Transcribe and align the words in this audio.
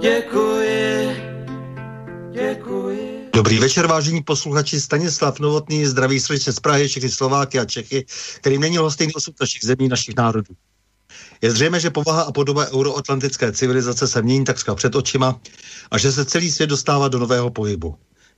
děkuji, 0.00 1.16
děkuji. 2.32 3.30
Dobrý 3.34 3.58
večer, 3.58 3.86
vážení 3.86 4.22
posluchači. 4.22 4.80
Stanislav 4.80 5.40
Novotný, 5.40 5.86
zdraví 5.86 6.20
srdečně 6.20 6.52
z 6.52 6.60
Prahy, 6.60 6.88
všechny 6.88 7.10
Slováky 7.10 7.58
a 7.58 7.64
Čechy, 7.64 8.06
kterým 8.40 8.60
není 8.60 8.78
lhostejný 8.78 9.14
osud 9.14 9.34
našich 9.40 9.64
zemí, 9.64 9.88
našich 9.88 10.16
národů. 10.16 10.54
Je 11.42 11.50
zřejmé, 11.50 11.80
že 11.80 11.90
povaha 11.90 12.22
a 12.22 12.32
podoba 12.32 12.66
euroatlantické 12.66 13.52
civilizace 13.52 14.08
se 14.08 14.22
mění 14.22 14.44
takřka 14.44 14.74
před 14.74 14.94
očima 14.94 15.40
a 15.90 15.98
že 15.98 16.12
se 16.12 16.24
celý 16.24 16.50
svět 16.50 16.66
dostává 16.66 17.08
do 17.08 17.18
nového 17.18 17.50
pohybu. 17.50 17.96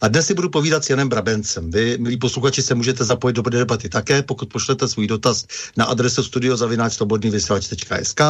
A 0.00 0.08
dnes 0.08 0.26
si 0.26 0.34
budu 0.34 0.48
povídat 0.48 0.84
s 0.84 0.90
Janem 0.90 1.08
Brabencem. 1.08 1.70
Vy, 1.70 1.98
milí 1.98 2.16
posluchači, 2.16 2.62
se 2.62 2.74
můžete 2.74 3.04
zapojit 3.04 3.32
do 3.32 3.42
debaty 3.42 3.88
také, 3.88 4.22
pokud 4.22 4.52
pošlete 4.52 4.88
svůj 4.88 5.06
dotaz 5.06 5.46
na 5.76 5.84
adresu 5.84 6.22
studiozavináčslobodnývysílač.sk 6.22 8.20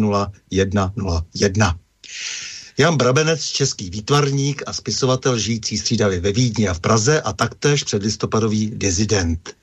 Jan 2.82 2.97
Brabenec, 2.97 3.44
český 3.44 3.91
výtvarník 3.91 4.62
a 4.66 4.72
spisovatel 4.72 5.38
žijící 5.38 5.78
střídavě 5.78 6.20
ve 6.20 6.32
Vídni 6.32 6.69
a 6.69 6.75
v 6.75 6.81
Praze 6.81 7.20
a 7.20 7.32
taktéž 7.32 7.84
předlistopadový 7.84 8.70
dizident. 8.75 9.56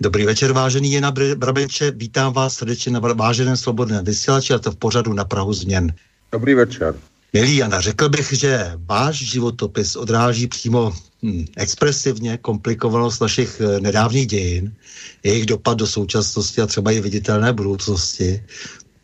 Dobrý 0.00 0.24
večer, 0.24 0.52
vážený 0.52 0.92
Jana 0.92 1.12
Brabenče, 1.34 1.90
vítám 1.90 2.32
vás 2.32 2.54
srdečně 2.54 2.92
na 2.92 3.00
váženém 3.00 3.56
svobodném 3.56 4.04
vysílači 4.04 4.54
a 4.54 4.58
to 4.58 4.72
v 4.72 4.76
pořadu 4.76 5.12
na 5.12 5.24
Prahu 5.24 5.52
změn. 5.52 5.94
Dobrý 6.32 6.54
večer. 6.54 6.94
Milý 7.32 7.56
Jana, 7.56 7.80
řekl 7.80 8.08
bych, 8.08 8.32
že 8.32 8.72
váš 8.76 9.16
životopis 9.16 9.96
odráží 9.96 10.46
přímo 10.46 10.92
hm, 11.22 11.44
expresivně 11.56 12.36
komplikovanost 12.36 13.20
našich 13.20 13.60
eh, 13.60 13.80
nedávných 13.80 14.26
dějin, 14.26 14.74
jejich 15.22 15.46
dopad 15.46 15.78
do 15.78 15.86
současnosti 15.86 16.60
a 16.60 16.66
třeba 16.66 16.90
i 16.90 17.00
viditelné 17.00 17.52
budoucnosti. 17.52 18.42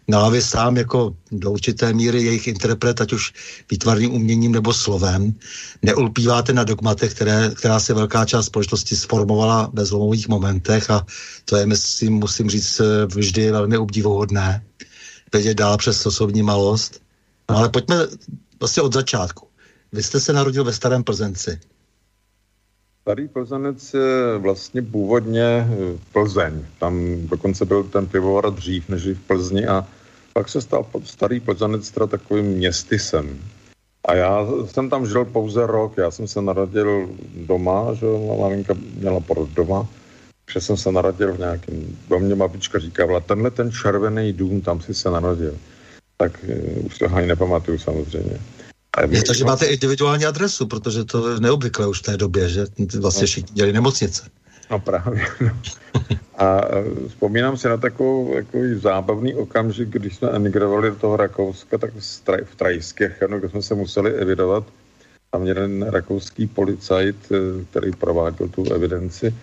No 0.09 0.25
a 0.25 0.29
vy 0.29 0.43
sám 0.43 0.77
jako 0.77 1.17
do 1.33 1.51
určité 1.51 1.93
míry 1.93 2.23
jejich 2.23 2.49
interpret, 2.49 3.01
ať 3.01 3.13
už 3.13 3.33
výtvarným 3.71 4.15
uměním 4.15 4.53
nebo 4.53 4.75
slovem, 4.75 5.35
neulpíváte 5.83 6.53
na 6.53 6.65
dogmatech, 6.65 7.15
které, 7.15 7.51
která 7.55 7.81
se 7.81 7.95
velká 7.95 8.25
část 8.25 8.47
společnosti 8.47 8.97
sformovala 8.97 9.71
ve 9.73 9.85
zlomových 9.85 10.29
momentech 10.29 10.91
a 10.91 11.07
to 11.45 11.57
je, 11.57 11.67
myslím, 11.67 12.13
musím 12.13 12.51
říct, 12.51 12.81
vždy 13.15 13.51
velmi 13.51 13.79
obdivuhodné. 13.79 14.65
Vědět 15.33 15.55
dál 15.55 15.77
přes 15.77 16.07
osobní 16.07 16.43
malost. 16.43 17.01
No 17.51 17.57
ale 17.57 17.69
pojďme 17.69 17.97
vlastně 18.61 18.83
od 18.83 18.93
začátku. 18.93 19.47
Vy 19.93 20.03
jste 20.03 20.21
se 20.21 20.33
narodil 20.33 20.65
ve 20.65 20.73
Starém 20.73 21.05
Plzenci. 21.05 21.61
Starý 23.05 23.29
Plzenec 23.29 23.95
je 23.95 24.39
vlastně 24.39 24.83
původně 24.83 25.69
Plzeň. 26.13 26.65
Tam 26.79 27.27
dokonce 27.29 27.65
byl 27.65 27.85
ten 27.85 28.07
pivovar 28.07 28.55
dřív 28.55 28.89
než 28.89 29.07
v 29.07 29.27
Plzni 29.27 29.67
a 29.67 29.87
pak 30.33 30.49
se 30.49 30.61
stal 30.61 30.87
Starý 31.05 31.41
Plzenec 31.41 31.91
teda 31.91 32.07
takovým 32.07 32.45
městysem. 32.45 33.39
A 34.09 34.15
já 34.15 34.47
jsem 34.67 34.91
tam 34.91 35.07
žil 35.07 35.25
pouze 35.25 35.67
rok. 35.67 35.97
Já 35.97 36.11
jsem 36.11 36.29
se 36.29 36.43
narodil 36.43 37.09
doma, 37.37 37.95
že 37.95 38.07
maminka 38.41 38.75
měla 38.97 39.21
porod 39.21 39.51
doma, 39.51 39.89
že 40.53 40.61
jsem 40.61 40.77
se 40.77 40.93
narodil 40.93 41.33
v 41.33 41.39
nějakém 41.39 41.97
domě, 42.09 42.35
babička 42.35 42.79
říkávala, 42.79 43.21
tenhle 43.21 43.51
ten 43.51 43.73
červený 43.73 44.33
dům, 44.33 44.61
tam 44.61 44.81
si 44.81 44.95
se 44.95 45.11
narodil. 45.11 45.59
Tak 46.17 46.45
uh, 46.49 46.87
už 46.87 46.99
to 46.99 47.15
ani 47.15 47.27
nepamatuju 47.27 47.79
samozřejmě. 47.79 48.39
Je 49.11 49.23
to, 49.23 49.35
že 49.35 49.45
máte 49.45 49.67
individuální 49.67 50.25
adresu, 50.25 50.67
protože 50.67 51.05
to 51.05 51.31
je 51.31 51.41
neobvyklé 51.41 51.87
už 51.87 51.99
v 51.99 52.03
té 52.03 52.17
době, 52.17 52.49
že 52.49 52.67
vlastně 53.01 53.27
všichni 53.27 53.55
dělali 53.55 53.73
nemocnice. 53.73 54.31
No 54.71 54.81
právě. 54.81 55.27
No. 55.41 55.51
A 56.39 56.61
e, 56.61 57.09
vzpomínám 57.09 57.57
si 57.57 57.69
na 57.69 57.77
takovou, 57.77 58.35
takový 58.35 58.79
zábavný 58.79 59.35
okamžik, 59.35 59.89
když 59.89 60.17
jsme 60.17 60.31
emigrovali 60.31 60.91
do 60.91 60.97
toho 60.97 61.17
Rakouska, 61.17 61.79
tak 61.79 61.91
v 62.45 62.57
Trajskirchenu, 62.57 63.39
kde 63.39 63.49
jsme 63.49 63.63
se 63.63 63.75
museli 63.75 64.15
evidovat. 64.15 64.65
Tam 65.31 65.47
jeden 65.47 65.83
rakouský 65.83 66.47
policajt, 66.47 67.17
e, 67.33 67.65
který 67.71 67.93
prováděl 67.93 68.49
tu 68.49 68.73
evidenci, 68.73 69.35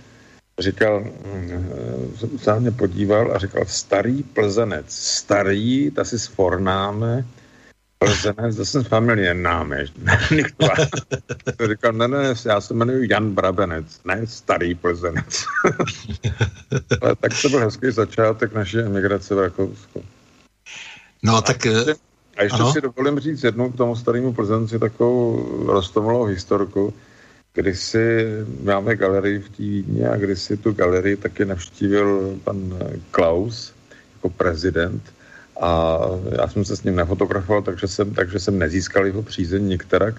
říkal, 0.59 1.00
mm, 1.00 1.74
e, 2.36 2.38
se 2.38 2.50
na 2.51 2.59
mě 2.59 2.71
podíval 2.71 3.31
a 3.36 3.38
říkal, 3.38 3.63
starý 3.68 4.24
plzenec, 4.24 4.86
starý, 4.89 5.92
ta 5.92 6.04
si 6.04 6.19
sfornáme, 6.19 7.25
To 8.57 8.65
jsem 8.65 8.83
familie 8.83 9.33
náme. 9.33 9.86
Říkal, 11.69 11.94
ne, 11.94 12.07
ne, 12.07 12.33
já 12.45 12.62
se 12.62 12.74
jmenuji 12.74 13.07
Jan 13.12 13.31
Brabenec, 13.31 14.00
ne 14.06 14.27
starý 14.27 14.75
Plzenec. 14.75 15.45
Ale 17.01 17.15
tak 17.15 17.31
to 17.42 17.50
byl 17.50 17.59
hezký 17.59 17.92
začátek 17.92 18.53
naší 18.53 18.80
emigrace 18.80 19.36
v 19.36 19.39
Rakousku. 19.39 20.03
No 21.24 21.36
a 21.36 21.42
tak... 21.42 21.65
Ještě, 21.65 21.95
a 22.38 22.44
ještě 22.44 22.62
ano? 22.62 22.74
si 22.74 22.81
dovolím 22.81 23.19
říct 23.19 23.44
jednu 23.44 23.71
k 23.71 23.77
tomu 23.77 23.95
starému 23.95 24.33
Plzenci 24.33 24.80
takovou 24.80 25.45
rostomilou 25.68 26.24
historku, 26.24 26.94
kdy 27.54 27.75
si 27.75 28.25
máme 28.63 28.95
galerii 28.95 29.39
v 29.39 29.50
té 29.50 29.63
Vídně 29.63 30.09
a 30.09 30.18
kdy 30.18 30.36
si 30.36 30.57
tu 30.57 30.71
galerii 30.71 31.18
taky 31.18 31.45
navštívil 31.45 32.39
pan 32.44 32.77
Klaus 33.12 33.74
jako 34.13 34.30
prezident 34.30 35.04
a 35.62 36.00
já 36.42 36.48
jsem 36.48 36.66
se 36.66 36.78
s 36.78 36.84
ním 36.84 36.96
nefotografoval, 36.96 37.62
takže 37.62 37.88
jsem, 37.88 38.13
takže 38.13 38.40
jsem 38.40 38.60
nezískal 38.60 39.06
jeho 39.06 39.24
přízeň 39.24 39.68
některak. 39.68 40.16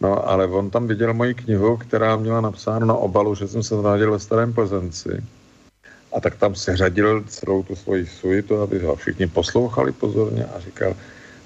No, 0.00 0.28
ale 0.28 0.46
on 0.46 0.70
tam 0.70 0.86
viděl 0.86 1.14
moji 1.14 1.34
knihu, 1.34 1.76
která 1.76 2.16
měla 2.16 2.40
napsáno 2.40 2.86
na 2.86 2.94
obalu, 2.94 3.34
že 3.34 3.48
jsem 3.48 3.62
se 3.62 3.74
narodil 3.74 4.12
ve 4.12 4.18
Starém 4.18 4.52
Plzenci. 4.52 5.22
a 6.12 6.20
tak 6.20 6.36
tam 6.36 6.54
seřadil 6.54 7.24
celou 7.26 7.62
tu 7.62 7.76
svoji 7.76 8.06
suitu, 8.06 8.60
aby 8.60 8.78
ho 8.78 8.96
všichni 8.96 9.26
poslouchali 9.26 9.92
pozorně 9.92 10.44
a 10.44 10.60
říkal, 10.60 10.94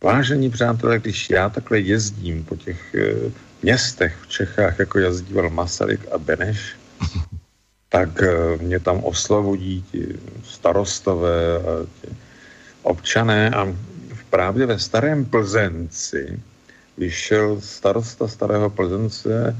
vážení 0.04 0.50
přátelé, 0.50 0.98
když 0.98 1.30
já 1.30 1.48
takhle 1.48 1.80
jezdím 1.80 2.44
po 2.44 2.56
těch 2.56 2.94
e, 2.94 3.14
městech 3.62 4.16
v 4.22 4.28
Čechách, 4.28 4.78
jako 4.78 4.98
jezdíval 4.98 5.50
Masaryk 5.50 6.00
a 6.12 6.18
Beneš, 6.18 6.76
tak 7.88 8.22
e, 8.22 8.56
mě 8.60 8.80
tam 8.80 9.04
oslovují 9.04 9.84
ti 9.92 10.18
starostové 10.44 11.56
a 11.56 11.86
ti 12.00 12.08
občané 12.82 13.50
a 13.50 13.74
právě 14.30 14.66
ve 14.66 14.78
Starém 14.78 15.24
Plzenci 15.24 16.40
vyšel 16.98 17.60
starosta 17.60 18.28
Starého 18.28 18.70
Plzence 18.70 19.56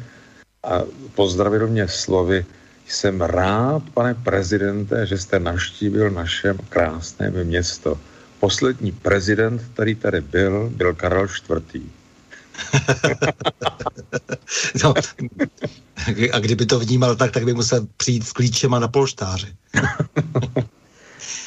a 0.62 0.82
pozdravil 1.14 1.66
mě 1.66 1.88
slovy, 1.88 2.46
jsem 2.88 3.20
rád, 3.20 3.82
pane 3.94 4.14
prezidente, 4.14 5.06
že 5.06 5.18
jste 5.18 5.38
naštívil 5.38 6.10
naše 6.10 6.54
krásné 6.68 7.30
město. 7.30 8.00
Poslední 8.40 8.92
prezident, 8.92 9.62
který 9.72 9.94
tady 9.94 10.20
byl, 10.20 10.70
byl 10.70 10.94
Karel 10.94 11.26
IV. 11.26 11.82
no, 14.84 14.94
a 16.32 16.38
kdyby 16.38 16.66
to 16.66 16.78
vnímal 16.78 17.16
tak, 17.16 17.32
tak 17.32 17.44
by 17.44 17.54
musel 17.54 17.86
přijít 17.96 18.26
s 18.26 18.32
klíčema 18.32 18.78
na 18.78 18.88
polštáři. 18.88 19.54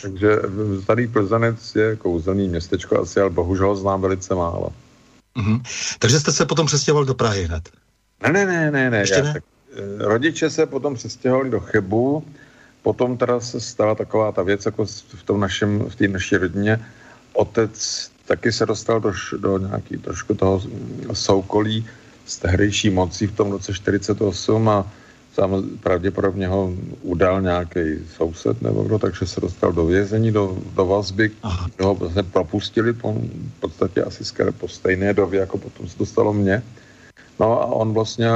Takže 0.02 0.30
starý 0.84 1.08
Plzanec 1.08 1.76
je 1.76 1.96
kouzelný 1.96 2.48
městečko 2.48 3.02
asi, 3.02 3.20
ale 3.20 3.30
bohužel 3.30 3.76
znám 3.76 4.02
velice 4.02 4.36
málo. 4.36 4.70
Mm-hmm. 5.38 5.62
Takže 6.00 6.20
jste 6.20 6.32
se 6.32 6.46
potom 6.46 6.66
přestěhoval 6.66 7.06
do 7.06 7.14
Prahy 7.14 7.44
hned? 7.44 7.70
Ne, 8.24 8.34
ne, 8.34 8.46
ne, 8.46 8.72
ne. 8.72 8.90
ne. 8.90 8.98
Ještě 8.98 9.16
Já, 9.16 9.24
ne? 9.24 9.34
Tak, 9.34 9.44
eh, 9.74 10.06
rodiče 10.06 10.50
se 10.50 10.66
potom 10.66 10.96
přestěhovali 10.96 11.50
do 11.50 11.60
Chebu, 11.60 12.24
potom 12.84 13.18
teda 13.18 13.40
se 13.40 13.60
stala 13.60 13.96
taková 13.96 14.32
ta 14.32 14.44
věc, 14.44 14.66
jako 14.66 14.86
v 14.86 15.24
tom 15.24 15.40
našem, 15.40 15.80
v 15.90 15.96
té 15.96 16.08
naší 16.08 16.38
rodině. 16.38 16.86
Otec 17.34 18.12
taky 18.26 18.52
se 18.52 18.66
dostal 18.66 19.00
do, 19.00 19.14
do 19.38 19.58
nějaký 19.58 19.98
trošku 19.98 20.34
toho 20.36 20.62
soukolí 21.14 21.86
z 22.26 22.38
tehdejší 22.38 22.90
moci 22.90 23.28
v 23.28 23.36
tom 23.36 23.52
roce 23.52 23.74
48 23.74 24.70
a 24.70 24.88
Sám 25.34 25.64
pravděpodobně 25.84 26.48
ho 26.48 26.74
udal 27.02 27.42
nějaký 27.42 27.80
soused 28.18 28.62
nebo 28.62 28.84
kdo, 28.84 29.00
takže 29.00 29.26
se 29.28 29.42
dostal 29.42 29.72
do 29.72 29.86
vězení, 29.86 30.32
do, 30.32 30.58
do 30.76 30.86
vazby, 30.86 31.32
kde 31.76 31.86
ho 31.86 31.96
vlastně 31.96 32.24
propustili 32.24 32.94
po, 32.94 33.14
v 33.14 33.60
podstatě 33.60 34.04
asi 34.04 34.26
skoro 34.26 34.52
po 34.52 34.68
stejné 34.68 35.14
době, 35.14 35.40
jako 35.40 35.58
potom 35.58 35.88
se 35.88 36.00
dostalo 36.00 36.34
mě. 36.34 36.64
No 37.40 37.62
a 37.62 37.66
on 37.66 37.94
vlastně 37.94 38.28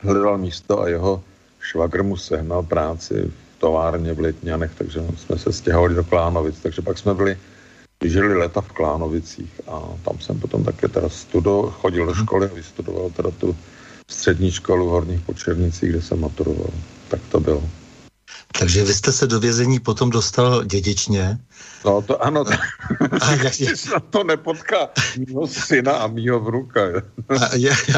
hledal 0.00 0.38
místo 0.38 0.80
a 0.80 0.88
jeho 0.88 1.22
švagr 1.60 2.02
mu 2.02 2.16
sehnal 2.16 2.62
práci 2.62 3.14
v 3.14 3.60
továrně 3.60 4.12
v 4.12 4.20
Letňanech, 4.20 4.70
takže 4.78 5.00
jsme 5.16 5.38
se 5.38 5.52
stěhovali 5.52 5.94
do 5.94 6.04
Klánovic, 6.04 6.58
takže 6.62 6.82
pak 6.82 6.98
jsme 6.98 7.14
byli 7.14 7.36
žili 8.04 8.34
leta 8.34 8.60
v 8.60 8.72
Klánovicích 8.72 9.60
a 9.68 9.82
tam 10.04 10.18
jsem 10.20 10.40
potom 10.40 10.64
také 10.64 10.88
teda 10.88 11.08
studo, 11.08 11.62
chodil 11.62 12.06
do 12.06 12.14
školy 12.14 12.50
a 12.50 12.54
vystudoval 12.54 13.10
teda 13.10 13.30
tu 13.30 13.56
střední 14.10 14.50
školu 14.50 14.86
v 14.86 14.90
Horních 14.90 15.20
Počernicích, 15.20 15.90
kde 15.90 16.02
jsem 16.02 16.20
maturoval. 16.20 16.70
Tak 17.08 17.20
to 17.30 17.40
bylo. 17.40 17.62
Takže 18.58 18.84
vy 18.84 18.94
jste 18.94 19.12
se 19.12 19.26
do 19.26 19.40
vězení 19.40 19.80
potom 19.80 20.10
dostal 20.10 20.64
dědičně? 20.64 21.38
No 21.84 22.02
to 22.02 22.24
ano, 22.24 22.44
to, 22.44 22.50
a 23.20 23.32
jak 23.34 23.60
je... 23.60 23.76
se 23.76 23.90
to 24.10 24.24
nepotká 24.24 24.88
mýho 25.18 25.46
syna 25.46 25.92
a 25.92 26.06
mýho 26.06 26.40
vnuka. 26.40 26.80
a, 27.28 27.44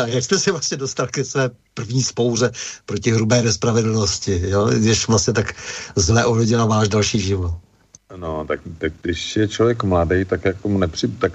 a 0.02 0.06
jak 0.06 0.24
jste 0.24 0.38
se 0.38 0.50
vlastně 0.50 0.76
dostal 0.76 1.06
ke 1.06 1.24
své 1.24 1.50
první 1.74 2.02
spouře 2.02 2.50
proti 2.86 3.10
hrubé 3.10 3.42
nespravedlnosti, 3.42 4.42
jo? 4.48 4.70
když 4.78 5.08
vlastně 5.08 5.32
tak 5.32 5.54
zle 5.96 6.24
ovlivnila 6.24 6.66
váš 6.66 6.88
další 6.88 7.20
život? 7.20 7.54
No, 8.16 8.44
tak, 8.48 8.60
tak 8.78 8.92
když 9.02 9.36
je 9.36 9.48
člověk 9.48 9.82
mladý, 9.82 10.24
tak 10.24 10.44
jako 10.44 10.68
mu 10.68 10.78
nepři, 10.78 11.08
tak 11.08 11.32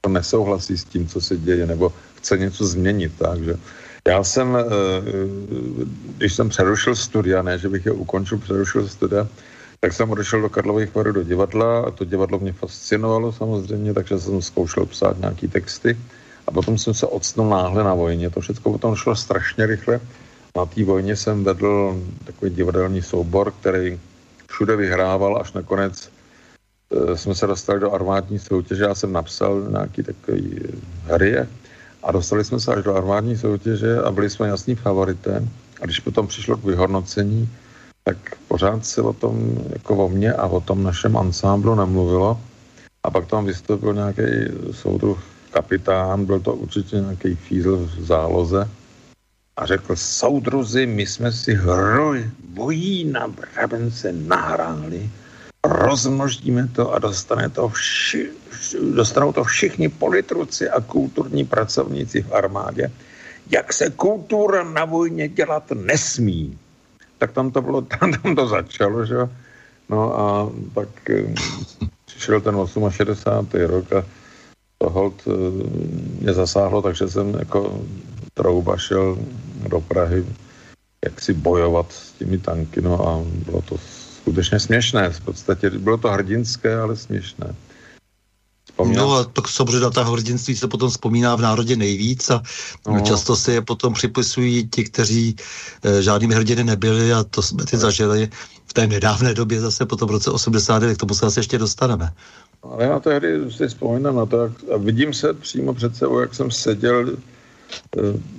to 0.00 0.08
nesouhlasí 0.08 0.78
s 0.78 0.84
tím, 0.84 1.08
co 1.08 1.20
se 1.20 1.36
děje, 1.36 1.66
nebo 1.66 1.92
chce 2.20 2.38
něco 2.38 2.66
změnit. 2.66 3.12
Takže 3.18 3.56
já 4.08 4.24
jsem, 4.24 4.56
eh, 4.56 4.64
když 6.16 6.34
jsem 6.34 6.48
přerušil 6.48 6.94
studia, 6.96 7.42
ne, 7.42 7.58
že 7.58 7.68
bych 7.68 7.86
je 7.86 7.92
ukončil, 7.92 8.38
přerušil 8.38 8.88
studia, 8.88 9.28
tak 9.80 9.92
jsem 9.92 10.10
odešel 10.10 10.40
do 10.40 10.48
Karlových 10.48 10.94
varů 10.94 11.12
do 11.12 11.22
divadla 11.22 11.80
a 11.80 11.90
to 11.90 12.04
divadlo 12.04 12.38
mě 12.38 12.52
fascinovalo 12.52 13.32
samozřejmě, 13.32 13.94
takže 13.94 14.20
jsem 14.20 14.42
zkoušel 14.42 14.86
psát 14.86 15.18
nějaký 15.18 15.48
texty 15.48 15.96
a 16.46 16.52
potom 16.52 16.78
jsem 16.78 16.94
se 16.94 17.06
odstnul 17.06 17.48
náhle 17.48 17.84
na 17.84 17.94
vojně. 17.94 18.30
To 18.30 18.40
všechno 18.40 18.72
potom 18.72 18.96
šlo 18.96 19.16
strašně 19.16 19.66
rychle. 19.66 20.00
Na 20.56 20.66
té 20.66 20.84
vojně 20.84 21.16
jsem 21.16 21.44
vedl 21.44 22.02
takový 22.24 22.50
divadelní 22.50 23.02
soubor, 23.02 23.52
který 23.60 24.00
všude 24.50 24.76
vyhrával, 24.76 25.40
až 25.40 25.52
nakonec 25.52 26.10
e, 26.90 27.16
jsme 27.16 27.34
se 27.34 27.46
dostali 27.46 27.80
do 27.80 27.92
armádní 27.92 28.38
soutěže. 28.38 28.84
Já 28.84 28.94
jsem 28.94 29.12
napsal 29.12 29.62
nějaký 29.70 30.02
takový 30.02 30.60
hry 31.04 31.46
a 32.02 32.12
dostali 32.12 32.44
jsme 32.44 32.60
se 32.60 32.74
až 32.74 32.84
do 32.84 32.94
armádní 32.94 33.36
soutěže 33.36 34.00
a 34.00 34.10
byli 34.10 34.30
jsme 34.30 34.48
jasný 34.48 34.74
favoritem. 34.74 35.50
A 35.80 35.84
když 35.84 36.00
potom 36.00 36.26
přišlo 36.26 36.56
k 36.56 36.64
vyhodnocení, 36.64 37.48
tak 38.04 38.16
pořád 38.48 38.86
se 38.86 39.02
o 39.02 39.12
tom, 39.12 39.58
jako 39.72 39.96
o 39.96 40.08
mně 40.08 40.32
a 40.32 40.46
o 40.46 40.60
tom 40.60 40.82
našem 40.82 41.16
ansámblu 41.16 41.74
nemluvilo. 41.74 42.40
A 43.02 43.10
pak 43.10 43.26
tam 43.26 43.44
vystoupil 43.44 43.94
nějaký 43.94 44.22
soudruh 44.70 45.18
kapitán, 45.50 46.24
byl 46.24 46.40
to 46.40 46.54
určitě 46.54 46.96
nějaký 46.96 47.34
fízl 47.34 47.76
v 47.76 48.04
záloze 48.04 48.68
a 49.60 49.66
řekl, 49.66 49.96
soudruzi, 49.96 50.86
my 50.86 51.06
jsme 51.06 51.32
si 51.32 51.54
hroj 51.54 52.30
bojí 52.48 53.04
na 53.04 53.28
Brabence 53.28 54.12
nahráli 54.12 55.10
rozmnožíme 55.64 56.68
to 56.68 56.92
a 56.92 56.98
dostane 56.98 57.48
to 57.48 57.68
vši, 57.68 58.30
dostanou 58.94 59.32
to 59.32 59.44
všichni 59.44 59.88
politruci 59.88 60.70
a 60.70 60.80
kulturní 60.80 61.44
pracovníci 61.44 62.22
v 62.22 62.32
armádě. 62.32 62.92
Jak 63.50 63.72
se 63.72 63.90
kultura 63.90 64.64
na 64.64 64.84
vojně 64.84 65.28
dělat 65.28 65.70
nesmí. 65.70 66.58
Tak 67.18 67.32
tam 67.32 67.50
to 67.50 67.62
bylo, 67.62 67.80
tam, 68.00 68.12
tam 68.12 68.36
to 68.36 68.48
začalo, 68.48 69.06
že 69.06 69.16
No 69.90 70.18
a 70.20 70.50
pak 70.74 71.10
eh, 71.10 71.34
přišel 72.06 72.40
ten 72.40 72.54
68. 72.90 73.48
rok 73.66 73.92
a 73.92 74.06
to 74.78 74.90
hold 74.90 75.22
eh, 75.26 75.30
mě 76.20 76.32
zasáhlo, 76.32 76.82
takže 76.82 77.08
jsem 77.08 77.34
jako 77.34 77.80
trouba 78.34 78.76
šel 78.76 79.18
do 79.68 79.80
Prahy 79.80 80.24
jak 81.04 81.20
si 81.20 81.32
bojovat 81.34 81.92
s 81.92 82.12
těmi 82.12 82.38
tanky, 82.38 82.80
no 82.80 83.08
a 83.08 83.24
bylo 83.44 83.62
to 83.62 83.78
skutečně 84.20 84.60
směšné. 84.60 85.10
V 85.10 85.20
podstatě 85.20 85.70
bylo 85.70 85.96
to 85.96 86.08
hrdinské, 86.08 86.80
ale 86.80 86.96
směšné. 86.96 87.54
Vzpomínám. 88.64 89.06
No 89.06 89.14
a 89.14 89.24
tak 89.24 89.48
samozřejmě 89.48 89.80
na 89.80 89.90
ta 89.90 90.04
hrdinství 90.04 90.56
se 90.56 90.68
potom 90.68 90.90
vzpomíná 90.90 91.36
v 91.36 91.40
národě 91.40 91.76
nejvíc 91.76 92.30
a 92.30 92.42
no. 92.88 93.00
často 93.00 93.36
si 93.36 93.52
je 93.52 93.62
potom 93.62 93.92
připisují 93.92 94.68
ti, 94.68 94.84
kteří 94.84 95.36
e, 95.84 96.02
žádnými 96.02 96.34
hrdiny 96.34 96.64
nebyli 96.64 97.12
a 97.12 97.24
to 97.24 97.42
jsme 97.42 97.64
ty 97.64 97.76
no. 97.76 97.82
zažili 97.82 98.28
v 98.66 98.72
té 98.72 98.86
nedávné 98.86 99.34
době 99.34 99.60
zase 99.60 99.86
potom 99.86 100.08
v 100.08 100.12
roce 100.12 100.30
89, 100.30 100.94
k 100.94 101.00
tomu 101.00 101.14
se 101.14 101.26
asi 101.26 101.40
ještě 101.40 101.58
dostaneme. 101.58 102.12
Ale 102.62 102.84
já 102.84 103.00
tehdy 103.00 103.52
si 103.52 103.68
vzpomínám 103.68 104.16
na 104.16 104.26
to, 104.26 104.36
jak, 104.36 104.52
a 104.74 104.76
vidím 104.76 105.12
se 105.12 105.34
přímo 105.34 105.74
před 105.74 105.96
sebou, 105.96 106.18
jak 106.18 106.34
jsem 106.34 106.50
seděl 106.50 107.08
e, 107.08 107.16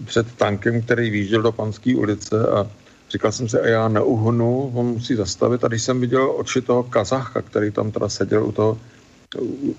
před 0.06 0.28
tankem, 0.38 0.82
který 0.82 1.10
výjížděl 1.10 1.42
do 1.42 1.52
Panské 1.52 1.96
ulice 1.96 2.48
a 2.48 2.68
Říkal 3.12 3.32
jsem 3.32 3.50
si, 3.50 3.60
a 3.60 3.68
já 3.68 3.88
neuhnu, 3.88 4.72
on 4.76 4.86
musí 4.86 5.16
zastavit. 5.16 5.64
A 5.64 5.68
když 5.68 5.84
jsem 5.84 6.00
viděl 6.00 6.34
oči 6.36 6.62
toho 6.62 6.84
Kazacha, 6.84 7.42
který 7.42 7.72
tam 7.72 7.92
teda 7.92 8.10
seděl 8.10 8.46
u 8.46 8.52
toho, 8.52 8.78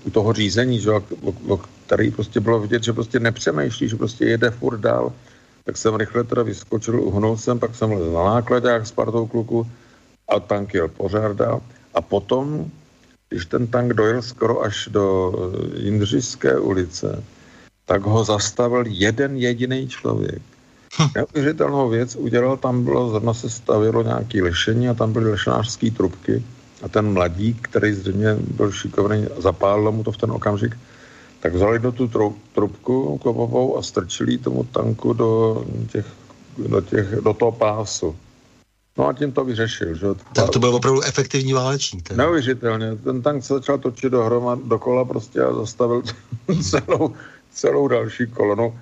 u 0.05 0.09
toho 0.09 0.33
řízení, 0.33 0.79
že, 0.79 0.91
který 1.85 2.11
prostě 2.11 2.39
bylo 2.39 2.59
vidět, 2.59 2.83
že 2.83 2.93
prostě 2.93 3.19
nepřemýšlí, 3.19 3.89
že 3.89 3.95
prostě 3.95 4.25
jede 4.25 4.51
furt 4.51 4.77
dál, 4.77 5.13
tak 5.63 5.77
jsem 5.77 5.95
rychle 5.95 6.23
teda 6.23 6.43
vyskočil, 6.43 7.01
uhnul 7.01 7.37
jsem, 7.37 7.59
pak 7.59 7.75
jsem 7.75 7.91
lezl 7.91 8.11
na 8.11 8.23
nákladě 8.23 8.69
s 8.69 8.91
partou 8.91 9.25
kluku 9.25 9.67
a 10.29 10.39
tank 10.39 10.73
jel 10.73 10.87
pořád 10.87 11.37
dál. 11.37 11.61
A 11.93 12.01
potom, 12.01 12.71
když 13.29 13.45
ten 13.45 13.67
tank 13.67 13.93
dojel 13.93 14.21
skoro 14.21 14.61
až 14.61 14.89
do 14.91 15.33
Jindřišské 15.77 16.59
ulice, 16.59 17.23
tak 17.85 18.01
ho 18.01 18.23
zastavil 18.23 18.83
jeden 18.87 19.37
jediný 19.37 19.87
člověk. 19.87 20.41
Neuvěřitelnou 21.15 21.89
věc 21.89 22.15
udělal, 22.15 22.57
tam 22.57 22.83
bylo, 22.83 23.09
zrovna 23.09 23.33
se 23.33 23.49
stavilo 23.49 24.03
nějaké 24.03 24.43
lešení 24.43 24.89
a 24.89 24.93
tam 24.93 25.13
byly 25.13 25.31
lešnářské 25.31 25.91
trubky 25.91 26.43
a 26.81 26.87
ten 26.87 27.13
mladík, 27.13 27.57
který 27.61 27.93
zřejmě 27.93 28.35
byl 28.35 28.71
šikovný, 28.71 29.27
zapálil 29.37 29.91
mu 29.91 30.03
to 30.03 30.11
v 30.11 30.17
ten 30.17 30.31
okamžik, 30.31 30.77
tak 31.39 31.53
vzali 31.53 31.79
do 31.79 31.91
tu 31.91 32.07
trubku 32.53 33.17
kovovou 33.17 33.77
a 33.77 33.81
strčili 33.81 34.37
tomu 34.37 34.63
tanku 34.63 35.13
do, 35.13 35.65
těch, 35.91 36.05
do, 36.57 36.81
těch, 36.81 37.07
do 37.11 37.33
toho 37.33 37.51
pásu. 37.51 38.15
No 38.97 39.07
a 39.07 39.13
tím 39.13 39.31
to 39.31 39.45
vyřešil. 39.45 39.95
Že? 39.95 40.07
Tak 40.33 40.49
to 40.49 40.59
byl 40.59 40.75
opravdu 40.75 41.01
efektivní 41.01 41.53
válečník. 41.53 42.11
Neuvěřitelně. 42.11 42.95
Ten 42.95 43.21
tank 43.21 43.43
se 43.43 43.53
začal 43.53 43.77
točit 43.77 44.11
dohromad, 44.11 44.59
dokola 44.59 45.05
prostě 45.05 45.41
a 45.41 45.53
zastavil 45.53 46.03
celou, 46.61 47.13
celou 47.51 47.87
další 47.87 48.27
kolonu 48.27 48.79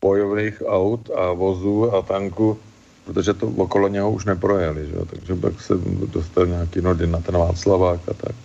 bojových 0.00 0.62
aut 0.66 1.10
a 1.10 1.32
vozů 1.32 1.94
a 1.94 2.02
tanků 2.02 2.58
protože 3.10 3.34
to 3.34 3.46
okolo 3.46 3.88
něho 3.88 4.10
už 4.10 4.24
neprojeli, 4.24 4.86
že? 4.86 4.96
takže 5.10 5.34
pak 5.34 5.60
se 5.60 5.74
dostal 6.14 6.46
nějaký 6.46 6.80
nody 6.80 7.06
na 7.06 7.20
ten 7.20 7.34
Václavák 7.34 8.00
a 8.08 8.14
tak. 8.14 8.36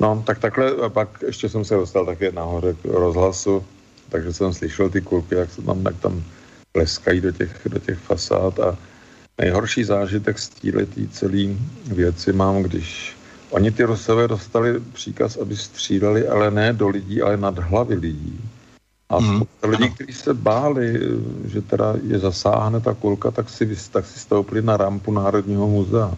No, 0.00 0.22
tak 0.26 0.38
takhle, 0.38 0.70
a 0.70 0.88
pak 0.88 1.08
ještě 1.26 1.48
jsem 1.48 1.64
se 1.64 1.74
dostal 1.74 2.06
také 2.06 2.32
nahoře 2.32 2.74
k 2.82 2.84
rozhlasu, 2.84 3.64
takže 4.08 4.32
jsem 4.32 4.52
slyšel 4.52 4.90
ty 4.90 5.00
kulky, 5.00 5.34
jak 5.34 5.50
se 5.50 5.62
tam, 5.62 5.84
jak 5.84 5.96
tam 6.00 6.24
pleskají 6.72 7.20
do 7.20 7.32
těch, 7.32 7.68
do 7.70 7.78
těch 7.78 7.98
fasád 7.98 8.60
a 8.60 8.78
nejhorší 9.38 9.84
zážitek 9.84 10.38
z 10.38 10.48
této 10.48 11.06
celé 11.10 11.54
věci 11.86 12.32
mám, 12.32 12.62
když 12.62 13.16
oni 13.50 13.70
ty 13.70 13.84
Rusové 13.84 14.28
dostali 14.28 14.80
příkaz, 14.92 15.36
aby 15.36 15.56
stříleli, 15.56 16.28
ale 16.28 16.50
ne 16.50 16.72
do 16.72 16.88
lidí, 16.88 17.22
ale 17.22 17.36
nad 17.36 17.58
hlavy 17.58 17.94
lidí. 17.94 18.49
A 19.10 19.18
mm. 19.18 19.42
lidí, 19.62 19.90
kteří 19.90 20.12
se 20.12 20.34
báli, 20.34 21.00
že 21.44 21.62
teda 21.62 21.94
je 22.02 22.18
zasáhne 22.18 22.80
ta 22.80 22.94
kulka, 22.94 23.30
tak 23.30 23.50
si, 23.50 23.76
tak 23.90 24.06
si 24.06 24.18
stoupili 24.18 24.62
na 24.62 24.76
rampu 24.76 25.12
Národního 25.12 25.68
muzea. 25.68 26.14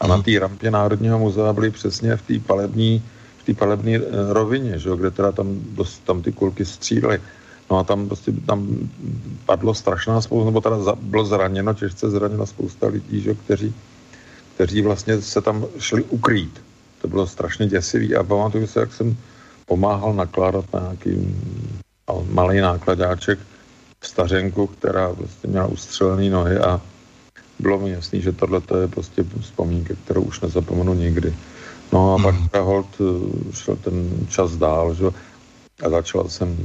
A 0.00 0.04
mm. 0.04 0.10
na 0.10 0.16
mhm. 0.16 0.24
té 0.24 0.38
rampě 0.38 0.70
Národního 0.70 1.18
muzea 1.18 1.52
byli 1.52 1.70
přesně 1.70 2.16
v 2.16 2.22
té 2.22 2.38
palební, 2.38 3.02
v 3.38 3.44
té 3.44 3.54
palební 3.54 3.96
eh, 3.96 4.02
rovině, 4.28 4.78
že, 4.78 4.90
kde 4.96 5.10
teda 5.10 5.32
tam, 5.32 5.60
dost, 5.72 6.04
tam 6.04 6.22
ty 6.22 6.32
kulky 6.32 6.64
střílely. 6.64 7.20
No 7.70 7.78
a 7.78 7.84
tam 7.84 8.06
prostě 8.06 8.32
tam 8.32 8.88
padlo 9.46 9.74
strašná 9.74 10.20
spousta, 10.20 10.44
nebo 10.44 10.60
teda 10.60 10.78
za, 10.78 10.94
bylo 11.00 11.24
zraněno, 11.24 11.74
těžce 11.74 12.10
zraněno 12.10 12.46
spousta 12.46 12.86
lidí, 12.86 13.20
že, 13.20 13.34
kteří, 13.34 13.74
kteří 14.54 14.82
vlastně 14.82 15.20
se 15.20 15.40
tam 15.40 15.66
šli 15.78 16.02
ukrýt. 16.02 16.60
To 17.02 17.08
bylo 17.08 17.26
strašně 17.26 17.66
děsivý 17.66 18.16
a 18.16 18.22
pamatuju 18.22 18.66
se, 18.66 18.80
jak 18.80 18.92
jsem 18.92 19.16
pomáhal 19.66 20.14
nakládat 20.14 20.64
na 20.72 20.96
nějaký 22.12 22.32
malý 22.32 22.60
nákladáček 22.60 23.38
stařenku, 24.04 24.66
která 24.66 25.14
prostě 25.14 25.48
měla 25.48 25.66
ustřelený 25.66 26.30
nohy 26.30 26.58
a 26.58 26.80
bylo 27.58 27.78
mi 27.78 27.90
jasný, 27.90 28.22
že 28.22 28.32
tohle 28.32 28.62
je 28.80 28.88
prostě 28.88 29.24
vzpomínka, 29.40 29.94
kterou 30.04 30.22
už 30.22 30.40
nezapomenu 30.40 30.94
nikdy. 30.94 31.34
No 31.92 32.14
a 32.14 32.22
pak 32.22 32.34
mm. 32.34 32.48
hold 32.60 32.86
eh, 33.00 33.52
šel 33.52 33.76
ten 33.76 34.26
čas 34.28 34.56
dál, 34.56 34.94
že? 34.94 35.06
a 35.82 35.88
začal 35.88 36.28
jsem 36.28 36.56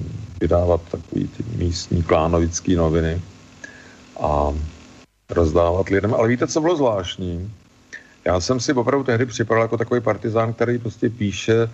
vydávat 0.41 0.81
takový 0.91 1.27
ty 1.27 1.43
místní 1.55 2.03
klánovický 2.03 2.75
noviny 2.75 3.21
a 4.19 4.53
rozdávat 5.29 5.89
lidem. 5.89 6.13
Ale 6.13 6.27
víte, 6.27 6.47
co 6.47 6.61
bylo 6.61 6.75
zvláštní? 6.75 7.51
Já 8.25 8.39
jsem 8.39 8.59
si 8.59 8.73
opravdu 8.73 9.03
tehdy 9.03 9.25
připadal 9.25 9.63
jako 9.63 9.77
takový 9.77 10.01
partizán, 10.01 10.53
který 10.53 10.77
prostě 10.77 11.09
píše 11.09 11.69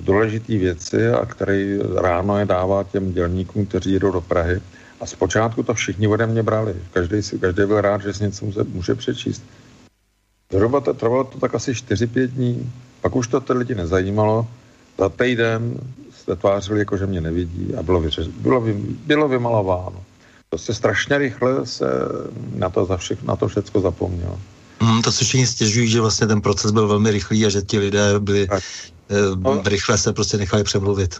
důležité 0.00 0.58
věci 0.58 1.08
a 1.08 1.26
který 1.26 1.78
ráno 1.94 2.38
je 2.38 2.44
dává 2.44 2.84
těm 2.84 3.12
dělníkům, 3.12 3.66
kteří 3.66 3.92
jedou 3.92 4.12
do 4.12 4.20
Prahy. 4.20 4.60
A 5.00 5.06
zpočátku 5.06 5.62
to 5.62 5.74
všichni 5.74 6.08
ode 6.08 6.26
mě 6.26 6.42
brali. 6.42 6.74
Každý, 6.92 7.22
si, 7.22 7.38
každý 7.38 7.62
byl 7.66 7.80
rád, 7.80 8.02
že 8.02 8.14
si 8.14 8.24
něco 8.24 8.44
může, 8.44 8.60
může 8.64 8.94
přečíst. 8.94 9.42
Zhruba 10.52 10.80
to 10.80 10.94
trvalo 10.94 11.24
to 11.24 11.38
tak 11.38 11.54
asi 11.54 11.72
4-5 11.72 12.26
dní. 12.26 12.72
Pak 13.00 13.16
už 13.16 13.28
to 13.28 13.40
ty 13.40 13.52
lidi 13.52 13.74
nezajímalo. 13.74 14.46
Za 14.98 15.08
týden 15.08 15.80
se 16.24 16.36
tvářili, 16.36 16.78
jako 16.78 16.96
že 16.96 17.06
mě 17.06 17.20
nevidí 17.20 17.74
a 17.74 17.82
bylo, 17.82 18.00
vyřeš, 18.00 18.26
bylo, 18.26 18.60
vy, 18.60 18.72
bylo 19.06 19.28
vymalováno. 19.28 20.02
Prostě 20.50 20.74
strašně 20.74 21.18
rychle 21.18 21.66
se 21.66 21.86
na 22.54 22.70
to, 22.70 22.84
za 22.84 22.96
všech, 22.96 23.22
na 23.22 23.36
to 23.36 23.48
všechno 23.48 23.80
zapomnělo. 23.80 24.40
Mm, 24.82 25.02
to 25.02 25.12
se 25.12 25.24
všichni 25.24 25.46
stěžují, 25.46 25.88
že 25.88 26.00
vlastně 26.00 26.26
ten 26.26 26.40
proces 26.40 26.70
byl 26.70 26.88
velmi 26.88 27.10
rychlý 27.10 27.46
a 27.46 27.48
že 27.48 27.62
ti 27.62 27.78
lidé 27.78 28.18
byli 28.18 28.46
tak. 28.46 28.62
Eh, 29.10 29.36
no, 29.36 29.62
rychle 29.66 29.98
se 29.98 30.12
prostě 30.12 30.36
nechali 30.36 30.64
přemluvit. 30.64 31.14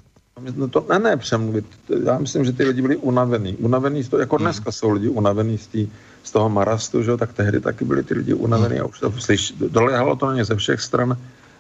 No 0.57 0.69
to 0.69 0.87
ne, 0.89 0.99
ne 0.99 1.17
přemluvit. 1.17 1.65
Já 2.05 2.19
myslím, 2.19 2.45
že 2.45 2.53
ty 2.53 2.65
lidi 2.65 2.83
byli 2.83 2.97
unavený. 2.97 3.57
Unavený 3.57 4.03
z 4.03 4.09
toho, 4.09 4.21
jako 4.21 4.37
hmm. 4.37 4.45
dneska 4.45 4.73
jsou 4.73 4.91
lidi 4.91 5.09
unavený 5.09 5.59
z, 5.59 5.67
tý, 5.67 5.89
z 6.23 6.31
toho 6.31 6.49
marastu, 6.49 7.03
že 7.03 7.17
tak 7.17 7.33
tehdy 7.33 7.61
taky 7.61 7.85
byli 7.85 8.03
ty 8.03 8.15
lidi 8.15 8.35
unavený 8.35 8.75
hmm. 8.75 8.85
a 8.85 8.89
už 8.89 9.01
to 9.01 9.13
slyš, 9.13 9.53
dolehalo 9.53 10.17
to 10.17 10.27
na 10.27 10.35
ně 10.35 10.45
ze 10.45 10.57
všech 10.57 10.81
stran. 10.81 11.13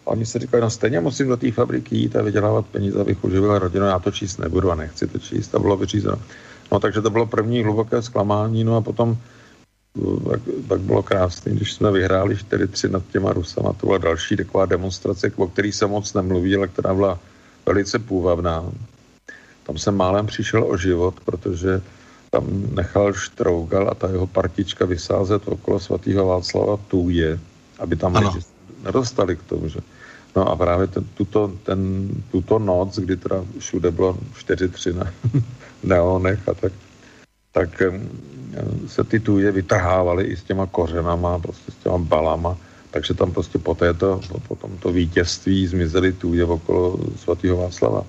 A 0.06 0.10
oni 0.10 0.26
si 0.26 0.38
říkali, 0.38 0.60
no 0.60 0.70
stejně 0.70 1.00
musím 1.00 1.28
do 1.28 1.36
té 1.36 1.52
fabriky 1.52 1.96
jít 1.96 2.16
a 2.16 2.22
vydělávat 2.22 2.66
peníze, 2.66 3.00
abych 3.00 3.24
uživil 3.24 3.58
rodinu, 3.58 3.86
já 3.86 3.98
to 3.98 4.10
číst 4.10 4.38
nebudu 4.38 4.70
a 4.70 4.74
nechci 4.74 5.06
to 5.06 5.18
číst 5.18 5.54
a 5.54 5.58
bylo 5.58 5.76
vyřízeno. 5.76 6.16
No 6.72 6.80
takže 6.80 7.02
to 7.02 7.10
bylo 7.10 7.26
první 7.26 7.62
hluboké 7.62 8.02
zklamání, 8.02 8.64
no 8.64 8.76
a 8.76 8.80
potom 8.80 9.16
tak, 10.30 10.40
tak 10.68 10.80
bylo 10.80 11.02
krásné, 11.02 11.52
když 11.52 11.72
jsme 11.72 11.92
vyhráli 11.92 12.34
4-3 12.34 12.90
nad 12.90 13.02
těma 13.12 13.32
Rusama. 13.32 13.72
To 13.72 13.86
byla 13.86 13.98
další 13.98 14.36
taková 14.36 14.66
demonstrace, 14.66 15.32
o 15.36 15.46
který 15.46 15.72
se 15.72 15.86
moc 15.86 16.14
nemluví, 16.14 16.56
ale 16.56 16.68
která 16.68 16.94
byla 16.94 17.18
velice 17.66 17.98
půvabná. 17.98 18.64
Tam 19.66 19.78
jsem 19.78 19.96
málem 19.96 20.26
přišel 20.26 20.64
o 20.64 20.76
život, 20.76 21.14
protože 21.24 21.82
tam 22.30 22.44
nechal 22.74 23.12
Štrougal 23.12 23.88
a 23.90 23.94
ta 23.94 24.08
jeho 24.08 24.26
partička 24.26 24.84
vysázet 24.84 25.42
okolo 25.48 25.80
svatého 25.80 26.26
Václava 26.26 26.76
Tůje, 26.88 27.38
aby 27.78 27.96
tam 27.96 28.32
nedostali 28.84 29.36
k 29.36 29.42
tomu, 29.42 29.68
že 29.68 29.80
No 30.36 30.48
a 30.48 30.56
právě 30.56 30.86
ten, 30.86 31.04
tuto, 31.14 31.52
ten, 31.62 32.08
tuto 32.30 32.58
noc, 32.58 32.98
kdy 32.98 33.16
teda 33.16 33.44
všude 33.58 33.90
bylo 33.90 34.18
4-3 34.38 34.94
na 34.94 35.12
neonech 35.82 36.48
a 36.48 36.54
tak, 36.54 36.72
tak 37.58 37.82
se 38.86 39.02
ty 39.04 39.18
tuje 39.18 39.50
vytrhávaly 39.50 40.30
i 40.30 40.36
s 40.36 40.42
těma 40.46 40.66
kořenama, 40.66 41.38
prostě 41.38 41.72
s 41.72 41.74
těma 41.82 41.98
balama, 41.98 42.54
takže 42.90 43.14
tam 43.14 43.34
prostě 43.34 43.58
po, 43.58 43.74
této, 43.74 44.20
po 44.48 44.54
tomto 44.54 44.92
vítězství 44.94 45.66
zmizely 45.66 46.12
tuje 46.12 46.44
okolo 46.44 46.98
svatého 47.18 47.56
Václava. 47.56 48.06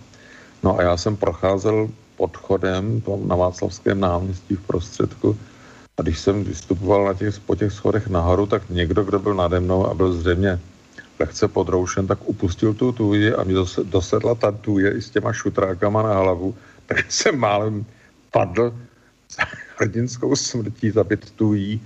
No 0.64 0.78
a 0.78 0.82
já 0.82 0.98
jsem 0.98 1.18
procházel 1.18 1.90
podchodem 2.18 3.02
na 3.26 3.36
Václavském 3.36 4.00
náměstí 4.00 4.56
v 4.56 4.68
prostředku 4.70 5.38
a 5.98 6.02
když 6.02 6.20
jsem 6.20 6.44
vystupoval 6.44 7.06
na 7.06 7.14
těch, 7.14 7.40
po 7.40 7.56
těch 7.56 7.74
schodech 7.74 8.08
nahoru, 8.08 8.46
tak 8.46 8.70
někdo, 8.70 9.04
kdo 9.04 9.20
byl 9.20 9.34
nade 9.34 9.60
mnou 9.60 9.90
a 9.90 9.94
byl 9.94 10.14
zřejmě 10.14 10.60
lehce 11.20 11.48
podroušen, 11.48 12.08
tak 12.08 12.20
upustil 12.22 12.74
tu 12.74 12.92
tůji 12.92 13.34
a 13.34 13.44
mi 13.44 13.54
dosedla 13.84 14.36
ta 14.36 14.52
tůje 14.52 14.94
i 14.94 15.02
s 15.02 15.10
těma 15.10 15.34
šutrákama 15.34 16.04
na 16.04 16.14
hlavu, 16.14 16.56
tak 16.86 17.12
jsem 17.12 17.34
málem 17.34 17.86
padl 18.32 18.89
hrdinskou 19.78 20.36
smrtí 20.36 20.92
zabit 20.92 21.32
tují, 21.32 21.82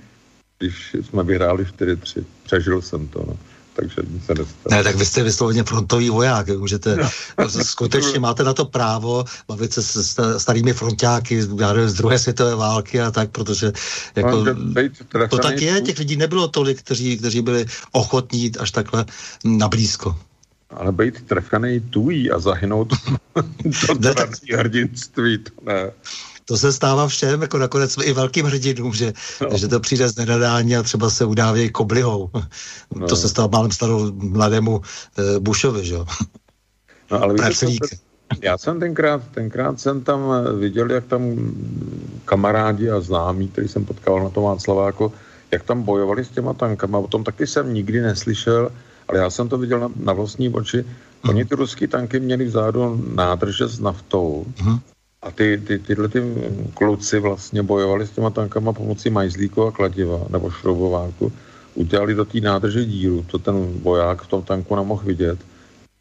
když 0.58 0.96
jsme 1.02 1.24
vyhráli 1.24 1.64
4-3. 1.64 2.24
Přežil 2.44 2.82
jsem 2.82 3.08
to, 3.08 3.26
no. 3.28 3.38
Takže 3.76 3.96
nic 4.10 4.26
se 4.26 4.34
nestalo. 4.34 4.72
Ne, 4.72 4.84
tak 4.84 4.96
vy 4.96 5.06
jste 5.06 5.24
vysloveně 5.24 5.64
frontový 5.64 6.10
voják, 6.10 6.50
můžete, 6.50 6.96
no. 6.96 7.10
skutečně 7.50 8.20
máte 8.20 8.44
na 8.44 8.54
to 8.54 8.66
právo 8.66 9.26
bavit 9.48 9.74
se 9.74 9.84
s 9.84 10.38
starými 10.38 10.74
frontáky 10.74 11.42
z 11.86 11.94
druhé 11.94 12.20
světové 12.20 12.56
války 12.56 13.02
a 13.02 13.12
tak, 13.12 13.32
protože 13.32 13.74
jako, 14.16 14.44
no, 14.44 15.28
to 15.30 15.38
tak 15.38 15.62
je, 15.62 15.82
těch 15.82 16.00
lidí 16.00 16.16
nebylo 16.16 16.48
tolik, 16.48 16.80
kteří, 16.80 17.18
kteří 17.18 17.42
byli 17.42 17.66
ochotní 17.92 18.40
jít 18.42 18.58
až 18.60 18.72
takhle 18.72 19.06
na 19.46 19.68
blízko. 19.68 20.16
Ale 20.70 20.92
být 20.92 21.22
trefkaný 21.22 21.80
tují 21.80 22.32
a 22.32 22.40
zahynout 22.40 22.94
to, 23.88 23.98
to 23.98 24.14
tak... 24.14 24.30
hrdinství, 24.54 25.38
to 25.38 25.52
ne 25.66 25.92
to 26.46 26.58
se 26.58 26.74
stává 26.74 27.08
všem, 27.08 27.42
jako 27.42 27.58
nakonec 27.58 27.96
i 28.04 28.14
velkým 28.14 28.46
hrdinům, 28.46 28.94
že, 28.94 29.14
no. 29.42 29.58
že 29.58 29.68
to 29.68 29.80
přijde 29.80 30.10
z 30.10 30.16
nenadání 30.16 30.78
a 30.78 30.84
třeba 30.84 31.10
se 31.10 31.26
udávějí 31.26 31.70
koblihou. 31.70 32.30
No. 32.96 33.08
To 33.08 33.16
se 33.16 33.30
stalo 33.30 33.50
málem 33.50 33.72
starou 33.72 34.12
mladému 34.12 34.82
e, 35.18 35.40
Bushovi, 35.40 35.86
že 35.86 35.94
jo. 35.94 36.06
No, 37.12 37.24
ale 37.24 37.34
víte, 37.34 37.54
jsem, 37.54 37.70
já 38.42 38.58
jsem 38.58 38.80
tenkrát, 38.80 39.22
tenkrát 39.32 39.80
jsem 39.80 40.02
tam 40.02 40.20
eh, 40.32 40.54
viděl, 40.54 40.92
jak 40.92 41.06
tam 41.06 41.22
kamarádi 42.26 42.90
a 42.90 43.02
známí, 43.02 43.48
který 43.48 43.68
jsem 43.68 43.86
potkal 43.86 44.24
na 44.24 44.30
tom 44.30 44.44
Václaváku, 44.44 45.14
jak 45.52 45.64
tam 45.64 45.84
bojovali 45.84 46.26
s 46.26 46.30
těma 46.30 46.54
tankama. 46.54 46.98
O 46.98 47.08
tom 47.08 47.24
taky 47.24 47.48
jsem 47.48 47.74
nikdy 47.74 48.02
neslyšel, 48.02 48.72
ale 49.08 49.20
já 49.20 49.30
jsem 49.30 49.50
to 49.50 49.58
viděl 49.58 49.80
na, 49.80 49.90
na 49.96 50.14
vlastní 50.14 50.50
oči. 50.50 50.86
Oni 51.30 51.46
ty 51.46 51.56
ruský 51.56 51.88
tanky 51.88 52.20
měli 52.20 52.46
vzadu 52.46 53.04
nádrže 53.16 53.68
s 53.68 53.80
naftou. 53.80 54.46
Uh-huh. 54.60 54.80
A 55.24 55.32
ty, 55.32 55.62
ty, 55.68 55.80
tyhle 55.80 56.08
ty 56.08 56.22
kluci 56.74 57.20
vlastně 57.20 57.64
bojovali 57.64 58.08
s 58.08 58.12
těma 58.12 58.30
tankama 58.30 58.74
pomocí 58.74 59.10
majzlíku 59.10 59.64
a 59.64 59.72
kladiva 59.72 60.20
nebo 60.30 60.50
šroubováku. 60.52 61.32
Udělali 61.76 62.16
do 62.16 62.26
té 62.26 62.40
nádrže 62.40 62.86
díru, 62.86 63.26
to 63.32 63.40
ten 63.40 63.80
voják 63.82 64.22
v 64.22 64.28
tom 64.28 64.42
tanku 64.42 64.76
nemohl 64.76 65.04
vidět. 65.06 65.40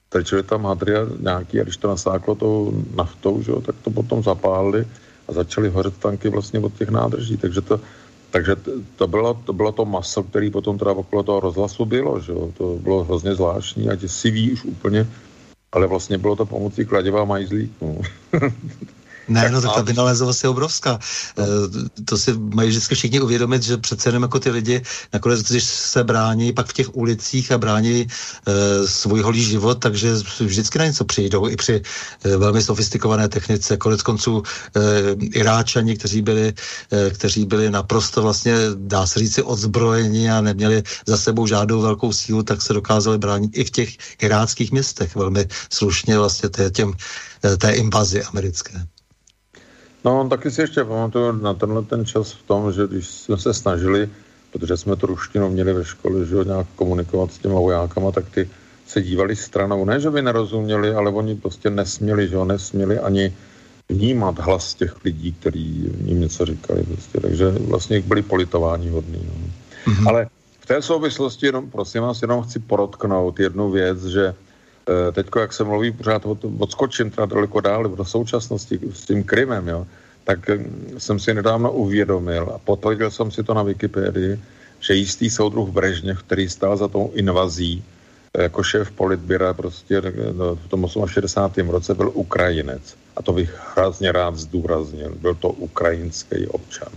Trčili 0.09 0.43
tam 0.43 0.65
hadry 0.65 0.93
nějaký 1.21 1.61
a 1.61 1.63
když 1.63 1.77
to 1.77 1.89
nasáklo 1.89 2.35
tou 2.35 2.85
naftou, 2.95 3.43
že, 3.43 3.53
tak 3.63 3.75
to 3.83 3.91
potom 3.91 4.23
zapálili 4.23 4.87
a 5.29 5.33
začaly 5.33 5.69
hořet 5.69 5.97
tanky 5.97 6.29
vlastně 6.29 6.61
od 6.61 6.75
těch 6.75 6.89
nádrží. 6.89 7.37
Takže 7.37 7.61
to, 7.61 7.81
takže 8.31 8.57
to 8.97 9.07
bylo, 9.07 9.35
to 9.45 9.53
bylo 9.53 9.73
to 9.73 9.85
maso, 9.85 10.23
který 10.23 10.51
potom 10.51 10.79
teda 10.79 10.93
okolo 10.93 11.23
toho 11.23 11.41
rozhlasu 11.41 11.85
bylo, 11.85 12.21
že 12.21 12.33
to 12.59 12.79
bylo 12.83 13.05
hrozně 13.05 13.35
zvláštní 13.35 13.89
a 13.89 13.95
děsivý 13.95 14.53
už 14.53 14.65
úplně, 14.65 15.07
ale 15.73 15.87
vlastně 15.87 16.19
bylo 16.19 16.37
to 16.37 16.47
pomocí 16.47 16.85
kladiva 16.85 17.23
a 17.23 17.25
majzlíku. 17.25 18.03
Ne, 19.29 19.51
no 19.51 19.61
tak 19.61 19.75
ta 19.75 19.83
vynalézovost 19.83 20.45
je 20.45 20.49
obrovská. 20.49 20.99
No. 21.39 21.45
To 22.05 22.19
si 22.19 22.33
mají 22.33 22.69
vždycky 22.69 22.95
všichni 22.95 23.21
uvědomit, 23.21 23.63
že 23.63 23.77
přece 23.77 24.09
jenom 24.09 24.23
jako 24.23 24.39
ty 24.39 24.51
lidi, 24.51 24.83
nakonec, 25.13 25.43
když 25.43 25.65
se 25.65 26.05
brání 26.05 26.53
pak 26.53 26.67
v 26.67 26.73
těch 26.73 26.97
ulicích 26.97 27.53
a 27.53 27.59
brání 27.59 28.07
e, 28.07 28.89
svůj 28.89 29.21
holý 29.21 29.45
život, 29.45 29.75
takže 29.75 30.15
vždycky 30.41 30.79
na 30.79 30.87
něco 30.87 31.05
přijdou 31.05 31.49
i 31.49 31.57
při 31.57 31.83
e, 32.25 32.37
velmi 32.37 32.63
sofistikované 32.63 33.29
technice. 33.29 33.77
Konec 33.77 34.03
konců 34.03 34.43
e, 34.77 34.81
Iráčani, 35.39 35.97
kteří 35.97 36.23
byli, 36.23 36.53
e, 36.93 37.11
kteří 37.11 37.47
byli 37.47 37.71
naprosto 37.71 38.23
vlastně, 38.23 38.55
dá 38.75 39.07
se 39.07 39.19
říci, 39.19 39.43
odzbrojeni 39.43 40.31
a 40.31 40.41
neměli 40.41 40.83
za 41.07 41.17
sebou 41.17 41.47
žádnou 41.47 41.81
velkou 41.81 42.13
sílu, 42.13 42.43
tak 42.43 42.63
se 42.63 42.73
dokázali 42.73 43.19
bránit 43.19 43.59
i 43.59 43.65
v 43.65 43.71
těch 43.71 44.23
iráckých 44.23 44.73
městech 44.73 45.17
velmi 45.17 45.49
slušně 45.71 46.19
vlastně 46.19 46.49
té, 46.49 46.71
těm, 46.71 46.93
té 47.59 47.71
invazi 47.71 48.23
americké. 48.23 48.87
No, 50.05 50.29
taky 50.29 50.51
si 50.51 50.61
ještě 50.61 50.85
pamatuju 50.85 51.33
na 51.33 51.55
tenhle 51.55 51.83
ten 51.83 52.07
čas 52.07 52.33
v 52.33 52.43
tom, 52.43 52.73
že 52.73 52.87
když 52.87 53.07
jsme 53.09 53.39
se 53.39 53.55
snažili, 53.55 54.11
protože 54.53 54.77
jsme 54.77 54.97
tu 54.97 55.07
ruštinu 55.07 55.51
měli 55.51 55.73
ve 55.73 55.85
škole, 55.85 56.27
že 56.27 56.37
nějak 56.45 56.67
komunikovat 56.77 57.33
s 57.33 57.39
těma 57.39 57.55
vojákama, 57.55 58.13
tak 58.13 58.25
ty 58.31 58.51
se 58.87 59.03
dívali 59.03 59.37
stranou. 59.37 59.85
Ne, 59.85 60.01
že 60.01 60.11
by 60.11 60.23
nerozuměli, 60.23 60.95
ale 60.95 61.11
oni 61.11 61.35
prostě 61.35 61.71
nesměli, 61.71 62.29
že 62.29 62.35
jo, 62.35 62.45
nesměli 62.45 62.99
ani 62.99 63.33
vnímat 63.89 64.39
hlas 64.39 64.75
těch 64.75 65.05
lidí, 65.05 65.33
kteří 65.33 65.91
jim 66.05 66.21
něco 66.21 66.45
říkali. 66.47 66.83
Prostě. 66.83 67.21
Takže 67.21 67.51
vlastně 67.51 68.01
byli 68.01 68.23
politování 68.23 68.89
hodný. 68.89 69.21
No. 69.29 69.35
Mm-hmm. 69.93 70.09
Ale 70.09 70.27
v 70.61 70.67
té 70.67 70.83
souvislosti, 70.83 71.47
jenom, 71.47 71.71
prosím 71.71 72.03
vás, 72.03 72.23
jenom 72.23 72.43
chci 72.43 72.59
porotknout 72.59 73.41
jednu 73.41 73.71
věc, 73.71 74.05
že 74.05 74.35
teď, 75.13 75.27
jak 75.41 75.53
se 75.53 75.65
mluví 75.65 75.93
pořád 75.93 76.27
o 76.27 76.35
tom, 76.35 76.63
odskočím 76.63 77.11
teda 77.11 77.27
daleko 77.27 77.61
dál 77.61 77.89
do 77.89 78.05
současnosti 78.05 78.81
s 78.93 79.07
tím 79.07 79.25
Krymem, 79.25 79.69
jo, 79.69 79.87
tak 80.25 80.49
hm, 80.49 80.95
jsem 80.99 81.19
si 81.19 81.35
nedávno 81.35 81.73
uvědomil 81.73 82.53
a 82.55 82.59
potvrdil 82.59 83.11
jsem 83.11 83.31
si 83.31 83.43
to 83.43 83.55
na 83.55 83.63
Wikipedii, 83.63 84.41
že 84.81 84.95
jistý 84.95 85.31
soudruh 85.31 85.69
Brežněv, 85.69 86.23
který 86.23 86.49
stál 86.49 86.77
za 86.77 86.89
tou 86.89 87.11
invazí, 87.15 87.85
eh, 88.35 88.43
jako 88.43 88.63
šéf 88.63 88.91
politběra 88.91 89.55
prostě 89.55 90.03
no, 90.33 90.57
v 90.57 90.69
tom 90.69 90.87
68. 91.07 91.71
roce 91.71 91.95
byl 91.95 92.11
Ukrajinec. 92.15 92.97
A 93.17 93.23
to 93.23 93.33
bych 93.33 93.51
hrozně 93.77 94.13
rád 94.13 94.37
zdůraznil. 94.37 95.15
Byl 95.21 95.35
to 95.35 95.49
ukrajinský 95.49 96.47
občan. 96.47 96.89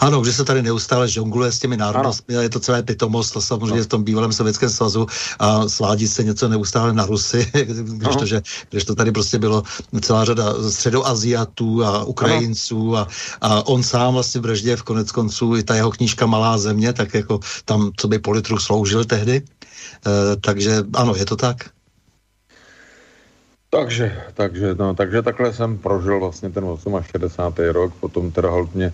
Ano, 0.00 0.24
že 0.24 0.32
se 0.32 0.44
tady 0.44 0.62
neustále 0.62 1.08
žongluje 1.08 1.52
s 1.52 1.58
těmi 1.58 1.76
národnostmi, 1.76 2.34
je 2.34 2.50
to 2.50 2.60
celé 2.60 2.82
pitomost, 2.82 3.32
to 3.32 3.40
samozřejmě 3.40 3.76
no. 3.76 3.84
v 3.84 3.86
tom 3.86 4.04
bývalém 4.04 4.32
Sovětském 4.32 4.70
svazu 4.70 5.06
a 5.38 5.68
svádí 5.68 6.08
se 6.08 6.24
něco 6.24 6.48
neustále 6.48 6.92
na 6.92 7.06
Rusy, 7.06 7.50
když, 7.82 8.16
to, 8.16 8.26
že, 8.26 8.42
když 8.70 8.84
to 8.84 8.94
tady 8.94 9.12
prostě 9.12 9.38
bylo 9.38 9.62
celá 10.00 10.24
řada 10.24 10.70
středoaziatů 10.70 11.84
a 11.84 12.04
Ukrajinců 12.04 12.96
a, 12.96 13.08
a 13.40 13.66
on 13.66 13.82
sám 13.82 14.14
vlastně 14.14 14.40
v 14.76 14.82
konec 14.82 15.12
konců, 15.12 15.56
i 15.56 15.62
ta 15.62 15.74
jeho 15.74 15.90
knížka 15.90 16.26
Malá 16.26 16.58
země, 16.58 16.92
tak 16.92 17.14
jako 17.14 17.40
tam, 17.64 17.90
co 17.96 18.08
by 18.08 18.18
politruh 18.18 18.60
sloužil 18.60 19.04
tehdy. 19.04 19.42
E, 20.06 20.36
takže 20.36 20.84
ano, 20.94 21.14
je 21.16 21.26
to 21.26 21.36
tak. 21.36 21.56
Takže, 23.70 24.22
takže, 24.34 24.74
no, 24.78 24.94
takže 24.94 25.22
takhle 25.22 25.52
jsem 25.52 25.78
prožil 25.78 26.20
vlastně 26.20 26.50
ten 26.50 26.64
68. 27.12 27.64
rok, 27.72 27.94
potom 28.00 28.30
teda 28.30 28.50
hodně 28.50 28.92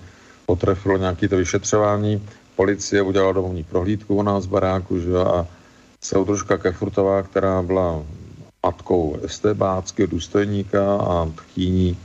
potrefilo 0.50 0.96
nějaké 0.96 1.28
to 1.28 1.36
vyšetřování. 1.36 2.26
Policie 2.56 3.02
udělala 3.02 3.32
domovní 3.32 3.64
prohlídku 3.64 4.16
u 4.16 4.22
nás 4.22 4.46
v 4.46 4.50
baráku, 4.50 4.98
že 4.98 5.14
a 5.16 5.46
soudružka 6.02 6.58
Kefurtová, 6.58 7.22
která 7.22 7.62
byla 7.62 8.02
matkou 8.66 9.16
estebáckého 9.22 10.06
důstojníka 10.10 10.82
a 10.96 11.30
tchýní 11.36 11.96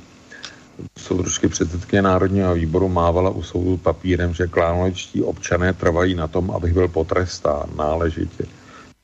soudružky 0.97 1.47
předsedkyně 1.47 2.01
Národního 2.01 2.53
výboru 2.53 2.89
mávala 2.89 3.29
u 3.29 3.41
soudu 3.41 3.77
papírem, 3.77 4.33
že 4.33 4.47
klánovičtí 4.47 5.23
občané 5.23 5.73
trvají 5.73 6.15
na 6.15 6.27
tom, 6.27 6.51
abych 6.51 6.73
byl 6.73 6.87
potrestán 6.87 7.69
náležitě. 7.77 8.45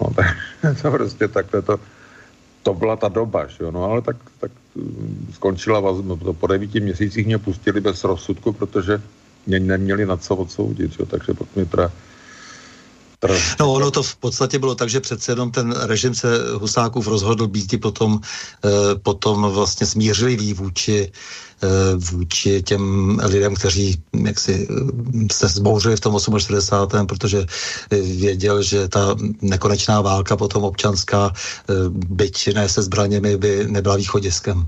No 0.01 0.13
tak 0.13 0.37
to 0.81 0.91
prostě 0.91 1.27
takhle 1.27 1.61
to, 1.61 1.79
to 2.63 2.73
byla 2.73 2.95
ta 2.95 3.09
doba, 3.09 3.47
že 3.47 3.63
jo? 3.63 3.71
no 3.71 3.83
ale 3.83 4.01
tak, 4.01 4.17
tak 4.39 4.51
mm, 4.75 5.33
skončila 5.33 5.79
vazba, 5.79 6.33
po 6.33 6.47
devíti 6.47 6.79
měsících 6.79 7.25
mě 7.25 7.37
pustili 7.37 7.81
bez 7.81 8.03
rozsudku, 8.03 8.53
protože 8.53 9.01
mě 9.47 9.59
neměli 9.59 10.05
na 10.05 10.17
co 10.17 10.35
odsoudit, 10.35 10.91
jo, 10.99 11.05
takže 11.05 11.33
pak 11.33 11.55
mi 11.55 11.65
teda 11.65 11.91
No 13.59 13.73
ono 13.73 13.91
to 13.91 14.03
v 14.03 14.15
podstatě 14.15 14.59
bylo 14.59 14.75
tak, 14.75 14.89
že 14.89 14.99
přece 14.99 15.31
jenom 15.31 15.51
ten 15.51 15.71
režim 15.71 16.15
se 16.15 16.27
Husákův 16.53 17.07
rozhodl 17.07 17.47
být 17.47 17.81
potom, 17.81 18.19
eh, 18.65 18.69
potom 18.95 19.41
vlastně 19.41 19.87
smířlivý 19.87 20.53
vůči, 20.53 21.11
eh, 21.63 21.67
vůči 21.95 22.63
těm 22.63 23.17
lidem, 23.23 23.55
kteří 23.55 24.01
jaksi 24.25 24.67
eh, 24.69 25.33
se 25.33 25.47
zbouřili 25.47 25.95
v 25.95 25.99
tom 25.99 26.17
68. 26.19 27.07
protože 27.07 27.45
věděl, 27.91 28.63
že 28.63 28.87
ta 28.87 29.15
nekonečná 29.41 30.01
válka 30.01 30.37
potom 30.37 30.63
občanská, 30.63 31.33
eh, 31.33 31.73
byť 31.89 32.53
ne 32.53 32.69
se 32.69 32.81
zbraněmi, 32.81 33.37
by 33.37 33.67
nebyla 33.69 33.95
východiskem. 33.95 34.67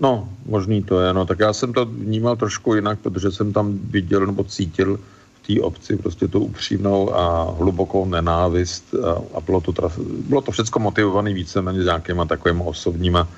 No, 0.00 0.28
možný 0.46 0.82
to 0.82 1.00
je, 1.00 1.12
no. 1.12 1.26
Tak 1.26 1.38
já 1.38 1.52
jsem 1.52 1.72
to 1.72 1.84
vnímal 1.84 2.36
trošku 2.36 2.74
jinak, 2.74 2.98
protože 2.98 3.30
jsem 3.30 3.52
tam 3.52 3.78
viděl 3.90 4.26
nebo 4.26 4.44
cítil 4.44 5.00
v 5.42 5.46
té 5.46 5.60
obci 5.60 5.96
prostě 5.96 6.28
tu 6.28 6.40
upřímnou 6.40 7.14
a 7.14 7.54
hlubokou 7.58 8.04
nenávist 8.04 8.94
a, 8.94 9.36
a 9.36 9.40
bylo, 9.40 9.60
to 9.60 9.72
traf, 9.72 9.98
bylo 9.98 10.40
to 10.40 10.52
všechno 10.52 10.80
motivované 10.80 11.32
víceméně 11.32 11.84
nějakýma 11.84 12.24
takovými 12.24 12.62
osobníma 12.64 13.28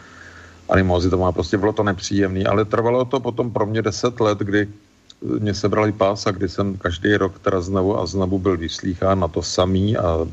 animozitama. 0.69 1.33
Prostě 1.33 1.59
bylo 1.59 1.73
to 1.73 1.83
nepříjemné, 1.83 2.45
ale 2.45 2.65
trvalo 2.65 3.05
to 3.05 3.21
potom 3.21 3.51
pro 3.51 3.67
mě 3.67 3.83
deset 3.83 4.21
let, 4.21 4.39
kdy 4.39 4.69
mě 5.39 5.55
sebrali 5.55 5.93
pás 5.93 6.27
a 6.27 6.31
kdy 6.31 6.49
jsem 6.49 6.77
každý 6.77 7.15
rok 7.17 7.39
teda 7.39 7.61
znovu 7.61 7.99
a 7.99 8.07
znovu 8.07 8.39
byl 8.39 8.57
vyslýchán 8.57 9.21
na 9.21 9.29
to 9.29 9.43
samý 9.43 9.97
a 9.97 10.27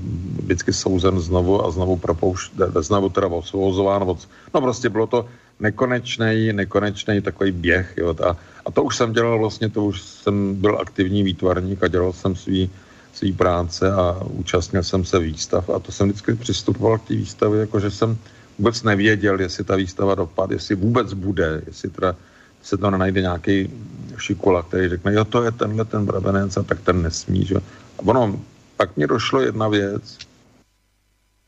vždycky 0.44 0.74
souzen 0.74 1.20
znovu 1.20 1.66
a 1.66 1.72
znovu 1.72 1.98
propoušť, 1.98 2.52
znovu 2.80 3.10
teda 3.10 3.28
osvobozován. 3.28 4.18
No 4.54 4.62
prostě 4.62 4.90
bylo 4.90 5.08
to 5.08 5.26
nekonečný, 5.60 6.54
nekonečný 6.54 7.22
takový 7.22 7.52
běh. 7.52 7.94
Jo. 7.98 8.16
A, 8.28 8.38
a 8.66 8.72
to 8.72 8.84
už 8.84 8.96
jsem 8.98 9.14
dělal 9.14 9.40
vlastně, 9.40 9.70
to 9.70 9.86
už 9.86 10.02
jsem 10.02 10.56
byl 10.56 10.78
aktivní 10.82 11.24
výtvarník 11.24 11.84
a 11.84 11.88
dělal 11.88 12.14
jsem 12.14 12.36
svý, 12.36 12.70
svý 13.14 13.34
práce 13.34 13.92
a 13.92 14.24
účastnil 14.24 14.84
jsem 14.84 15.06
se 15.06 15.20
výstav 15.20 15.70
a 15.70 15.80
to 15.80 15.92
jsem 15.92 16.08
vždycky 16.08 16.36
přistupoval 16.36 16.98
k 16.98 17.08
té 17.08 17.14
výstavě, 17.14 17.60
jako 17.60 17.80
že 17.80 17.92
jsem 17.92 18.18
vůbec 18.58 18.84
nevěděl, 18.84 19.42
jestli 19.42 19.64
ta 19.64 19.76
výstava 19.76 20.16
dopadne, 20.16 20.56
jestli 20.56 20.76
vůbec 20.76 21.14
bude, 21.14 21.62
jestli 21.68 21.90
teda 21.90 22.16
se 22.64 22.78
to 22.78 22.92
nenajde 22.92 23.22
nějaký 23.22 23.70
šikula, 24.18 24.64
který 24.64 24.90
řekne, 24.90 25.14
jo, 25.14 25.26
to 25.26 25.44
je 25.44 25.52
tenhle 25.52 25.86
ten 25.86 26.06
brabenec 26.06 26.58
a 26.58 26.64
tak 26.64 26.80
ten 26.82 27.02
nesmí, 27.02 27.46
že? 27.46 27.56
A 28.00 28.02
ono, 28.06 28.40
pak 28.78 28.98
mi 28.98 29.08
došlo 29.08 29.42
jedna 29.42 29.68
věc, 29.68 30.18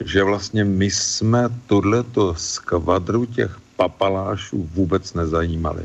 že 0.05 0.23
vlastně 0.23 0.63
my 0.63 0.91
jsme 0.91 1.49
tohleto 1.67 2.35
skvadru 2.35 3.25
těch 3.25 3.59
papalášů 3.81 4.69
vůbec 4.73 5.13
nezajímali. 5.13 5.81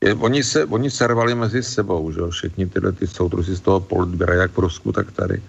Je, 0.00 0.14
oni, 0.14 0.44
se, 0.44 0.64
oni 0.64 0.90
se 0.90 1.06
rvali 1.06 1.34
mezi 1.34 1.62
sebou, 1.62 2.12
že 2.12 2.20
jo, 2.20 2.30
všichni 2.30 2.66
tyhle 2.66 2.92
ty 2.92 3.06
soudruzi 3.06 3.56
z 3.56 3.60
toho 3.60 3.80
politběra, 3.80 4.34
jak 4.34 4.54
v 4.54 4.62
Rusku, 4.70 4.92
tak 4.92 5.10
tady. 5.12 5.42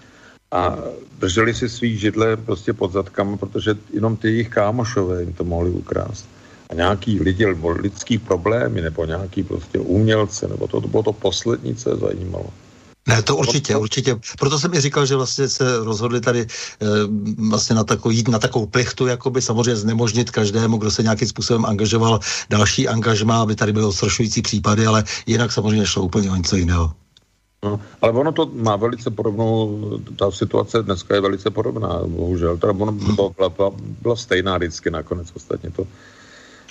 A 0.50 0.76
drželi 1.22 1.54
si 1.54 1.68
svý 1.68 1.98
židle 1.98 2.36
prostě 2.36 2.72
pod 2.72 2.92
zadkama, 2.92 3.36
protože 3.36 3.76
jenom 3.94 4.16
ty 4.16 4.28
jejich 4.28 4.48
kámošové 4.48 5.22
jim 5.22 5.32
to 5.32 5.44
mohli 5.44 5.70
ukrást. 5.70 6.26
A 6.70 6.74
nějaký 6.74 7.20
lidi, 7.20 7.46
lidský 7.46 8.18
problémy, 8.18 8.80
nebo 8.80 9.04
nějaký 9.04 9.42
prostě 9.42 9.78
umělce, 9.78 10.48
nebo 10.48 10.66
to, 10.66 10.80
to 10.80 10.88
bylo 10.88 11.02
to 11.02 11.12
poslední, 11.12 11.76
co 11.76 11.90
je 11.90 11.96
zajímalo. 11.96 12.50
Ne, 13.08 13.22
to 13.22 13.36
určitě, 13.36 13.76
určitě. 13.76 14.20
Proto 14.38 14.58
jsem 14.58 14.70
mi 14.70 14.80
říkal, 14.80 15.06
že 15.06 15.16
vlastně 15.16 15.48
se 15.48 15.84
rozhodli 15.84 16.20
tady 16.20 16.40
e, 16.40 16.46
vlastně 17.48 17.76
na 17.76 17.84
takovou, 17.84 18.10
jít 18.10 18.28
na 18.28 18.38
takovou 18.38 18.66
plichtu, 18.66 19.06
jakoby 19.06 19.42
samozřejmě 19.42 19.76
znemožnit 19.76 20.30
každému, 20.30 20.76
kdo 20.76 20.90
se 20.90 21.02
nějakým 21.02 21.28
způsobem 21.28 21.64
angažoval, 21.64 22.20
další 22.50 22.88
angažma, 22.88 23.42
aby 23.42 23.56
tady 23.56 23.72
byly 23.72 23.84
odstrašující 23.84 24.42
případy, 24.42 24.86
ale 24.86 25.04
jinak 25.26 25.52
samozřejmě 25.52 25.86
šlo 25.86 26.02
úplně 26.02 26.30
o 26.30 26.36
něco 26.36 26.56
jiného. 26.56 26.92
No, 27.64 27.80
ale 28.02 28.12
ono 28.12 28.32
to 28.32 28.50
má 28.54 28.76
velice 28.76 29.10
podobnou, 29.10 29.80
ta 30.16 30.30
situace 30.30 30.82
dneska 30.82 31.14
je 31.14 31.20
velice 31.20 31.50
podobná, 31.50 32.00
bohužel. 32.06 32.56
Teda 32.56 32.72
ono 32.72 32.92
byla, 32.92 33.48
byla, 33.48 33.70
byla 34.02 34.16
stejná 34.16 34.56
vždycky 34.56 34.90
nakonec, 34.90 35.28
ostatně 35.34 35.70
to 35.70 35.86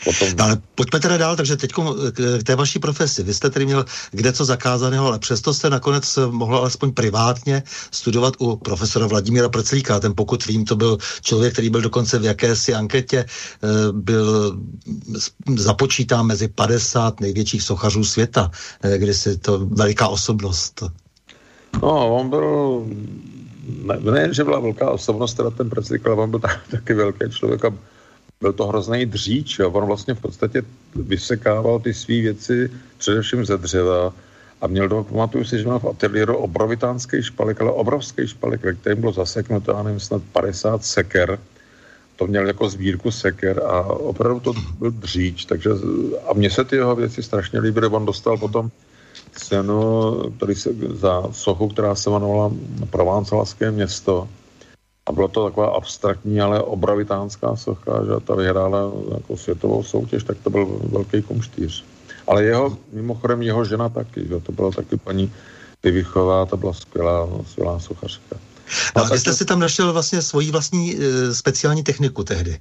Potom... 0.04 0.28
No, 0.38 0.44
ale 0.44 0.62
pojďme 0.76 1.00
teda 1.00 1.18
dál, 1.18 1.36
takže 1.36 1.58
teď 1.58 1.72
k 2.12 2.44
té 2.44 2.56
vaší 2.56 2.80
profesi. 2.80 3.24
Vy 3.24 3.34
jste 3.34 3.50
tedy 3.50 3.66
měl 3.66 3.86
kde 4.12 4.34
co 4.34 4.46
zakázaného, 4.46 5.08
ale 5.08 5.20
přesto 5.20 5.54
jste 5.54 5.70
nakonec 5.70 6.20
mohl 6.32 6.58
alespoň 6.58 6.92
privátně 6.92 7.64
studovat 7.92 8.34
u 8.40 8.56
profesora 8.56 9.08
Vladimíra 9.08 9.50
Prclíka. 9.50 10.00
Ten 10.00 10.14
pokud 10.16 10.46
vím, 10.46 10.66
to 10.66 10.76
byl 10.76 10.98
člověk, 11.22 11.54
který 11.54 11.70
byl 11.70 11.82
dokonce 11.82 12.20
v 12.20 12.26
jakési 12.26 12.74
anketě, 12.74 13.26
eh, 13.28 13.68
byl 13.92 14.58
započítán 15.56 16.26
mezi 16.26 16.48
50 16.48 17.20
největších 17.20 17.62
sochařů 17.64 18.04
světa, 18.04 18.52
eh, 18.82 18.98
kdy 18.98 19.14
si 19.14 19.38
to 19.38 19.66
veliká 19.66 20.08
osobnost. 20.08 20.84
No, 21.82 22.20
on 22.20 22.30
byl 22.30 22.86
ne, 23.68 24.12
ne, 24.12 24.34
že 24.34 24.44
byla 24.44 24.60
velká 24.60 24.90
osobnost, 24.92 25.34
teda 25.34 25.50
ten 25.50 25.70
Prclík, 25.70 26.08
ale 26.08 26.16
on 26.16 26.30
byl 26.32 26.40
taky 26.72 26.94
velký 26.94 27.30
člověk 27.30 27.66
a 27.66 27.74
byl 28.42 28.54
to 28.54 28.68
hrozný 28.68 29.06
dříč, 29.06 29.60
jo. 29.60 29.72
on 29.72 29.86
vlastně 29.86 30.14
v 30.14 30.22
podstatě 30.22 30.62
vysekával 30.96 31.80
ty 31.80 31.94
své 31.94 32.22
věci 32.22 32.72
především 32.98 33.46
ze 33.46 33.58
dřeva 33.58 34.14
a 34.62 34.68
měl 34.68 34.88
do, 34.88 35.04
pamatuju 35.04 35.44
si, 35.44 35.58
že 35.58 35.64
měl 35.64 35.80
v 35.80 35.86
ateliéru 35.86 36.38
obrovitánský 36.38 37.24
špalek, 37.24 37.62
ale 37.62 37.72
obrovský 37.72 38.28
špalek, 38.28 38.64
ve 38.64 38.74
kterém 38.74 39.00
bylo 39.00 39.12
zaseknuto, 39.12 39.72
já 39.72 39.84
nevím, 39.84 40.00
snad 40.00 40.22
50 40.32 40.86
seker, 40.86 41.40
to 42.16 42.28
měl 42.28 42.48
jako 42.48 42.70
sbírku 42.70 43.12
seker 43.12 43.62
a 43.66 43.82
opravdu 43.84 44.40
to 44.40 44.54
byl 44.80 44.92
dříč, 44.92 45.46
takže 45.46 45.70
a 46.30 46.34
mně 46.34 46.50
se 46.50 46.64
ty 46.64 46.76
jeho 46.76 46.96
věci 46.96 47.24
strašně 47.24 47.60
líbily, 47.60 47.88
on 47.88 48.06
dostal 48.06 48.38
potom 48.38 48.70
cenu 49.32 50.14
který 50.38 50.56
se, 50.56 50.70
za 50.94 51.24
sochu, 51.32 51.68
která 51.68 51.96
se 51.96 52.10
jmenovala 52.10 52.52
Prováncelské 52.90 53.72
město 53.72 54.30
a 55.08 55.12
bylo 55.12 55.28
to 55.28 55.46
taková 55.46 55.68
abstraktní, 55.68 56.42
ale 56.42 56.62
obravitánská 56.62 57.56
socha, 57.56 58.04
že 58.06 58.26
ta 58.26 58.36
vyhrála 58.36 58.92
jako 59.14 59.38
světovou 59.38 59.84
soutěž, 59.84 60.24
tak 60.24 60.38
to 60.44 60.50
byl 60.50 60.80
velký 60.92 61.22
kumštýř. 61.22 61.86
Ale 62.28 62.44
jeho, 62.44 62.78
mimochodem 62.94 63.42
jeho 63.42 63.66
žena 63.66 63.90
taky, 63.90 64.28
že 64.28 64.40
to 64.40 64.52
byla 64.52 64.72
taky 64.72 64.98
paní 64.98 65.32
Vyvichová, 65.84 66.46
to 66.46 66.58
byla 66.58 66.74
skvělá, 66.74 67.30
skvělá 67.48 67.80
sochařka. 67.80 68.36
No, 68.96 69.06
a 69.06 69.10
vy 69.10 69.20
jste 69.20 69.34
si 69.34 69.46
tam 69.46 69.60
našel 69.60 69.94
vlastně 69.94 70.22
svoji 70.22 70.52
vlastní 70.52 70.98
e, 70.98 71.34
speciální 71.34 71.84
techniku 71.84 72.24
tehdy. 72.24 72.60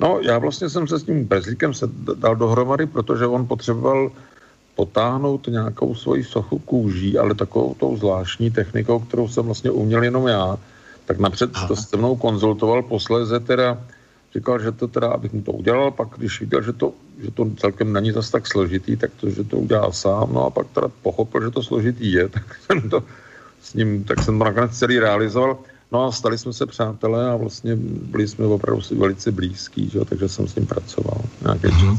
No, 0.00 0.18
já 0.22 0.38
vlastně 0.38 0.68
jsem 0.68 0.88
se 0.88 0.98
s 0.98 1.02
tím 1.02 1.24
Bezlíkem 1.24 1.74
se 1.74 1.86
dal 2.14 2.36
dohromady, 2.36 2.86
protože 2.86 3.26
on 3.26 3.46
potřeboval 3.46 4.12
potáhnout 4.74 5.46
nějakou 5.46 5.94
svoji 5.94 6.24
sochu 6.24 6.58
kůží, 6.58 7.18
ale 7.18 7.34
takovou 7.34 7.74
tou 7.74 7.96
zvláštní 7.96 8.50
technikou, 8.50 8.98
kterou 8.98 9.28
jsem 9.28 9.44
vlastně 9.44 9.70
uměl 9.70 10.02
jenom 10.02 10.26
já, 10.28 10.58
tak 11.08 11.18
napřed 11.18 11.50
Aha. 11.54 11.68
to 11.68 11.76
se 11.76 11.96
mnou 11.96 12.16
konzultoval, 12.16 12.82
posléze 12.82 13.40
teda 13.40 13.80
říkal, 14.34 14.60
že 14.60 14.72
to 14.72 14.88
teda, 14.88 15.08
abych 15.08 15.32
mu 15.32 15.42
to 15.42 15.52
udělal, 15.52 15.90
pak 15.90 16.08
když 16.16 16.40
viděl, 16.40 16.62
že 16.62 16.72
to, 16.72 16.92
že 17.18 17.30
to 17.30 17.50
celkem 17.56 17.92
není 17.92 18.12
zase 18.12 18.32
tak 18.32 18.46
složitý, 18.46 18.96
tak 18.96 19.10
to, 19.20 19.30
že 19.30 19.44
to 19.44 19.56
udělá 19.56 19.92
sám, 19.92 20.32
no 20.32 20.44
a 20.44 20.50
pak 20.50 20.66
teda 20.76 20.88
pochopil, 21.02 21.42
že 21.42 21.50
to 21.50 21.62
složitý 21.62 22.12
je, 22.12 22.28
tak 22.36 22.44
jsem 22.60 22.90
to 22.90 23.04
s 23.62 23.74
ním, 23.74 24.04
tak 24.04 24.22
jsem 24.22 24.38
to 24.38 24.44
nakonec 24.44 24.78
celý 24.78 24.98
realizoval. 24.98 25.58
No 25.92 26.04
a 26.04 26.12
stali 26.12 26.38
jsme 26.38 26.52
se 26.52 26.66
přátelé 26.66 27.30
a 27.30 27.36
vlastně 27.36 27.76
byli 27.76 28.28
jsme 28.28 28.46
opravdu 28.46 28.82
si 28.82 28.94
velice 28.94 29.32
blízký, 29.32 29.88
že? 29.88 30.04
takže 30.04 30.28
jsem 30.28 30.48
s 30.48 30.54
ním 30.54 30.66
pracoval. 30.66 31.20
Mm-hmm. 31.42 31.98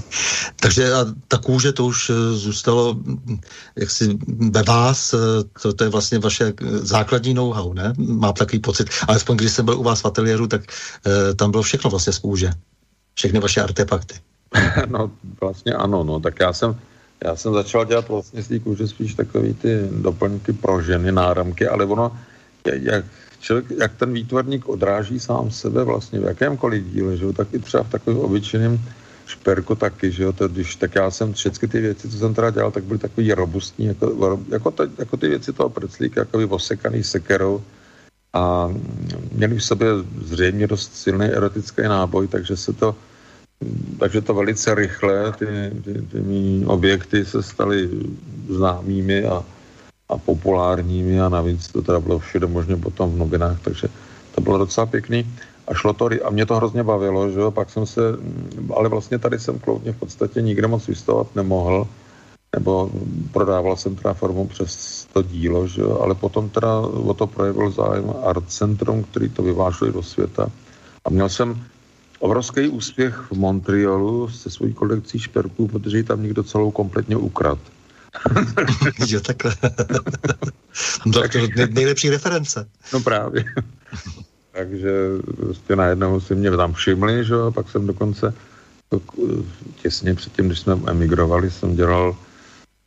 Takže 0.61 0.93
a 0.93 1.05
ta 1.27 1.37
kůže 1.37 1.71
to 1.71 1.85
už 1.85 2.09
eh, 2.09 2.13
zůstalo 2.33 2.93
hm, 2.93 3.39
jaksi 3.75 4.17
ve 4.49 4.63
vás, 4.63 5.13
eh, 5.13 5.17
to, 5.61 5.73
to 5.73 5.83
je 5.83 5.89
vlastně 5.89 6.19
vaše 6.19 6.53
eh, 6.61 6.77
základní 6.77 7.33
know-how, 7.33 7.73
ne? 7.73 7.93
Mám 7.97 8.33
takový 8.33 8.59
pocit. 8.59 8.89
Alespoň 9.07 9.37
když 9.37 9.51
jsem 9.51 9.65
byl 9.65 9.79
u 9.79 9.83
vás 9.83 10.01
v 10.01 10.05
ateliéru, 10.05 10.47
tak 10.47 10.61
e, 11.05 11.35
tam 11.35 11.51
bylo 11.51 11.63
všechno 11.63 11.89
vlastně 11.89 12.13
z 12.13 12.17
kůže. 12.17 12.49
Všechny 13.13 13.39
vaše 13.39 13.61
artefakty. 13.61 14.15
no 14.87 15.11
vlastně 15.41 15.73
ano, 15.73 16.03
no 16.03 16.19
tak 16.19 16.39
já 16.39 16.53
jsem 16.53 16.75
já 17.23 17.35
jsem 17.35 17.53
začal 17.53 17.85
dělat 17.85 18.09
vlastně 18.09 18.43
z 18.43 18.47
té 18.47 18.59
kůže 18.59 18.87
spíš 18.87 19.13
takový 19.13 19.53
ty 19.53 19.87
doplňky 19.91 20.53
pro 20.53 20.81
ženy, 20.81 21.11
náramky, 21.11 21.67
ale 21.67 21.85
ono, 21.85 22.17
jak, 22.65 23.05
člověk, 23.39 23.65
jak 23.79 23.95
ten 23.95 24.13
výtvarník 24.13 24.69
odráží 24.69 25.19
sám 25.19 25.51
sebe 25.51 25.83
vlastně 25.83 26.19
v 26.19 26.23
jakémkoliv 26.23 26.83
díle, 26.83 27.17
že 27.17 27.25
jo, 27.25 27.33
tak 27.33 27.47
i 27.53 27.59
třeba 27.59 27.83
v 27.83 27.89
takovém 27.89 28.19
obyčejném 28.19 28.79
šperku 29.25 29.75
taky, 29.75 30.11
že 30.11 30.23
jo, 30.23 30.33
to, 30.33 30.47
když, 30.47 30.75
tak 30.75 30.95
já 30.95 31.11
jsem 31.11 31.33
všechny 31.33 31.67
ty 31.67 31.81
věci, 31.81 32.09
co 32.09 32.17
jsem 32.17 32.33
teda 32.33 32.49
dělal, 32.49 32.71
tak 32.71 32.83
byly 32.83 32.99
takový 32.99 33.33
robustní, 33.33 33.85
jako, 33.85 34.39
jako, 34.49 34.71
to, 34.71 34.83
jako 34.97 35.17
ty 35.17 35.27
věci 35.27 35.53
toho 35.53 35.69
preclíka, 35.69 36.21
jako 36.21 36.55
osekaný 36.55 37.03
sekerou. 37.03 37.61
A 38.33 38.73
měli 39.31 39.55
v 39.55 39.63
sobě 39.63 39.87
zřejmě 40.21 40.67
dost 40.67 40.95
silný 40.95 41.25
erotický 41.25 41.81
náboj, 41.81 42.27
takže 42.27 42.57
se 42.57 42.73
to 42.73 42.95
takže 43.99 44.21
to 44.21 44.33
velice 44.33 44.75
rychle, 44.75 45.31
ty, 45.31 45.45
ty, 45.83 45.93
ty 45.93 46.19
mý 46.19 46.63
objekty 46.65 47.25
se 47.25 47.43
staly 47.43 47.89
známými 48.49 49.25
a, 49.25 49.43
a 50.09 50.17
populárními 50.17 51.21
a 51.21 51.29
navíc 51.29 51.67
to 51.67 51.81
teda 51.81 51.99
bylo 51.99 52.19
všude 52.19 52.47
možně 52.47 52.77
potom 52.77 53.11
v 53.11 53.17
novinách, 53.17 53.59
takže 53.61 53.87
to 54.35 54.41
bylo 54.41 54.57
docela 54.57 54.85
pěkný 54.85 55.35
a 55.67 55.73
šlo 55.73 55.93
to, 55.93 56.09
a 56.23 56.29
mě 56.29 56.45
to 56.45 56.55
hrozně 56.55 56.83
bavilo, 56.83 57.29
že 57.29 57.39
jo, 57.39 57.51
pak 57.51 57.69
jsem 57.69 57.85
se, 57.85 58.01
ale 58.75 58.89
vlastně 58.89 59.19
tady 59.19 59.39
jsem 59.39 59.59
kloudně 59.59 59.91
v 59.91 59.99
podstatě 59.99 60.41
nikde 60.41 60.67
moc 60.67 60.87
vystavovat 60.87 61.35
nemohl, 61.35 61.87
nebo 62.55 62.91
prodával 63.31 63.77
jsem 63.77 63.95
teda 63.95 64.13
formu 64.13 64.47
přes 64.47 65.05
to 65.13 65.21
dílo, 65.21 65.67
že 65.67 65.81
jo, 65.81 65.99
ale 66.01 66.15
potom 66.15 66.49
teda 66.49 66.79
o 66.79 67.13
to 67.13 67.27
projevil 67.27 67.71
zájem 67.71 68.13
Art 68.23 68.43
Centrum, 68.47 69.03
který 69.03 69.29
to 69.29 69.43
vyváželi 69.43 69.91
do 69.91 70.03
světa 70.03 70.49
a 71.05 71.09
měl 71.09 71.29
jsem 71.29 71.63
obrovský 72.19 72.67
úspěch 72.67 73.15
v 73.31 73.37
Montrealu 73.37 74.29
se 74.29 74.49
svojí 74.49 74.73
kolekcí 74.73 75.19
šperků, 75.19 75.67
protože 75.67 75.97
ji 75.97 76.03
tam 76.03 76.23
někdo 76.23 76.43
celou 76.43 76.71
kompletně 76.71 77.17
ukrad. 77.17 77.59
jo, 79.07 79.19
takhle. 79.19 79.55
to, 81.13 81.21
to 81.29 81.37
nejlepší 81.69 82.09
reference. 82.09 82.69
No 82.93 82.99
právě. 82.99 83.45
Takže 84.51 84.91
prostě 85.35 85.75
najednou 85.75 86.19
si 86.19 86.35
mě 86.35 86.51
tam 86.51 86.73
všimli, 86.73 87.25
že 87.25 87.35
a 87.47 87.51
pak 87.51 87.69
jsem 87.69 87.87
dokonce 87.87 88.33
těsně 89.81 90.15
předtím, 90.15 90.45
když 90.45 90.59
jsme 90.59 90.77
emigrovali, 90.87 91.51
jsem 91.51 91.75
dělal 91.75 92.15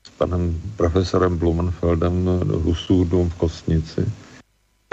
s 0.07 0.11
panem 0.11 0.61
profesorem 0.77 1.39
Blumenfeldem 1.39 2.27
Husů 2.65 3.05
dům 3.05 3.31
v 3.31 3.35
Kostnici 3.35 4.07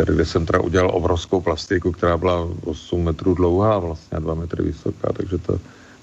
kde 0.06 0.26
jsem 0.26 0.46
teda 0.46 0.60
udělal 0.60 0.92
obrovskou 0.94 1.42
plastiku, 1.42 1.92
která 1.92 2.18
byla 2.18 2.48
8 2.64 3.04
metrů 3.04 3.34
dlouhá 3.34 3.80
vlastně 3.80 4.18
a 4.18 4.20
2 4.20 4.34
metry 4.34 4.64
vysoká, 4.64 5.14
takže 5.14 5.38
to 5.38 5.60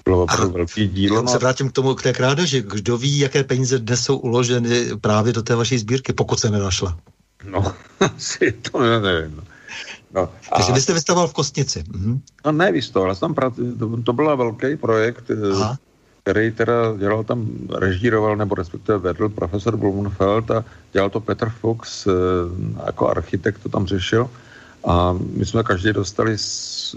bylo 0.07 0.23
opravdu 0.23 0.53
velký 0.53 0.87
dílo. 0.87 1.21
Já 1.21 1.27
se 1.27 1.37
vrátím 1.37 1.69
k 1.69 1.71
tomu, 1.71 1.95
k 1.95 2.03
té 2.03 2.13
krádeži. 2.13 2.61
Kdo 2.61 2.97
ví, 2.97 3.19
jaké 3.19 3.43
peníze 3.43 3.79
dnes 3.79 4.03
jsou 4.03 4.17
uloženy 4.17 4.85
právě 5.01 5.33
do 5.33 5.43
té 5.43 5.55
vaší 5.55 5.77
sbírky, 5.77 6.13
pokud 6.13 6.39
se 6.39 6.49
nenašla? 6.49 6.97
No, 7.43 7.73
asi 7.99 8.51
to 8.51 8.79
nevím. 8.79 9.35
No. 9.35 9.43
No, 10.13 10.29
Takže 10.55 10.73
vy 10.73 10.81
jste 10.81 10.93
vystavoval 10.93 11.27
v 11.27 11.33
Kostnici. 11.33 11.83
Mhm. 11.91 12.21
No 12.45 12.51
ne, 12.51 12.71
vystavoval, 12.71 13.15
to, 13.79 13.97
to 14.03 14.13
byl 14.13 14.37
velký 14.37 14.77
projekt, 14.77 15.31
Aha 15.53 15.77
který 16.27 16.51
teda 16.51 16.73
dělal 16.97 17.23
tam, 17.23 17.47
režíroval 17.79 18.35
nebo 18.35 18.55
respektive 18.55 18.97
vedl 18.97 19.29
profesor 19.29 19.77
Blumenfeld 19.77 20.51
a 20.51 20.65
dělal 20.93 21.09
to 21.09 21.19
Petr 21.19 21.49
Fox 21.49 22.07
eh, 22.07 22.11
jako 22.85 23.09
architekt 23.09 23.63
to 23.63 23.69
tam 23.69 23.87
řešil 23.87 24.29
a 24.87 25.15
my 25.35 25.45
jsme 25.45 25.63
každý 25.63 25.93
dostali 25.93 26.37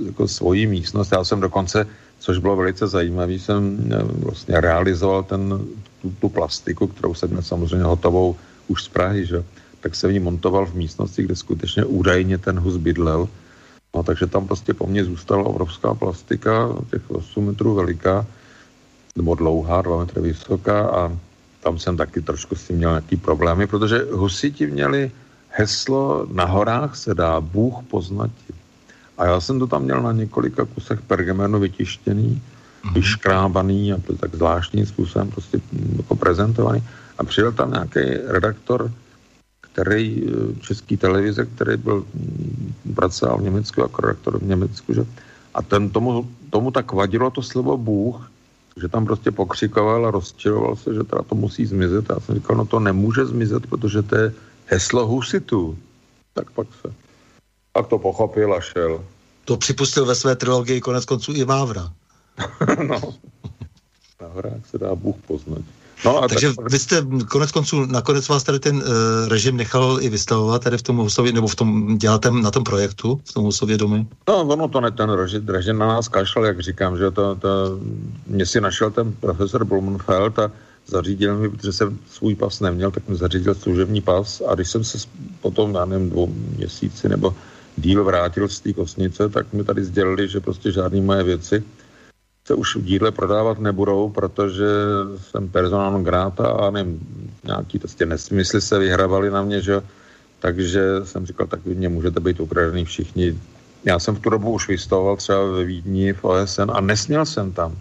jako 0.06 0.28
svoji 0.28 0.66
místnost. 0.66 1.12
Já 1.12 1.24
jsem 1.24 1.40
dokonce, 1.40 1.86
což 2.20 2.38
bylo 2.38 2.56
velice 2.56 2.86
zajímavé, 2.86 3.32
jsem 3.32 3.90
eh, 3.90 4.02
vlastně 4.24 4.60
realizoval 4.60 5.22
ten, 5.22 5.60
tu, 6.02 6.10
tu 6.20 6.28
plastiku, 6.28 6.86
kterou 6.86 7.14
jsem 7.14 7.30
měl 7.30 7.42
samozřejmě 7.42 7.84
hotovou 7.84 8.36
už 8.68 8.82
z 8.84 8.88
Prahy, 8.88 9.26
že? 9.26 9.44
tak 9.80 9.94
jsem 9.96 10.10
ji 10.10 10.20
montoval 10.20 10.66
v 10.66 10.74
místnosti, 10.74 11.22
kde 11.22 11.36
skutečně 11.36 11.84
údajně 11.84 12.38
ten 12.38 12.60
hus 12.60 12.76
bydlel. 12.76 13.28
No, 13.94 14.02
takže 14.02 14.26
tam 14.26 14.46
prostě 14.46 14.74
po 14.74 14.86
mně 14.86 15.04
zůstala 15.04 15.44
obrovská 15.44 15.94
plastika, 15.94 16.68
těch 16.90 17.10
8 17.10 17.44
metrů 17.44 17.74
veliká, 17.74 18.26
nebo 19.16 19.34
dlouhá, 19.34 19.82
dva 19.82 19.98
metry 19.98 20.20
vysoká 20.20 20.88
a 20.88 21.12
tam 21.60 21.78
jsem 21.78 21.96
taky 21.96 22.22
trošku 22.22 22.54
s 22.54 22.66
tím 22.66 22.76
měl 22.76 22.90
nějaký 22.90 23.16
problémy, 23.16 23.66
protože 23.66 24.06
husiti 24.12 24.66
měli 24.66 25.10
heslo 25.48 26.26
na 26.32 26.44
horách 26.44 26.96
se 26.96 27.14
dá 27.14 27.40
Bůh 27.40 27.74
poznati. 27.90 28.59
A 29.20 29.26
já 29.26 29.40
jsem 29.40 29.58
to 29.58 29.66
tam 29.66 29.82
měl 29.82 30.02
na 30.02 30.12
několika 30.12 30.64
kusech 30.64 31.00
pergamenu 31.02 31.60
vytištěný, 31.60 32.42
mm-hmm. 32.42 32.94
vyškrábaný 32.94 33.92
a 33.92 33.96
tak 34.20 34.34
zvláštním 34.34 34.86
způsobem 34.86 35.30
prostě 35.30 35.60
mm, 35.72 35.94
jako 35.96 36.16
prezentovaný. 36.16 36.82
A 37.18 37.24
přijel 37.24 37.52
tam 37.52 37.70
nějaký 37.70 38.00
redaktor, 38.26 38.90
který, 39.60 40.24
e, 40.24 40.60
český 40.60 40.96
televize, 40.96 41.44
který 41.44 41.76
byl, 41.76 42.04
mm, 42.14 42.94
pracoval 42.94 43.38
v 43.38 43.42
Německu 43.42 43.80
jako 43.80 44.02
redaktor 44.02 44.38
v 44.38 44.46
Německu, 44.46 44.94
že? 44.94 45.04
A 45.54 45.62
ten 45.62 45.90
tomu, 45.90 46.30
tomu 46.50 46.70
tak 46.70 46.92
vadilo 46.92 47.30
to 47.30 47.42
slovo 47.42 47.76
Bůh, 47.76 48.30
že 48.80 48.88
tam 48.88 49.04
prostě 49.04 49.30
pokřikoval 49.30 50.06
a 50.06 50.10
rozčiloval 50.10 50.76
se, 50.76 50.94
že 50.94 51.04
teda 51.04 51.22
to 51.22 51.34
musí 51.34 51.66
zmizet. 51.66 52.10
A 52.10 52.14
já 52.14 52.20
jsem 52.20 52.34
říkal, 52.34 52.56
no 52.56 52.66
to 52.66 52.80
nemůže 52.80 53.26
zmizet, 53.26 53.66
protože 53.66 54.02
to 54.02 54.16
je 54.16 54.32
heslo 54.66 55.06
husitu. 55.06 55.78
Tak 56.34 56.50
pak 56.50 56.66
se. 56.80 57.09
Pak 57.72 57.86
to 57.86 57.98
pochopil 57.98 58.54
a 58.54 58.60
šel. 58.60 59.04
To 59.44 59.56
připustil 59.56 60.06
ve 60.06 60.14
své 60.14 60.36
trilogii 60.36 60.80
konec 60.80 61.04
konců 61.04 61.32
i 61.34 61.44
Vávra. 61.44 61.92
no. 62.86 63.00
Na 64.20 64.28
horách 64.28 64.66
se 64.70 64.78
dá 64.78 64.94
Bůh 64.94 65.16
poznat. 65.26 65.62
No 66.04 66.22
a 66.22 66.28
Takže 66.28 66.54
tak... 66.54 66.70
vy 66.70 66.78
jste 66.78 67.06
konec 67.30 67.52
konců, 67.52 67.86
nakonec 67.86 68.28
vás 68.28 68.42
tady 68.42 68.58
ten 68.58 68.76
uh, 68.76 68.82
režim 69.28 69.56
nechal 69.56 69.98
i 70.00 70.08
vystavovat 70.08 70.64
tady 70.64 70.78
v 70.78 70.82
tom 70.82 70.96
Husově, 70.96 71.32
nebo 71.32 71.46
v 71.46 71.54
tom, 71.54 71.98
děláte 71.98 72.30
na 72.30 72.50
tom 72.50 72.64
projektu, 72.64 73.20
v 73.24 73.32
tom 73.32 73.44
Husově 73.44 73.76
domy? 73.76 74.06
No, 74.28 74.40
ono 74.40 74.68
to 74.68 74.80
ne, 74.80 74.90
ten 74.90 75.10
režim, 75.10 75.48
režim 75.48 75.78
na 75.78 75.86
nás 75.86 76.08
kašel, 76.08 76.44
jak 76.44 76.60
říkám, 76.60 76.96
že 76.96 77.10
to, 77.10 77.34
to, 77.34 77.48
mě 78.26 78.46
si 78.46 78.60
našel 78.60 78.90
ten 78.90 79.12
profesor 79.12 79.64
Blumenfeld 79.64 80.38
a 80.38 80.52
zařídil 80.86 81.38
mi, 81.38 81.50
protože 81.50 81.72
jsem 81.72 81.98
svůj 82.10 82.34
pas 82.34 82.60
neměl, 82.60 82.90
tak 82.90 83.08
mi 83.08 83.16
zařídil 83.16 83.54
služební 83.54 84.00
pas 84.00 84.42
a 84.48 84.54
když 84.54 84.70
jsem 84.70 84.84
se 84.84 84.98
potom, 85.40 85.74
já 85.74 85.84
nevím, 85.84 86.10
dvou 86.10 86.26
měsíci 86.56 87.08
nebo 87.08 87.34
díl 87.80 88.04
vrátil 88.04 88.48
z 88.48 88.60
té 88.60 88.72
kosnice, 88.72 89.28
tak 89.28 89.52
mi 89.52 89.64
tady 89.64 89.84
sdělili, 89.84 90.28
že 90.28 90.40
prostě 90.40 90.72
žádný 90.72 91.00
moje 91.00 91.22
věci 91.22 91.64
se 92.50 92.54
už 92.54 92.76
v 92.76 92.82
díle 92.82 93.10
prodávat 93.10 93.58
nebudou, 93.58 94.10
protože 94.10 94.66
jsem 95.16 95.48
personál 95.48 96.02
grata 96.02 96.46
a 96.46 96.70
nevím, 96.70 96.98
nějaký 97.44 97.78
prostě 97.78 98.06
nesmysly 98.06 98.60
se 98.60 98.78
vyhrávali 98.78 99.30
na 99.30 99.42
mě, 99.42 99.60
že 99.62 99.82
takže 100.40 101.04
jsem 101.04 101.26
říkal, 101.26 101.46
tak 101.46 101.60
vy 101.66 101.74
mě 101.74 101.88
můžete 101.88 102.20
být 102.20 102.40
ukradený 102.40 102.84
všichni. 102.84 103.38
Já 103.84 103.98
jsem 103.98 104.16
v 104.16 104.20
tu 104.20 104.30
dobu 104.30 104.50
už 104.50 104.68
vystavoval 104.68 105.16
třeba 105.16 105.44
ve 105.44 105.64
Vídni 105.64 106.12
v 106.12 106.24
OSN 106.24 106.70
a 106.72 106.80
nesměl 106.80 107.26
jsem 107.26 107.52
tam. 107.52 107.78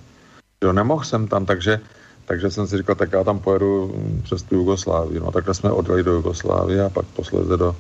Jo, 0.64 0.74
nemohl 0.74 1.04
jsem 1.04 1.28
tam, 1.28 1.46
takže, 1.46 1.80
takže 2.26 2.52
jsem 2.52 2.68
si 2.68 2.78
říkal, 2.78 2.96
tak 2.96 3.12
já 3.12 3.24
tam 3.24 3.40
pojedu 3.40 3.96
přes 4.24 4.44
tu 4.44 4.56
Jugoslávii. 4.56 5.20
No 5.20 5.32
takhle 5.32 5.54
jsme 5.54 5.72
odjeli 5.72 6.04
do 6.04 6.14
Jugoslávie 6.14 6.84
a 6.84 6.90
pak 6.90 7.06
posledně 7.06 7.58
do 7.58 7.76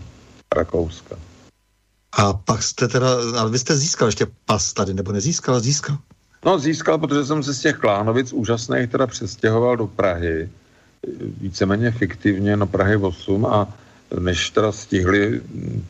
Rakouska. 0.55 1.28
A 2.11 2.33
pak 2.33 2.63
jste 2.63 2.87
teda, 2.87 3.07
ale 3.39 3.51
vy 3.51 3.59
jste 3.59 3.77
získal 3.77 4.07
ještě 4.07 4.27
pas 4.45 4.73
tady, 4.73 4.93
nebo 4.93 5.11
nezískal, 5.11 5.59
získal? 5.59 5.97
No 6.45 6.59
získal, 6.59 6.97
protože 6.97 7.25
jsem 7.25 7.43
se 7.43 7.53
z 7.53 7.59
těch 7.59 7.77
Klánovic 7.77 8.33
úžasných 8.33 8.89
teda 8.89 9.07
přestěhoval 9.07 9.77
do 9.77 9.87
Prahy, 9.87 10.49
víceméně 11.41 11.91
fiktivně 11.91 12.57
na 12.57 12.65
Prahy 12.65 12.95
8 12.95 13.45
a 13.45 13.67
než 14.19 14.49
teda 14.49 14.71
stihli 14.71 15.41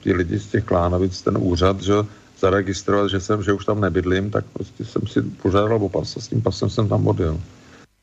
ti 0.02 0.14
lidi 0.14 0.40
z 0.40 0.48
těch 0.48 0.64
Klánovic 0.64 1.22
ten 1.22 1.38
úřad, 1.38 1.82
že 1.82 1.94
zaregistrovat, 2.40 3.10
že 3.10 3.20
jsem, 3.20 3.44
že 3.44 3.54
už 3.54 3.66
tam 3.66 3.82
nebydlím, 3.82 4.32
tak 4.32 4.46
prostě 4.54 4.86
jsem 4.86 5.08
si 5.08 5.22
požádal 5.22 5.84
o 5.84 5.90
pas 5.90 6.18
a 6.18 6.20
s 6.20 6.28
tím 6.28 6.42
pasem 6.42 6.70
jsem 6.70 6.90
tam 6.90 7.08
odjel. 7.08 7.40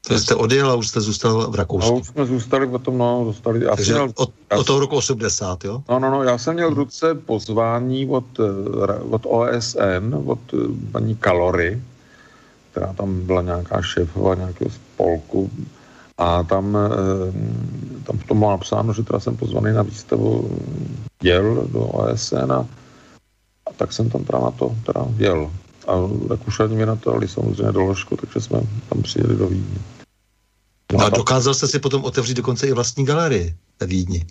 To 0.09 0.19
jste 0.19 0.35
odjel 0.35 0.71
a 0.71 0.75
už 0.75 0.89
jste 0.89 1.01
zůstal 1.01 1.51
v 1.51 1.55
Rakousku. 1.55 1.95
A 1.95 1.99
už 1.99 2.07
jsme 2.07 2.27
zůstali 2.27 2.67
potom, 2.67 2.99
no, 2.99 3.25
dostali. 3.25 3.65
Já 3.65 3.77
Takže 3.77 3.93
měl, 3.93 4.13
od, 4.15 4.31
já, 4.51 4.59
od 4.59 4.67
toho 4.67 4.81
roku 4.81 4.97
80, 4.97 5.65
jo? 5.65 5.83
No, 5.89 5.99
no, 5.99 6.11
no, 6.11 6.23
já 6.23 6.39
jsem 6.39 6.55
měl 6.55 6.71
v 6.71 6.79
ruce 6.79 7.15
pozvání 7.15 8.09
od, 8.09 8.25
eh, 8.41 8.93
od 9.11 9.23
OSN, 9.27 10.15
od 10.27 10.39
eh, 10.55 10.57
paní 10.93 11.17
Kalory, 11.17 11.83
která 12.71 12.93
tam 12.93 13.21
byla 13.27 13.43
nějaká 13.43 13.83
šéfova 13.83 14.35
nějakého 14.35 14.71
spolku 14.71 15.51
a 16.19 16.43
tam, 16.43 16.77
eh, 16.77 17.33
tam 18.07 18.19
v 18.19 18.25
tom 18.25 18.39
bylo 18.39 18.51
napsáno, 18.51 18.93
že 18.93 19.03
teda 19.03 19.21
jsem 19.21 19.37
pozvaný 19.37 19.73
na 19.73 19.83
výstavu 19.83 20.59
děl 21.23 21.67
do 21.73 21.81
OSN 21.81 22.53
a, 22.53 22.67
a 23.67 23.73
tak 23.77 23.93
jsem 23.93 24.11
tam 24.11 24.25
teda 24.25 24.39
na 24.39 24.51
to 24.51 24.75
teda 24.87 25.07
jel. 25.17 25.51
A 25.87 25.93
Rakušani 26.31 26.77
mi 26.77 26.87
na 26.87 26.97
to 26.97 27.11
dali 27.11 27.29
samozřejmě 27.29 27.73
doložku, 27.73 28.17
takže 28.17 28.41
jsme 28.41 28.61
tam 28.89 29.03
přijeli 29.03 29.37
do 29.37 29.47
Vídně. 29.47 29.96
No 30.93 31.05
a 31.05 31.09
dokázal 31.11 31.55
jste 31.55 31.67
si 31.67 31.79
potom 31.79 32.05
otevřít 32.05 32.37
dokonce 32.37 32.67
i 32.67 32.73
vlastní 32.73 33.05
galerii 33.05 33.55
ve 33.81 33.87
Vídni. 33.87 34.27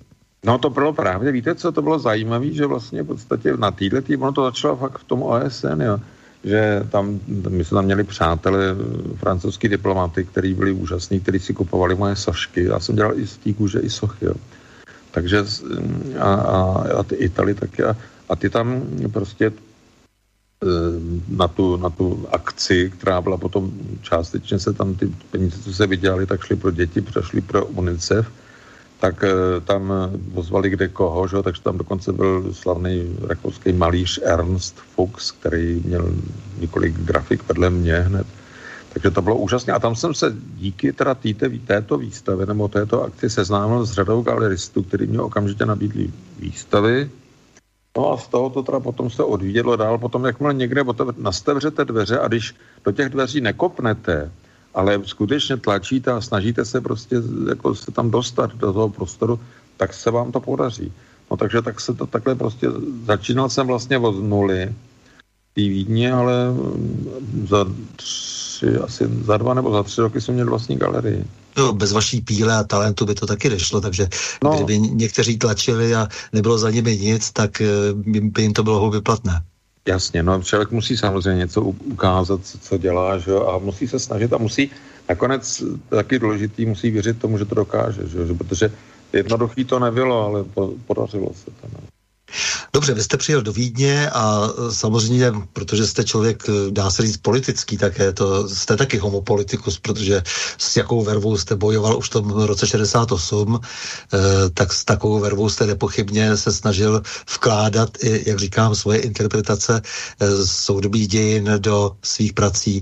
No 0.46 0.58
to 0.58 0.70
bylo 0.70 0.94
právě, 0.94 1.32
víte 1.32 1.56
co, 1.56 1.72
to 1.72 1.82
bylo 1.82 2.00
zajímavé, 2.00 2.52
že 2.52 2.66
vlastně 2.66 3.04
v 3.04 3.08
podstatě 3.08 3.58
na 3.58 3.72
týhle 3.72 4.02
tým, 4.02 4.22
ono 4.22 4.32
to 4.32 4.44
začalo 4.44 4.76
fakt 4.76 4.98
v 4.98 5.04
tom 5.04 5.24
OSN, 5.24 5.82
jo, 5.82 6.00
že 6.44 6.86
tam, 6.90 7.20
my 7.50 7.66
jsme 7.66 7.76
tam 7.76 7.86
měli 7.86 8.04
přátelé, 8.04 8.76
francouzský 9.16 9.68
diplomaty, 9.68 10.24
kteří 10.24 10.54
byli 10.54 10.72
úžasní, 10.72 11.20
kteří 11.20 11.40
si 11.40 11.54
kupovali 11.54 11.96
moje 11.96 12.16
sašky, 12.16 12.64
já 12.64 12.80
jsem 12.80 12.96
dělal 12.96 13.20
i 13.20 13.28
z 13.28 13.38
té 13.38 13.54
kůže, 13.54 13.80
i 13.80 13.90
sochy, 13.90 14.26
jo. 14.26 14.34
Takže 15.12 15.46
a, 16.20 16.34
a, 16.34 16.86
a 17.00 17.04
ty 17.04 17.16
Itali 17.16 17.54
taky 17.54 17.84
a, 17.84 17.98
a 18.30 18.36
ty 18.36 18.50
tam 18.50 18.82
prostě 19.14 19.46
eh, 19.46 19.65
na 21.30 21.48
tu, 21.48 21.78
na 21.78 21.90
tu 21.90 22.28
akci, 22.32 22.90
která 22.90 23.22
byla 23.22 23.38
potom 23.38 23.72
částečně 24.02 24.60
se 24.60 24.74
tam 24.74 24.96
ty 24.96 25.12
peníze, 25.32 25.62
co 25.64 25.74
se 25.74 25.88
vydělali, 25.88 26.26
tak 26.26 26.44
šly 26.44 26.56
pro 26.56 26.72
děti, 26.72 27.02
přešly 27.02 27.42
pro 27.42 27.66
UNICEF, 27.66 28.28
tak 29.00 29.24
eh, 29.24 29.62
tam 29.62 29.94
pozvali 30.34 30.70
kde 30.70 30.88
koho, 30.88 31.28
že? 31.28 31.44
takže 31.44 31.62
tam 31.62 31.78
dokonce 31.78 32.14
byl 32.14 32.54
slavný 32.54 33.18
rakouský 33.28 33.74
malíř 33.74 34.20
Ernst 34.24 34.76
Fuchs, 34.96 35.32
který 35.32 35.82
měl 35.86 36.14
několik 36.60 37.00
grafik 37.00 37.48
vedle 37.48 37.70
mě 37.70 37.96
hned. 38.00 38.28
Takže 38.94 39.12
to 39.12 39.22
bylo 39.22 39.38
úžasné. 39.38 39.74
A 39.74 39.80
tam 39.80 39.96
jsem 39.96 40.14
se 40.14 40.36
díky 40.56 40.94
teda 40.94 41.16
týte, 41.16 41.50
této 41.50 41.98
výstavy 41.98 42.46
nebo 42.46 42.68
této 42.68 43.04
akci 43.04 43.30
seznámil 43.30 43.86
s 43.86 43.92
řadou 43.92 44.22
galeristů, 44.22 44.84
který 44.84 45.08
mě 45.08 45.20
okamžitě 45.20 45.66
nabídli 45.66 46.12
výstavy. 46.40 47.10
No 47.98 48.12
a 48.12 48.18
z 48.18 48.28
toho 48.28 48.50
to 48.50 48.64
teda 48.64 48.80
potom 48.80 49.10
se 49.10 49.24
odvídělo 49.24 49.76
dál. 49.76 49.98
Potom, 49.98 50.26
jakmile 50.26 50.54
někde 50.54 50.84
nastavřete 51.18 51.86
dveře 51.86 52.20
a 52.20 52.28
když 52.28 52.56
do 52.86 52.92
těch 52.92 53.10
dveří 53.10 53.42
nekopnete, 53.42 54.32
ale 54.74 55.00
skutečně 55.04 55.58
tlačíte 55.58 56.12
a 56.12 56.22
snažíte 56.22 56.66
se 56.66 56.82
prostě 56.82 57.16
jako 57.50 57.76
se 57.76 57.92
tam 57.92 58.12
dostat 58.12 58.56
do 58.56 58.74
toho 58.74 58.90
prostoru, 58.90 59.40
tak 59.78 59.94
se 59.94 60.12
vám 60.12 60.32
to 60.32 60.40
podaří. 60.40 60.94
No 61.32 61.38
takže 61.38 61.62
tak 61.62 61.82
se 61.82 61.94
to 61.94 62.06
takhle 62.06 62.36
prostě, 62.36 62.68
začínal 63.06 63.50
jsem 63.50 63.68
vlastně 63.68 63.98
od 63.98 64.24
nuly 64.24 64.74
v 65.56 65.56
Vídni, 65.56 66.12
ale 66.12 66.52
mm, 66.52 67.48
za 67.48 67.66
tři, 67.96 68.78
asi 68.78 69.08
za 69.08 69.38
dva 69.38 69.54
nebo 69.54 69.72
za 69.72 69.84
tři 69.84 70.02
roky 70.02 70.22
jsem 70.22 70.36
měl 70.36 70.50
vlastní 70.50 70.76
galerii. 70.76 71.26
No, 71.58 71.74
bez 71.74 71.92
vaší 71.92 72.22
píle 72.22 72.56
a 72.56 72.64
talentu 72.64 73.06
by 73.06 73.16
to 73.16 73.26
taky 73.26 73.50
nešlo, 73.50 73.82
takže 73.82 74.08
no. 74.44 74.56
kdyby 74.56 74.80
někteří 74.80 75.38
tlačili 75.38 75.96
a 75.96 76.08
nebylo 76.34 76.58
za 76.58 76.70
nimi 76.70 76.98
nic, 76.98 77.32
tak 77.32 77.62
eh, 77.62 77.68
by 78.22 78.42
jim 78.42 78.54
to 78.54 78.64
bylo 78.64 78.80
houby 78.80 79.02
platné. 79.02 79.42
Jasně, 79.88 80.24
no 80.24 80.44
člověk 80.44 80.72
musí 80.72 80.98
samozřejmě 80.98 81.40
něco 81.40 81.62
ukázat, 81.62 82.42
co 82.62 82.78
dělá, 82.78 83.18
že 83.18 83.32
jo, 83.32 83.48
a 83.48 83.58
musí 83.58 83.88
se 83.88 84.00
snažit 84.00 84.34
a 84.34 84.38
musí, 84.38 84.72
nakonec 85.10 85.64
taky 85.90 86.20
důležitý, 86.20 86.66
musí 86.66 86.92
věřit 86.92 87.20
tomu, 87.20 87.38
že 87.38 87.46
to 87.46 87.56
dokáže, 87.56 88.08
že 88.08 88.18
jo, 88.18 88.36
protože 88.36 88.72
jednoduchý 89.14 89.66
to 89.66 89.80
nebylo, 89.80 90.26
ale 90.26 90.44
podařilo 90.86 91.34
se 91.34 91.46
to. 91.46 91.68
Ne? 91.68 91.85
Dobře, 92.74 92.94
vy 92.94 93.04
jste 93.04 93.18
přijel 93.18 93.42
do 93.42 93.54
Vídně 93.54 94.10
a 94.10 94.50
e, 94.50 94.72
samozřejmě, 94.72 95.32
protože 95.54 95.88
jste 95.88 96.04
člověk, 96.04 96.44
e, 96.50 96.72
dá 96.72 96.92
se 96.92 97.02
říct, 97.02 97.18
politický 97.18 97.78
také, 97.78 98.14
to 98.14 98.50
jste 98.50 98.78
taky 98.78 98.98
homopolitikus, 98.98 99.80
protože 99.80 100.24
s 100.58 100.78
jakou 100.78 101.04
vervou 101.04 101.38
jste 101.38 101.56
bojoval 101.56 101.98
už 101.98 102.06
v 102.06 102.10
tom 102.10 102.30
roce 102.32 102.68
68, 102.68 103.60
eh, 103.60 104.20
tak 104.54 104.74
s 104.74 104.86
takovou 104.86 105.20
vervou 105.20 105.50
jste 105.50 105.66
nepochybně 105.66 106.38
se 106.38 106.52
snažil 106.52 107.02
vkládat 107.36 107.98
jak 108.02 108.40
říkám, 108.40 108.76
svoje 108.76 109.00
interpretace 109.00 109.82
soudobých 110.46 111.08
dějin 111.08 111.54
do 111.58 111.96
svých 112.04 112.34
prací. 112.34 112.82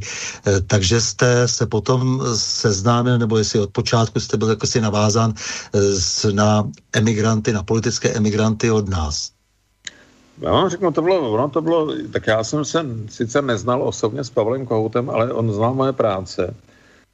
Takže 0.67 1.01
jste 1.01 1.47
se 1.47 1.65
potom 1.65 2.21
seznámil, 2.35 3.17
nebo 3.17 3.37
jestli 3.37 3.59
od 3.59 3.71
počátku 3.71 4.19
jste 4.19 4.37
byl 4.37 4.49
jako 4.49 4.67
si 4.67 4.81
navázán 4.81 5.33
na 6.31 6.69
emigranty, 6.93 7.53
na 7.53 7.63
politické 7.63 8.09
emigranty 8.09 8.71
od 8.71 8.89
nás. 8.89 9.31
Já 10.41 10.51
vám 10.51 10.69
řeknu, 10.69 10.91
to 10.91 11.01
bylo, 11.01 11.31
ono 11.31 11.49
to 11.49 11.61
bylo, 11.61 11.95
tak 12.11 12.27
já 12.27 12.43
jsem 12.43 12.65
se 12.65 12.85
sice 13.09 13.41
neznal 13.41 13.83
osobně 13.83 14.23
s 14.23 14.29
Pavlem 14.29 14.65
Kohoutem, 14.65 15.09
ale 15.09 15.33
on 15.33 15.51
znal 15.51 15.73
moje 15.73 15.93
práce 15.93 16.55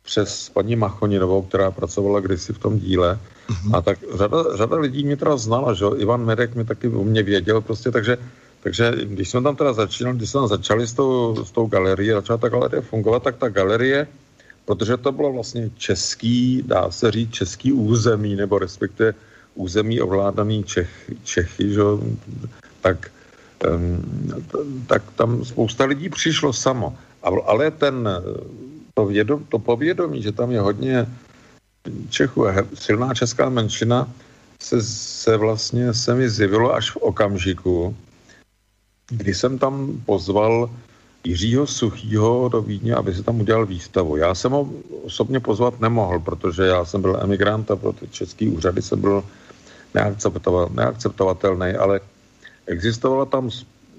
přes 0.04 0.50
paní 0.50 0.76
Machoninovou, 0.76 1.42
která 1.42 1.72
pracovala 1.72 2.20
kdysi 2.20 2.54
v 2.54 2.60
tom 2.60 2.80
díle. 2.80 3.20
Mm-hmm. 3.50 3.78
A 3.78 3.82
tak 3.82 4.00
řada, 4.14 4.38
řada 4.56 4.78
lidí 4.78 5.04
mě 5.04 5.18
teda 5.18 5.38
znala, 5.38 5.74
že 5.74 5.86
Ivan 5.98 6.26
Mirek 6.26 6.56
mi 6.56 6.66
taky 6.66 6.88
u 6.88 7.04
mě 7.04 7.24
věděl 7.24 7.62
prostě, 7.62 7.92
takže, 7.92 8.18
takže 8.64 8.92
když 9.04 9.30
jsme 9.30 9.42
tam 9.42 9.56
teda 9.56 9.74
začínali, 9.74 10.18
když 10.18 10.30
jsme 10.30 10.40
tam 10.40 10.48
začali 10.48 10.88
s 10.88 10.94
tou, 10.94 11.46
s 11.46 11.52
tou 11.52 11.68
galerií, 11.68 12.10
začala 12.10 12.38
ta 12.38 12.50
galerie 12.50 12.82
fungovat, 12.82 13.24
tak 13.24 13.38
ta 13.38 13.50
galerie, 13.50 14.08
protože 14.66 14.98
to 14.98 15.12
bylo 15.12 15.34
vlastně 15.34 15.70
český, 15.78 16.64
dá 16.66 16.92
se 16.92 17.12
říct, 17.12 17.34
český 17.34 17.74
území, 17.74 18.36
nebo 18.36 18.60
respektive 18.60 19.14
území 19.56 20.02
ovládaný 20.02 20.64
Čech, 20.64 21.12
Čechy, 21.24 21.74
že 21.74 21.82
tak, 22.82 23.12
tak 24.88 25.04
tam 25.16 25.46
spousta 25.46 25.86
lidí 25.86 26.10
přišlo 26.10 26.54
samo. 26.54 26.98
Ale 27.24 27.72
ten, 27.72 28.10
to, 28.94 29.06
vědom, 29.06 29.46
to 29.50 29.60
povědomí, 29.60 30.22
že 30.22 30.32
tam 30.32 30.52
je 30.52 30.60
hodně 30.60 31.08
Čechů 32.10 32.48
a 32.48 32.54
silná 32.74 33.14
česká 33.14 33.50
menšina, 33.50 34.08
se, 34.62 34.84
se 34.84 35.38
vlastně 35.38 35.94
se 35.94 36.16
mi 36.16 36.30
zjevilo 36.30 36.76
až 36.76 36.92
v 36.92 36.98
okamžiku, 36.98 37.96
kdy 39.10 39.34
jsem 39.34 39.60
tam 39.60 40.02
pozval 40.06 40.70
Jiřího 41.24 41.68
Suchýho 41.68 42.50
do 42.50 42.62
Vídně, 42.62 42.96
aby 42.96 43.16
si 43.16 43.24
tam 43.24 43.40
udělal 43.40 43.66
výstavu. 43.66 44.18
Já 44.18 44.36
jsem 44.36 44.52
ho 44.52 44.70
osobně 45.04 45.40
pozvat 45.40 45.80
nemohl, 45.80 46.20
protože 46.20 46.64
já 46.64 46.86
jsem 46.86 47.02
byl 47.02 47.20
emigrant 47.24 47.72
a 47.72 47.76
pro 47.76 47.94
ty 47.94 48.08
český 48.08 48.50
úřady 48.50 48.82
jsem 48.82 49.02
byl 49.02 49.24
neakceptovatelný, 50.74 51.74
ale 51.74 52.00
existovala 52.70 53.26
tam 53.26 53.50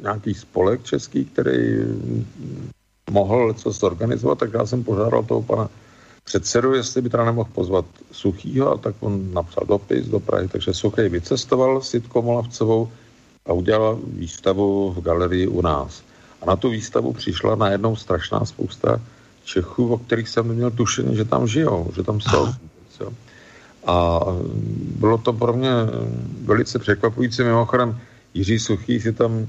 nějaký 0.03 0.35
spolek 0.35 0.83
český, 0.83 1.25
který 1.25 1.55
mohl 3.11 3.53
co 3.55 3.73
zorganizovat, 3.73 4.39
tak 4.39 4.53
já 4.53 4.67
jsem 4.67 4.85
požádal 4.85 5.23
toho 5.23 5.43
pana 5.43 5.69
předsedu, 6.25 6.75
jestli 6.75 7.03
by 7.03 7.09
teda 7.11 7.25
nemohl 7.25 7.51
pozvat 7.53 7.85
Suchýho, 8.13 8.73
a 8.73 8.77
tak 8.79 8.95
on 9.01 9.35
napsal 9.35 9.67
dopis 9.67 10.07
do 10.07 10.21
Prahy, 10.21 10.49
takže 10.49 10.75
Suchý 10.75 11.09
vycestoval 11.09 11.83
s 11.83 11.95
Jitkou 11.95 12.23
Molavcovou 12.23 12.89
a 13.47 13.53
udělal 13.53 13.99
výstavu 14.07 14.93
v 14.93 15.01
galerii 15.01 15.47
u 15.47 15.61
nás. 15.63 16.03
A 16.43 16.47
na 16.47 16.57
tu 16.57 16.71
výstavu 16.71 17.13
přišla 17.13 17.55
najednou 17.55 17.97
strašná 17.97 18.45
spousta 18.45 19.01
Čechů, 19.45 19.93
o 19.93 19.99
kterých 19.99 20.29
jsem 20.29 20.49
neměl 20.49 20.71
tušení, 20.71 21.17
že 21.17 21.25
tam 21.25 21.47
žijou, 21.47 21.91
že 21.97 22.03
tam 22.03 22.21
jsou. 22.21 22.49
A 23.87 24.21
bylo 25.01 25.19
to 25.19 25.33
pro 25.33 25.53
mě 25.53 25.71
velice 26.45 26.79
překvapující. 26.79 27.43
Mimochodem, 27.43 27.99
Jiří 28.35 28.59
Suchý 28.59 29.01
si 29.01 29.13
tam 29.13 29.47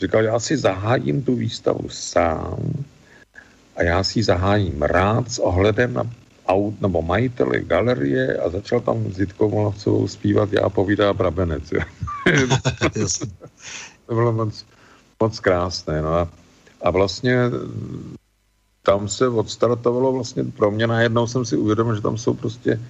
říkal, 0.00 0.22
já 0.24 0.38
si 0.38 0.56
zahájím 0.56 1.22
tu 1.22 1.34
výstavu 1.34 1.88
sám 1.88 2.84
a 3.76 3.82
já 3.82 4.04
si 4.04 4.18
ji 4.18 4.22
zahájím 4.22 4.82
rád 4.82 5.32
s 5.32 5.38
ohledem 5.38 5.94
na 5.94 6.10
aut 6.46 6.80
nebo 6.80 7.02
majiteli 7.02 7.64
galerie 7.64 8.36
a 8.36 8.48
začal 8.48 8.80
tam 8.80 9.12
s 9.12 9.20
Jitkou 9.20 9.50
Molavcovou 9.50 10.08
zpívat 10.08 10.52
Já 10.52 10.68
povídá 10.68 11.12
Brabenec. 11.12 11.64
To 14.06 14.14
bylo 14.14 14.32
moc, 14.32 14.64
moc 15.20 15.40
krásné. 15.40 16.02
No 16.02 16.14
a, 16.14 16.28
a 16.82 16.90
vlastně 16.90 17.36
tam 18.82 19.08
se 19.08 19.28
odstartovalo 19.28 20.12
vlastně 20.12 20.44
pro 20.44 20.70
mě 20.70 20.86
najednou 20.86 21.26
jsem 21.26 21.44
si 21.44 21.56
uvědomil, 21.56 21.94
že 21.94 22.00
tam 22.00 22.18
jsou 22.18 22.34
prostě 22.34 22.80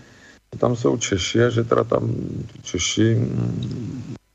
tam 0.59 0.77
jsou 0.77 0.97
Češi 0.97 1.45
a 1.45 1.51
že 1.51 1.65
teda 1.65 1.85
tam 1.85 2.15
Češi 2.63 3.19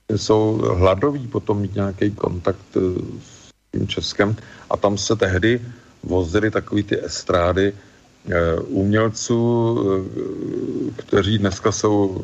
jsou 0.09 0.57
hladoví 0.57 1.27
potom 1.27 1.61
mít 1.61 1.75
nějaký 1.75 2.11
kontakt 2.11 2.65
eh, 2.75 2.79
s 3.21 3.51
tím 3.71 3.87
Českem 3.87 4.35
a 4.69 4.77
tam 4.77 4.97
se 4.97 5.15
tehdy 5.15 5.61
vozily 6.03 6.51
takový 6.51 6.83
ty 6.83 7.05
estrády 7.05 7.73
eh, 7.73 8.55
umělců, 8.59 9.39
eh, 9.79 11.01
kteří 11.01 11.37
dneska 11.37 11.71
jsou 11.71 12.23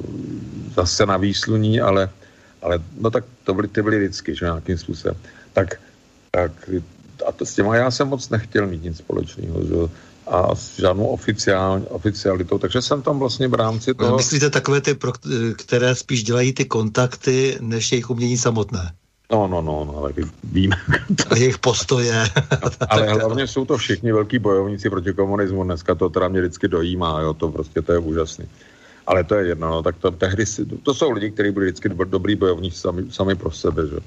zase 0.76 1.06
na 1.06 1.18
výsluní, 1.18 1.82
ale, 1.82 2.10
ale 2.62 2.80
no 3.00 3.12
tak 3.12 3.24
to 3.44 3.54
byly, 3.54 3.68
ty 3.68 3.82
byly 3.82 3.98
vždycky, 4.00 4.36
že 4.36 4.46
nějakým 4.46 4.78
způsobem. 4.78 5.16
Tak, 5.54 5.82
tak 6.32 6.52
a 7.28 7.32
to, 7.32 7.46
s 7.46 7.56
těma 7.56 7.76
já 7.76 7.92
jsem 7.92 8.08
moc 8.08 8.30
nechtěl 8.30 8.68
mít 8.68 8.84
nic 8.84 8.98
společného, 8.98 9.64
že 9.66 9.76
a 10.30 10.56
s 10.56 10.80
žádnou 10.80 11.06
oficiální, 11.06 11.86
oficialitou. 11.86 12.58
Takže 12.58 12.82
jsem 12.82 13.02
tam 13.02 13.20
vlastně 13.20 13.48
v 13.48 13.54
rámci 13.54 13.94
toho... 13.94 14.18
Myslíte 14.18 14.50
takové 14.50 14.82
ty, 14.82 14.94
pro, 14.94 15.12
které 15.58 15.96
spíš 15.96 16.24
dělají 16.24 16.54
ty 16.54 16.66
kontakty, 16.66 17.58
než 17.62 17.92
jejich 17.92 18.10
umění 18.10 18.38
samotné? 18.38 18.92
No, 19.32 19.48
no, 19.48 19.62
no, 19.62 19.86
no, 19.86 19.98
ale 19.98 20.14
víme. 20.44 20.76
A 21.30 21.38
jejich 21.38 21.58
postoje. 21.58 22.24
ale 22.90 23.08
hlavně 23.08 23.48
jsou 23.48 23.66
to 23.66 23.78
všichni 23.78 24.12
velký 24.12 24.40
bojovníci 24.40 24.90
proti 24.90 25.14
komunismu. 25.14 25.64
Dneska 25.64 25.96
to 25.96 26.10
teda 26.10 26.28
mě 26.28 26.42
vždycky 26.42 26.68
dojímá, 26.68 27.22
jo, 27.22 27.34
to 27.34 27.52
prostě 27.52 27.82
to 27.82 27.92
je 27.92 28.00
úžasný. 28.00 28.46
Ale 29.08 29.24
to 29.24 29.36
je 29.36 29.48
jedno, 29.48 29.70
no, 29.70 29.84
tak 29.84 29.98
to, 29.98 30.12
tehdy 30.12 30.46
si, 30.46 30.66
to 30.66 30.94
jsou 30.94 31.12
lidi, 31.12 31.32
kteří 31.32 31.52
byli 31.52 31.66
vždycky 31.66 31.90
dobrý 31.90 32.36
bojovníci 32.36 32.78
sami, 32.78 33.12
sami 33.12 33.36
pro 33.36 33.52
sebe, 33.52 33.88
že? 33.88 33.98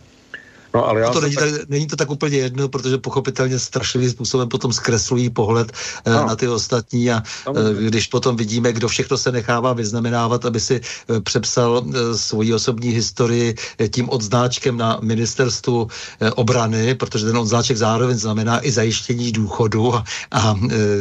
No, 0.74 0.88
ale 0.88 1.00
já 1.00 1.10
to 1.10 1.20
není, 1.20 1.34
tak... 1.34 1.50
tak, 1.50 1.68
není 1.68 1.86
to 1.86 1.96
tak 1.96 2.10
úplně 2.10 2.38
jedno, 2.38 2.68
protože 2.68 2.98
pochopitelně 2.98 3.58
strašlivým 3.58 4.10
způsobem 4.10 4.48
potom 4.48 4.72
zkreslují 4.72 5.30
pohled 5.30 5.72
eh, 6.04 6.10
no. 6.10 6.26
na 6.26 6.36
ty 6.36 6.48
ostatní 6.48 7.10
a 7.10 7.22
no. 7.46 7.52
když 7.88 8.06
potom 8.06 8.36
vidíme, 8.36 8.72
kdo 8.72 8.88
všechno 8.88 9.18
se 9.18 9.32
nechává 9.32 9.72
vyznamenávat, 9.72 10.44
aby 10.44 10.60
si 10.60 10.80
eh, 10.80 11.20
přepsal 11.20 11.84
svoji 12.16 12.54
osobní 12.54 12.88
historii 12.90 13.54
tím 13.90 14.10
odznáčkem 14.10 14.76
na 14.76 14.98
ministerstvu 15.02 15.88
obrany, 16.34 16.94
protože 16.94 17.26
ten 17.26 17.36
odznáček 17.38 17.76
zároveň 17.76 18.16
znamená 18.16 18.66
i 18.66 18.70
zajištění 18.70 19.32
důchodu 19.32 19.94
a, 19.94 20.04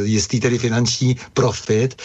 jistý 0.02 0.40
tedy 0.40 0.58
finanční 0.58 1.16
profit, 1.34 2.02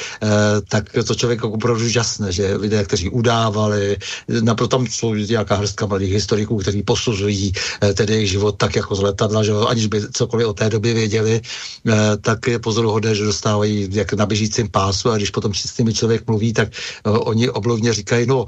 tak 0.67 0.89
to 1.07 1.15
člověk 1.15 1.43
opravdu 1.43 1.89
žasne, 1.89 2.31
že 2.31 2.55
lidé, 2.55 2.83
kteří 2.83 3.09
udávali, 3.09 3.97
naprosto 4.41 4.77
tam 4.77 4.87
jsou 4.87 5.13
nějaká 5.13 5.55
hrstka 5.55 5.85
mladých 5.85 6.13
historiků, 6.13 6.57
kteří 6.57 6.83
posuzují 6.83 7.53
Eh, 7.56 7.56
tedy 7.93 8.13
jejich 8.13 8.29
život 8.29 8.57
tak 8.57 8.75
jako 8.75 8.95
z 8.95 9.01
letadla, 9.01 9.43
že 9.43 9.51
aniž 9.67 9.87
by 9.87 10.01
cokoliv 10.11 10.47
o 10.47 10.53
té 10.53 10.69
době 10.69 10.93
věděli, 10.93 11.41
eh, 11.41 12.17
tak 12.21 12.47
je 12.47 12.59
pozoruhodné, 12.59 13.15
že 13.15 13.25
dostávají 13.25 13.89
jak 13.91 14.13
na 14.13 14.25
běžícím 14.25 14.71
pásu 14.71 15.09
a 15.09 15.17
když 15.17 15.29
potom 15.29 15.53
s 15.53 15.73
těmi 15.73 15.93
člověk 15.93 16.27
mluví, 16.27 16.53
tak 16.53 16.69
eh, 16.69 17.09
oni 17.09 17.49
oblovně 17.49 17.93
říkají, 17.93 18.25
no, 18.27 18.45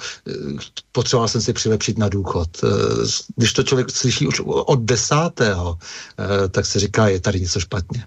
potřeboval 0.92 1.28
jsem 1.28 1.42
si 1.42 1.54
přilepšit 1.54 1.98
na 1.98 2.10
důchod. 2.10 2.50
Když 3.36 3.54
to 3.54 3.64
člověk 3.64 3.92
slyší 3.92 4.28
už 4.28 4.42
od 4.46 4.80
desátého, 4.80 5.78
tak 6.52 6.66
se 6.66 6.80
říká, 6.80 7.08
je 7.08 7.20
tady 7.20 7.42
něco 7.42 7.60
špatně. 7.60 8.06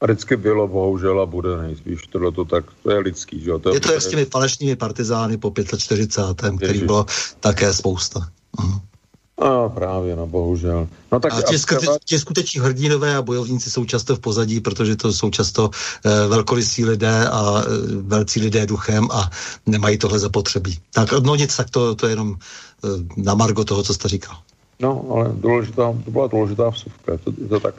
A 0.00 0.04
vždycky 0.04 0.36
bylo, 0.36 0.68
bohužel, 0.68 1.20
a 1.20 1.26
bude 1.26 1.56
nejspíš 1.56 2.06
tohle 2.06 2.32
to 2.32 2.44
tak, 2.44 2.64
to 2.82 2.90
je 2.90 2.98
lidský, 2.98 3.40
že 3.40 3.50
jo? 3.50 3.58
To 3.58 3.68
je, 3.68 3.76
je 3.76 3.80
to 3.80 3.92
jak 3.92 4.02
s 4.02 4.06
těmi 4.06 4.24
falešnými 4.24 4.76
partizány 4.76 5.38
po 5.38 5.52
45. 5.78 6.54
který 6.56 6.80
bylo 6.80 7.06
také 7.40 7.72
spousta. 7.72 8.20
Uh-huh. 8.58 8.80
A 9.38 9.68
právě, 9.68 10.16
no 10.16 10.26
bohužel. 10.26 10.88
No, 11.12 11.20
tak 11.20 11.32
a 11.32 11.42
ti, 11.42 11.58
třeba... 11.58 11.98
ti 12.04 12.18
skuteční 12.18 12.60
hrdinové 12.60 13.16
a 13.16 13.22
bojovníci 13.22 13.70
jsou 13.70 13.84
často 13.84 14.16
v 14.16 14.20
pozadí, 14.20 14.60
protože 14.60 14.96
to 14.96 15.12
jsou 15.12 15.30
často 15.30 15.70
e, 16.04 16.28
velkorysí 16.28 16.84
lidé 16.84 17.28
a 17.28 17.62
e, 17.62 17.64
velcí 18.02 18.40
lidé 18.40 18.66
duchem 18.66 19.08
a 19.10 19.30
nemají 19.66 19.98
tohle 19.98 20.18
zapotřebí. 20.18 20.78
Tak 20.94 21.12
no 21.12 21.34
nic, 21.34 21.56
tak 21.56 21.70
to, 21.70 21.94
to 21.94 22.06
je 22.06 22.12
jenom 22.12 22.34
e, 22.34 22.88
na 23.16 23.34
margo 23.34 23.64
toho, 23.64 23.82
co 23.82 23.94
jste 23.94 24.08
říkal. 24.08 24.36
No, 24.80 25.04
ale 25.10 25.30
důležitá, 25.34 25.94
to 26.04 26.10
byla 26.10 26.26
důležitá 26.26 26.68
vsuvka, 26.68 27.18
to, 27.24 27.32
to 27.48 27.60
tak. 27.60 27.74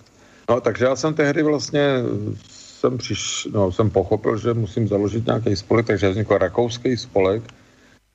No, 0.50 0.62
takže 0.62 0.86
já 0.86 0.96
jsem 0.96 1.14
tehdy 1.14 1.44
vlastně 1.44 2.04
jsem, 2.80 2.98
přiš, 2.98 3.48
no, 3.54 3.72
jsem 3.72 3.90
pochopil, 3.90 4.38
že 4.38 4.54
musím 4.54 4.88
založit 4.88 5.26
nějaký 5.26 5.56
spolek, 5.56 5.88
takže 5.88 6.10
vznikl 6.10 6.38
rakouský 6.38 6.98
spolek, 6.98 7.44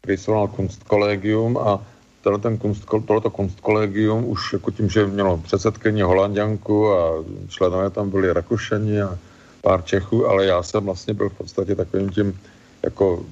který 0.01 0.19
se 0.19 0.31
volal 0.31 0.49
Kunstkolegium 0.49 1.59
a 1.59 1.87
tohleto 2.23 3.31
kunstkolegium 3.31 4.25
už 4.25 4.53
jako 4.53 4.71
tím, 4.71 4.89
že 4.89 5.07
mělo 5.07 5.37
předsedkyni 5.37 6.03
Holandianku 6.03 6.93
a 6.93 7.25
členové 7.49 7.91
tam 7.91 8.11
byli 8.11 8.33
Rakušani 8.33 9.03
a 9.03 9.19
pár 9.63 9.83
Čechů, 9.83 10.27
ale 10.27 10.47
já 10.47 10.63
jsem 10.63 10.85
vlastně 10.85 11.15
byl 11.15 11.29
v 11.29 11.35
podstatě 11.35 11.75
takovým 11.75 12.11
tím 12.11 12.41
jako 12.83 13.25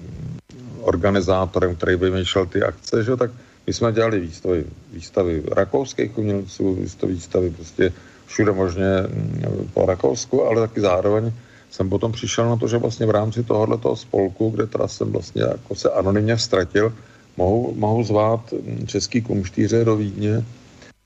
organizátorem, 0.81 1.77
který 1.77 1.97
vymýšlel 1.97 2.47
ty 2.47 2.63
akce, 2.63 3.05
že 3.05 3.17
tak 3.17 3.31
my 3.67 3.73
jsme 3.73 3.93
dělali 3.93 4.21
výstavy, 4.21 4.65
výstavy 4.93 5.43
rakouských 5.53 6.19
umělců, 6.19 6.79
výstavy 7.07 7.51
prostě 7.51 7.93
všude 8.27 8.53
možně 8.53 8.87
mm, 9.07 9.71
po 9.75 9.87
Rakousku, 9.87 10.45
ale 10.45 10.61
taky 10.61 10.81
zároveň 10.81 11.33
jsem 11.71 11.91
potom 11.91 12.13
přišel 12.13 12.49
na 12.49 12.57
to, 12.57 12.69
že 12.69 12.79
vlastně 12.79 13.07
v 13.07 13.11
rámci 13.11 13.45
tohoto 13.45 13.97
spolku, 13.97 14.51
kde 14.51 14.67
teda 14.67 14.89
jsem 14.89 15.13
vlastně 15.13 15.43
jako 15.43 15.75
se 15.75 15.91
anonymně 15.91 16.39
ztratil, 16.39 16.93
mohu, 17.41 17.75
mohu 17.77 18.03
zvát 18.05 18.55
český 18.87 19.21
kumštýře 19.21 19.85
do 19.85 19.97
Vídně, 19.97 20.45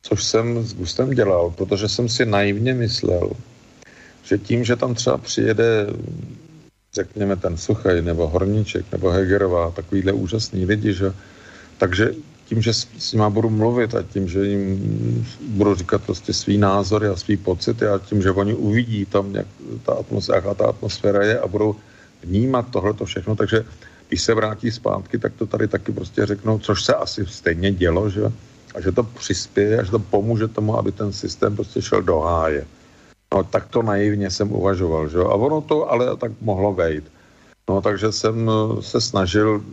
což 0.02 0.24
jsem 0.24 0.66
s 0.66 0.74
Gustem 0.74 1.10
dělal, 1.10 1.50
protože 1.50 1.88
jsem 1.88 2.08
si 2.08 2.26
naivně 2.26 2.74
myslel, 2.74 3.30
že 4.24 4.38
tím, 4.38 4.64
že 4.64 4.76
tam 4.76 4.94
třeba 4.94 5.18
přijede 5.18 5.86
řekněme 6.94 7.36
ten 7.36 7.56
Suchej, 7.56 8.02
nebo 8.02 8.28
Horníček, 8.28 8.86
nebo 8.92 9.10
Hegerová, 9.10 9.70
takovýhle 9.70 10.12
úžasný 10.12 10.64
lidi, 10.64 10.94
že, 10.94 11.14
takže 11.78 12.14
tím, 12.46 12.62
že 12.62 12.74
s, 12.74 12.86
s 12.98 13.12
nima 13.12 13.30
budu 13.30 13.50
mluvit 13.50 13.94
a 13.94 14.02
tím, 14.02 14.28
že 14.28 14.46
jim 14.46 14.78
budu 15.58 15.74
říkat 15.74 16.02
prostě 16.02 16.32
svý 16.32 16.58
názory 16.58 17.08
a 17.08 17.16
svý 17.16 17.36
pocity 17.36 17.86
a 17.86 17.98
tím, 17.98 18.22
že 18.22 18.30
oni 18.30 18.54
uvidí 18.54 19.06
tam, 19.06 19.34
jak 19.34 19.46
ta 19.82 19.92
atmosféra, 19.92 20.36
jaká 20.36 20.54
ta 20.54 20.64
atmosféra 20.66 21.24
je 21.24 21.38
a 21.38 21.46
budou 21.46 21.76
vnímat 22.22 22.70
tohleto 22.70 23.04
všechno, 23.04 23.36
takže 23.36 23.64
když 24.08 24.22
se 24.22 24.34
vrátí 24.34 24.70
zpátky, 24.70 25.18
tak 25.18 25.32
to 25.34 25.46
tady 25.46 25.68
taky 25.68 25.92
prostě 25.92 26.26
řeknou, 26.26 26.58
což 26.58 26.84
se 26.84 26.94
asi 26.94 27.26
stejně 27.26 27.72
dělo, 27.72 28.10
že? 28.10 28.32
A 28.74 28.80
že 28.80 28.92
to 28.92 29.02
přispěje 29.02 29.78
a 29.78 29.84
že 29.84 29.90
to 29.90 29.98
pomůže 29.98 30.48
tomu, 30.48 30.78
aby 30.78 30.92
ten 30.92 31.12
systém 31.12 31.56
prostě 31.56 31.82
šel 31.82 32.02
do 32.02 32.20
háje. 32.20 32.66
No 33.34 33.42
tak 33.42 33.66
to 33.66 33.82
naivně 33.82 34.30
jsem 34.30 34.52
uvažoval, 34.52 35.08
že? 35.08 35.18
A 35.18 35.34
ono 35.34 35.60
to 35.60 35.90
ale 35.90 36.16
tak 36.16 36.32
mohlo 36.40 36.74
vejít. 36.74 37.04
No 37.68 37.80
takže 37.80 38.12
jsem 38.12 38.50
eh, 38.50 38.82
se 38.82 39.00
snažil, 39.00 39.64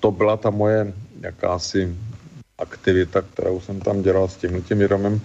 to 0.00 0.10
byla 0.10 0.36
ta 0.36 0.50
moje 0.50 0.92
jakási 1.20 1.96
aktivita, 2.58 3.22
kterou 3.22 3.60
jsem 3.60 3.80
tam 3.80 4.02
dělal 4.02 4.28
s 4.28 4.36
tím 4.36 4.62
tím 4.62 4.80
Jiromem. 4.80 5.20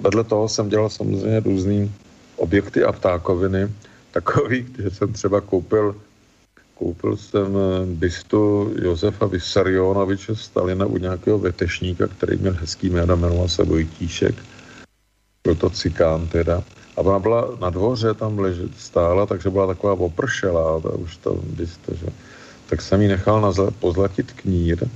Vedle 0.00 0.24
toho 0.24 0.48
jsem 0.48 0.68
dělal 0.68 0.90
samozřejmě 0.90 1.40
různý 1.40 1.92
objekty 2.36 2.84
a 2.84 2.92
ptákoviny, 2.92 3.68
takový, 4.10 4.66
že 4.78 4.90
jsem 4.90 5.12
třeba 5.12 5.40
koupil 5.40 5.96
koupil 6.78 7.16
jsem 7.16 7.56
eh, 7.56 7.86
bystu 7.86 8.70
Josefa 8.82 9.26
Vysarionoviče 9.26 10.36
Stalina 10.36 10.86
u 10.86 10.96
nějakého 10.96 11.38
vetešníka, 11.38 12.06
který 12.06 12.36
měl 12.36 12.54
hezký 12.60 12.90
jméno, 12.90 13.16
jmenoval 13.16 13.48
se 13.48 13.64
Vojtíšek. 13.64 14.34
Byl 15.44 15.54
to 15.54 15.70
cikán 15.70 16.28
teda. 16.28 16.62
A 16.96 17.00
ona 17.00 17.18
byla 17.18 17.48
na 17.60 17.70
dvoře, 17.70 18.14
tam 18.14 18.38
ležet, 18.38 18.70
stála, 18.78 19.26
takže 19.26 19.50
byla 19.50 19.66
taková 19.66 19.92
opršelá, 19.92 20.80
ta 20.80 20.90
už 20.90 21.16
to 21.16 21.34
byste, 21.34 21.94
že. 21.94 22.06
Tak 22.66 22.82
jsem 22.82 23.02
jí 23.02 23.08
nechal 23.08 23.40
na 23.40 23.52
pozlatit 23.78 24.32
knír 24.32 24.88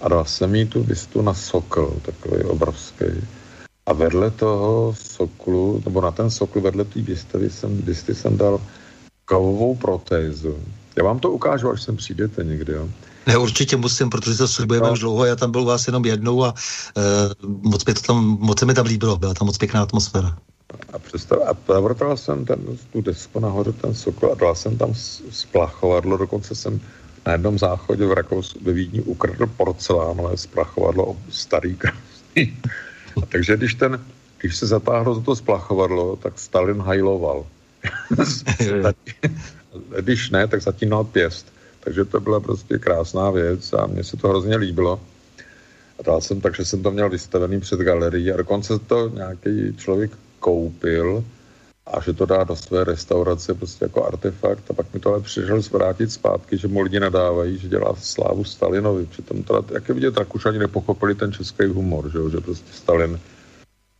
a 0.00 0.08
dal 0.08 0.24
jsem 0.24 0.54
jí 0.54 0.66
tu 0.66 0.84
bystu 0.84 1.22
na 1.22 1.34
sokl, 1.34 1.96
takový 2.02 2.44
obrovský. 2.44 3.04
A 3.86 3.92
vedle 3.92 4.30
toho 4.30 4.94
soklu, 4.96 5.82
nebo 5.84 6.00
na 6.00 6.10
ten 6.10 6.30
sokl 6.30 6.60
vedle 6.60 6.84
té 6.84 7.00
bysty 7.00 7.50
jsem, 7.50 7.76
bysty 7.76 8.14
jsem 8.14 8.36
dal 8.36 8.60
kovovou 9.24 9.74
protézu 9.74 10.56
já 10.96 11.04
vám 11.04 11.18
to 11.18 11.30
ukážu, 11.30 11.70
až 11.70 11.82
sem 11.82 11.96
přijdete 11.96 12.44
někdy, 12.44 12.72
jo. 12.72 12.88
Ne, 13.26 13.38
určitě 13.38 13.76
musím, 13.76 14.10
protože 14.10 14.38
to 14.38 14.48
slibujeme 14.48 14.86
no. 14.86 14.92
už 14.92 15.00
dlouho, 15.00 15.24
já 15.24 15.36
tam 15.36 15.50
byl 15.50 15.62
u 15.62 15.64
vás 15.64 15.86
jenom 15.86 16.04
jednou 16.04 16.44
a 16.44 16.54
e, 16.96 17.02
moc, 17.42 17.84
mě 17.84 17.94
to 17.94 18.00
tam, 18.00 18.36
moc 18.40 18.58
se 18.58 18.66
mi 18.66 18.74
tam 18.74 18.86
líbilo, 18.86 19.16
byla 19.16 19.34
tam 19.34 19.46
moc 19.46 19.58
pěkná 19.58 19.82
atmosféra. 19.82 20.38
A, 20.92 20.98
představ, 20.98 21.38
a 21.46 21.72
zavrtal 21.72 22.16
jsem 22.16 22.44
ten, 22.44 22.58
tu 22.92 23.00
desku 23.00 23.40
nahoru, 23.40 23.72
ten 23.72 23.94
sokol 23.94 24.32
a 24.32 24.34
dal 24.34 24.54
jsem 24.54 24.78
tam 24.78 24.94
splachovadlo, 25.30 26.16
dokonce 26.16 26.54
jsem 26.54 26.80
na 27.26 27.32
jednom 27.32 27.58
záchodě 27.58 28.06
v 28.06 28.12
Rakousku 28.12 28.58
ve 28.62 28.72
Vídni 28.72 29.00
ukradl 29.00 29.46
porcelánové 29.46 30.36
splachovadlo 30.36 31.16
starý 31.30 31.76
krásný. 31.76 32.58
A 33.22 33.26
takže 33.28 33.56
když 33.56 33.74
ten, 33.74 34.04
když 34.38 34.56
se 34.56 34.66
zatáhlo 34.66 35.14
za 35.14 35.20
to 35.20 35.36
splachovadlo, 35.36 36.16
tak 36.16 36.38
Stalin 36.38 36.80
hajloval. 36.80 37.46
když 40.00 40.30
ne, 40.30 40.48
tak 40.48 40.62
zatínal 40.62 41.04
pěst. 41.04 41.52
Takže 41.80 42.04
to 42.04 42.20
byla 42.20 42.40
prostě 42.40 42.78
krásná 42.78 43.30
věc 43.30 43.72
a 43.72 43.86
mně 43.86 44.04
se 44.04 44.16
to 44.16 44.28
hrozně 44.28 44.56
líbilo. 44.56 45.00
A 45.98 46.02
dal 46.02 46.20
jsem 46.20 46.40
tak, 46.40 46.56
že 46.56 46.64
jsem 46.64 46.82
to 46.82 46.90
měl 46.90 47.10
vystavený 47.10 47.60
před 47.60 47.80
galerií 47.80 48.32
a 48.32 48.36
dokonce 48.36 48.78
to 48.78 49.08
nějaký 49.08 49.76
člověk 49.76 50.10
koupil 50.40 51.24
a 51.86 52.00
že 52.00 52.12
to 52.12 52.26
dá 52.26 52.44
do 52.44 52.56
své 52.56 52.84
restaurace 52.84 53.54
prostě 53.54 53.84
jako 53.84 54.04
artefakt 54.04 54.70
a 54.70 54.74
pak 54.74 54.94
mi 54.94 55.00
to 55.00 55.10
ale 55.10 55.20
přišel 55.20 55.60
zvrátit 55.60 56.12
zpátky, 56.12 56.58
že 56.58 56.68
mu 56.68 56.80
lidi 56.80 57.00
nadávají, 57.00 57.58
že 57.58 57.68
dělá 57.68 57.94
slávu 57.98 58.44
Stalinovi. 58.44 59.06
Přitom 59.06 59.42
teda, 59.42 59.62
jak 59.72 59.88
je 59.88 59.94
vidět, 59.94 60.16
Rakušani 60.16 60.58
nepochopili 60.58 61.14
ten 61.14 61.32
český 61.32 61.64
humor, 61.66 62.10
že, 62.10 62.18
že 62.30 62.40
prostě 62.40 62.72
Stalin 62.72 63.20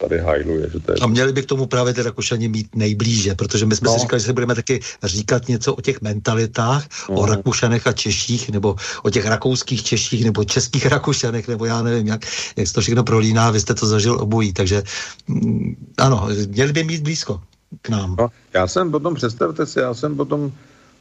tady 0.03 0.19
hajluje. 0.19 0.71
Že 0.73 0.81
to 0.81 0.93
je... 0.93 0.97
A 1.01 1.07
měli 1.07 1.33
by 1.33 1.43
k 1.43 1.47
tomu 1.47 1.67
právě 1.67 1.95
ty 1.95 2.03
Rakušani 2.03 2.49
mít 2.49 2.69
nejblíže, 2.75 3.35
protože 3.35 3.67
my 3.67 3.77
jsme 3.77 3.87
no. 3.87 3.95
si 3.95 4.01
říkali, 4.01 4.21
že 4.21 4.27
se 4.27 4.33
budeme 4.33 4.55
taky 4.55 4.81
říkat 5.03 5.49
něco 5.49 5.75
o 5.75 5.81
těch 5.81 6.01
mentalitách, 6.01 6.87
no. 7.11 7.17
o 7.17 7.27
Rakušanech 7.27 7.87
a 7.87 7.93
Češích, 7.93 8.51
nebo 8.51 8.77
o 9.03 9.11
těch 9.11 9.27
rakouských 9.27 9.83
Češích, 9.83 10.25
nebo 10.25 10.45
českých 10.45 10.87
Rakušanech, 10.87 11.49
nebo 11.49 11.65
já 11.65 11.83
nevím, 11.83 12.07
jak, 12.07 12.27
jak 12.57 12.67
se 12.67 12.75
to 12.75 12.81
všechno 12.81 13.05
prolíná, 13.05 13.51
vy 13.51 13.61
jste 13.61 13.75
to 13.75 13.87
zažil 13.87 14.19
obojí, 14.21 14.53
takže 14.53 14.83
mm, 15.29 15.77
ano, 15.99 16.29
měli 16.49 16.73
by 16.73 16.85
mít 16.85 17.03
blízko 17.03 17.41
k 17.83 17.89
nám. 17.89 18.17
No, 18.19 18.29
já 18.55 18.67
jsem 18.67 18.91
potom, 18.91 19.15
představte 19.15 19.67
si, 19.67 19.79
já 19.79 19.95
jsem 19.95 20.17
potom 20.17 20.53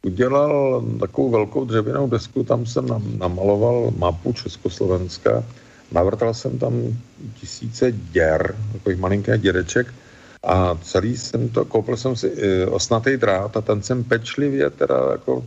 udělal 0.05 0.83
takovou 0.99 1.29
velkou 1.29 1.65
dřevěnou 1.65 2.09
desku, 2.09 2.43
tam 2.43 2.65
jsem 2.65 2.85
namaloval 3.17 3.91
mapu 3.97 4.33
Československa, 4.33 5.43
navrtal 5.91 6.33
jsem 6.33 6.59
tam 6.59 6.97
tisíce 7.39 7.91
děr, 7.91 8.55
takových 8.73 8.99
malinkých 8.99 9.41
děreček 9.41 9.87
a 10.43 10.77
celý 10.81 11.17
jsem 11.17 11.49
to, 11.49 11.65
koupil 11.65 11.97
jsem 11.97 12.15
si 12.15 12.31
e, 12.31 12.65
osnatý 12.65 13.17
drát 13.17 13.57
a 13.57 13.61
ten 13.61 13.81
jsem 13.81 14.03
pečlivě 14.03 14.69
teda 14.69 14.95
jako 15.11 15.45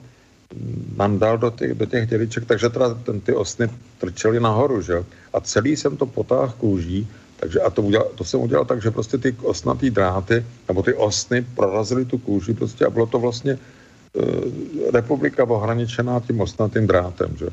mandal 0.96 1.38
do 1.38 1.50
těch, 1.50 1.74
do 1.74 1.86
těch 1.86 2.08
děriček, 2.08 2.44
takže 2.44 2.68
teda 2.68 2.94
ten, 2.94 3.20
ty 3.20 3.34
osny 3.34 3.68
trčely 3.98 4.40
nahoru, 4.40 4.82
že 4.82 5.04
A 5.32 5.40
celý 5.40 5.76
jsem 5.76 5.96
to 5.96 6.06
potáhl 6.06 6.54
kůží 6.58 7.08
takže 7.44 7.60
a 7.60 7.70
to, 7.70 7.82
udělal, 7.82 8.08
to 8.14 8.24
jsem 8.24 8.40
udělal 8.40 8.64
tak, 8.64 8.82
že 8.82 8.90
prostě 8.90 9.18
ty 9.18 9.36
osnatý 9.42 9.90
dráty, 9.90 10.44
nebo 10.68 10.82
ty 10.82 10.94
osny 10.94 11.46
prorazily 11.54 12.04
tu 12.04 12.18
kůži 12.18 12.54
prostě 12.54 12.86
a 12.86 12.90
bylo 12.90 13.06
to 13.06 13.18
vlastně 13.18 13.52
e, 13.52 13.58
republika 14.92 15.44
ohraničená 15.44 16.20
tím 16.20 16.40
osnatým 16.40 16.86
drátem, 16.86 17.36
že. 17.36 17.46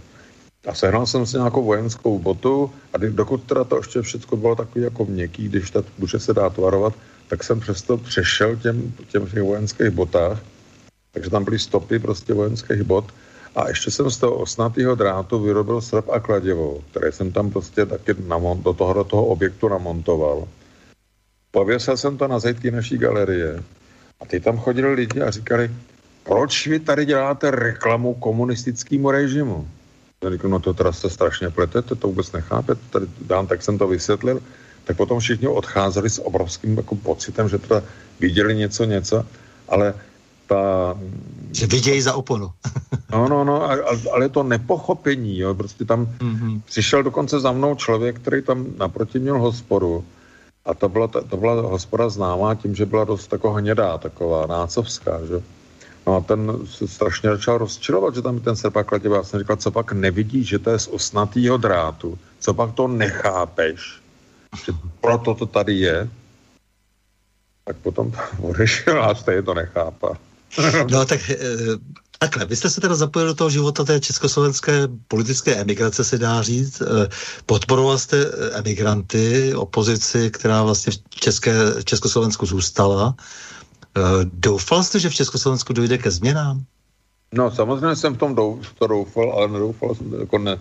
A 0.67 0.73
sehnal 0.73 1.05
jsem 1.05 1.25
si 1.25 1.37
nějakou 1.37 1.63
vojenskou 1.63 2.19
botu 2.19 2.71
a 2.93 2.97
dokud 2.97 3.43
teda 3.43 3.63
to 3.63 3.77
ještě 3.77 4.01
všechno 4.01 4.37
bylo 4.37 4.55
takový 4.55 4.83
jako 4.83 5.05
měkký, 5.05 5.49
když 5.49 5.71
ta 5.71 5.83
kůže 5.99 6.19
se 6.19 6.33
dá 6.33 6.49
tvarovat, 6.49 6.93
tak 7.27 7.43
jsem 7.43 7.59
přesto 7.59 7.97
přešel 7.97 8.55
těm, 8.55 8.93
těm 9.07 9.25
těch 9.25 9.43
vojenských 9.43 9.89
botách, 9.89 10.39
takže 11.11 11.29
tam 11.29 11.43
byly 11.43 11.59
stopy 11.59 11.99
prostě 11.99 12.33
vojenských 12.33 12.83
bot 12.83 13.13
a 13.55 13.67
ještě 13.67 13.91
jsem 13.91 14.09
z 14.09 14.17
toho 14.17 14.35
osnatého 14.35 14.95
drátu 14.95 15.39
vyrobil 15.39 15.81
srp 15.81 16.09
a 16.09 16.19
kladivo, 16.19 16.81
které 16.91 17.11
jsem 17.11 17.31
tam 17.31 17.51
prostě 17.51 17.85
taky 17.85 18.15
namont, 18.27 18.63
do 18.63 18.73
toho, 18.73 18.93
do 18.93 19.03
toho 19.03 19.25
objektu 19.25 19.67
namontoval. 19.67 20.47
Pověsil 21.51 21.97
jsem 21.97 22.17
to 22.17 22.27
na 22.27 22.39
zajtky 22.39 22.71
naší 22.71 22.97
galerie. 22.97 23.63
A 24.19 24.25
ty 24.25 24.39
tam 24.39 24.57
chodili 24.57 24.93
lidi 24.93 25.21
a 25.21 25.31
říkali, 25.31 25.71
proč 26.23 26.67
vy 26.67 26.79
tady 26.79 27.05
děláte 27.05 27.51
reklamu 27.51 28.13
komunistickému 28.13 29.11
režimu? 29.11 29.67
Já 30.23 30.29
říkal, 30.29 30.51
no 30.51 30.59
to 30.59 30.73
teda 30.73 30.91
se 30.91 31.09
strašně 31.09 31.49
pletete, 31.49 31.95
to 31.95 32.07
vůbec 32.07 32.31
nechápete, 32.31 32.81
tady 32.89 33.05
dám, 33.21 33.47
tak 33.47 33.61
jsem 33.61 33.77
to 33.77 33.87
vysvětlil. 33.87 34.39
Tak 34.83 34.97
potom 34.97 35.19
všichni 35.19 35.47
odcházeli 35.47 36.09
s 36.09 36.25
obrovským 36.25 36.77
jako 36.77 36.95
pocitem, 36.95 37.49
že 37.49 37.57
teda 37.57 37.83
viděli 38.19 38.55
něco, 38.55 38.83
něco, 38.83 39.25
ale 39.69 39.93
ta... 40.47 40.95
Že 41.51 41.67
vidějí 41.67 42.01
za 42.01 42.13
oponu. 42.13 42.51
no, 43.11 43.27
no, 43.29 43.43
no, 43.43 43.69
ale 44.13 44.29
to 44.29 44.43
nepochopení, 44.43 45.37
jo, 45.39 45.55
prostě 45.55 45.85
tam 45.85 46.05
mm-hmm. 46.05 46.61
přišel 46.65 47.03
dokonce 47.03 47.39
za 47.39 47.51
mnou 47.51 47.75
člověk, 47.75 48.19
který 48.19 48.41
tam 48.41 48.65
naproti 48.77 49.19
měl 49.19 49.39
hospodu 49.39 50.05
a 50.65 50.73
to 50.73 50.89
byla, 50.89 51.07
to 51.07 51.37
byla 51.37 51.61
hospoda 51.61 52.09
známá 52.09 52.55
tím, 52.55 52.75
že 52.75 52.85
byla 52.85 53.03
dost 53.03 53.27
taková 53.27 53.57
hnědá, 53.57 53.97
taková 53.97 54.45
nácovská, 54.45 55.25
že 55.25 55.41
No 56.07 56.15
a 56.15 56.21
ten 56.21 56.59
se 56.65 56.87
strašně 56.87 57.29
začal 57.29 57.57
rozčilovat, 57.57 58.15
že 58.15 58.21
tam 58.21 58.39
ten 58.39 58.55
serpak 58.55 58.87
kladiva. 58.87 59.17
Já 59.17 59.23
jsem 59.23 59.39
říkal, 59.39 59.55
co 59.55 59.71
pak 59.71 59.91
nevidíš, 59.91 60.47
že 60.47 60.59
to 60.59 60.69
je 60.69 60.79
z 60.79 60.87
osnatýho 60.87 61.57
drátu, 61.57 62.19
co 62.39 62.53
pak 62.53 62.73
to 62.73 62.87
nechápeš, 62.87 64.01
že 64.65 64.71
proto 65.01 65.33
to 65.35 65.45
tady 65.45 65.73
je, 65.73 66.09
tak 67.65 67.77
potom 67.77 68.13
odešel 68.41 69.03
a 69.03 69.15
stejně 69.15 69.41
to 69.43 69.53
nechápal. 69.53 70.17
No 70.91 71.05
tak 71.05 71.29
eh, 71.29 71.37
takhle, 72.19 72.45
vy 72.45 72.55
jste 72.55 72.69
se 72.69 72.81
teda 72.81 72.95
zapojili 72.95 73.29
do 73.29 73.35
toho 73.35 73.49
života 73.49 73.83
té 73.83 73.99
československé 73.99 74.87
politické 75.07 75.55
emigrace, 75.55 76.03
se 76.03 76.17
dá 76.17 76.41
říct. 76.41 76.81
Eh, 76.81 77.09
podporoval 77.45 77.97
jste 77.97 78.17
eh, 78.25 78.59
emigranty, 78.59 79.53
opozici, 79.55 80.31
která 80.31 80.63
vlastně 80.63 80.93
v 80.93 81.15
České, 81.15 81.53
Československu 81.83 82.45
zůstala. 82.45 83.15
Doufal 84.23 84.83
jste, 84.83 84.99
že 84.99 85.09
v 85.09 85.15
Československu 85.15 85.73
dojde 85.73 85.97
ke 85.97 86.11
změnám? 86.11 86.63
No 87.33 87.51
samozřejmě 87.51 87.95
jsem 87.95 88.15
v 88.15 88.17
tom 88.17 88.35
douf, 88.35 88.73
to 88.73 88.87
doufal, 88.87 89.31
ale 89.31 89.47
nedoufal 89.47 89.95
jsem, 89.95 90.13
jako 90.19 90.37
ne, 90.37 90.59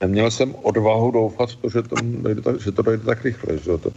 neměl 0.00 0.30
jsem 0.30 0.54
odvahu 0.62 1.10
doufat 1.10 1.54
to, 1.54 1.68
že 1.68 1.82
to 1.82 1.96
dojde 2.02 2.42
tak, 2.42 2.60
že 2.60 2.72
to 2.72 2.82
dojde 2.82 3.04
tak 3.04 3.24
rychle. 3.24 3.58
Že 3.58 3.78
to, 3.78 3.90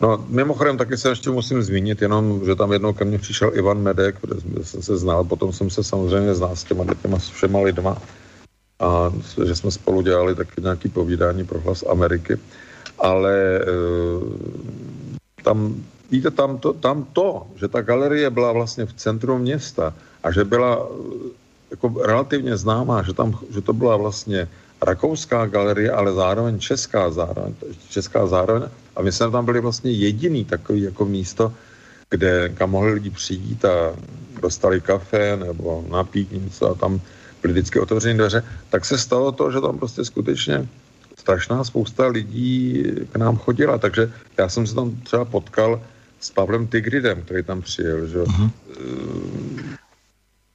No, 0.00 0.26
mimochodem 0.28 0.78
taky 0.78 0.96
se 0.96 1.08
ještě 1.08 1.30
musím 1.30 1.62
zmínit, 1.62 2.02
jenom, 2.02 2.44
že 2.44 2.54
tam 2.54 2.72
jednou 2.72 2.92
ke 2.92 3.04
mně 3.04 3.18
přišel 3.18 3.50
Ivan 3.54 3.82
Medek, 3.82 4.16
kde 4.20 4.64
jsem 4.64 4.82
se 4.82 4.96
znal, 4.96 5.24
potom 5.24 5.52
jsem 5.52 5.70
se 5.70 5.84
samozřejmě 5.84 6.34
znal 6.34 6.56
s 6.56 6.64
těma, 6.64 6.84
těma 7.02 7.18
všema 7.18 7.60
lidma 7.60 8.02
a 8.80 9.12
že 9.46 9.56
jsme 9.56 9.70
spolu 9.70 10.02
dělali 10.02 10.34
taky 10.34 10.60
nějaký 10.60 10.88
povídání 10.88 11.46
pro 11.46 11.60
hlas 11.60 11.84
Ameriky, 11.90 12.38
ale 12.98 13.34
e, 13.34 13.62
tam, 15.42 15.84
víte, 16.14 16.30
tam 16.30 16.58
to, 16.58 16.72
tam 16.72 17.06
to, 17.12 17.46
že 17.58 17.68
ta 17.68 17.82
galerie 17.82 18.30
byla 18.30 18.52
vlastně 18.52 18.86
v 18.86 18.92
centru 18.94 19.38
města 19.38 19.94
a 20.22 20.30
že 20.30 20.46
byla 20.46 20.78
e, 20.78 20.86
jako 21.70 21.86
relativně 22.06 22.56
známá, 22.56 23.02
že, 23.02 23.12
tam, 23.12 23.34
že 23.50 23.60
to 23.60 23.72
byla 23.72 23.96
vlastně 23.96 24.48
rakouská 24.82 25.46
galerie, 25.46 25.90
ale 25.90 26.12
zároveň 26.14 26.58
česká 26.58 27.10
zároveň, 27.10 27.54
česká 27.90 28.26
zároveň. 28.26 28.70
A 28.96 29.02
my 29.02 29.10
jsme 29.12 29.30
tam 29.30 29.44
byli 29.44 29.60
vlastně 29.60 29.90
jediný 29.90 30.44
takový 30.44 30.82
jako 30.92 31.04
místo, 31.04 31.52
kde, 32.10 32.52
kam 32.54 32.70
mohli 32.70 32.92
lidi 33.02 33.10
přijít 33.10 33.64
a 33.64 33.96
dostali 34.42 34.80
kafe 34.80 35.36
nebo 35.36 35.84
napít 35.90 36.30
něco 36.30 36.70
a 36.70 36.74
tam 36.74 37.00
byly 37.42 37.52
vždycky 37.52 37.80
otevřené 37.80 38.14
dveře, 38.14 38.44
tak 38.70 38.84
se 38.84 38.98
stalo 38.98 39.32
to, 39.32 39.50
že 39.50 39.60
tam 39.60 39.78
prostě 39.78 40.04
skutečně 40.04 40.68
strašná 41.18 41.64
spousta 41.64 42.06
lidí 42.06 42.84
k 43.12 43.16
nám 43.16 43.36
chodila, 43.36 43.78
takže 43.78 44.12
já 44.36 44.48
jsem 44.48 44.66
se 44.66 44.74
tam 44.74 44.92
třeba 45.08 45.24
potkal 45.24 45.80
s 46.24 46.30
Pavlem 46.30 46.66
Tigridem, 46.66 47.22
který 47.22 47.44
tam 47.44 47.62
přijel, 47.62 48.06
že 48.06 48.18
uh-huh. 48.18 48.50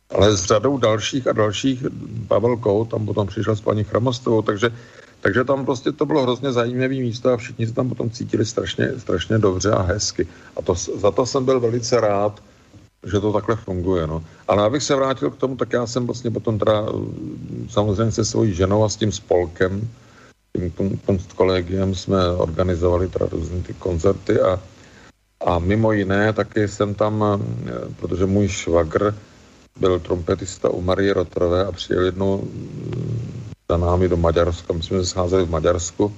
ale 0.10 0.38
s 0.38 0.44
řadou 0.46 0.78
dalších 0.78 1.28
a 1.28 1.34
dalších, 1.34 1.86
Pavel 2.28 2.58
Kou 2.58 2.86
tam 2.86 3.06
potom 3.06 3.28
přišel 3.28 3.56
s 3.56 3.62
paní 3.62 3.84
Chramostovou, 3.84 4.42
takže 4.42 4.74
takže 5.22 5.44
tam 5.44 5.66
prostě 5.66 5.92
to 5.92 6.06
bylo 6.06 6.24
hrozně 6.24 6.52
zajímavé 6.52 6.96
místo 6.96 7.30
a 7.30 7.38
všichni 7.38 7.68
se 7.68 7.74
tam 7.74 7.90
potom 7.90 8.10
cítili 8.10 8.46
strašně, 8.46 8.92
strašně 8.98 9.38
dobře 9.38 9.72
a 9.72 9.82
hezky. 9.82 10.28
A 10.56 10.62
to, 10.62 10.76
za 10.76 11.12
to 11.12 11.26
jsem 11.26 11.46
byl 11.46 11.60
velice 11.60 12.00
rád, 12.00 12.40
že 13.04 13.20
to 13.20 13.34
takhle 13.34 13.56
funguje. 13.56 14.08
No. 14.08 14.24
Ale 14.48 14.64
abych 14.64 14.84
se 14.84 14.96
vrátil 14.96 15.30
k 15.30 15.38
tomu, 15.38 15.56
tak 15.56 15.74
já 15.74 15.88
jsem 15.88 16.06
vlastně 16.06 16.32
potom 16.32 16.60
teda 16.60 16.86
samozřejmě 17.70 18.12
se 18.12 18.26
svojí 18.26 18.54
ženou 18.54 18.84
a 18.84 18.90
s 18.90 18.96
tím 18.96 19.12
spolkem, 19.12 19.90
tím 20.56 20.98
kunstkolegiem 21.06 21.96
jsme 21.96 22.30
organizovali 22.30 23.08
teda 23.08 23.28
různé 23.32 23.62
ty 23.62 23.74
koncerty 23.74 24.40
a, 24.40 24.60
a 25.46 25.60
mimo 25.60 25.92
jiné 25.92 26.34
taky 26.34 26.68
jsem 26.68 26.94
tam, 26.96 27.44
protože 28.00 28.26
můj 28.26 28.48
švagr 28.48 29.16
byl 29.80 30.00
trompetista 30.00 30.70
u 30.70 30.82
Marie 30.82 31.14
Rotrové 31.14 31.66
a 31.66 31.72
přijel 31.72 32.06
jednou 32.06 32.48
za 33.70 33.78
námi 33.78 34.08
do 34.08 34.18
Maďarska, 34.18 34.74
my 34.74 34.84
jsme 34.84 35.00
se 35.00 35.06
scházeli 35.06 35.46
v 35.46 35.50
Maďarsku 35.50 36.14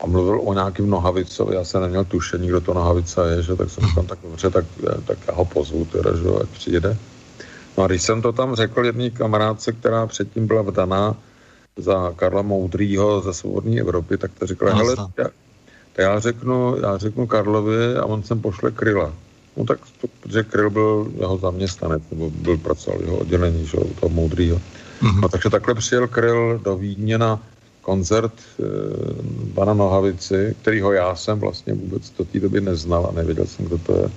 a 0.00 0.06
mluvil 0.06 0.40
o 0.44 0.54
nějakým 0.54 0.90
nohavicovi, 0.90 1.54
já 1.54 1.64
jsem 1.64 1.82
neměl 1.82 2.04
tušení, 2.04 2.48
kdo 2.48 2.60
to 2.60 2.74
nohavica 2.74 3.26
je, 3.26 3.42
že 3.42 3.56
tak 3.56 3.70
jsem 3.70 3.84
tam 3.94 4.06
tak 4.06 4.18
dobře, 4.22 4.50
tak, 4.50 4.64
tak 5.06 5.18
já 5.28 5.34
ho 5.34 5.44
pozvu 5.44 5.84
teda, 5.84 6.16
že 6.16 6.28
ať 6.42 6.48
přijde. 6.48 6.96
No 7.78 7.84
a 7.84 7.86
když 7.86 8.02
jsem 8.02 8.22
to 8.22 8.32
tam 8.32 8.54
řekl 8.54 8.84
jedné 8.84 9.10
kamarádce, 9.10 9.72
která 9.72 10.06
předtím 10.06 10.46
byla 10.46 10.62
vdaná 10.62 11.16
za 11.76 12.12
Karla 12.16 12.42
Moudrýho 12.42 13.20
ze 13.20 13.34
Svobodní 13.34 13.80
Evropy, 13.80 14.18
tak 14.18 14.30
to 14.38 14.46
řekla, 14.46 14.74
hele, 14.74 14.94
já, 15.18 15.26
já, 15.98 16.20
řeknu, 16.20 16.76
já 16.82 16.98
řeknu 16.98 17.26
Karlovi 17.26 17.96
a 17.96 18.04
on 18.04 18.22
sem 18.22 18.40
pošle 18.40 18.70
Kryla. 18.70 19.12
No 19.56 19.64
tak, 19.64 19.78
to, 20.00 20.06
protože 20.20 20.42
Kryl 20.42 20.70
byl 20.70 21.12
jeho 21.20 21.38
zaměstnanec, 21.38 22.02
nebo 22.10 22.30
byl 22.30 22.56
pracoval 22.56 23.00
jeho 23.00 23.16
oddělení, 23.16 23.66
že, 23.66 23.78
toho 24.00 24.10
Moudrýho. 24.10 24.56
Mm-hmm. 24.56 25.20
No, 25.20 25.28
takže 25.28 25.50
takhle 25.50 25.74
přijel 25.74 26.08
Kryl 26.08 26.60
do 26.64 26.76
Vídně 26.76 27.18
na 27.18 27.40
koncert 27.82 28.32
e, 28.32 28.62
pana 29.54 29.74
Nohavici, 29.74 30.56
kterýho 30.62 30.92
já 30.92 31.14
jsem 31.14 31.38
vlastně 31.40 31.74
vůbec 31.74 32.10
do 32.10 32.24
té 32.24 32.40
doby 32.40 32.60
neznal 32.60 33.06
a 33.06 33.12
nevěděl 33.12 33.46
jsem, 33.46 33.64
kdo 33.64 33.78
to 33.78 33.92
je. 33.96 34.10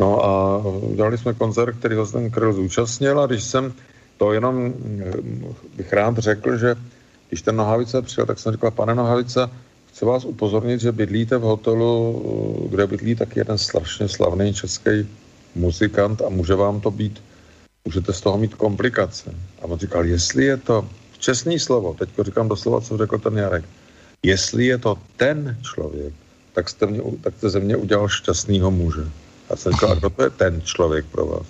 No 0.00 0.24
a 0.24 0.58
udělali 0.66 1.18
jsme 1.18 1.34
koncert, 1.34 1.76
který 1.76 1.94
ho 1.94 2.06
ten 2.06 2.30
Kryl 2.30 2.52
zúčastnil 2.52 3.20
a 3.20 3.26
když 3.26 3.44
jsem 3.44 3.72
to 4.18 4.32
jenom 4.32 4.74
bych 5.76 5.92
rád 5.92 6.18
řekl, 6.18 6.56
že 6.56 6.74
když 7.28 7.42
ten 7.42 7.56
Nohavice 7.56 8.02
přijel, 8.02 8.26
tak 8.26 8.38
jsem 8.38 8.52
říkal, 8.52 8.70
pane 8.70 8.94
Nohavice, 8.94 9.50
chci 9.94 10.04
vás 10.04 10.24
upozornit, 10.24 10.80
že 10.80 10.92
bydlíte 10.92 11.38
v 11.38 11.42
hotelu, 11.42 11.86
kde 12.70 12.86
bydlí 12.86 13.14
taky 13.14 13.40
jeden 13.40 13.58
strašně 13.58 14.08
slavný 14.08 14.54
český 14.54 15.06
muzikant 15.54 16.22
a 16.22 16.28
může 16.28 16.54
vám 16.54 16.80
to 16.80 16.90
být, 16.90 17.22
můžete 17.84 18.12
z 18.12 18.20
toho 18.20 18.38
mít 18.38 18.54
komplikace. 18.54 19.30
A 19.62 19.64
on 19.64 19.78
říkal, 19.78 20.04
jestli 20.04 20.44
je 20.44 20.56
to, 20.56 20.88
čestný 21.18 21.58
slovo, 21.58 21.94
teď 21.98 22.08
říkám 22.22 22.48
doslova, 22.48 22.80
co 22.80 22.98
řekl 22.98 23.18
ten 23.18 23.38
Jarek, 23.38 23.64
jestli 24.22 24.66
je 24.66 24.78
to 24.78 24.98
ten 25.16 25.58
člověk, 25.62 26.14
tak 26.52 26.68
jste, 26.68 26.86
mě, 26.86 27.00
tak 27.20 27.34
jste 27.38 27.50
ze 27.50 27.60
mě 27.60 27.76
udělal 27.76 28.08
šťastného 28.08 28.70
muže. 28.70 29.06
A 29.50 29.56
jsem 29.56 29.72
říkal, 29.72 29.90
a 29.90 29.94
kdo 29.94 30.10
to 30.10 30.22
je 30.22 30.30
ten 30.30 30.62
člověk 30.62 31.06
pro 31.06 31.26
vás? 31.26 31.46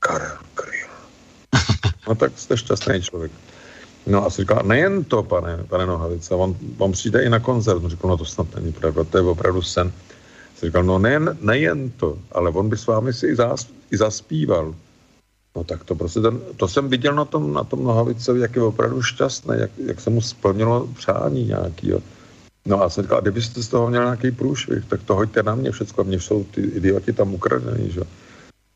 Karel 0.00 0.38
Kryl. 0.54 0.88
No 2.08 2.14
tak 2.14 2.38
jste 2.38 2.56
šťastný 2.56 3.02
člověk. 3.02 3.32
No 4.06 4.26
a 4.26 4.30
si 4.30 4.42
říkal, 4.42 4.62
nejen 4.64 5.04
to, 5.04 5.22
pane, 5.22 5.64
pane 5.68 5.86
Nohavice, 5.86 6.34
on, 6.34 6.56
on 6.78 6.92
přijde 6.92 7.22
i 7.22 7.28
na 7.28 7.38
koncert. 7.38 7.76
On 7.76 7.90
říkal, 7.90 8.10
no 8.10 8.16
to 8.16 8.24
snad 8.24 8.46
není 8.54 8.72
pravda, 8.72 9.04
to 9.04 9.18
je 9.18 9.24
opravdu 9.24 9.62
sen. 9.62 9.92
Jsem 10.56 10.68
říkal, 10.68 10.84
no 10.84 10.98
nejen, 10.98 11.38
nejen 11.40 11.90
to, 11.90 12.18
ale 12.32 12.50
on 12.50 12.68
by 12.68 12.76
s 12.76 12.86
vámi 12.86 13.12
si 13.12 13.26
i, 13.26 13.36
zás, 13.36 13.66
i 13.90 13.96
zaspíval. 13.96 14.74
No 15.56 15.64
tak 15.64 15.84
to 15.84 15.94
prostě, 15.94 16.20
ten, 16.20 16.40
to 16.56 16.68
jsem 16.68 16.88
viděl 16.88 17.14
na 17.14 17.24
tom, 17.24 17.52
na 17.52 17.64
tom 17.64 17.84
Nohavicovi, 17.84 18.40
jak 18.40 18.56
je 18.56 18.62
opravdu 18.62 19.02
šťastný, 19.02 19.54
jak, 19.58 19.70
jak 19.86 20.00
se 20.00 20.10
mu 20.10 20.20
splnilo 20.20 20.88
přání 20.96 21.44
nějaký. 21.44 21.88
Jo. 21.88 22.00
No 22.66 22.82
a 22.82 22.90
jsem 22.90 23.04
říkal, 23.04 23.20
kdybyste 23.20 23.62
z 23.62 23.68
toho 23.68 23.90
měl 23.90 24.02
nějaký 24.02 24.30
průšvih, 24.30 24.84
tak 24.84 25.02
to 25.02 25.14
hoďte 25.14 25.42
na 25.42 25.54
mě 25.54 25.70
všechno, 25.70 26.04
mě 26.04 26.20
jsou 26.20 26.44
ty 26.44 26.60
idioti 26.60 27.12
tam 27.12 27.34
ukradený, 27.34 27.90
že 27.90 28.00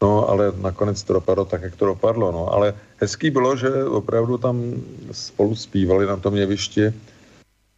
No, 0.02 0.28
ale 0.28 0.52
nakonec 0.56 1.02
to 1.02 1.12
dopadlo 1.12 1.44
tak, 1.44 1.62
jak 1.62 1.76
to 1.76 1.86
dopadlo. 1.86 2.32
No. 2.32 2.52
Ale 2.52 2.74
hezký 2.96 3.30
bylo, 3.30 3.56
že 3.56 3.84
opravdu 3.84 4.38
tam 4.38 4.72
spolu 5.12 5.54
zpívali 5.54 6.06
na 6.06 6.16
tom 6.16 6.36
jevišti 6.36 6.92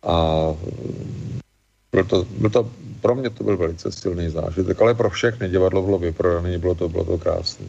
a 0.03 0.47
byl 1.93 2.05
to, 2.05 2.25
byl 2.39 2.51
to, 2.51 2.71
pro 3.01 3.15
mě 3.15 3.31
to 3.31 3.45
byl 3.45 3.57
velice 3.57 3.93
silný 3.93 4.31
zážitek, 4.31 4.83
ale 4.83 4.95
pro 4.95 5.11
všechny 5.11 5.49
divadlo 5.49 5.83
bylo 5.83 5.99
vyprodané, 5.99 6.59
bylo 6.59 6.75
to, 6.75 6.89
bylo 6.89 7.05
to 7.05 7.19
krásné. 7.19 7.67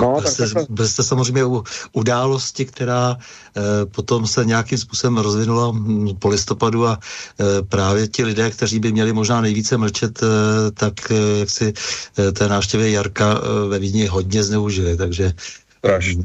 No, 0.00 0.20
byl, 0.20 0.30
jste, 0.30 0.66
byl 0.68 0.88
jste 0.88 1.02
samozřejmě 1.02 1.44
u 1.44 1.64
události, 1.92 2.64
která 2.64 3.16
e, 3.16 3.86
potom 3.86 4.26
se 4.26 4.44
nějakým 4.44 4.78
způsobem 4.78 5.18
rozvinula 5.18 5.70
hm, 5.70 6.08
po 6.18 6.28
listopadu 6.28 6.86
a 6.86 6.98
e, 6.98 7.62
právě 7.62 8.08
ti 8.08 8.24
lidé, 8.24 8.50
kteří 8.50 8.80
by 8.80 8.92
měli 8.92 9.12
možná 9.12 9.40
nejvíce 9.40 9.76
mlčet, 9.76 10.22
e, 10.22 10.26
tak 10.70 11.10
e, 11.10 11.38
jak 11.38 11.50
si 11.50 11.72
e, 12.18 12.32
té 12.32 12.48
návštěvy 12.48 12.92
Jarka 12.92 13.34
e, 13.34 13.68
ve 13.68 13.78
Vídni 13.78 14.06
hodně 14.06 14.44
zneužili, 14.44 14.96
takže... 14.96 15.32
Strašně. 15.78 16.24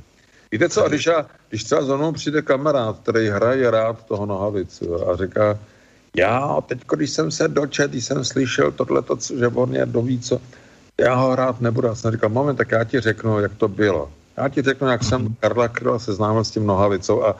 Víte 0.51 0.69
co, 0.69 0.89
když, 0.89 1.05
já, 1.05 1.25
když 1.49 1.63
třeba 1.63 1.85
za 1.85 1.97
mnou 1.97 2.11
přijde 2.11 2.41
kamarád, 2.41 2.99
který 2.99 3.27
hraje 3.29 3.71
rád 3.71 4.05
toho 4.05 4.25
nohavicu 4.25 5.09
a 5.09 5.17
říká, 5.17 5.59
já 6.15 6.61
teď, 6.67 6.79
když 6.95 7.09
jsem 7.09 7.31
se 7.31 7.47
dočet, 7.47 7.91
když 7.91 8.05
jsem 8.05 8.25
slyšel 8.25 8.71
tohleto, 8.71 9.17
že 9.39 9.47
on 9.47 9.75
je 9.75 9.85
doví, 9.85 10.19
co, 10.19 10.41
já 10.99 11.15
ho 11.15 11.35
rád 11.35 11.61
nebudu. 11.61 11.87
Já 11.87 11.95
jsem 11.95 12.11
říkal, 12.11 12.29
moment, 12.29 12.55
tak 12.55 12.71
já 12.71 12.83
ti 12.83 12.99
řeknu, 12.99 13.39
jak 13.39 13.55
to 13.55 13.67
bylo. 13.67 14.11
Já 14.37 14.49
ti 14.49 14.61
řeknu, 14.61 14.87
jak 14.87 15.03
jsem 15.03 15.35
Karla 15.39 15.67
Kryla 15.67 15.99
seznámil 15.99 16.43
s 16.43 16.51
tím 16.51 16.65
nohavicou 16.65 17.23
a 17.23 17.35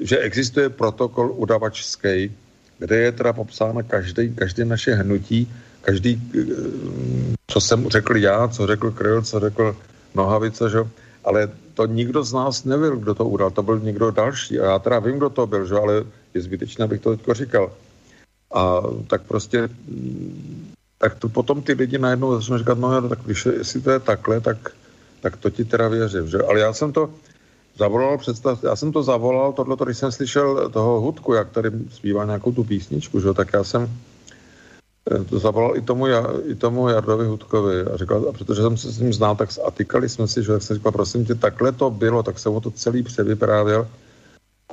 že 0.00 0.18
existuje 0.18 0.68
protokol 0.68 1.32
udavačský, 1.32 2.32
kde 2.78 2.96
je 2.96 3.12
teda 3.12 3.32
popsáno 3.32 3.82
každý, 3.82 4.34
každý 4.34 4.64
naše 4.64 4.94
hnutí, 4.94 5.48
každý, 5.80 6.22
eh, 6.34 7.34
co 7.46 7.60
jsem 7.60 7.88
řekl 7.88 8.16
já, 8.16 8.48
co 8.48 8.66
řekl 8.66 8.90
Kryl, 8.90 9.22
co 9.22 9.40
řekl 9.40 9.76
Nohavice, 10.14 10.70
že? 10.70 10.78
ale 11.24 11.50
to 11.74 11.86
nikdo 11.86 12.24
z 12.24 12.32
nás 12.32 12.64
nevěděl, 12.64 12.96
kdo 12.96 13.14
to 13.14 13.24
udal, 13.24 13.50
to 13.50 13.62
byl 13.62 13.80
někdo 13.80 14.10
další. 14.10 14.60
A 14.60 14.64
já 14.64 14.78
teda 14.78 14.98
vím, 14.98 15.16
kdo 15.16 15.30
to 15.30 15.46
byl, 15.46 15.66
že? 15.66 15.74
ale 15.74 16.04
je 16.34 16.40
zbytečné, 16.40 16.84
abych 16.84 17.00
to 17.00 17.16
teďko 17.16 17.34
říkal. 17.34 17.72
A 18.54 18.82
tak 19.06 19.22
prostě 19.22 19.68
tak 21.06 21.22
to 21.22 21.28
potom 21.30 21.62
ty 21.62 21.78
lidi 21.78 22.02
najednou 22.02 22.34
začnou 22.34 22.58
říkat, 22.58 22.78
no 22.78 23.08
tak 23.08 23.18
když, 23.22 23.46
jestli 23.46 23.80
to 23.80 23.90
je 23.90 24.00
takhle, 24.00 24.40
tak, 24.40 24.58
tak 25.22 25.36
to 25.36 25.50
ti 25.50 25.64
teda 25.64 25.88
věřím. 25.88 26.26
Že? 26.26 26.38
Ale 26.42 26.60
já 26.60 26.72
jsem 26.72 26.92
to 26.92 27.10
zavolal, 27.78 28.18
představ, 28.18 28.64
já 28.64 28.76
jsem 28.76 28.92
to 28.92 29.02
zavolal, 29.02 29.52
tohle, 29.52 29.76
když 29.84 29.98
jsem 29.98 30.12
slyšel 30.12 30.70
toho 30.70 31.00
hudku, 31.00 31.32
jak 31.32 31.50
tady 31.50 31.70
zpívá 31.90 32.24
nějakou 32.24 32.52
tu 32.52 32.64
písničku, 32.64 33.20
že? 33.20 33.32
tak 33.38 33.52
já 33.54 33.64
jsem 33.64 33.86
eh, 33.86 35.24
to 35.24 35.38
zavolal 35.38 35.76
i 35.76 35.80
tomu, 35.80 36.06
i 36.50 36.54
tomu 36.54 36.88
Jardovi 36.88 37.26
Hudkovi 37.26 37.80
a 37.80 37.96
říkal, 37.96 38.26
a 38.28 38.32
protože 38.32 38.62
jsem 38.62 38.76
se 38.76 38.90
s 38.90 38.98
ním 38.98 39.12
znal, 39.14 39.36
tak 39.36 39.50
a 39.66 39.70
tykali 39.70 40.08
jsme 40.08 40.26
si, 40.26 40.42
že 40.42 40.52
tak 40.52 40.62
jsem 40.62 40.76
říkal, 40.76 40.92
prosím 40.92 41.24
tě, 41.24 41.34
takhle 41.34 41.72
to 41.72 41.90
bylo, 41.90 42.22
tak 42.22 42.38
jsem 42.38 42.52
mu 42.52 42.60
to 42.60 42.70
celý 42.70 43.02
převyprávěl 43.02 43.86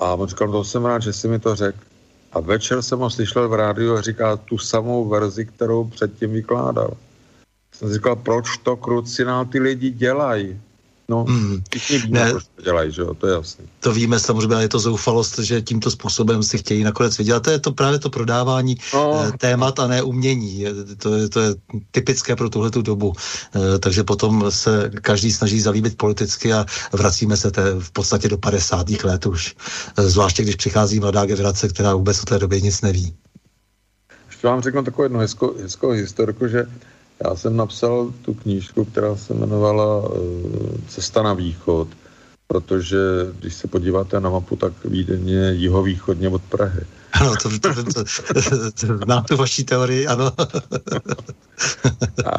a 0.01 0.13
on 0.17 0.27
říkal, 0.27 0.51
to 0.51 0.63
jsem 0.63 0.85
rád, 0.85 1.01
že 1.01 1.13
jsi 1.13 1.27
mi 1.27 1.39
to 1.39 1.55
řekl. 1.55 1.92
A 2.33 2.39
večer 2.39 2.81
jsem 2.81 2.99
ho 2.99 3.09
slyšel 3.09 3.49
v 3.49 3.53
rádiu 3.53 3.93
a 3.93 4.01
říká 4.01 4.35
tu 4.37 4.57
samou 4.57 5.09
verzi, 5.09 5.45
kterou 5.45 5.83
předtím 5.83 6.31
vykládal. 6.33 6.97
Jsem 7.75 7.93
říkal, 7.93 8.15
proč 8.15 8.57
to 8.57 8.75
krucinál 8.77 9.45
ty 9.45 9.59
lidi 9.59 9.91
dělají? 9.91 10.61
No, 11.09 11.25
mm, 11.27 11.63
všichni 11.77 12.07
víme, 12.07 12.19
ne, 12.19 12.31
proč 12.31 12.43
to 12.55 12.61
dělají, 12.61 12.91
že 12.91 13.01
jo, 13.01 13.13
to 13.13 13.27
je 13.27 13.33
jasné. 13.33 13.65
To 13.79 13.93
víme 13.93 14.19
samozřejmě, 14.19 14.55
ale 14.55 14.63
je 14.63 14.69
to 14.69 14.79
zoufalost, 14.79 15.39
že 15.39 15.61
tímto 15.61 15.91
způsobem 15.91 16.43
si 16.43 16.57
chtějí 16.57 16.83
nakonec 16.83 17.17
vydělat. 17.17 17.43
To 17.43 17.49
je 17.49 17.59
to 17.59 17.71
právě 17.71 17.99
to 17.99 18.09
prodávání 18.09 18.77
no. 18.93 19.25
eh, 19.27 19.31
témat 19.37 19.79
a 19.79 19.87
ne 19.87 20.03
umění. 20.03 20.65
To 20.97 21.15
je, 21.15 21.29
to 21.29 21.39
je 21.39 21.55
typické 21.91 22.35
pro 22.35 22.49
tuhle 22.49 22.69
dobu. 22.69 23.13
Eh, 23.55 23.79
takže 23.79 24.03
potom 24.03 24.45
se 24.49 24.91
každý 25.01 25.31
snaží 25.31 25.61
zalíbit 25.61 25.97
politicky 25.97 26.53
a 26.53 26.65
vracíme 26.91 27.37
se 27.37 27.51
té, 27.51 27.79
v 27.79 27.91
podstatě 27.91 28.29
do 28.29 28.37
50. 28.37 28.89
let 29.03 29.25
už. 29.25 29.55
Eh, 29.97 30.01
zvláště 30.01 30.43
když 30.43 30.55
přichází 30.55 30.99
mladá 30.99 31.25
generace, 31.25 31.67
která 31.67 31.95
vůbec 31.95 32.23
o 32.23 32.25
té 32.25 32.39
době 32.39 32.61
nic 32.61 32.81
neví. 32.81 33.15
Ještě 34.27 34.47
vám 34.47 34.61
řeknu 34.61 34.83
takovou 34.83 35.03
jednu 35.03 35.19
hezkou, 35.19 35.53
hezkou 35.61 35.89
historku, 35.89 36.47
že 36.47 36.65
já 37.25 37.35
jsem 37.35 37.57
napsal 37.57 38.11
tu 38.21 38.33
knížku, 38.33 38.85
která 38.85 39.15
se 39.15 39.33
jmenovala 39.33 40.11
Cesta 40.87 41.23
na 41.23 41.33
východ, 41.33 41.87
protože 42.47 42.97
když 43.39 43.53
se 43.53 43.67
podíváte 43.67 44.19
na 44.19 44.29
mapu, 44.29 44.55
tak 44.55 44.73
Vídeň 44.85 45.29
je 45.29 45.53
jihovýchodně 45.53 46.29
od 46.29 46.41
Prahy. 46.41 46.81
Ano, 47.13 47.33
to, 47.43 47.49
to, 47.49 47.73
to, 47.75 47.83
to, 47.93 48.71
to 48.71 48.97
znám 49.05 49.23
tu 49.23 49.37
vaší 49.37 49.63
teorii, 49.63 50.07
ano. 50.07 50.31
a, 52.25 52.31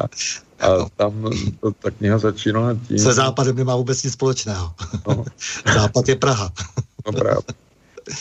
a 0.59 0.89
tam 0.95 1.31
to, 1.59 1.71
ta 1.71 1.91
kniha 1.91 2.17
začínala 2.17 2.77
tím... 2.87 2.99
Se 2.99 3.13
západem 3.13 3.55
nemá 3.55 3.75
vůbec 3.75 4.03
nic 4.03 4.13
společného. 4.13 4.73
No. 5.07 5.25
Západ 5.73 6.09
je 6.09 6.15
Praha. 6.15 6.51
no 7.05 7.11
právě. 7.11 7.64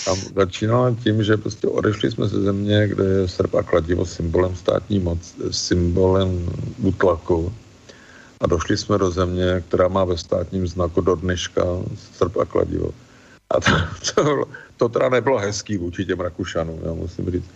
Tam 0.04 0.16
začínala 0.36 0.96
tím, 1.02 1.24
že 1.24 1.36
prostě 1.36 1.68
odešli 1.68 2.10
jsme 2.10 2.28
ze 2.28 2.40
země, 2.40 2.88
kde 2.88 3.04
je 3.04 3.28
srp 3.28 3.54
a 3.54 3.62
kladivo 3.62 4.06
symbolem 4.06 4.56
státní 4.56 4.98
moc, 4.98 5.34
symbolem 5.50 6.48
útlaku 6.82 7.52
a 8.40 8.46
došli 8.46 8.76
jsme 8.76 8.98
do 8.98 9.10
země, 9.10 9.62
která 9.68 9.88
má 9.88 10.04
ve 10.04 10.18
státním 10.18 10.66
znaku 10.66 11.00
do 11.00 11.14
dneška 11.14 11.62
srp 12.16 12.36
a 12.36 12.44
kladivo. 12.44 12.90
A 13.50 13.60
to, 13.60 13.70
to, 14.14 14.44
to 14.76 14.88
teda 14.88 15.08
nebylo 15.08 15.38
hezký 15.38 15.76
vůči 15.76 16.04
těm 16.04 16.20
Rakušanům, 16.20 16.80
já 16.84 16.92
musím 16.92 17.30
říct. 17.30 17.50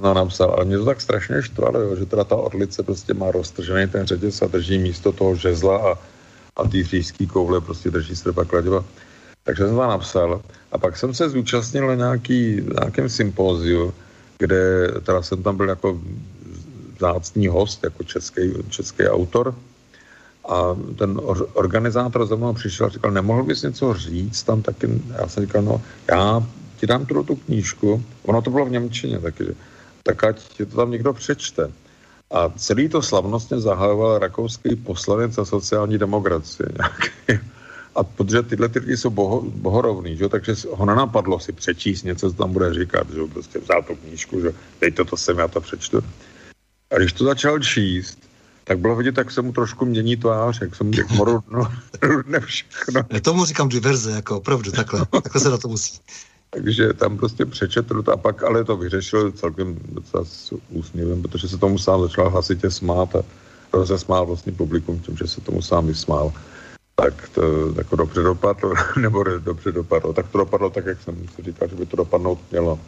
No, 0.00 0.14
napsal, 0.14 0.50
ale 0.50 0.64
mě 0.64 0.78
to 0.78 0.84
tak 0.84 1.00
strašně 1.00 1.42
štvalo, 1.42 1.80
jo, 1.80 1.96
že 1.96 2.06
teda 2.06 2.24
ta 2.24 2.36
orlice 2.36 2.82
prostě 2.82 3.14
má 3.14 3.30
roztržený 3.30 3.88
ten 3.88 4.06
řetěz 4.06 4.42
a 4.42 4.46
drží 4.46 4.78
místo 4.78 5.12
toho 5.12 5.34
žezla 5.34 5.92
a, 5.92 5.98
a 6.56 6.68
ty 6.68 6.84
říšský 6.84 7.26
koule 7.26 7.60
prostě 7.60 7.90
drží 7.90 8.16
srp 8.16 8.38
a 8.38 8.44
kladivo. 8.44 8.84
Takže 9.48 9.64
jsem 9.66 9.76
to 9.76 9.86
napsal 9.86 10.42
a 10.72 10.78
pak 10.78 10.96
jsem 10.96 11.14
se 11.14 11.28
zúčastnil 11.28 11.86
na 11.86 11.94
nějaký, 11.94 12.60
nějakém 12.80 13.08
sympóziu, 13.08 13.94
kde 14.38 14.88
teda 15.02 15.22
jsem 15.22 15.42
tam 15.42 15.56
byl 15.56 15.68
jako 15.68 16.00
vzácný 16.96 17.48
host, 17.48 17.84
jako 17.84 18.04
český, 18.04 18.52
český 18.68 19.08
autor 19.08 19.54
a 20.48 20.76
ten 20.98 21.20
organizátor 21.52 22.26
za 22.26 22.36
mnou 22.36 22.52
přišel 22.52 22.86
a 22.86 22.88
říkal, 22.88 23.10
nemohl 23.10 23.42
bys 23.44 23.62
něco 23.62 23.94
říct 23.94 24.42
tam 24.42 24.62
taky, 24.62 24.88
já 25.18 25.28
jsem 25.28 25.46
říkal, 25.46 25.62
no 25.62 25.82
já 26.10 26.46
ti 26.76 26.86
dám 26.86 27.06
tu, 27.06 27.22
tu 27.22 27.36
knížku, 27.36 28.04
ono 28.22 28.42
to 28.42 28.50
bylo 28.50 28.66
v 28.66 28.70
Němčině 28.70 29.18
taky, 29.18 29.44
tak 30.02 30.24
ať 30.24 30.56
to 30.56 30.76
tam 30.76 30.90
někdo 30.90 31.12
přečte. 31.12 31.72
A 32.30 32.52
celý 32.56 32.88
to 32.88 33.02
slavnostně 33.02 33.60
zahajoval 33.60 34.18
rakouský 34.18 34.76
poslanec 34.76 35.32
za 35.32 35.44
sociální 35.44 35.98
demokracie. 35.98 36.68
Nějaký. 36.76 37.48
A 37.98 38.04
protože 38.04 38.42
tyhle 38.42 38.68
ty 38.68 38.78
lidi 38.78 38.96
jsou 38.96 39.10
boho, 39.10 39.42
bohorovný, 39.42 40.16
že? 40.16 40.28
takže 40.28 40.54
ho 40.70 40.86
nenapadlo 40.86 41.40
si 41.40 41.52
přečíst 41.52 42.02
něco, 42.02 42.30
co 42.30 42.36
tam 42.36 42.52
bude 42.52 42.74
říkat, 42.74 43.10
že 43.10 43.20
prostě 43.32 43.58
vzal 43.58 43.82
tu 43.82 43.94
knížku, 43.94 44.40
že 44.40 44.52
dejte 44.80 45.04
to 45.04 45.16
sem, 45.16 45.38
já 45.38 45.48
to 45.48 45.60
přečtu. 45.60 46.00
A 46.90 46.98
když 46.98 47.12
to 47.12 47.24
začal 47.24 47.58
číst, 47.58 48.18
tak 48.64 48.78
bylo 48.78 48.96
vidět, 48.96 49.18
jak 49.18 49.30
se 49.30 49.42
mu 49.42 49.52
trošku 49.52 49.84
mění 49.84 50.16
tvář, 50.16 50.60
jak 50.60 50.74
se 50.74 50.84
mu 50.84 50.90
jak 50.94 51.06
rudne 52.02 52.40
všechno. 52.46 53.02
Já 53.10 53.20
tomu 53.20 53.44
říkám 53.44 53.68
diverze, 53.68 54.10
jako 54.10 54.36
opravdu, 54.36 54.72
takhle, 54.72 55.06
takhle 55.22 55.40
se 55.40 55.50
na 55.50 55.58
to 55.58 55.68
musí. 55.68 55.98
Takže 56.50 56.92
tam 56.92 57.18
prostě 57.18 57.46
přečetl 57.46 58.02
to 58.02 58.12
a 58.12 58.16
pak 58.16 58.42
ale 58.42 58.64
to 58.64 58.76
vyřešil 58.76 59.32
celkem 59.32 59.76
docela 59.88 60.24
s 60.24 60.54
úsměvem, 60.70 61.22
protože 61.22 61.48
se 61.48 61.58
tomu 61.58 61.78
sám 61.78 62.02
začal 62.02 62.30
hlasitě 62.30 62.70
smát 62.70 63.16
a 63.16 63.22
rozesmál 63.72 64.26
vlastně 64.26 64.52
publikum 64.52 65.00
tím, 65.00 65.16
že 65.16 65.26
se 65.26 65.40
tomu 65.40 65.62
sám 65.62 65.86
vysmál. 65.86 66.32
Tak 67.02 67.28
to 67.28 67.42
jako 67.76 67.96
dobře 67.96 68.22
dopadlo, 68.22 68.74
nebo 69.00 69.22
dobře 69.22 69.72
dopadlo. 69.72 70.12
Tak 70.12 70.28
to 70.28 70.38
dopadlo 70.38 70.70
tak, 70.70 70.86
jak 70.86 71.02
jsem 71.02 71.28
si 71.36 71.42
říkal, 71.42 71.68
že 71.68 71.74
by 71.76 71.86
to 71.86 71.96
dopadnout 71.96 72.38
mělo. 72.50 72.80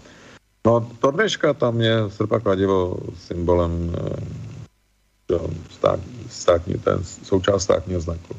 No 0.67 0.91
to 0.99 1.11
dneška 1.11 1.55
tam 1.55 1.81
je 1.81 1.97
srpa 2.09 2.41
kladivo 2.41 2.97
symbolem 3.27 3.97
eh, 3.97 5.39
stát, 5.71 6.01
státní, 6.31 6.75
ten 6.75 7.05
součást 7.05 7.63
státního 7.63 8.01
znaku. 8.01 8.37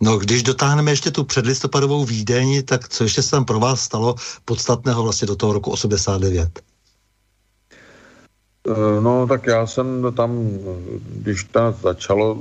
No, 0.00 0.18
když 0.18 0.42
dotáhneme 0.42 0.90
ještě 0.90 1.10
tu 1.10 1.24
předlistopadovou 1.24 2.04
Vídeň, 2.04 2.62
tak 2.62 2.88
co 2.88 3.04
ještě 3.04 3.22
se 3.22 3.30
tam 3.30 3.44
pro 3.44 3.60
vás 3.60 3.80
stalo 3.80 4.14
podstatného 4.44 5.02
vlastně 5.02 5.26
do 5.26 5.36
toho 5.36 5.52
roku 5.52 5.70
89? 5.70 6.60
Eh, 8.68 9.00
no, 9.00 9.26
tak 9.26 9.46
já 9.46 9.66
jsem 9.66 10.12
tam, 10.16 10.58
když 11.08 11.44
ta 11.44 11.72
začalo, 11.72 12.38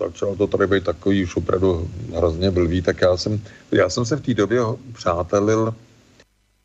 začalo 0.00 0.36
to 0.36 0.46
tady 0.46 0.66
být 0.66 0.84
takový 0.84 1.24
už 1.24 1.36
opravdu 1.36 1.90
hrozně 2.16 2.50
blbý, 2.50 2.82
tak 2.82 3.00
já 3.00 3.16
jsem, 3.16 3.40
já 3.72 3.88
jsem 3.88 4.04
se 4.04 4.16
v 4.16 4.20
té 4.20 4.34
době 4.34 4.60
přátelil 4.92 5.74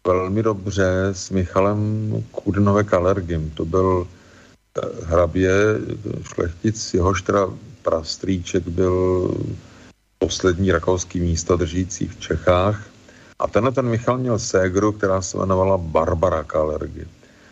velmi 0.07 0.43
dobře 0.43 1.09
s 1.11 1.29
Michalem 1.29 2.11
Kudnové 2.31 2.83
Kalergim. 2.83 3.49
To 3.49 3.65
byl 3.65 4.07
eh, 4.07 5.05
hrabě, 5.05 5.51
šlechtic, 6.23 6.93
jehož 6.93 7.21
teda 7.21 7.47
prastrýček 7.81 8.67
byl 8.67 9.35
poslední 10.19 10.71
rakouský 10.71 11.19
místo 11.19 11.57
držící 11.57 12.07
v 12.07 12.19
Čechách. 12.19 12.87
A 13.39 13.47
tenhle 13.47 13.71
ten 13.71 13.85
Michal 13.85 14.17
měl 14.17 14.39
ségru, 14.39 14.91
která 14.91 15.21
se 15.21 15.37
jmenovala 15.37 15.77
Barbara 15.77 16.43
Kalergy. 16.43 17.07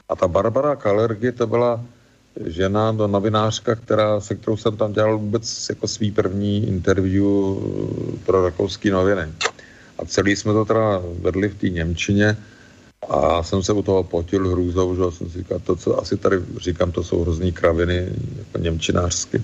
A 0.09 0.15
ta 0.15 0.27
Barbara 0.27 0.75
Kalergy 0.75 1.31
to 1.31 1.47
byla 1.47 1.81
žena, 2.45 2.91
do 2.91 3.07
novinářka, 3.07 3.75
která, 3.75 4.19
se 4.19 4.35
kterou 4.35 4.57
jsem 4.57 4.77
tam 4.77 4.93
dělal 4.93 5.17
vůbec 5.17 5.69
jako 5.69 5.87
svý 5.87 6.11
první 6.11 6.67
interview 6.67 7.25
pro 8.25 8.43
rakouský 8.43 8.89
noviny. 8.89 9.33
A 9.97 10.05
celý 10.05 10.35
jsme 10.35 10.53
to 10.53 10.65
teda 10.65 11.01
vedli 11.21 11.49
v 11.49 11.55
té 11.55 11.69
Němčině 11.69 12.37
a 13.09 13.43
jsem 13.43 13.63
se 13.63 13.73
u 13.73 13.81
toho 13.81 14.03
potil 14.03 14.51
hrůzou, 14.51 14.95
že 14.95 15.17
jsem 15.17 15.29
si 15.29 15.37
říkal, 15.37 15.59
to, 15.59 15.75
co 15.75 16.01
asi 16.01 16.17
tady 16.17 16.37
říkám, 16.57 16.91
to 16.91 17.03
jsou 17.03 17.21
hrozný 17.21 17.51
kraviny 17.51 18.09
jako 18.37 18.57
němčinářsky. 18.57 19.43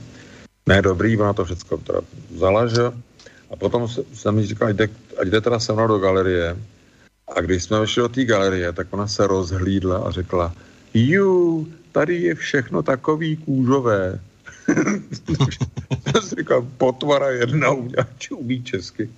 Ne, 0.66 0.82
dobrý, 0.82 1.18
ona 1.18 1.34
to 1.34 1.46
všechno 1.46 1.78
teda 1.78 2.00
vzala, 2.32 2.68
že? 2.68 2.92
A 3.52 3.56
potom 3.56 3.88
jsem 4.14 4.36
mi 4.36 4.46
říkal, 4.46 4.68
ať 4.68 4.76
jde, 4.76 4.90
ať 5.22 5.28
jde 5.28 5.42
teda 5.42 5.60
se 5.60 5.74
mnou 5.74 5.88
do 5.88 6.00
galerie. 6.00 6.58
A 7.28 7.42
když 7.42 7.64
jsme 7.64 7.80
vešli 7.80 8.02
do 8.02 8.10
té 8.10 8.26
galerie, 8.26 8.74
tak 8.74 8.88
ona 8.92 9.08
se 9.08 9.28
rozhlídla 9.28 9.98
a 9.98 10.12
řekla, 10.12 10.54
ju, 10.94 11.68
tady 11.92 12.22
je 12.22 12.36
všechno 12.36 12.84
takový 12.84 13.38
kůžové. 13.38 14.20
jsem 16.22 16.38
říkal, 16.40 16.68
potvara 16.78 17.30
jedna, 17.30 17.70
umí 18.32 18.64
česky. 18.64 19.10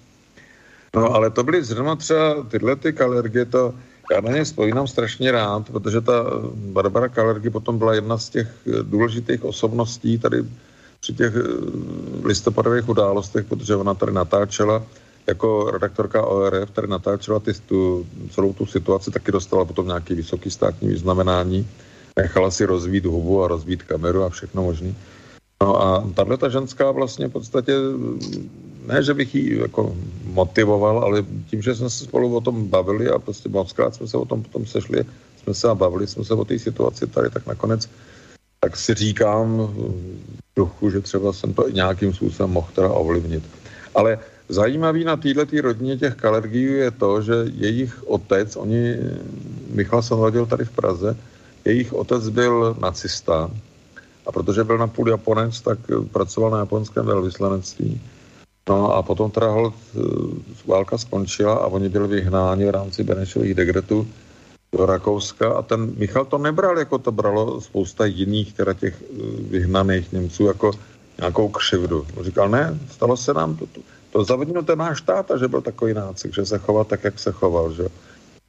No 0.96 1.14
ale 1.14 1.30
to 1.30 1.44
byly 1.44 1.64
zrovna 1.64 1.96
třeba 1.96 2.44
tyhle 2.44 2.76
ty 2.76 2.94
kalergie, 2.94 3.46
to, 3.46 3.74
já 4.12 4.22
na 4.22 4.32
ně 4.32 4.44
vzpomínám 4.44 4.88
strašně 4.88 5.32
rád, 5.32 5.70
protože 5.70 6.02
ta 6.02 6.24
Barbara 6.54 7.08
Kalergy 7.08 7.50
potom 7.50 7.78
byla 7.78 7.94
jedna 7.94 8.18
z 8.18 8.30
těch 8.30 8.48
důležitých 8.82 9.44
osobností 9.44 10.20
tady 10.20 10.46
při 11.00 11.14
těch 11.14 11.34
eh, 11.36 11.42
listopadových 12.24 12.90
událostech, 12.90 13.46
protože 13.46 13.76
ona 13.76 13.94
tady 13.94 14.12
natáčela 14.12 14.84
jako 15.28 15.72
redaktorka 15.72 16.26
ORF, 16.26 16.72
tady 16.72 16.88
natáčela 16.88 17.40
ty, 17.40 17.54
tu, 17.54 18.08
celou 18.32 18.54
tu 18.54 18.66
situaci, 18.66 19.12
taky 19.12 19.32
dostala 19.32 19.66
potom 19.66 19.88
nějaký 19.88 20.14
vysoký 20.14 20.52
státní 20.52 20.90
vyznamenání, 20.90 21.68
nechala 22.18 22.52
si 22.52 22.66
rozvít 22.66 23.06
hubu 23.06 23.44
a 23.44 23.48
rozvít 23.48 23.84
kameru 23.84 24.24
a 24.24 24.30
všechno 24.30 24.64
možné. 24.64 24.94
No 25.62 25.82
a 25.82 26.10
tahle 26.14 26.38
ta 26.38 26.50
ženská 26.50 26.92
vlastně 26.92 27.28
v 27.28 27.32
podstatě, 27.32 27.74
ne, 28.86 29.04
že 29.04 29.14
bych 29.14 29.36
ji 29.36 29.60
jako 29.60 29.96
motivoval, 30.24 31.00
ale 31.00 31.26
tím, 31.50 31.62
že 31.62 31.76
jsme 31.76 31.90
se 31.90 32.04
spolu 32.04 32.36
o 32.36 32.42
tom 32.42 32.68
bavili 32.68 33.10
a 33.10 33.20
prostě 33.20 33.50
moc 33.50 33.74
krát 33.74 33.96
jsme 33.96 34.08
se 34.08 34.18
o 34.18 34.26
tom 34.26 34.44
potom 34.44 34.66
sešli, 34.66 35.04
jsme 35.44 35.54
se 35.54 35.70
a 35.70 35.76
bavili 35.76 36.08
jsme 36.08 36.24
se 36.24 36.34
o 36.34 36.46
té 36.46 36.60
situaci 36.60 37.08
tady, 37.08 37.30
tak 37.30 37.48
nakonec 37.48 37.90
tak 38.60 38.78
si 38.78 38.94
říkám 38.94 39.74
duchu, 40.56 40.90
že 40.90 41.02
třeba 41.02 41.34
jsem 41.34 41.54
to 41.54 41.70
nějakým 41.70 42.14
způsobem 42.14 42.52
mohl 42.52 42.68
teda 42.76 42.90
ovlivnit. 42.90 43.44
Ale 43.96 44.20
zajímavý 44.50 45.04
na 45.04 45.18
této 45.18 45.62
rodině 45.62 45.98
těch 45.98 46.16
kalergií 46.16 46.64
je 46.64 46.92
to, 46.92 47.22
že 47.22 47.34
jejich 47.54 48.08
otec, 48.08 48.56
oni, 48.56 48.96
Michal 49.74 50.02
se 50.02 50.16
narodil 50.16 50.46
tady 50.46 50.66
v 50.66 50.72
Praze, 50.72 51.18
jejich 51.66 51.94
otec 51.94 52.30
byl 52.30 52.76
nacista, 52.80 53.52
a 54.26 54.32
protože 54.32 54.64
byl 54.64 54.78
na 54.78 54.88
půl 54.88 55.10
Japonec, 55.10 55.62
tak 55.62 55.80
pracoval 56.12 56.52
na 56.52 56.60
japonském 56.60 57.06
velvyslanectví. 57.06 58.02
No 58.70 58.94
a 58.94 59.04
potom 59.04 59.32
teda 59.32 59.48
eh, 59.48 59.72
válka 60.68 60.98
skončila 60.98 61.56
a 61.56 61.72
oni 61.72 61.90
byli 61.90 62.08
vyhnáni 62.08 62.66
v 62.66 62.70
rámci 62.70 63.04
Benešových 63.04 63.54
dekretů 63.54 64.08
do 64.72 64.86
Rakouska 64.86 65.54
a 65.54 65.62
ten 65.62 65.96
Michal 65.98 66.26
to 66.26 66.38
nebral, 66.38 66.80
jako 66.80 66.98
to 66.98 67.12
bralo 67.12 67.62
spousta 67.62 68.06
jiných, 68.06 68.54
teda 68.54 68.74
těch 68.74 68.96
eh, 69.02 69.16
vyhnaných 69.50 70.12
Němců, 70.12 70.46
jako 70.48 70.72
nějakou 71.20 71.50
křivdu. 71.50 72.08
Říkal, 72.22 72.50
ne, 72.50 72.80
stalo 72.92 73.18
se 73.18 73.34
nám 73.34 73.56
to, 73.56 73.66
to, 73.66 73.82
to 74.12 74.24
zavinil 74.24 74.64
ten 74.64 74.80
náš 74.80 75.02
táta, 75.02 75.38
že 75.38 75.48
byl 75.48 75.62
takový 75.62 75.94
nácik, 75.94 76.34
že 76.34 76.46
se 76.46 76.58
choval 76.58 76.86
tak, 76.86 77.04
jak 77.04 77.20
se 77.20 77.32
choval, 77.32 77.74
že 77.74 77.84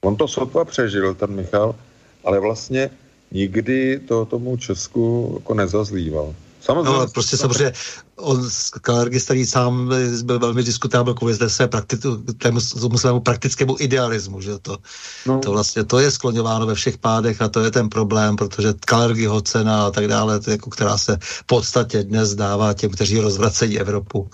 On 0.01 0.15
to 0.15 0.27
sotva 0.27 0.65
přežil, 0.65 1.15
ten 1.15 1.31
Michal, 1.31 1.75
ale 2.23 2.39
vlastně 2.39 2.89
nikdy 3.31 3.99
to 3.99 4.25
tomu 4.25 4.57
Česku 4.57 5.31
jako 5.39 5.53
nezazlíval. 5.53 6.35
Samozřejmě. 6.61 6.99
No, 6.99 7.07
prostě 7.07 7.37
samozřejmě 7.37 7.73
on 8.15 8.49
Kalergi 8.81 9.19
sám 9.45 9.91
byl 10.23 10.39
velmi 10.39 10.63
diskutábel 10.63 11.13
kvůli 11.13 11.33
zde 11.33 11.49
své 11.49 11.67
prakti- 11.67 12.33
tému, 12.37 12.59
tomu 12.79 12.97
svému 12.97 13.19
praktickému 13.19 13.75
idealismu, 13.79 14.41
že 14.41 14.59
to, 14.59 14.77
no. 15.25 15.39
to 15.39 15.51
vlastně, 15.51 15.83
to 15.83 15.99
je 15.99 16.11
skloňováno 16.11 16.65
ve 16.65 16.75
všech 16.75 16.97
pádech 16.97 17.41
a 17.41 17.47
to 17.47 17.59
je 17.59 17.71
ten 17.71 17.89
problém, 17.89 18.35
protože 18.35 18.73
Kalergiho 18.85 19.41
cena 19.41 19.85
a 19.85 19.91
tak 19.91 20.07
dále, 20.07 20.39
to 20.39 20.51
jako, 20.51 20.69
která 20.69 20.97
se 20.97 21.17
v 21.21 21.43
podstatě 21.43 22.03
dnes 22.03 22.35
dává 22.35 22.73
těm, 22.73 22.91
kteří 22.91 23.19
rozvracejí 23.19 23.79
Evropu. 23.79 24.29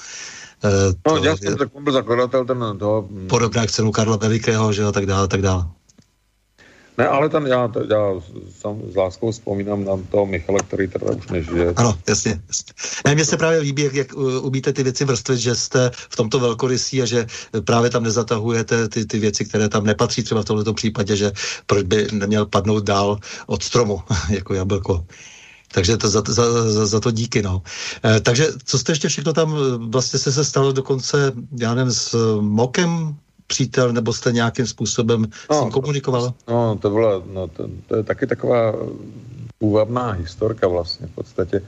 E, 0.64 1.10
no, 1.10 1.18
jasně, 1.18 1.56
tak 1.56 1.70
on 1.74 1.84
byl 1.84 1.94
zakladatel 1.94 2.46
ten 2.46 2.78
toho... 2.80 3.10
Podobná 3.30 3.66
k 3.66 3.72
cenu 3.72 3.92
Karla 3.92 4.18
Velikého, 4.18 4.74
že 4.74 4.84
a 4.84 4.92
tak 4.92 5.06
dále, 5.06 5.28
tak 5.28 5.42
dále. 5.42 5.66
Ne, 6.98 7.08
ale 7.08 7.30
ten 7.30 7.48
já, 7.48 7.72
já 7.90 8.12
sam 8.60 8.82
s 8.92 8.96
láskou 8.96 9.32
vzpomínám 9.32 9.86
na 9.86 9.98
toho 10.12 10.26
Michala, 10.26 10.60
který 10.60 10.88
teda 10.88 11.12
už 11.12 11.28
nežije. 11.28 11.74
Ano, 11.76 11.98
jasně. 12.08 12.42
jasně. 12.48 12.74
Ne, 13.06 13.16
mně 13.16 13.26
se 13.26 13.38
právě 13.38 13.60
líbí, 13.60 13.82
jak, 13.82 13.94
jak 13.94 14.14
umíte 14.42 14.74
ty 14.74 14.84
věci 14.84 15.06
vrstvit, 15.06 15.40
že 15.40 15.56
jste 15.56 15.92
v 15.94 16.16
tomto 16.16 16.40
velkorysí 16.40 17.02
a 17.02 17.06
že 17.06 17.28
právě 17.66 17.90
tam 17.90 18.04
nezatahujete 18.04 18.90
ty, 18.90 19.06
ty 19.06 19.20
věci, 19.20 19.46
které 19.46 19.70
tam 19.70 19.86
nepatří, 19.86 20.24
třeba 20.24 20.42
v 20.42 20.46
tomto 20.46 20.74
případě, 20.74 21.16
že 21.16 21.32
proč 21.66 21.84
by 21.84 22.08
neměl 22.12 22.46
padnout 22.46 22.84
dál 22.84 23.20
od 23.48 23.64
stromu, 23.64 24.02
jako 24.30 24.54
jablko. 24.54 25.06
Takže 25.72 25.98
to 25.98 26.10
za, 26.10 26.24
za, 26.28 26.72
za, 26.72 26.86
za 26.86 27.00
to 27.00 27.12
díky, 27.12 27.42
no. 27.42 27.62
E, 28.06 28.20
takže 28.20 28.48
co 28.66 28.80
jste 28.80 28.92
ještě 28.92 29.08
všechno 29.08 29.34
tam, 29.34 29.56
vlastně 29.92 30.20
se 30.20 30.32
se 30.32 30.46
stalo 30.46 30.72
dokonce, 30.72 31.34
já 31.60 31.76
nevím, 31.76 31.92
s 31.94 32.16
Mokem, 32.42 33.16
přítel, 33.48 33.94
nebo 33.94 34.14
jste 34.14 34.32
nějakým 34.32 34.68
způsobem 34.68 35.26
no, 35.50 35.58
s 35.58 35.62
ním 35.62 35.72
komunikoval? 35.72 36.34
No, 36.48 36.78
to 36.82 36.90
bylo, 36.90 37.24
no, 37.34 37.48
to, 37.48 37.70
to 37.88 37.96
je 37.96 38.04
taky 38.04 38.28
taková 38.28 38.74
půvabná 39.58 40.12
historka 40.12 40.68
vlastně 40.68 41.08
v 41.08 41.16
podstatě. 41.16 41.62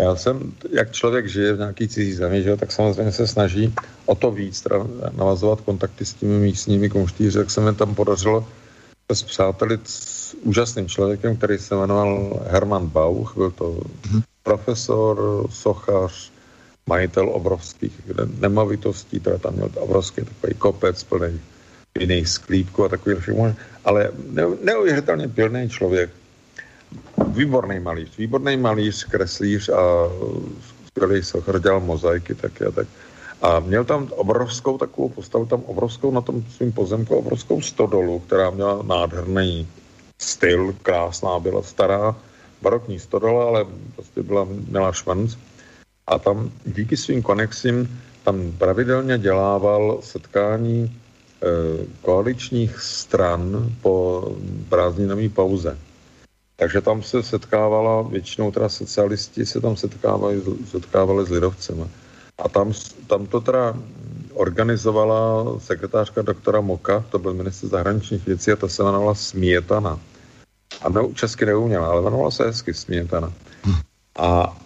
Já 0.00 0.16
jsem, 0.16 0.52
jak 0.70 0.92
člověk 0.92 1.28
žije 1.28 1.52
v 1.52 1.58
nějaký 1.58 1.88
cizí 1.88 2.12
zemi, 2.12 2.42
že, 2.42 2.56
tak 2.56 2.72
samozřejmě 2.72 3.12
se 3.12 3.26
snaží 3.26 3.74
o 4.06 4.14
to 4.14 4.30
víc 4.30 4.66
navazovat 5.12 5.60
kontakty 5.60 6.04
s 6.04 6.14
těmi 6.14 6.38
místními 6.38 6.88
konštíři, 6.88 7.38
jak 7.38 7.50
se 7.50 7.60
mi 7.60 7.74
tam 7.74 7.94
podařilo 7.94 8.46
se 9.14 9.26
přátelit 9.26 9.80
s 9.84 10.36
úžasným 10.42 10.88
člověkem, 10.88 11.36
který 11.36 11.58
se 11.58 11.74
jmenoval 11.74 12.40
Herman 12.46 12.86
Bauch, 12.86 13.36
byl 13.36 13.50
to 13.50 13.64
mm-hmm. 13.64 14.22
profesor, 14.42 15.46
sochař, 15.50 16.31
majitel 16.92 17.32
obrovských 17.32 17.94
nemovitostí, 18.36 19.16
teda 19.20 19.40
tam 19.40 19.56
měl 19.56 19.72
obrovský 19.80 20.28
takový 20.28 20.54
kopec 20.60 20.96
plný 21.08 21.40
jiných 21.96 22.28
sklípků 22.28 22.84
a 22.84 22.88
takový 22.88 23.16
všechno, 23.16 23.56
ale 23.84 24.12
neuvěřitelně 24.60 25.28
pilný 25.28 25.68
člověk. 25.72 26.10
Výborný 27.32 27.80
malíř, 27.80 28.12
výborný 28.18 28.56
malíř, 28.56 29.04
kreslíř 29.08 29.68
a 29.72 29.82
skvělý 30.92 31.22
sochar, 31.24 31.56
dělal 31.60 31.80
mozaiky 31.80 32.34
taky 32.34 32.64
a 32.64 32.70
tak. 32.70 32.88
A 33.42 33.60
měl 33.60 33.84
tam 33.84 34.12
obrovskou 34.12 34.78
takovou 34.78 35.08
postavu, 35.08 35.46
tam 35.48 35.64
obrovskou 35.64 36.12
na 36.12 36.20
tom 36.20 36.44
svým 36.56 36.72
pozemku, 36.72 37.16
obrovskou 37.16 37.60
stodolu, 37.60 38.20
která 38.28 38.50
měla 38.50 38.84
nádherný 38.84 39.66
styl, 40.20 40.76
krásná, 40.82 41.40
byla 41.40 41.62
stará 41.62 42.14
barokní 42.62 43.00
stodola, 43.00 43.44
ale 43.44 43.66
prostě 43.96 44.22
byla, 44.22 44.46
měla 44.68 44.92
švanc 44.92 45.34
a 46.06 46.18
tam 46.18 46.50
díky 46.66 46.96
svým 46.96 47.22
konexím 47.22 48.00
tam 48.24 48.52
pravidelně 48.58 49.18
dělával 49.18 49.98
setkání 50.02 50.98
koaličních 52.02 52.80
stran 52.80 53.72
po 53.82 54.24
prázdninové 54.68 55.28
pauze. 55.28 55.78
Takže 56.56 56.80
tam 56.80 57.02
se 57.02 57.22
setkávala, 57.22 58.02
většinou 58.02 58.50
teda 58.50 58.68
socialisti 58.68 59.46
se 59.46 59.60
tam 59.60 59.76
setkávali, 59.76 60.42
setkávali 60.70 61.26
s 61.26 61.30
lidovcema. 61.30 61.88
A 62.38 62.48
tam, 62.48 62.72
tam 63.06 63.26
to 63.26 63.40
teda 63.40 63.74
organizovala 64.34 65.44
sekretářka 65.58 66.22
doktora 66.22 66.60
Moka, 66.60 67.04
to 67.10 67.18
byl 67.18 67.34
ministr 67.34 67.66
zahraničních 67.66 68.26
věcí 68.26 68.52
a 68.52 68.56
ta 68.56 68.68
se 68.68 68.82
jmenovala 68.82 69.14
Smětana. 69.14 70.00
A 70.82 70.88
ne, 70.88 71.00
česky 71.14 71.46
neuměla, 71.46 71.86
ale 71.86 72.00
jmenovala 72.00 72.30
se 72.30 72.44
hezky 72.44 72.74
Smětana. 72.74 73.32
A 74.18 74.56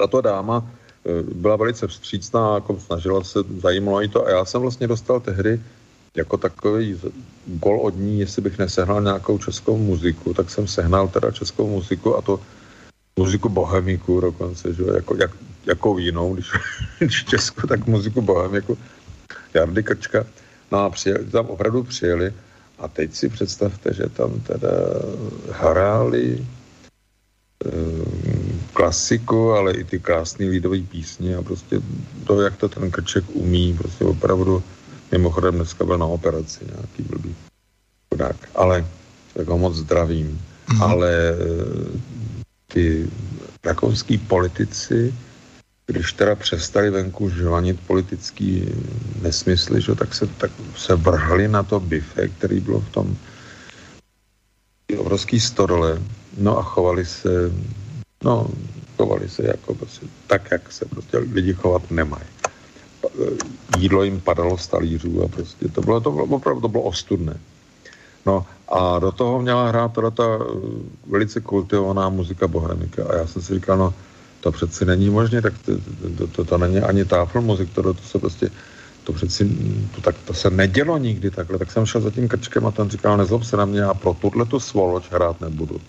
tato 0.00 0.20
dáma 0.20 0.64
eh, 0.64 1.22
byla 1.22 1.56
velice 1.56 1.86
vstřícná, 1.86 2.54
jako 2.54 2.80
snažila 2.80 3.24
se, 3.24 3.38
zajímalo 3.60 4.00
jí 4.00 4.08
to 4.08 4.26
a 4.26 4.30
já 4.30 4.44
jsem 4.44 4.60
vlastně 4.60 4.88
dostal 4.88 5.20
tehdy 5.20 5.60
jako 6.16 6.36
takový 6.36 7.00
gol 7.46 7.80
od 7.80 7.94
ní, 7.96 8.20
jestli 8.20 8.42
bych 8.42 8.58
nesehnal 8.58 9.02
nějakou 9.02 9.38
českou 9.38 9.76
muziku, 9.78 10.34
tak 10.34 10.50
jsem 10.50 10.66
sehnal 10.66 11.08
teda 11.08 11.30
českou 11.30 11.68
muziku 11.68 12.16
a 12.16 12.22
to 12.22 12.40
muziku 13.16 13.48
bohemiku 13.48 14.20
dokonce, 14.20 14.74
že 14.74 14.82
jako, 14.94 15.16
jak, 15.16 15.30
jakou 15.66 15.98
jinou, 15.98 16.34
když, 16.34 16.50
když 16.98 17.24
Česku, 17.24 17.66
tak 17.66 17.86
muziku 17.86 18.22
bohemiku 18.22 18.78
Jardy 19.54 19.82
Krčka. 19.82 20.24
No 20.72 20.78
a 20.78 20.90
přijeli, 20.90 21.24
tam 21.24 21.46
opravdu 21.46 21.82
přijeli 21.82 22.32
a 22.78 22.88
teď 22.88 23.14
si 23.14 23.28
představte, 23.28 23.94
že 23.94 24.08
tam 24.08 24.40
teda 24.40 24.72
hráli 25.50 26.46
klasiku, 28.72 29.52
ale 29.52 29.72
i 29.72 29.84
ty 29.84 29.98
krásné 29.98 30.46
lidové 30.46 30.80
písně 30.80 31.36
a 31.36 31.42
prostě 31.42 31.80
to, 32.24 32.40
jak 32.40 32.56
to 32.56 32.68
ten 32.68 32.90
Krček 32.90 33.24
umí, 33.32 33.74
prostě 33.78 34.04
opravdu 34.04 34.62
Mimochodem 35.12 35.54
dneska 35.54 35.84
byl 35.84 35.98
na 35.98 36.06
operaci 36.06 36.60
nějaký 36.64 37.02
blbý 37.02 37.34
chudák, 38.08 38.36
ale 38.54 38.86
tak 39.34 39.48
ho 39.48 39.58
moc 39.58 39.76
zdravím. 39.76 40.40
Mm. 40.72 40.82
Ale 40.82 41.10
eh, 41.10 41.98
ty 42.66 43.10
rakouský 43.64 44.18
politici, 44.18 45.14
když 45.86 46.12
teda 46.12 46.34
přestali 46.34 46.90
venku 46.90 47.30
žvanit 47.30 47.80
politický 47.86 48.70
nesmysly, 49.22 49.82
že, 49.82 49.94
tak, 49.94 50.14
se, 50.14 50.26
tak 50.26 50.50
se 50.76 50.94
vrhli 50.94 51.48
na 51.48 51.62
to 51.62 51.80
bife, 51.80 52.28
který 52.28 52.60
bylo 52.60 52.80
v 52.80 52.90
tom 52.90 53.16
obrovský 54.98 55.40
stodole, 55.40 56.02
no 56.38 56.58
a 56.58 56.62
chovali 56.62 57.06
se, 57.06 57.52
no, 58.24 58.46
chovali 58.96 59.28
se 59.28 59.46
jako 59.46 59.74
prostě 59.74 60.06
tak, 60.26 60.50
jak 60.50 60.72
se 60.72 60.84
prostě 60.84 61.18
lidi 61.18 61.52
chovat 61.52 61.90
nemají 61.90 62.24
jídlo 63.78 64.02
jim 64.02 64.20
padalo 64.20 64.58
z 64.58 64.66
talířů 64.66 65.22
a 65.24 65.28
prostě 65.28 65.68
to 65.68 65.80
bylo, 65.80 66.00
to 66.00 66.10
bylo 66.10 66.24
opravdu 66.24 66.60
to 66.60 66.68
bylo 66.68 66.82
ostudné. 66.82 67.36
No 68.26 68.46
a 68.68 68.98
do 68.98 69.12
toho 69.12 69.42
měla 69.42 69.68
hrát 69.68 69.92
teda 69.92 70.10
ta 70.10 70.24
eh, 70.40 70.44
velice 71.06 71.40
kultivovaná 71.40 72.08
muzika 72.08 72.48
bohemika 72.48 73.04
a 73.04 73.16
já 73.16 73.26
jsem 73.26 73.42
si 73.42 73.54
říkal, 73.54 73.78
no 73.78 73.94
to 74.40 74.52
přeci 74.52 74.84
není 74.84 75.10
možné, 75.10 75.42
tak 75.42 75.54
to, 75.58 75.72
to, 76.18 76.26
to, 76.26 76.44
to 76.44 76.58
není 76.58 76.78
ani 76.78 77.04
táfl 77.04 77.40
muzik, 77.40 77.72
to, 77.72 77.82
to 77.82 78.02
se 78.02 78.18
prostě, 78.18 78.50
to 79.04 79.12
přeci, 79.12 79.50
to, 79.94 80.00
tak, 80.00 80.16
to 80.24 80.34
se 80.34 80.50
nedělo 80.50 80.98
nikdy 80.98 81.30
takhle, 81.30 81.58
tak 81.58 81.72
jsem 81.72 81.86
šel 81.86 82.00
za 82.00 82.10
tím 82.10 82.28
krčkem 82.28 82.66
a 82.66 82.70
ten 82.70 82.90
říkal, 82.90 83.16
nezlob 83.16 83.44
se 83.44 83.56
na 83.56 83.64
mě, 83.64 83.84
a 83.84 83.94
pro 83.94 84.14
tuhle 84.14 84.46
tu 84.46 84.60
svoloč 84.60 85.10
hrát 85.10 85.40
nebudu. 85.40 85.80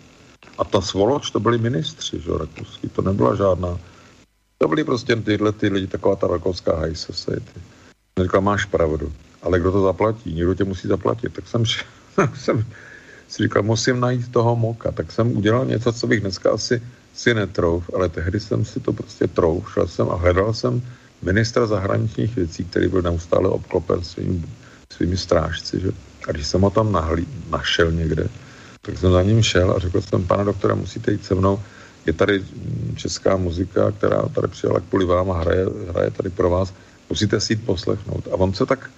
A 0.58 0.64
ta 0.64 0.82
svoloč 0.82 1.32
to 1.32 1.40
byli 1.40 1.58
ministři, 1.58 2.20
že 2.20 2.32
rakouský, 2.38 2.90
to 2.90 3.02
nebyla 3.02 3.36
žádná 3.36 3.80
to 4.62 4.68
byly 4.68 4.84
prostě 4.84 5.16
tyhle 5.16 5.52
ty 5.52 5.68
lidi, 5.70 5.88
taková 5.88 6.16
ta 6.16 6.28
rakouská 6.28 6.76
high 6.76 6.94
society. 6.94 7.58
Říkal, 8.22 8.42
máš 8.42 8.66
pravdu, 8.66 9.12
ale 9.42 9.60
kdo 9.60 9.72
to 9.72 9.82
zaplatí? 9.82 10.34
Někdo 10.34 10.54
tě 10.54 10.64
musí 10.64 10.88
zaplatit. 10.88 11.34
Tak 11.34 11.48
jsem, 11.48 11.64
tak 12.16 12.38
jsem 12.38 12.66
si 13.28 13.44
říkal, 13.44 13.64
musím 13.64 14.00
najít 14.00 14.32
toho 14.32 14.56
moka. 14.56 14.92
Tak 14.92 15.12
jsem 15.12 15.38
udělal 15.38 15.66
něco, 15.66 15.94
co 15.94 16.08
bych 16.08 16.22
dneska 16.22 16.52
asi 16.52 16.82
si 17.14 17.34
netrouf, 17.34 17.90
ale 17.94 18.10
tehdy 18.10 18.40
jsem 18.40 18.66
si 18.66 18.80
to 18.80 18.94
prostě 18.94 19.28
trouf. 19.28 19.74
Šel 19.74 19.88
jsem 19.88 20.10
a 20.10 20.16
hledal 20.16 20.54
jsem 20.54 20.82
ministra 21.22 21.66
zahraničních 21.66 22.36
věcí, 22.36 22.66
který 22.66 22.88
byl 22.88 23.02
neustále 23.02 23.50
obklopen 23.50 24.04
svým, 24.04 24.46
svými 24.94 25.18
strážci. 25.18 25.80
Že? 25.82 25.92
A 26.28 26.32
když 26.32 26.48
jsem 26.48 26.62
ho 26.62 26.70
tam 26.70 26.92
nahlí, 26.92 27.28
našel 27.50 27.92
někde, 27.92 28.30
tak 28.82 28.98
jsem 28.98 29.12
za 29.12 29.22
ním 29.22 29.44
šel 29.44 29.72
a 29.72 29.80
řekl 29.80 30.02
jsem, 30.02 30.28
pane 30.28 30.44
doktore, 30.44 30.76
musíte 30.76 31.12
jít 31.12 31.26
se 31.26 31.36
mnou 31.36 31.60
je 32.06 32.14
tady 32.14 32.44
česká 32.96 33.38
muzika, 33.38 33.92
která 33.92 34.22
tady 34.22 34.48
přijela 34.48 34.80
kvůli 34.80 35.06
vám 35.06 35.32
a 35.32 35.40
hraje, 35.40 35.66
hraje 35.90 36.12
tady 36.12 36.30
pro 36.30 36.50
vás, 36.50 36.74
musíte 37.10 37.40
si 37.40 37.54
jít 37.54 37.66
poslechnout. 37.66 38.28
A 38.28 38.36
on 38.36 38.54
se 38.54 38.66
tak, 38.66 38.90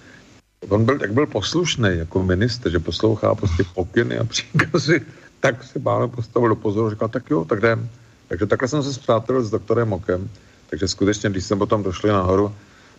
on 0.68 0.84
byl, 0.84 0.98
jak 1.00 1.12
byl 1.12 1.26
poslušný 1.26 1.88
jako 1.92 2.22
minister, 2.22 2.72
že 2.72 2.78
poslouchá 2.78 3.34
prostě 3.34 3.64
pokyny 3.74 4.18
a 4.18 4.24
příkazy, 4.24 5.02
tak 5.40 5.64
se 5.64 5.78
bále 5.78 6.08
postavil 6.08 6.48
do 6.48 6.56
pozoru, 6.56 6.90
říkal, 6.90 7.08
tak 7.08 7.30
jo, 7.30 7.44
tak 7.44 7.58
jdem. 7.58 7.88
Takže 8.28 8.46
takhle 8.46 8.68
jsem 8.68 8.82
se 8.82 8.92
zpřátelil 8.92 9.42
s 9.42 9.50
doktorem 9.50 9.88
Mokem, 9.88 10.30
takže 10.70 10.88
skutečně, 10.88 11.30
když 11.30 11.44
jsem 11.44 11.58
potom 11.58 11.82
došli 11.82 12.10
nahoru 12.10 12.54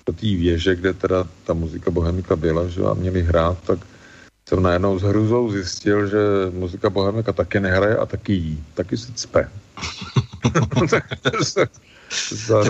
do 0.05 0.13
té 0.13 0.27
věže, 0.27 0.75
kde 0.75 0.93
teda 0.93 1.27
ta 1.43 1.53
muzika 1.53 1.91
Bohemika 1.91 2.35
byla, 2.35 2.67
že 2.67 2.81
a 2.81 2.93
měli 2.93 3.23
hrát, 3.23 3.57
tak 3.65 3.79
jsem 4.49 4.63
najednou 4.63 4.99
s 4.99 5.01
hruzou 5.01 5.51
zjistil, 5.51 6.07
že 6.07 6.17
muzika 6.51 6.89
Bohemika 6.89 7.33
taky 7.33 7.59
nehraje 7.59 7.97
a 7.97 8.05
taky 8.05 8.33
jí, 8.33 8.63
taky 8.73 8.97
se 8.97 9.13
cpe. 9.13 9.49
tak 10.89 11.03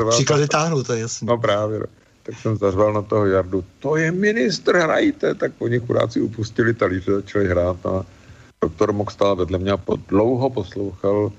příklady 0.10 0.48
táhnu, 0.48 0.84
to 0.84 0.94
je 0.94 1.00
jasné. 1.00 1.26
No 1.26 1.38
právě, 1.38 1.80
no. 1.80 1.86
tak 2.24 2.36
jsem 2.40 2.58
zařval 2.58 2.94
na 2.94 3.02
toho 3.02 3.26
Jardu, 3.26 3.64
to 3.80 3.96
je 3.96 4.12
ministr, 4.12 4.78
hrajte, 4.78 5.36
tak 5.36 5.52
oni 5.60 5.80
chudáci 5.80 6.22
upustili 6.22 6.74
talíře, 6.74 7.12
začali 7.12 7.48
hrát 7.48 7.86
a 7.86 8.06
doktor 8.62 8.94
Mok 8.94 9.12
stál 9.12 9.36
vedle 9.36 9.60
mě 9.60 9.72
a 9.72 9.78
po, 9.78 9.96
dlouho 10.08 10.50
poslouchal, 10.50 11.32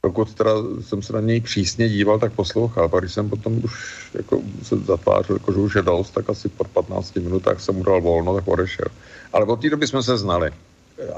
pokud 0.00 0.34
teda 0.34 0.50
jsem 0.80 1.02
se 1.02 1.12
na 1.12 1.20
něj 1.20 1.40
přísně 1.40 1.88
díval, 1.88 2.18
tak 2.18 2.32
poslouchal. 2.32 2.88
Pak 2.88 3.00
když 3.00 3.12
jsem 3.12 3.30
potom 3.30 3.64
už 3.64 4.06
jako 4.14 4.40
se 4.62 4.76
zatvářil, 4.76 5.36
jako, 5.36 5.52
že 5.52 5.58
už 5.58 5.74
je 5.74 5.82
dost, 5.82 6.10
tak 6.10 6.30
asi 6.30 6.48
po 6.48 6.64
15 6.64 7.14
minutách 7.14 7.60
jsem 7.60 7.74
mu 7.74 7.82
dal 7.82 8.00
volno, 8.00 8.34
tak 8.34 8.48
odešel. 8.48 8.86
Ale 9.32 9.44
od 9.44 9.60
té 9.60 9.70
doby 9.70 9.86
jsme 9.86 10.02
se 10.02 10.18
znali. 10.18 10.50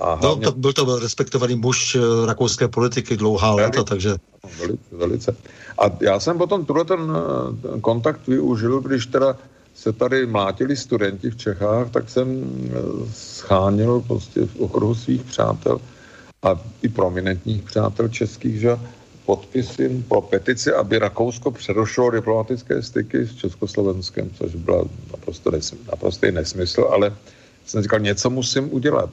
A 0.00 0.18
no, 0.22 0.36
to, 0.36 0.52
byl 0.52 0.72
to 0.72 0.84
byl 0.84 0.98
respektovaný 0.98 1.56
muž 1.56 1.94
eh, 1.94 2.26
rakouské 2.26 2.68
politiky 2.68 3.16
dlouhá 3.16 3.54
léta, 3.54 3.82
takže... 3.84 4.14
Velice, 4.58 4.82
velice. 4.92 5.36
A 5.78 5.84
já 6.00 6.20
jsem 6.20 6.38
potom 6.38 6.64
tuhle 6.64 6.84
ten, 6.84 7.12
ten 7.62 7.80
kontakt 7.80 8.28
využil, 8.28 8.80
když 8.80 9.06
teda 9.06 9.36
se 9.74 9.92
tady 9.92 10.26
mlátili 10.26 10.76
studenti 10.76 11.30
v 11.30 11.36
Čechách, 11.36 11.90
tak 11.90 12.10
jsem 12.10 12.28
eh, 12.66 12.72
schánil 13.14 14.00
prostě 14.00 14.46
v 14.46 14.60
okruhu 14.60 14.94
svých 14.94 15.22
přátel 15.22 15.80
a 16.42 16.60
i 16.82 16.88
prominentních 16.88 17.62
přátel 17.62 18.08
českých, 18.08 18.60
že 18.60 18.78
podpisy 19.26 20.04
pro 20.08 20.20
petici, 20.20 20.72
aby 20.72 20.98
Rakousko 20.98 21.50
přerušilo 21.50 22.10
diplomatické 22.10 22.82
styky 22.82 23.26
s 23.26 23.34
Československem, 23.34 24.30
což 24.34 24.54
byla 24.54 24.84
naprosto, 25.10 25.50
nesmysl, 25.50 25.84
naprostý 25.90 26.32
nesmysl, 26.32 26.88
ale 26.92 27.14
jsem 27.66 27.82
říkal, 27.82 28.00
něco 28.00 28.30
musím 28.30 28.72
udělat. 28.72 29.10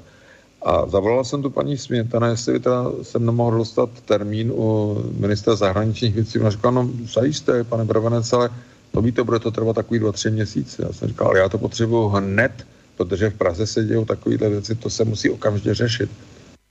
A 0.61 0.87
zavolal 0.89 1.23
jsem 1.23 1.41
tu 1.41 1.49
paní 1.49 1.77
Smětana, 1.77 2.27
jestli 2.27 2.59
teda 2.59 2.85
jsem 3.01 3.25
nemohl 3.25 3.57
dostat 3.57 3.89
termín 4.05 4.51
u 4.51 4.97
ministra 5.17 5.55
zahraničních 5.55 6.15
věcí. 6.15 6.39
Ona 6.39 6.49
říkala, 6.49 6.71
no 6.71 6.89
zajisté, 7.13 7.63
pane 7.63 7.85
Bravenec, 7.85 8.33
ale 8.33 8.49
to 8.91 9.01
víte, 9.01 9.23
bude 9.23 9.39
to 9.39 9.51
trvat 9.51 9.75
takový 9.75 9.99
dva, 9.99 10.11
tři 10.11 10.31
měsíce. 10.31 10.83
Já 10.83 10.93
jsem 10.93 11.07
říkal, 11.07 11.27
ale 11.27 11.39
já 11.39 11.49
to 11.49 11.57
potřebuju 11.57 12.07
hned, 12.07 12.67
protože 12.97 13.29
v 13.29 13.37
Praze 13.37 13.67
se 13.67 13.83
dějou 13.83 14.05
takovéhle 14.05 14.49
věci, 14.49 14.75
to 14.75 14.89
se 14.89 15.05
musí 15.05 15.29
okamžitě 15.29 15.73
řešit. 15.73 16.09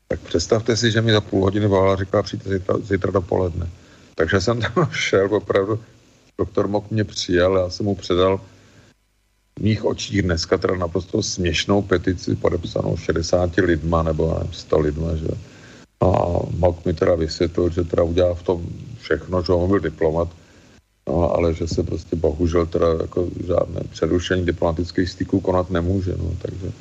Tak 0.08 0.20
představte 0.20 0.76
si, 0.76 0.90
že 0.90 1.02
mi 1.02 1.12
za 1.12 1.20
půl 1.20 1.42
hodiny 1.42 1.66
volala, 1.66 1.96
říkala, 1.96 2.22
přijďte 2.22 2.50
zítra, 2.50 2.74
zítra 2.82 3.10
dopoledne. 3.10 3.68
Takže 4.14 4.40
jsem 4.40 4.60
tam 4.60 4.88
šel, 4.92 5.34
opravdu 5.34 5.80
doktor 6.38 6.68
Mok 6.68 6.90
mě 6.90 7.04
přijal, 7.04 7.56
já 7.56 7.70
jsem 7.70 7.86
mu 7.86 7.94
předal 7.94 8.40
mých 9.60 9.84
očích 9.84 10.22
dneska 10.22 10.58
teda 10.58 10.76
naprosto 10.76 11.22
směšnou 11.22 11.82
petici 11.82 12.36
podepsanou 12.36 12.96
60 12.96 13.56
lidma 13.56 14.02
nebo 14.02 14.34
nevím, 14.38 14.52
100 14.52 14.78
lidma, 14.78 15.16
že 15.16 15.28
a 16.00 16.06
Mok 16.58 16.84
mi 16.84 16.94
teda 16.94 17.14
vysvětlil, 17.14 17.70
že 17.70 17.84
teda 17.84 18.02
udělá 18.02 18.34
v 18.34 18.42
tom 18.42 18.66
všechno, 19.00 19.42
že 19.42 19.52
on 19.52 19.68
byl 19.68 19.80
diplomat, 19.80 20.28
no, 21.08 21.30
ale 21.36 21.54
že 21.54 21.68
se 21.68 21.82
prostě 21.82 22.16
bohužel 22.16 22.66
teda 22.66 22.86
jako 23.00 23.28
žádné 23.46 23.80
přerušení 23.90 24.46
diplomatických 24.46 25.10
styků 25.10 25.40
konat 25.40 25.70
nemůže, 25.70 26.14
no, 26.18 26.30
takže... 26.42 26.72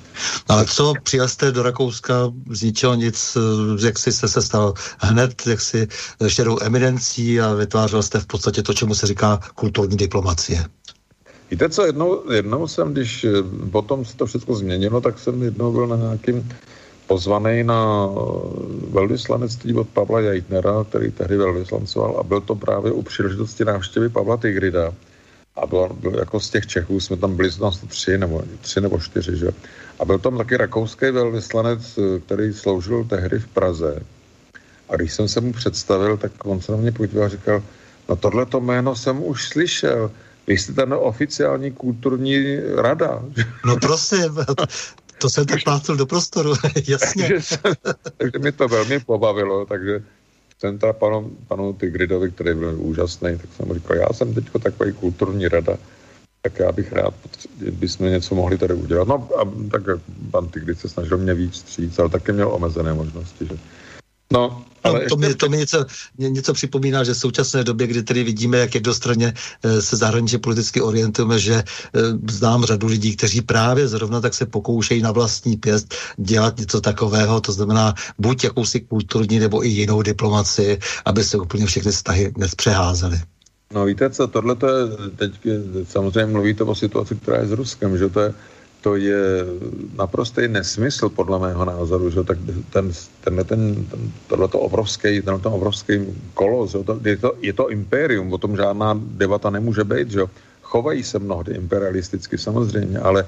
Ale 0.48 0.66
co 0.66 0.94
přijel 1.04 1.28
jste 1.28 1.52
do 1.52 1.64
Rakouska 1.64 2.34
z 2.52 2.62
ničeho 2.62 2.96
nic, 2.96 3.38
jak 3.86 3.98
jsi 3.98 4.12
jste 4.12 4.28
se 4.28 4.42
stal 4.42 4.74
hned, 5.00 5.48
jak 5.48 5.62
si 5.62 5.88
štěrou 6.28 6.58
eminencí 6.62 7.42
a 7.42 7.54
vytvářel 7.54 8.04
jste 8.04 8.20
v 8.20 8.26
podstatě 8.26 8.64
to, 8.64 8.74
čemu 8.74 8.96
se 8.96 9.08
říká 9.08 9.40
kulturní 9.56 9.98
diplomacie. 9.98 10.66
Víte 11.52 11.70
co, 11.70 11.86
jednou, 11.86 12.32
jednou 12.32 12.68
jsem, 12.68 12.92
když 12.94 13.24
eh, 13.24 13.30
potom 13.72 14.06
se 14.06 14.18
to 14.18 14.26
všechno 14.26 14.56
změnilo, 14.56 15.02
tak 15.02 15.20
jsem 15.20 15.44
jednou 15.44 15.72
byl 15.72 15.88
na 15.88 15.96
nějakým 15.96 16.50
pozvaný 17.08 17.64
na 17.64 18.08
eh, 18.08 18.20
velvyslanectví 18.92 19.74
od 19.74 19.90
Pavla 19.90 20.22
Jajtnera, 20.22 20.84
který 20.90 21.12
tehdy 21.12 21.38
velvyslancoval 21.38 22.18
a 22.20 22.24
byl 22.24 22.42
to 22.42 22.56
právě 22.56 22.92
u 22.92 23.02
příležitosti 23.02 23.66
návštěvy 23.66 24.10
Pavla 24.10 24.38
Tigrida. 24.38 24.92
a 25.56 25.66
bylo, 25.66 25.90
bylo, 25.94 26.20
jako 26.20 26.40
z 26.40 26.50
těch 26.50 26.68
Čechů 26.68 27.00
jsme 27.00 27.18
tam 27.18 27.36
byli, 27.36 27.52
tam 27.52 27.72
tři 27.88 28.18
nebo, 28.18 28.44
tři 28.62 28.82
nebo 28.82 29.00
čtyři, 29.00 29.38
že? 29.38 29.50
A 30.00 30.06
byl 30.06 30.20
tam 30.20 30.38
taky 30.38 30.58
rakouský 30.58 31.12
velvyslanec, 31.12 32.00
který 32.26 32.54
sloužil 32.54 33.04
tehdy 33.04 33.40
v 33.40 33.48
Praze. 33.48 34.00
A 34.90 34.96
když 34.96 35.14
jsem 35.14 35.28
se 35.28 35.42
mu 35.42 35.54
představil, 35.54 36.18
tak 36.18 36.32
on 36.46 36.62
se 36.62 36.72
na 36.72 36.78
mě 36.78 36.92
podíval 36.92 37.26
a 37.26 37.30
říkal, 37.30 37.64
no 38.10 38.16
tohleto 38.16 38.62
jméno 38.62 38.96
jsem 38.96 39.24
už 39.24 39.48
slyšel, 39.48 40.12
vy 40.48 40.58
jste 40.58 40.74
ten 40.74 40.94
oficiální 40.94 41.72
kulturní 41.72 42.60
rada. 42.76 43.24
No 43.66 43.78
prosím, 43.78 44.36
to 45.22 45.30
jsem 45.30 45.46
tak 45.46 45.64
plácil 45.64 45.96
do 45.96 46.06
prostoru, 46.06 46.54
jasně. 46.88 47.24
takže, 47.24 47.42
jsem, 47.42 47.74
takže 48.18 48.40
mi 48.40 48.52
to 48.52 48.68
velmi 48.68 49.00
pobavilo, 49.00 49.66
takže 49.66 50.04
jsem 50.60 50.78
teda 50.78 50.94
panu, 50.94 51.32
panu 51.48 51.74
Tigridovi, 51.74 52.32
který 52.32 52.56
byl 52.56 52.76
úžasný, 52.78 53.38
tak 53.38 53.50
jsem 53.56 53.74
říkal, 53.74 53.98
já 53.98 54.08
jsem 54.14 54.34
teď 54.34 54.46
takový 54.64 54.94
kulturní 54.94 55.48
rada, 55.48 55.78
tak 56.42 56.60
já 56.60 56.72
bych 56.72 56.94
rád, 56.94 57.14
bychom 57.72 58.08
něco 58.08 58.36
mohli 58.36 58.58
tady 58.58 58.74
udělat. 58.74 59.08
No 59.08 59.30
a 59.38 59.70
tak 59.72 59.84
pan 60.32 60.48
Tigrid 60.48 60.80
se 60.80 60.90
snažil 60.90 61.18
mě 61.18 61.34
víc 61.34 61.56
stříct, 61.56 62.00
ale 62.00 62.10
taky 62.10 62.32
měl 62.32 62.54
omezené 62.54 62.94
možnosti, 62.94 63.46
že 63.46 63.58
No, 64.34 64.66
ale 64.84 65.00
no, 65.00 65.10
to, 65.10 65.16
mi, 65.18 65.36
to 65.36 65.50
mi 65.50 65.58
něco, 65.58 65.86
něco 66.18 66.54
připomíná, 66.54 67.04
že 67.04 67.14
v 67.14 67.18
současné 67.18 67.64
době, 67.64 67.88
kdy 67.88 68.04
tedy 68.04 68.24
vidíme, 68.24 68.58
jak 68.58 68.76
jednostranně 68.76 69.34
e, 69.64 69.82
se 69.82 69.96
zahraničně 69.96 70.38
politicky 70.38 70.82
orientujeme, 70.82 71.40
že 71.40 71.54
e, 71.54 71.64
znám 72.32 72.66
řadu 72.66 72.88
lidí, 72.88 73.16
kteří 73.16 73.42
právě 73.42 73.88
zrovna 73.88 74.22
tak 74.22 74.34
se 74.34 74.46
pokoušejí 74.46 75.02
na 75.02 75.12
vlastní 75.12 75.58
pěst 75.58 75.96
dělat 76.18 76.60
něco 76.60 76.82
takového, 76.82 77.42
to 77.42 77.52
znamená 77.52 77.94
buď 78.20 78.44
jakousi 78.44 78.80
kulturní 78.80 79.40
nebo 79.40 79.66
i 79.66 79.68
jinou 79.68 80.02
diplomaci, 80.02 80.80
aby 81.06 81.24
se 81.24 81.38
úplně 81.38 81.66
všechny 81.66 81.92
vztahy 81.92 82.34
nespřeházely. 82.38 83.22
No 83.74 83.86
víte 83.86 84.10
co, 84.10 84.28
tohle 84.28 84.56
to 84.56 84.68
je, 84.68 84.88
teď 85.16 85.32
samozřejmě 85.84 86.34
mluvíte 86.34 86.64
o 86.64 86.76
situaci, 86.76 87.16
která 87.16 87.38
je 87.38 87.48
s 87.48 87.52
Ruskem, 87.52 87.98
že 87.98 88.10
to 88.10 88.20
je, 88.20 88.34
to 88.82 88.96
je 88.96 89.46
naprostý 89.98 90.48
nesmysl, 90.48 91.10
podle 91.10 91.40
mého 91.40 91.66
názoru, 91.66 92.10
že 92.10 92.24
tak 92.24 92.38
ten, 92.70 92.92
tenhle 93.24 93.44
ten, 93.44 93.86
ten, 93.86 94.12
tohleto 94.28 94.60
obrovský, 94.60 95.22
tenhle 95.22 95.52
obrovský 95.52 96.06
kolos, 96.34 96.72
že? 96.72 96.84
To, 96.84 97.00
je, 97.04 97.18
to, 97.18 97.30
je 97.42 97.54
to 97.54 97.70
impérium, 97.70 98.34
o 98.34 98.38
tom 98.38 98.56
žádná 98.56 98.94
debata 98.96 99.50
nemůže 99.50 99.84
být, 99.84 100.12
že 100.12 100.22
chovají 100.62 101.04
se 101.04 101.20
mnohdy 101.20 101.54
imperialisticky 101.56 102.38
samozřejmě, 102.38 103.00
ale 103.00 103.26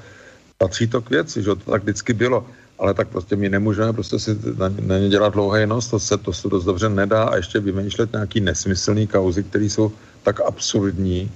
patří 0.58 0.88
to 0.88 1.02
k 1.02 1.10
věci, 1.10 1.44
že 1.44 1.56
to 1.56 1.72
tak 1.72 1.84
vždycky 1.84 2.14
bylo, 2.14 2.46
ale 2.80 2.94
tak 2.94 3.08
prostě 3.08 3.36
my 3.36 3.50
nemůžeme 3.50 3.94
prostě 3.94 4.20
si 4.20 4.32
na, 4.58 4.70
na 4.70 4.98
ně 4.98 5.10
dělat 5.10 5.34
dlouhé 5.34 5.68
nos, 5.68 5.88
to 5.90 6.00
se, 6.00 6.18
to 6.18 6.34
se 6.34 6.48
dost 6.48 6.66
dobře 6.66 6.90
nedá 6.90 7.24
a 7.24 7.36
ještě 7.36 7.60
vymýšlet 7.60 8.12
nějaký 8.14 8.40
nesmyslný 8.40 9.08
kauzy, 9.08 9.44
které 9.44 9.66
jsou 9.66 9.92
tak 10.24 10.40
absurdní, 10.42 11.32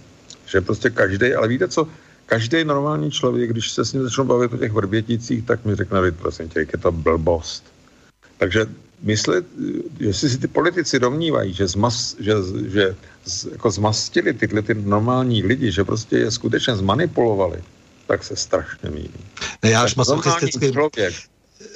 že 0.46 0.62
prostě 0.62 0.90
každý, 0.90 1.34
ale 1.34 1.48
víte 1.48 1.68
co, 1.68 1.88
každý 2.26 2.64
normální 2.64 3.12
člověk, 3.12 3.50
když 3.50 3.72
se 3.72 3.86
s 3.86 3.94
ním 3.94 4.04
začnu 4.04 4.24
bavit 4.24 4.54
o 4.54 4.58
těch 4.58 4.72
vrběticích, 4.72 5.46
tak 5.46 5.66
mi 5.66 5.76
řekne, 5.76 6.12
prosím 6.12 6.50
tě, 6.50 6.60
je 6.60 6.80
to 6.82 6.92
blbost. 6.92 7.64
Takže 8.38 8.66
myslet, 9.02 9.46
jestli 10.00 10.30
si 10.30 10.38
ty 10.38 10.48
politici 10.48 11.00
domnívají, 11.00 11.54
že, 11.54 11.68
zmas, 11.68 12.16
že, 12.20 12.34
že 12.68 12.96
z, 13.26 13.46
jako 13.52 13.72
zmastili 13.72 14.34
tyhle 14.34 14.62
ty 14.62 14.74
normální 14.74 15.44
lidi, 15.44 15.72
že 15.72 15.84
prostě 15.84 16.18
je 16.18 16.32
skutečně 16.32 16.76
zmanipulovali, 16.76 17.64
tak 18.08 18.24
se 18.24 18.36
strašně 18.36 18.90
mílí. 18.90 19.24
Ne, 19.64 19.70
já 19.70 19.84
až 19.84 19.96
masochisticky... 19.96 20.72
Člověk, 20.72 21.14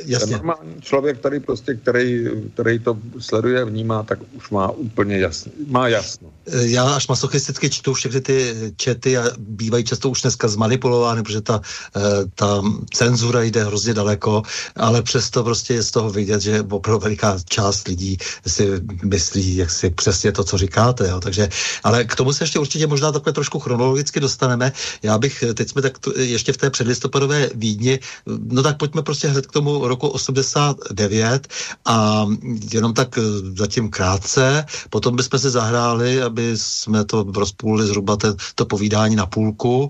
Jasně. 0.05 0.27
Ten 0.27 0.37
normální 0.37 0.81
člověk, 0.81 1.19
který 1.19 1.39
prostě, 1.39 1.75
který, 1.75 2.25
který 2.53 2.79
to 2.79 2.97
sleduje, 3.19 3.65
vnímá, 3.65 4.03
tak 4.03 4.19
už 4.33 4.49
má 4.49 4.71
úplně 4.71 5.17
jasno. 5.17 5.51
Má 5.67 5.87
jasno. 5.87 6.29
Já 6.45 6.83
až 6.83 7.07
masochisticky 7.07 7.69
čtu 7.69 7.93
všechny 7.93 8.21
ty 8.21 8.55
čety 8.77 9.17
a 9.17 9.23
bývají 9.37 9.83
často 9.83 10.09
už 10.09 10.21
dneska 10.21 10.47
zmanipulovány, 10.47 11.23
protože 11.23 11.41
ta, 11.41 11.61
eh, 11.95 12.01
ta 12.35 12.61
cenzura 12.93 13.41
jde 13.43 13.63
hrozně 13.63 13.93
daleko, 13.93 14.43
ale 14.75 15.01
přesto 15.01 15.43
prostě 15.43 15.73
je 15.73 15.83
z 15.83 15.91
toho 15.91 16.09
vidět, 16.09 16.41
že 16.41 16.61
opravdu 16.61 16.99
veliká 16.99 17.37
část 17.49 17.87
lidí 17.87 18.17
si 18.47 18.81
myslí, 19.03 19.55
jak 19.57 19.71
si 19.71 19.89
přesně 19.89 20.31
to, 20.31 20.43
co 20.43 20.57
říkáte. 20.57 21.07
Jo. 21.07 21.19
Takže, 21.19 21.49
ale 21.83 22.05
k 22.05 22.15
tomu 22.15 22.33
se 22.33 22.43
ještě 22.43 22.59
určitě 22.59 22.87
možná 22.87 23.11
takhle 23.11 23.33
trošku 23.33 23.59
chronologicky 23.59 24.19
dostaneme. 24.19 24.71
Já 25.03 25.17
bych, 25.17 25.43
teď 25.53 25.69
jsme 25.69 25.81
tak 25.81 25.97
ještě 26.15 26.53
v 26.53 26.57
té 26.57 26.69
předlistopadové 26.69 27.49
Vídni, 27.55 27.99
no 28.25 28.63
tak 28.63 28.77
pojďme 28.77 29.01
prostě 29.01 29.27
hned 29.27 29.47
k 29.47 29.51
tomu 29.51 29.76
roku 29.85 30.07
89 30.07 31.47
a 31.85 32.25
jenom 32.73 32.93
tak 32.93 33.17
eh, 33.17 33.21
zatím 33.57 33.89
krátce, 33.89 34.65
potom 34.89 35.15
bychom 35.15 35.39
se 35.39 35.49
zahráli, 35.49 36.21
aby 36.21 36.51
jsme 36.57 37.05
to 37.05 37.25
rozpůlili 37.35 37.87
zhruba 37.87 38.15
te, 38.15 38.33
to 38.55 38.65
povídání 38.65 39.15
na 39.15 39.25
půlku. 39.25 39.89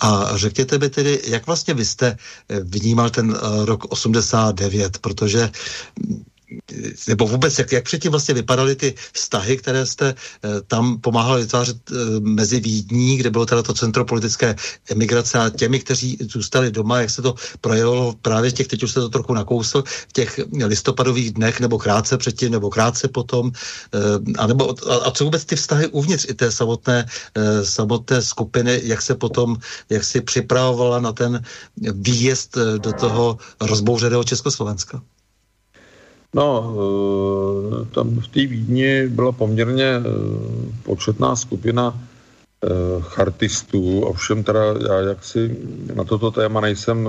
A 0.00 0.30
řekněte 0.36 0.78
mi 0.78 0.88
tedy, 0.90 1.20
jak 1.26 1.46
vlastně 1.46 1.74
vy 1.74 1.84
jste 1.84 2.06
eh, 2.48 2.60
vnímal 2.60 3.10
ten 3.10 3.36
eh, 3.36 3.64
rok 3.64 3.84
89, 3.92 4.98
protože 4.98 5.50
nebo 7.08 7.26
vůbec, 7.26 7.58
jak, 7.58 7.72
jak 7.72 7.84
předtím 7.84 8.10
vlastně 8.10 8.34
vypadaly 8.34 8.76
ty 8.76 8.94
vztahy, 9.12 9.56
které 9.56 9.86
jste 9.86 10.14
eh, 10.14 10.48
tam 10.66 11.00
pomáhali 11.00 11.42
vytvářet 11.42 11.76
eh, 11.90 11.94
mezi 12.20 12.60
Vídní, 12.60 13.16
kde 13.16 13.30
bylo 13.30 13.46
teda 13.46 13.62
to 13.62 13.74
centro 13.74 14.04
politické 14.04 14.56
emigrace 14.90 15.38
a 15.38 15.50
těmi, 15.50 15.80
kteří 15.80 16.18
zůstali 16.20 16.70
doma, 16.70 17.00
jak 17.00 17.10
se 17.10 17.22
to 17.22 17.34
projevilo 17.60 18.14
právě 18.22 18.52
těch, 18.52 18.66
teď 18.66 18.82
už 18.82 18.92
se 18.92 19.00
to 19.00 19.08
trochu 19.08 19.34
nakousl, 19.34 19.82
v 19.86 20.12
těch 20.12 20.40
listopadových 20.64 21.32
dnech, 21.32 21.60
nebo 21.60 21.78
krátce 21.78 22.18
předtím, 22.18 22.52
nebo 22.52 22.70
krátce 22.70 23.08
potom, 23.08 23.52
eh, 23.94 23.98
a, 24.38 24.46
nebo, 24.46 24.90
a, 24.90 24.94
a 24.94 25.10
co 25.10 25.24
vůbec 25.24 25.44
ty 25.44 25.56
vztahy 25.56 25.86
uvnitř 25.86 26.26
i 26.28 26.34
té 26.34 26.52
samotné, 26.52 27.06
samotné 27.62 28.22
skupiny, 28.22 28.80
jak 28.84 29.02
se 29.02 29.14
potom, 29.14 29.56
jak 29.90 30.04
si 30.04 30.20
připravovala 30.20 31.00
na 31.00 31.12
ten 31.12 31.42
výjezd 31.92 32.58
do 32.78 32.92
toho 32.92 33.38
rozbouřeného 33.60 34.24
Československa? 34.24 35.02
No, 36.34 36.74
eh, 36.76 37.94
tam 37.94 38.20
v 38.20 38.28
té 38.28 38.46
Vídni 38.46 39.08
byla 39.08 39.32
poměrně 39.32 39.84
eh, 39.84 40.02
početná 40.82 41.36
skupina 41.36 41.94
eh, 42.64 42.68
chartistů, 43.00 44.00
ovšem 44.00 44.44
teda 44.44 44.60
já 44.88 45.00
jaksi 45.00 45.56
na 45.94 46.04
toto 46.04 46.30
téma 46.30 46.60
nejsem, 46.60 47.08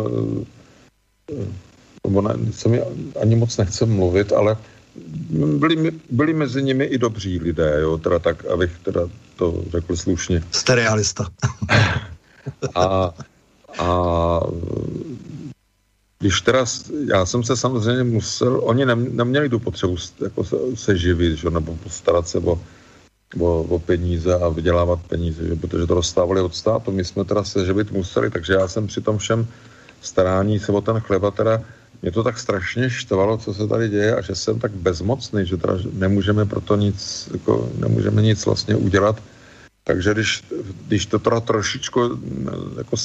nebo 2.07 2.21
ne, 2.21 2.35
se 2.51 2.83
ani 3.21 3.35
moc 3.35 3.57
nechcem 3.57 3.89
mluvit, 3.89 4.31
ale 4.31 4.57
byli, 5.59 5.91
byli 6.09 6.33
mezi 6.33 6.63
nimi 6.63 6.85
i 6.85 6.97
dobří 6.97 7.39
lidé, 7.39 7.77
jo, 7.81 7.97
teda 7.97 8.19
tak, 8.19 8.45
abych 8.45 8.71
teda 8.83 9.01
to 9.35 9.63
řekl 9.71 9.95
slušně. 9.95 10.43
Jste 10.51 10.75
realista. 10.75 11.27
a, 12.75 13.13
a 13.79 14.39
když 16.19 16.41
teda, 16.41 16.65
já 17.05 17.25
jsem 17.25 17.43
se 17.43 17.57
samozřejmě 17.57 18.03
musel, 18.03 18.61
oni 18.63 18.85
neměli 18.95 19.49
tu 19.49 19.59
potřebu 19.59 19.95
jako 20.23 20.43
se, 20.43 20.55
se 20.75 20.97
živit, 20.97 21.35
že, 21.35 21.49
nebo 21.49 21.75
postarat 21.75 22.27
se 22.27 22.39
o, 22.39 22.59
o, 23.39 23.61
o 23.61 23.79
peníze 23.79 24.35
a 24.35 24.49
vydělávat 24.49 24.99
peníze, 25.07 25.47
že, 25.47 25.55
protože 25.55 25.87
to 25.87 25.95
dostávali 25.95 26.41
od 26.41 26.55
státu. 26.55 26.91
My 26.91 27.05
jsme 27.05 27.25
teda 27.25 27.43
se 27.43 27.65
živit 27.65 27.91
museli, 27.91 28.29
takže 28.29 28.53
já 28.53 28.67
jsem 28.67 28.87
při 28.87 29.01
tom 29.01 29.17
všem 29.17 29.47
starání 30.01 30.59
se 30.59 30.71
o 30.71 30.81
ten 30.81 30.99
chleba 30.99 31.31
teda 31.31 31.61
mě 32.01 32.11
to 32.11 32.23
tak 32.23 32.39
strašně 32.39 32.89
štvalo, 32.89 33.37
co 33.37 33.53
se 33.53 33.67
tady 33.67 33.89
děje 33.89 34.15
a 34.15 34.21
že 34.21 34.35
jsem 34.35 34.59
tak 34.59 34.71
bezmocný, 34.71 35.45
že 35.45 35.57
teda 35.57 35.77
nemůžeme 35.93 36.45
proto 36.45 36.75
nic, 36.75 37.29
jako, 37.33 37.71
nemůžeme 37.77 38.21
nic 38.21 38.45
vlastně 38.45 38.75
udělat. 38.75 39.23
Takže 39.83 40.13
když, 40.13 40.43
když 40.87 41.05
to 41.05 41.19
teda 41.19 41.39
trošičku 41.39 42.19
jako 42.77 42.95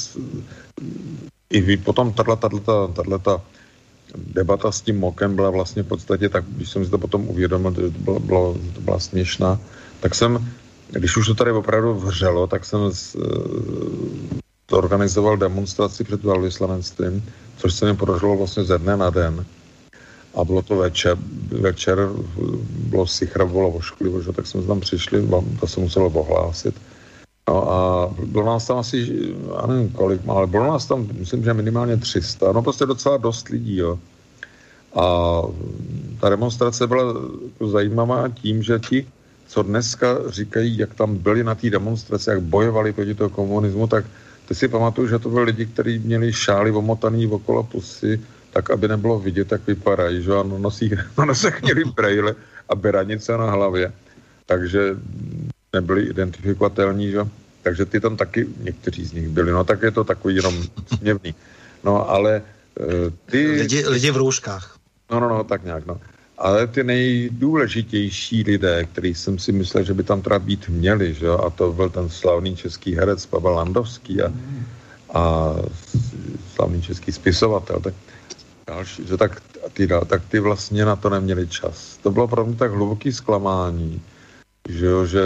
i 1.53 1.77
potom 1.77 2.13
tato 2.13 3.43
debata 4.17 4.73
s 4.73 4.81
tím 4.81 4.99
Mokem 4.99 5.37
byla 5.37 5.51
vlastně 5.51 5.83
v 5.83 5.89
podstatě, 5.89 6.29
tak 6.29 6.45
když 6.45 6.69
jsem 6.71 6.85
si 6.85 6.91
to 6.91 6.99
potom 6.99 7.29
uvědomil, 7.29 7.75
že 7.75 7.91
to 7.91 7.99
bylo, 7.99 8.21
bylo, 8.21 8.57
to 8.75 8.81
byla 8.81 8.99
směšná, 8.99 9.61
tak 10.01 10.15
jsem, 10.15 10.49
když 10.91 11.17
už 11.17 11.27
to 11.27 11.35
tady 11.35 11.53
opravdu 11.53 11.95
vřelo, 11.95 12.47
tak 12.47 12.65
jsem 12.65 12.91
z, 12.93 13.17
to 14.67 14.79
organizoval 14.79 15.37
demonstraci 15.37 16.05
před 16.05 16.25
velvyslanectvím, 16.25 17.25
což 17.57 17.75
se 17.75 17.87
mi 17.87 17.97
podařilo 17.97 18.37
vlastně 18.37 18.65
ze 18.65 18.79
dne 18.79 18.97
na 18.97 19.11
den. 19.11 19.45
A 20.35 20.45
bylo 20.45 20.63
to 20.63 20.77
večer, 20.77 21.17
večer 21.61 22.09
bylo 22.73 23.07
sichra, 23.07 23.45
bylo 23.47 23.71
ošklivo, 23.71 24.23
že 24.23 24.33
tak 24.33 24.47
jsme 24.47 24.63
tam 24.63 24.81
přišli, 24.81 25.29
to 25.61 25.67
se 25.67 25.81
muselo 25.81 26.07
ohlásit 26.07 26.75
No 27.53 27.73
a 27.73 28.09
bylo 28.25 28.47
nás 28.47 28.67
tam 28.67 28.79
asi, 28.79 29.29
já 29.61 29.67
nevím 29.67 29.89
kolik, 29.89 30.21
ale 30.29 30.47
bylo 30.47 30.67
nás 30.67 30.87
tam, 30.87 31.09
myslím, 31.19 31.45
že 31.45 31.55
minimálně 31.55 31.97
300, 31.97 32.53
no 32.53 32.63
prostě 32.63 32.87
docela 32.87 33.17
dost 33.17 33.49
lidí, 33.49 33.77
jo. 33.77 33.99
A 34.97 35.05
ta 36.21 36.29
demonstrace 36.29 36.87
byla 36.87 37.05
jako 37.53 37.69
zajímavá 37.69 38.29
tím, 38.29 38.63
že 38.63 38.79
ti, 38.79 39.07
co 39.47 39.63
dneska 39.63 40.19
říkají, 40.29 40.79
jak 40.79 40.95
tam 40.95 41.17
byli 41.17 41.45
na 41.45 41.55
té 41.55 41.71
demonstraci, 41.71 42.31
jak 42.31 42.41
bojovali 42.41 42.93
proti 42.93 43.15
toho 43.15 43.31
komunismu, 43.31 43.87
tak 43.87 44.05
ty 44.49 44.55
si 44.55 44.69
pamatuju, 44.69 45.09
že 45.09 45.19
to 45.19 45.29
byli 45.29 45.45
lidi, 45.45 45.67
kteří 45.67 45.99
měli 45.99 46.33
šály 46.33 46.71
omotaný 46.73 47.27
okolo 47.27 47.63
pusy, 47.63 48.21
tak 48.53 48.71
aby 48.71 48.89
nebylo 48.89 49.19
vidět, 49.19 49.53
jak 49.53 49.67
vypadají, 49.67 50.23
že 50.23 50.33
ano, 50.33 50.59
nosí, 50.59 50.91
na 51.19 51.25
nosech 51.25 51.63
měli 51.63 51.85
brejle 51.85 52.35
a 52.69 52.75
beranice 52.75 53.37
na 53.37 53.51
hlavě. 53.51 53.93
Takže 54.47 54.97
nebyli 55.73 56.03
identifikovatelní, 56.03 57.11
že? 57.11 57.42
Takže 57.63 57.85
ty 57.85 58.01
tam 58.01 58.17
taky 58.17 58.47
někteří 58.61 59.05
z 59.05 59.13
nich 59.13 59.29
byli, 59.29 59.53
no 59.53 59.65
tak 59.65 59.83
je 59.83 59.91
to 59.91 60.05
takový 60.05 60.37
jenom 60.37 60.63
směvný. 60.97 61.35
No 61.85 62.11
ale 62.11 62.43
ty... 63.27 63.47
Lidi, 63.47 63.89
lidi 63.89 64.11
v 64.11 64.17
rouškách. 64.17 64.77
No, 65.11 65.21
no, 65.21 65.29
no, 65.29 65.45
tak 65.45 65.65
nějak, 65.65 65.87
no. 65.87 66.01
Ale 66.39 66.67
ty 66.67 66.85
nejdůležitější 66.85 68.43
lidé, 68.43 68.85
který 68.85 69.15
jsem 69.15 69.39
si 69.39 69.53
myslel, 69.53 69.85
že 69.85 69.95
by 69.95 70.03
tam 70.03 70.23
teda 70.23 70.39
být 70.39 70.69
měli, 70.69 71.15
že 71.15 71.29
a 71.29 71.51
to 71.51 71.73
byl 71.73 71.91
ten 71.91 72.09
slavný 72.09 72.57
český 72.57 72.95
herec 72.95 73.27
Pavel 73.27 73.53
Landovský 73.53 74.23
a, 74.23 74.33
a 75.15 75.55
slavný 76.55 76.83
český 76.83 77.13
spisovatel, 77.13 77.81
tak 77.81 77.95
další, 78.67 79.07
že 79.07 79.17
tak 79.17 79.43
ty, 79.73 79.89
tak 80.07 80.23
ty 80.29 80.41
vlastně 80.41 80.85
na 80.85 80.97
to 80.97 81.11
neměli 81.11 81.49
čas. 81.49 81.99
To 82.03 82.11
bylo 82.11 82.29
pro 82.29 82.47
mě 82.47 82.57
tak 82.57 82.73
hluboký 82.73 83.13
zklamání, 83.13 84.03
že 84.69 84.87
jo, 84.87 85.07
že 85.07 85.21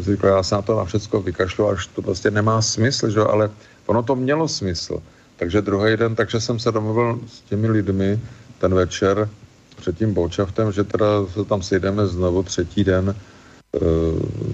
si 0.00 0.12
říkal, 0.12 0.30
já 0.30 0.42
se 0.42 0.54
na 0.54 0.62
to 0.62 0.76
na 0.76 0.84
všechno 0.84 1.20
vykašlu, 1.20 1.68
až 1.68 1.86
to 1.86 2.02
prostě 2.02 2.30
nemá 2.30 2.62
smysl, 2.62 3.10
že 3.10 3.20
ale 3.20 3.50
ono 3.86 4.02
to 4.02 4.16
mělo 4.16 4.48
smysl. 4.48 5.02
Takže 5.36 5.62
druhý 5.62 5.96
den, 5.96 6.14
takže 6.14 6.40
jsem 6.40 6.58
se 6.58 6.72
domluvil 6.72 7.20
s 7.26 7.40
těmi 7.40 7.68
lidmi 7.68 8.20
ten 8.58 8.74
večer 8.74 9.28
před 9.76 9.98
tím 9.98 10.14
Bočaftem, 10.14 10.72
že 10.72 10.84
teda 10.84 11.26
se 11.34 11.44
tam 11.44 11.62
sejdeme 11.62 12.06
znovu 12.06 12.42
třetí 12.42 12.84
den 12.84 13.10
e, 13.10 13.16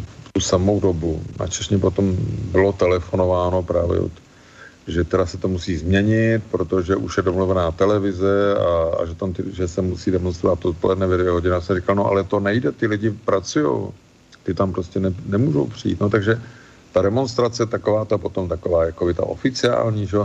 v 0.01 0.32
tu 0.32 0.41
samou 0.41 0.80
dobu. 0.80 1.22
Na 1.41 1.47
Češně 1.47 1.78
potom 1.78 2.16
bylo 2.53 2.72
telefonováno 2.72 3.62
právě 3.62 4.01
od 4.01 4.12
že 4.89 5.05
teda 5.05 5.26
se 5.26 5.36
to 5.36 5.49
musí 5.49 5.76
změnit, 5.76 6.43
protože 6.51 6.97
už 6.97 7.16
je 7.16 7.22
domluvená 7.22 7.70
televize 7.70 8.57
a, 8.57 8.97
a 9.03 9.07
že, 9.07 9.14
tam 9.14 9.32
ty, 9.32 9.45
že 9.53 9.68
se 9.68 9.82
musí 9.82 10.11
demonstrovat 10.11 10.64
odpoledne 10.64 11.07
ve 11.07 11.16
dvě 11.16 11.30
hodiny. 11.30 11.55
Já 11.55 11.61
jsem 11.61 11.76
říkal, 11.76 11.95
no 11.95 12.07
ale 12.07 12.24
to 12.24 12.41
nejde, 12.41 12.72
ty 12.72 12.86
lidi 12.86 13.11
pracují, 13.11 13.93
ty 14.43 14.55
tam 14.55 14.72
prostě 14.72 15.01
ne, 15.01 15.14
nemůžou 15.26 15.66
přijít. 15.66 16.01
No 16.01 16.11
takže 16.11 16.43
ta 16.93 17.03
demonstrace 17.03 17.66
taková, 17.66 18.05
ta 18.05 18.18
potom 18.18 18.49
taková 18.49 18.84
jako 18.84 19.14
ta 19.14 19.22
oficiální, 19.22 20.07
že 20.07 20.18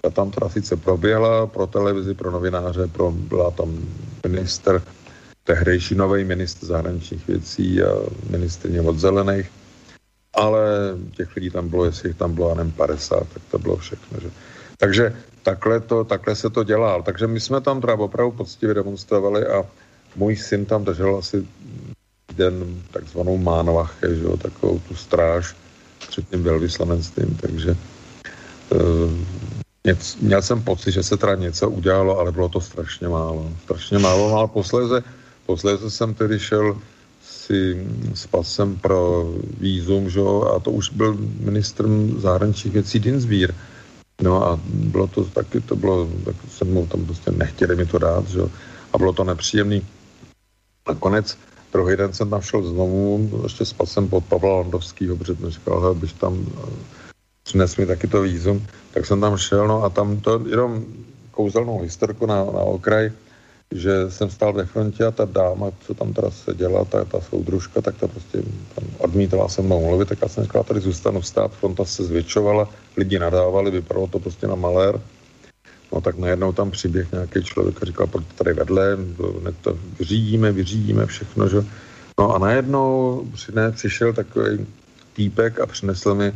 ta 0.00 0.10
tam 0.10 0.30
teda 0.30 0.48
sice 0.48 0.76
proběhla 0.76 1.46
pro 1.46 1.66
televizi, 1.66 2.14
pro 2.14 2.30
novináře, 2.30 2.86
pro, 2.86 3.10
byla 3.10 3.50
tam 3.50 3.78
minister, 4.28 4.82
tehdejší 5.44 5.94
nový 5.94 6.24
ministr 6.24 6.66
zahraničních 6.66 7.26
věcí 7.28 7.82
a 7.82 7.90
ministrně 8.30 8.80
od 8.80 8.98
zelených, 8.98 9.50
ale 10.34 10.62
těch 11.16 11.36
lidí 11.36 11.50
tam 11.50 11.68
bylo, 11.68 11.84
jestli 11.84 12.08
jich 12.08 12.16
tam 12.16 12.34
bylo, 12.34 12.54
nevím, 12.54 12.72
50, 12.72 13.28
tak 13.34 13.42
to 13.50 13.58
bylo 13.58 13.76
všechno. 13.76 14.20
Že? 14.20 14.30
Takže 14.78 15.16
takhle, 15.42 15.80
to, 15.80 16.04
takhle 16.04 16.36
se 16.36 16.50
to 16.50 16.64
dělá. 16.64 17.02
Takže 17.02 17.26
my 17.26 17.40
jsme 17.40 17.60
tam 17.60 17.80
teda 17.80 17.94
opravdu 17.94 18.32
poctivě 18.32 18.74
demonstrovali 18.74 19.46
a 19.46 19.66
můj 20.16 20.36
syn 20.36 20.66
tam 20.66 20.84
držel 20.84 21.16
asi 21.16 21.46
den 22.32 22.82
takzvanou 22.90 23.38
Mánovache, 23.38 24.14
že 24.14 24.22
jo, 24.22 24.36
takovou 24.36 24.78
tu 24.78 24.94
stráž 24.94 25.56
před 26.08 26.28
tím 26.28 26.42
velvyslanectvím, 26.42 27.38
takže 27.40 27.76
uh, 28.70 29.12
Něc, 29.86 30.16
měl 30.16 30.42
jsem 30.42 30.62
pocit, 30.62 30.92
že 30.92 31.02
se 31.02 31.16
teda 31.16 31.34
něco 31.34 31.70
udělalo, 31.70 32.18
ale 32.18 32.32
bylo 32.32 32.48
to 32.48 32.60
strašně 32.60 33.08
málo. 33.08 33.50
Strašně 33.64 33.98
málo, 33.98 34.30
no 34.30 34.36
ale 34.36 34.48
posléze, 34.48 35.02
posléze 35.46 35.90
jsem 35.90 36.14
tedy 36.14 36.38
šel 36.38 36.78
si 37.22 37.86
s 38.14 38.26
pasem 38.26 38.76
pro 38.76 39.30
výzum, 39.60 40.10
že? 40.10 40.20
a 40.56 40.58
to 40.58 40.70
už 40.70 40.90
byl 40.90 41.18
ministrem 41.40 42.20
zahraničních 42.20 42.74
věcí 42.74 42.98
Dinsbír. 42.98 43.54
No 44.22 44.46
a 44.46 44.60
bylo 44.64 45.06
to 45.06 45.24
taky, 45.24 45.60
to 45.60 45.76
bylo, 45.76 46.08
tak 46.24 46.36
jsem 46.48 46.72
mu 46.72 46.86
tam 46.86 47.04
prostě 47.04 47.30
nechtěli 47.30 47.76
mi 47.76 47.86
to 47.86 47.98
dát, 47.98 48.28
že? 48.28 48.40
a 48.92 48.98
bylo 48.98 49.12
to 49.12 49.24
nepříjemný. 49.24 49.86
Nakonec 50.88 51.38
druhý 51.72 51.96
den 51.96 52.12
jsem 52.12 52.30
tam 52.30 52.40
šel 52.40 52.62
znovu, 52.62 53.30
ještě 53.42 53.64
s 53.64 53.72
pasem 53.72 54.08
pod 54.08 54.24
Pavla 54.24 54.56
Landovského, 54.56 55.16
protože 55.16 55.36
mi 55.40 55.50
říkal, 55.50 55.94
že 55.94 56.00
bych 56.00 56.12
tam 56.12 56.46
přines 57.42 57.76
mi 57.76 57.86
taky 57.86 58.06
to 58.06 58.22
výzum, 58.22 58.66
tak 58.94 59.06
jsem 59.06 59.20
tam 59.20 59.36
šel, 59.36 59.68
no 59.68 59.84
a 59.84 59.88
tam 59.88 60.20
to 60.20 60.42
jenom 60.50 60.84
kouzelnou 61.30 61.80
historku 61.80 62.26
na, 62.26 62.44
na 62.44 62.60
okraj, 62.60 63.12
že 63.74 64.10
jsem 64.10 64.30
stál 64.30 64.52
ve 64.52 64.66
frontě 64.66 65.04
a 65.04 65.10
ta 65.10 65.24
dáma, 65.24 65.70
co 65.86 65.94
tam 65.94 66.12
teda 66.12 66.30
seděla, 66.30 66.84
ta, 66.84 67.04
ta 67.04 67.20
soudružka, 67.20 67.80
tak 67.80 67.96
ta 67.96 68.08
prostě 68.08 68.42
tam 68.74 68.84
odmítala 68.98 69.48
se 69.48 69.62
mnou 69.62 69.80
mluvit, 69.80 70.08
tak 70.08 70.18
já 70.22 70.28
jsem 70.28 70.44
říkal, 70.44 70.64
tady 70.64 70.80
zůstanu 70.80 71.22
stát, 71.22 71.52
fronta 71.52 71.84
se 71.84 72.04
zvětšovala, 72.04 72.68
lidi 72.96 73.18
nadávali, 73.18 73.70
vypadalo 73.70 74.06
to 74.06 74.18
prostě 74.18 74.46
na 74.46 74.54
malér. 74.54 75.00
No 75.92 76.00
tak 76.00 76.18
najednou 76.18 76.52
tam 76.52 76.70
přiběh 76.70 77.12
nějaký 77.12 77.44
člověk 77.44 77.82
a 77.82 77.86
říkal, 77.86 78.06
pojď 78.06 78.26
tady 78.34 78.52
vedle, 78.52 78.98
to 79.60 79.78
vyřídíme, 79.98 80.52
vyřídíme 80.52 81.06
všechno, 81.06 81.48
že? 81.48 81.64
No 82.18 82.34
a 82.34 82.38
najednou 82.38 83.22
přine, 83.34 83.72
přišel 83.72 84.12
takový 84.12 84.66
týpek 85.12 85.60
a 85.60 85.66
přinesl 85.66 86.14
mi 86.14 86.32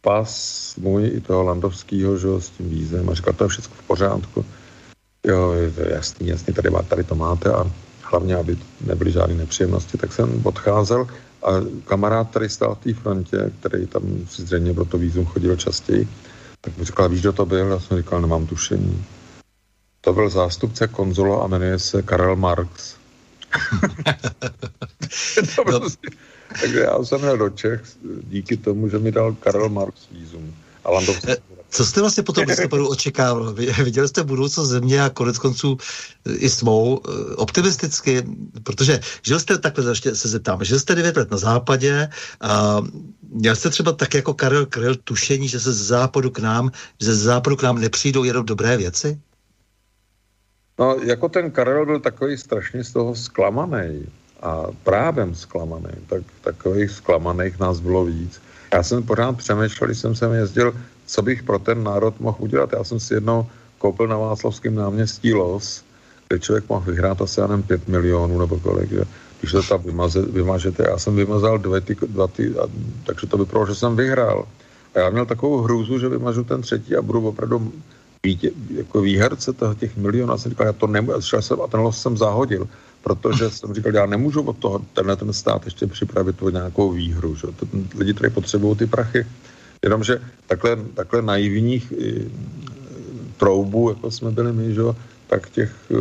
pas 0.00 0.74
můj 0.76 1.06
i 1.14 1.20
toho 1.20 1.42
Landovského, 1.42 2.18
že 2.18 2.28
s 2.38 2.50
tím 2.50 2.68
vízem 2.68 3.10
a 3.10 3.14
říkal, 3.14 3.32
to 3.32 3.44
je 3.44 3.48
všechno 3.48 3.76
v 3.76 3.86
pořádku. 3.86 4.44
Jo, 5.26 5.52
je 5.52 5.70
to 5.70 5.80
jasný, 5.80 6.28
jasný, 6.28 6.54
tady, 6.54 6.70
má, 6.70 6.82
tady 6.82 7.04
to 7.04 7.14
máte 7.14 7.52
a 7.52 7.70
hlavně, 8.02 8.36
aby 8.36 8.58
nebyly 8.86 9.12
žádné 9.12 9.34
nepříjemnosti, 9.34 9.98
tak 9.98 10.12
jsem 10.12 10.46
odcházel 10.46 11.06
a 11.42 11.50
kamarád, 11.84 12.30
který 12.30 12.48
stál 12.48 12.74
v 12.74 12.78
té 12.78 12.94
frontě, 12.94 13.52
který 13.60 13.86
tam 13.86 14.02
si 14.28 14.42
zřejmě 14.42 14.74
pro 14.74 14.84
to 14.84 14.98
vízum 14.98 15.26
chodil 15.26 15.56
častěji, 15.56 16.08
tak 16.64 16.76
mi 16.76 16.84
říkal, 16.84 17.08
víš, 17.08 17.20
kdo 17.20 17.32
to 17.32 17.46
byl? 17.46 17.68
Já 17.68 17.80
jsem 17.80 17.96
říkal, 17.96 18.20
nemám 18.20 18.46
tušení. 18.46 19.04
To 20.00 20.12
byl 20.12 20.30
zástupce 20.30 20.88
konzula 20.88 21.44
a 21.44 21.46
jmenuje 21.46 21.78
se 21.78 22.02
Karel 22.02 22.36
Marx. 22.36 22.96
to 25.56 25.64
no. 25.64 25.78
prostě, 25.78 26.08
takže 26.60 26.80
já 26.80 27.04
jsem 27.04 27.20
měl 27.20 27.38
do 27.38 27.50
Čech 27.50 27.82
díky 28.28 28.56
tomu, 28.56 28.88
že 28.88 28.98
mi 28.98 29.12
dal 29.12 29.34
Karel 29.34 29.68
Marx 29.68 30.08
vízum. 30.10 30.54
A 30.84 30.90
Landovský 30.90 31.32
eh, 31.32 31.36
co 31.74 31.84
jste 31.84 32.00
vlastně 32.00 32.22
potom 32.22 32.44
listopadu 32.48 32.88
očekával? 32.88 33.54
Viděli 33.84 34.08
jste 34.08 34.22
budoucnost 34.22 34.68
země 34.68 35.02
a 35.02 35.10
konec 35.10 35.38
konců 35.38 35.76
eh, 36.26 36.32
i 36.32 36.50
s 36.50 36.62
mou 36.62 37.00
eh, 37.02 37.34
optimisticky, 37.34 38.22
protože 38.62 39.00
žil 39.22 39.40
jste 39.40 39.58
takhle, 39.58 39.90
ještě 39.90 40.14
se 40.14 40.28
zeptám, 40.28 40.64
žil 40.64 40.78
jste 40.78 40.94
9 40.94 41.16
let 41.16 41.30
na 41.30 41.36
západě 41.36 42.08
a 42.40 42.82
měl 43.22 43.56
jste 43.56 43.70
třeba 43.70 43.92
tak 43.92 44.14
jako 44.14 44.34
Karel 44.34 44.66
Kryl 44.66 44.94
tušení, 44.96 45.48
že 45.48 45.60
se 45.60 45.72
z 45.72 45.82
západu 45.82 46.30
k 46.30 46.38
nám, 46.38 46.70
že 47.00 47.14
z 47.14 47.22
západu 47.22 47.56
k 47.56 47.62
nám 47.62 47.80
nepřijdou 47.80 48.24
jenom 48.24 48.46
dobré 48.46 48.76
věci? 48.76 49.18
No, 50.78 50.96
jako 51.02 51.28
ten 51.28 51.50
Karel 51.50 51.86
byl 51.86 52.00
takový 52.00 52.38
strašně 52.38 52.84
z 52.84 52.92
toho 52.92 53.14
zklamaný 53.14 54.06
a 54.42 54.62
právem 54.82 55.34
zklamaný, 55.34 55.90
tak 56.06 56.22
takových 56.40 56.90
zklamaných 56.90 57.58
nás 57.58 57.80
bylo 57.80 58.04
víc. 58.04 58.40
Já 58.72 58.82
jsem 58.82 59.02
pořád 59.02 59.36
přemýšlel, 59.36 59.88
když 59.88 59.98
jsem 59.98 60.14
sem 60.14 60.32
jezdil, 60.32 60.74
co 61.06 61.22
bych 61.22 61.42
pro 61.42 61.58
ten 61.58 61.84
národ 61.84 62.20
mohl 62.20 62.36
udělat. 62.40 62.72
Já 62.72 62.84
jsem 62.84 63.00
si 63.00 63.14
jednou 63.14 63.46
koupil 63.78 64.08
na 64.08 64.16
Václavském 64.16 64.74
náměstí 64.74 65.34
los, 65.34 65.84
kde 66.28 66.38
člověk 66.40 66.68
mohl 66.68 66.92
vyhrát 66.92 67.22
asi 67.22 67.40
jenom 67.40 67.62
5 67.62 67.88
milionů 67.88 68.38
nebo 68.38 68.58
kolik, 68.58 68.90
že? 68.90 69.04
když 69.40 69.52
to 69.52 69.62
tam 69.62 69.82
vymaze, 69.82 70.22
vymažete. 70.22 70.84
Já 70.88 70.98
jsem 70.98 71.16
vymazal 71.16 71.58
dva 71.58 71.80
ty, 71.80 71.96
dva 72.08 72.26
ty 72.26 72.48
a, 72.58 72.64
takže 73.04 73.26
to 73.26 73.36
vypadalo, 73.38 73.66
že 73.66 73.74
jsem 73.74 73.96
vyhrál. 73.96 74.48
A 74.94 74.98
já 74.98 75.10
měl 75.10 75.26
takovou 75.26 75.60
hrůzu, 75.60 75.98
že 75.98 76.08
vymažu 76.08 76.44
ten 76.44 76.62
třetí 76.62 76.96
a 76.96 77.02
budu 77.02 77.28
opravdu 77.28 77.72
vítě, 78.24 78.50
jako 78.74 79.00
výherce 79.00 79.52
toho 79.52 79.74
těch 79.74 79.96
milionů. 79.96 80.32
Já 80.32 80.38
jsem 80.38 80.50
říkal, 80.50 80.66
já 80.66 80.72
to 80.72 80.86
nemůžu, 80.86 81.20
šel 81.20 81.42
jsem 81.42 81.60
a 81.60 81.66
ten 81.66 81.80
los 81.80 82.00
jsem 82.00 82.16
zahodil, 82.16 82.68
protože 83.02 83.50
jsem 83.50 83.74
říkal, 83.74 83.94
já 83.94 84.06
nemůžu 84.06 84.42
od 84.42 84.58
toho 84.58 84.80
tenhle 84.94 85.16
ten 85.16 85.32
stát 85.32 85.64
ještě 85.64 85.86
připravit 85.86 86.42
o 86.42 86.50
nějakou 86.50 86.92
výhru. 86.92 87.36
Že? 87.36 87.46
Lidi, 87.98 88.14
kteří 88.14 88.34
potřebují 88.34 88.76
ty 88.76 88.86
prachy, 88.86 89.26
jenomže 89.82 90.22
takhle, 90.46 90.76
takhle 90.94 91.22
naivních 91.22 91.92
troubů, 93.36 93.88
jako 93.88 94.10
jsme 94.10 94.30
byli 94.30 94.52
my, 94.52 94.74
že? 94.74 94.82
tak 95.26 95.50
těch 95.50 95.72
e, 95.90 95.94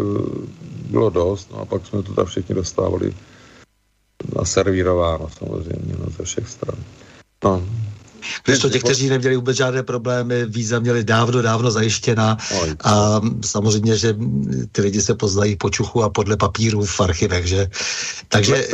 bylo 0.90 1.10
dost, 1.10 1.52
no 1.52 1.60
a 1.60 1.66
pak 1.66 1.86
jsme 1.86 2.04
to 2.04 2.14
tam 2.14 2.26
všichni 2.26 2.56
dostávali 2.56 3.14
naservírováno 4.36 5.30
samozřejmě 5.38 5.96
no, 6.00 6.06
ze 6.18 6.24
všech 6.24 6.50
stran. 6.50 6.76
No, 7.44 7.64
Když 8.46 8.60
to 8.60 8.70
těch, 8.70 8.84
kteří 8.84 9.10
neměli 9.10 9.36
vůbec 9.36 9.58
žádné 9.58 9.84
problémy, 9.84 10.46
víza 10.46 10.80
měli 10.80 11.04
dávno, 11.04 11.42
dávno 11.42 11.72
zajištěna 11.72 12.38
a 12.84 13.22
samozřejmě, 13.46 13.98
že 13.98 14.16
ty 14.72 14.82
lidi 14.82 15.02
se 15.02 15.16
poznají 15.16 15.56
po 15.56 15.70
čuchu 15.70 16.04
a 16.04 16.10
podle 16.10 16.38
papíru 16.38 16.86
v 16.86 17.00
archivech, 17.02 17.46
že? 17.46 17.70
Takže... 18.28 18.68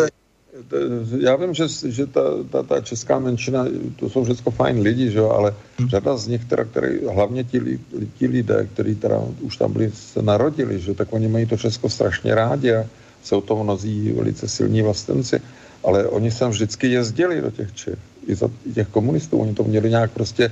Já 1.20 1.36
vím, 1.36 1.54
že, 1.54 1.68
že 1.88 2.06
ta, 2.06 2.22
ta, 2.50 2.64
ta 2.64 2.82
česká 2.82 3.20
menšina, 3.20 3.66
to 3.96 4.10
jsou 4.10 4.24
všechno 4.24 4.52
fajn 4.52 4.82
lidi, 4.82 5.12
že? 5.12 5.20
ale 5.20 5.56
hmm. 5.80 5.90
řada 5.90 6.18
z 6.18 6.28
nich, 6.28 6.46
teda, 6.46 6.64
který, 6.64 7.00
hlavně 7.14 7.44
ti, 7.44 7.80
ti 8.18 8.28
lidé, 8.28 8.68
kteří 8.74 8.98
už 9.42 9.58
tam 9.58 9.74
byli, 9.74 9.92
se 9.92 10.22
narodili, 10.22 10.80
že? 10.80 10.94
tak 10.94 11.08
oni 11.14 11.28
mají 11.28 11.46
to 11.46 11.58
Česko 11.58 11.90
strašně 11.90 12.36
rádi 12.36 12.74
a 12.74 12.86
jsou 13.24 13.42
to 13.42 13.64
mnozí 13.64 14.12
velice 14.12 14.48
silní 14.48 14.82
vlastenci, 14.82 15.42
ale 15.84 16.08
oni 16.08 16.32
sem 16.32 16.50
vždycky 16.50 16.88
jezdili 16.88 17.42
do 17.42 17.52
těch 17.52 17.74
Čech 17.74 18.00
i 18.28 18.36
za 18.36 18.50
těch 18.74 18.88
komunistů, 18.88 19.38
oni 19.40 19.54
to 19.54 19.64
měli 19.64 19.90
nějak 19.90 20.12
prostě 20.12 20.52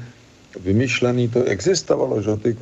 vymyšlený, 0.60 1.30
to 1.30 1.44
existovalo, 1.44 2.22
že 2.22 2.36
ty, 2.36 2.58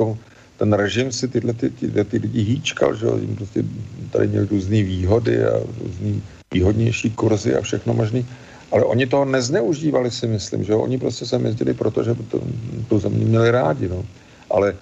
ten 0.57 0.73
režim 0.73 1.11
si 1.11 1.27
tyhle 1.27 1.53
ty, 1.53 1.69
tyhle 1.69 2.03
ty 2.03 2.17
lidi 2.17 2.41
hýčkal, 2.41 2.95
že 2.95 3.07
jim 3.19 3.35
prostě 3.35 3.63
tady 4.11 4.27
měli 4.27 4.47
různé 4.47 4.83
výhody 4.83 5.45
a 5.45 5.59
různý 5.83 6.21
výhodnější 6.55 7.11
kurzy 7.11 7.55
a 7.55 7.61
všechno 7.61 7.93
možný. 7.93 8.23
Ale 8.71 8.83
oni 8.83 9.05
to 9.07 9.25
nezneužívali, 9.25 10.11
si 10.11 10.27
myslím, 10.27 10.63
že 10.63 10.75
oni 10.75 10.97
prostě 10.97 11.25
sem 11.25 11.45
jezdili, 11.45 11.73
protože 11.73 12.15
to, 12.31 12.39
tu 12.87 12.99
země 12.99 13.25
měli 13.25 13.51
rádi, 13.51 13.87
no. 13.87 14.03
Ale 14.49 14.75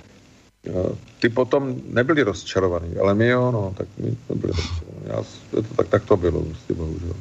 jo, 0.63 0.93
ty 1.19 1.29
potom 1.29 1.75
nebyli 1.89 2.23
rozčarovaní, 2.23 2.97
ale 3.01 3.13
my 3.13 3.27
jo, 3.27 3.51
no, 3.51 3.73
tak 3.77 3.87
my 3.97 4.15
jsme 4.25 4.35
byli 4.35 4.53
rozčarovaní. 4.53 5.05
Já, 5.05 5.17
to, 5.51 5.75
tak, 5.75 5.87
tak 5.87 6.01
to 6.05 6.17
bylo, 6.17 6.41
prostě 6.41 6.73
bohužel. 6.73 7.13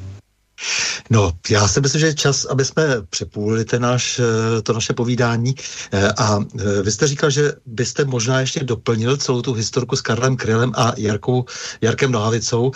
No, 1.09 1.31
já 1.49 1.67
si 1.67 1.81
myslím, 1.81 1.99
že 1.99 2.07
je 2.07 2.23
čas, 2.23 2.45
aby 2.45 2.65
jsme 2.65 2.83
přepůlili 3.09 3.65
ten 3.65 3.81
náš, 3.81 4.19
eh, 4.19 4.61
to 4.61 4.73
naše 4.73 4.93
povídání. 4.93 5.55
Eh, 5.91 6.13
a 6.17 6.39
vy 6.83 6.91
jste 6.91 7.07
říkal, 7.07 7.29
že 7.29 7.53
byste 7.65 8.05
možná 8.05 8.39
ještě 8.39 8.63
doplnil 8.63 9.17
celou 9.17 9.41
tu 9.41 9.53
historku 9.53 9.95
s 9.95 10.01
Karlem 10.01 10.37
Krylem 10.37 10.71
a 10.75 10.93
Jarkou, 10.97 11.45
Jarkem 11.81 12.11
Nohavicou, 12.11 12.71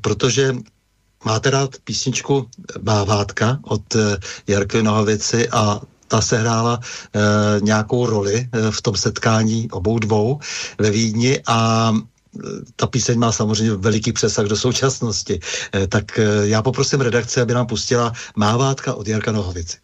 protože 0.00 0.54
máte 1.24 1.50
rád 1.50 1.70
písničku 1.84 2.46
Mávátka 2.82 3.58
od 3.62 3.96
Jarky 4.46 4.82
Nohavici 4.82 5.48
a 5.48 5.80
ta 6.08 6.20
sehrála 6.20 6.80
e, 6.80 7.60
nějakou 7.60 8.06
roli 8.06 8.48
e, 8.52 8.70
v 8.70 8.82
tom 8.82 8.96
setkání 8.96 9.70
obou 9.70 9.98
dvou 9.98 10.40
ve 10.78 10.90
Vídni 10.90 11.40
a 11.46 11.92
ta 12.76 12.86
píseň 12.86 13.18
má 13.18 13.32
samozřejmě 13.32 13.74
veliký 13.74 14.12
přesah 14.12 14.46
do 14.46 14.56
současnosti. 14.56 15.40
Eh, 15.74 15.86
tak 15.86 16.18
eh, 16.18 16.24
já 16.42 16.62
poprosím 16.62 17.00
redakce, 17.00 17.42
aby 17.42 17.54
nám 17.54 17.66
pustila 17.66 18.12
Mávátka 18.36 18.94
od 18.94 19.08
Jarka 19.08 19.32
Nohovici. 19.32 19.76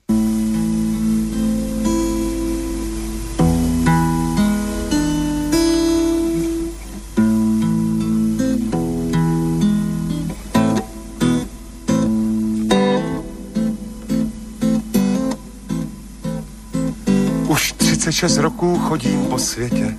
36 18.16 18.38
roků 18.38 18.78
chodím 18.78 19.26
po 19.26 19.38
světě 19.38 19.96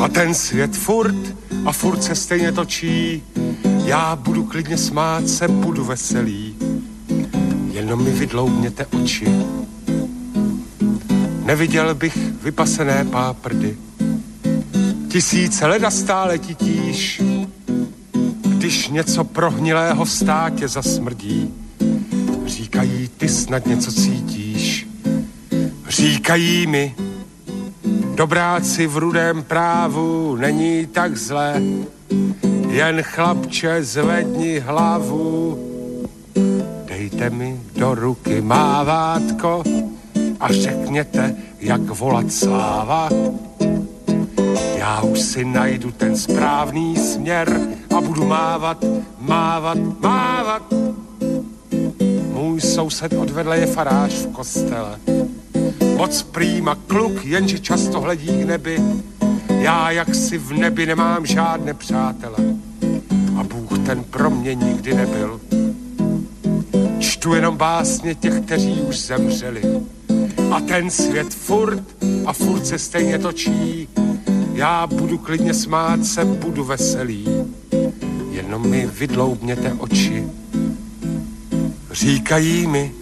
a 0.00 0.08
ten 0.08 0.34
svět 0.34 0.76
furt 0.76 1.36
a 1.64 1.72
furt 1.72 2.02
se 2.02 2.14
stejně 2.14 2.52
točí. 2.52 3.22
Já 3.84 4.16
budu 4.16 4.44
klidně 4.44 4.78
smát 4.78 5.28
se, 5.28 5.48
budu 5.48 5.84
veselý. 5.84 6.54
Jenom 7.72 8.04
mi 8.04 8.10
vydloubněte 8.10 8.86
oči. 8.86 9.26
Neviděl 11.44 11.94
bych 11.94 12.16
vypasené 12.42 13.04
páprdy. 13.04 13.76
Tisíce 15.08 15.66
leda 15.66 15.90
stále 15.90 16.38
titíš. 16.38 17.22
Když 18.42 18.88
něco 18.88 19.24
prohnilého 19.24 20.04
v 20.04 20.10
státě 20.10 20.68
zasmrdí, 20.68 21.54
říkají, 22.46 23.10
ty 23.16 23.28
snad 23.28 23.66
něco 23.66 23.92
cítíš. 23.92 24.85
Říkají 25.88 26.66
mi, 26.66 26.94
Dobráci 28.16 28.86
v 28.86 28.96
rudém 28.96 29.42
právu 29.42 30.36
není 30.36 30.86
tak 30.86 31.16
zlé, 31.16 31.62
jen 32.68 33.02
chlapče 33.02 33.84
zvedni 33.84 34.58
hlavu. 34.58 35.58
Dejte 36.84 37.30
mi 37.30 37.60
do 37.76 37.94
ruky 37.94 38.40
mávátko 38.40 39.62
a 40.40 40.52
řekněte, 40.52 41.34
jak 41.60 41.80
volat 41.80 42.32
sláva. 42.32 43.08
Já 44.76 45.00
už 45.00 45.20
si 45.20 45.44
najdu 45.44 45.90
ten 45.90 46.16
správný 46.16 46.96
směr 46.96 47.60
a 47.96 48.00
budu 48.00 48.24
mávat, 48.24 48.84
mávat, 49.18 49.78
mávat. 50.00 50.62
Můj 52.32 52.60
soused 52.60 53.12
odvedle 53.12 53.58
je 53.58 53.66
farář 53.66 54.12
v 54.12 54.32
kostele 54.32 54.98
Moc 55.96 56.22
prýma 56.22 56.74
kluk, 56.74 57.24
jenže 57.24 57.58
často 57.58 58.00
hledí 58.00 58.26
k 58.26 58.46
nebi. 58.46 58.78
Já 59.48 59.90
jak 59.90 60.14
si 60.14 60.38
v 60.38 60.52
nebi 60.52 60.86
nemám 60.86 61.26
žádné 61.26 61.74
přátele. 61.74 62.36
A 63.38 63.42
Bůh 63.42 63.78
ten 63.86 64.04
pro 64.04 64.30
mě 64.30 64.54
nikdy 64.54 64.94
nebyl. 64.94 65.40
Čtu 66.98 67.34
jenom 67.34 67.56
básně 67.56 68.14
těch, 68.14 68.40
kteří 68.40 68.72
už 68.72 68.98
zemřeli. 69.00 69.62
A 70.50 70.60
ten 70.60 70.90
svět 70.90 71.34
furt 71.34 71.82
a 72.26 72.32
furt 72.32 72.66
se 72.66 72.78
stejně 72.78 73.18
točí. 73.18 73.88
Já 74.52 74.86
budu 74.86 75.18
klidně 75.18 75.54
smát 75.54 76.04
se, 76.04 76.24
budu 76.24 76.64
veselý. 76.64 77.26
Jenom 78.30 78.70
mi 78.70 78.86
vydloubněte 78.86 79.72
oči. 79.78 80.24
Říkají 81.90 82.66
mi, 82.66 82.92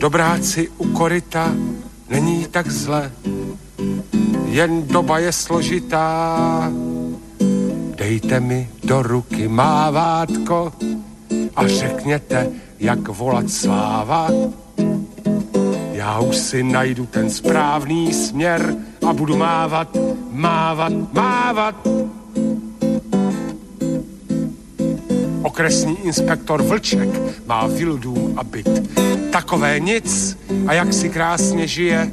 Dobráci 0.00 0.68
u 0.78 0.88
koryta 0.92 1.54
není 2.08 2.46
tak 2.50 2.70
zle, 2.70 3.12
jen 4.44 4.86
doba 4.86 5.18
je 5.18 5.32
složitá. 5.32 6.72
Dejte 7.96 8.40
mi 8.40 8.68
do 8.84 9.02
ruky 9.02 9.48
mávátko 9.48 10.72
a 11.56 11.68
řekněte, 11.68 12.48
jak 12.78 13.08
volat 13.08 13.50
sláva. 13.50 14.28
Já 15.92 16.20
už 16.20 16.36
si 16.36 16.62
najdu 16.62 17.06
ten 17.06 17.30
správný 17.30 18.12
směr 18.12 18.74
a 19.08 19.12
budu 19.12 19.36
mávat, 19.36 19.96
mávat, 20.32 20.92
mávat. 21.12 21.88
Okresní 25.42 25.98
inspektor 26.00 26.62
Vlček 26.62 27.08
má 27.46 27.68
dům 27.98 28.34
a 28.36 28.44
byt. 28.44 29.19
Takové 29.30 29.80
nic 29.80 30.38
a 30.66 30.72
jak 30.72 30.92
si 30.92 31.08
krásně 31.08 31.66
žije. 31.66 32.10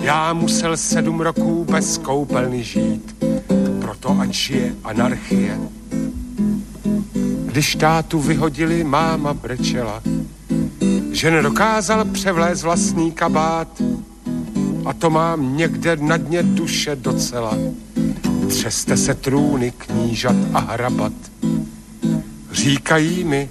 Já 0.00 0.32
musel 0.32 0.76
sedm 0.76 1.20
roků 1.20 1.66
bez 1.70 1.98
koupelny 1.98 2.64
žít, 2.64 3.16
proto 3.80 4.16
ať 4.20 4.32
žije 4.32 4.74
anarchie. 4.84 5.58
Když 7.44 7.74
tátu 7.74 8.20
vyhodili, 8.20 8.84
máma 8.84 9.34
brečela, 9.34 10.02
že 11.12 11.30
nedokázal 11.30 12.04
převlézt 12.04 12.62
vlastní 12.62 13.12
kabát 13.12 13.82
a 14.84 14.92
to 14.92 15.10
mám 15.10 15.56
někde 15.56 15.96
na 15.96 16.16
dně 16.16 16.42
duše 16.42 16.96
docela. 16.96 17.58
Třeste 18.48 18.96
se 18.96 19.14
trůny 19.14 19.70
knížat 19.70 20.36
a 20.54 20.58
hrabat 20.58 21.12
Říkají 22.52 23.24
mi, 23.24 23.48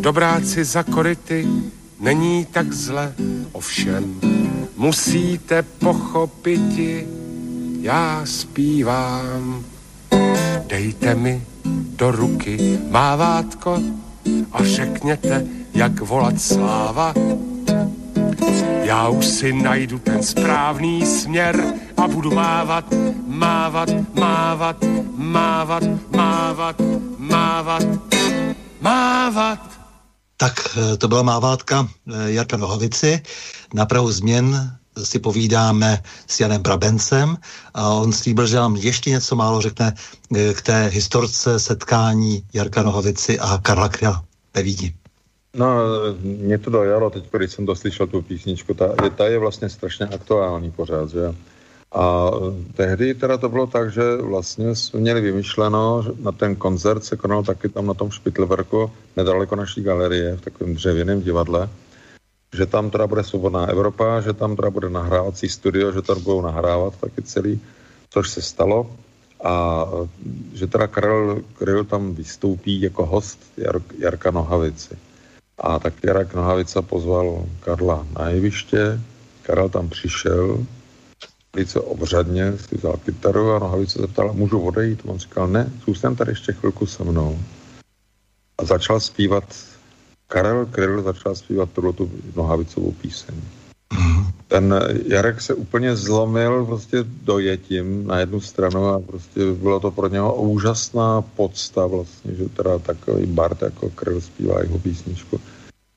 dobráci 0.00 0.64
za 0.64 0.82
koryty 0.82 1.48
není 2.00 2.44
tak 2.44 2.72
zle, 2.72 3.14
ovšem 3.52 4.20
musíte 4.76 5.62
pochopiti, 5.62 7.06
já 7.80 8.20
zpívám. 8.24 9.64
Dejte 10.66 11.14
mi 11.14 11.42
do 11.96 12.10
ruky 12.10 12.78
mávátko 12.90 13.78
a 14.52 14.64
řekněte, 14.64 15.46
jak 15.74 16.00
volat 16.00 16.40
sláva. 16.40 17.14
Já 18.82 19.08
už 19.08 19.26
si 19.26 19.52
najdu 19.52 19.98
ten 19.98 20.22
správný 20.22 21.06
směr 21.06 21.64
a 21.96 22.08
budu 22.08 22.30
mávat, 22.30 22.84
mávat, 23.26 23.88
mávat, 24.14 24.76
mávat, 25.14 25.82
mávat, 26.10 26.76
mávat, 27.18 27.84
mávat. 28.80 29.79
Tak 30.40 30.76
eh, 30.76 30.96
to 30.96 31.08
byla 31.08 31.22
mávátka 31.22 31.88
eh, 31.88 32.32
Jarka 32.32 32.56
Nohovici. 32.56 33.22
Na 33.74 33.86
Prahu 33.86 34.12
změn 34.12 34.76
si 35.04 35.18
povídáme 35.18 36.02
s 36.26 36.40
Janem 36.40 36.62
Brabencem 36.62 37.36
a 37.74 37.88
on 37.88 38.12
slíbil, 38.12 38.46
že 38.46 38.56
nám 38.56 38.76
ještě 38.76 39.10
něco 39.10 39.36
málo 39.36 39.60
řekne 39.60 39.94
eh, 40.36 40.54
k 40.54 40.62
té 40.62 40.86
historce 40.86 41.60
setkání 41.60 42.42
Jarka 42.54 42.82
Nohovici 42.82 43.38
a 43.38 43.58
Karla 43.62 43.88
Kryla 43.88 44.24
ve 44.54 44.62
Vídni. 44.62 44.94
No, 45.56 45.66
mě 46.22 46.58
to 46.58 46.70
dojalo 46.70 47.10
teď, 47.10 47.24
když 47.32 47.52
jsem 47.52 47.66
doslyšel 47.66 48.06
tu 48.06 48.22
písničku, 48.22 48.74
ta, 48.74 48.88
je, 49.04 49.10
ta 49.10 49.26
je 49.26 49.38
vlastně 49.38 49.68
strašně 49.68 50.06
aktuální 50.06 50.70
pořád, 50.70 51.10
že 51.10 51.34
a 51.92 52.30
tehdy 52.76 53.14
teda 53.14 53.36
to 53.38 53.48
bylo 53.48 53.66
tak, 53.66 53.92
že 53.92 54.16
vlastně 54.16 54.74
jsme 54.74 55.00
měli 55.00 55.20
vymyšleno, 55.20 56.02
že 56.02 56.10
na 56.22 56.32
ten 56.32 56.56
koncert 56.56 57.04
se 57.04 57.16
konal 57.16 57.42
taky 57.42 57.68
tam 57.68 57.86
na 57.86 57.94
tom 57.94 58.10
Špitlverku, 58.10 58.90
nedaleko 59.16 59.56
naší 59.56 59.82
galerie, 59.82 60.36
v 60.36 60.40
takovém 60.40 60.74
dřevěném 60.74 61.22
divadle, 61.22 61.68
že 62.54 62.66
tam 62.66 62.90
teda 62.90 63.06
bude 63.06 63.24
svobodná 63.24 63.66
Evropa, 63.66 64.20
že 64.20 64.32
tam 64.32 64.56
teda 64.56 64.70
bude 64.70 64.90
nahrávací 64.90 65.48
studio, 65.48 65.92
že 65.92 66.02
tam 66.02 66.22
budou 66.22 66.40
nahrávat 66.40 66.96
taky 66.96 67.22
celý, 67.22 67.60
což 68.10 68.30
se 68.30 68.42
stalo. 68.42 68.90
A 69.44 69.86
že 70.52 70.66
teda 70.66 70.86
Karel 70.86 71.40
Kryl 71.58 71.84
tam 71.84 72.14
vystoupí 72.14 72.80
jako 72.80 73.06
host 73.06 73.40
Jar, 73.56 73.80
Jarka 73.98 74.30
Nohavici. 74.30 74.98
A 75.58 75.78
tak 75.78 75.94
Jarek 76.04 76.34
Nohavica 76.34 76.82
pozval 76.82 77.46
Karla 77.60 78.06
na 78.18 78.28
jeviště, 78.28 79.00
Karel 79.42 79.68
tam 79.68 79.88
přišel, 79.88 80.66
velice 81.54 81.80
obřadně 81.80 82.58
si 82.58 82.76
vzal 82.76 82.96
kytaru 83.04 83.52
a 83.52 83.58
nohavice 83.58 83.98
zeptal, 83.98 84.32
můžu 84.32 84.60
odejít? 84.60 85.02
On 85.06 85.18
říkal, 85.18 85.48
ne, 85.48 85.72
zůstan 85.86 86.16
tady 86.16 86.32
ještě 86.32 86.52
chvilku 86.52 86.86
se 86.86 87.04
mnou. 87.04 87.38
A 88.58 88.64
začal 88.64 89.00
zpívat 89.00 89.44
Karel 90.30 90.66
Kryl 90.66 91.02
začal 91.02 91.34
zpívat 91.34 91.70
tuhle 91.72 91.92
tu 91.92 92.10
nohavicovou 92.36 92.92
píseň. 92.92 93.34
Ten 94.48 94.74
Jarek 95.06 95.40
se 95.40 95.54
úplně 95.54 95.96
zlomil 95.96 96.66
prostě 96.66 97.04
dojetím 97.22 98.06
na 98.06 98.18
jednu 98.18 98.40
stranu 98.40 98.86
a 98.86 99.00
prostě 99.00 99.52
bylo 99.52 99.80
to 99.80 99.90
pro 99.90 100.08
něho 100.08 100.34
úžasná 100.34 101.22
podsta 101.22 101.86
vlastně, 101.86 102.34
že 102.34 102.48
teda 102.48 102.78
takový 102.78 103.26
Bart 103.26 103.62
jako 103.62 103.90
Kryl 103.90 104.20
zpívá 104.20 104.62
jeho 104.62 104.78
písničku. 104.78 105.40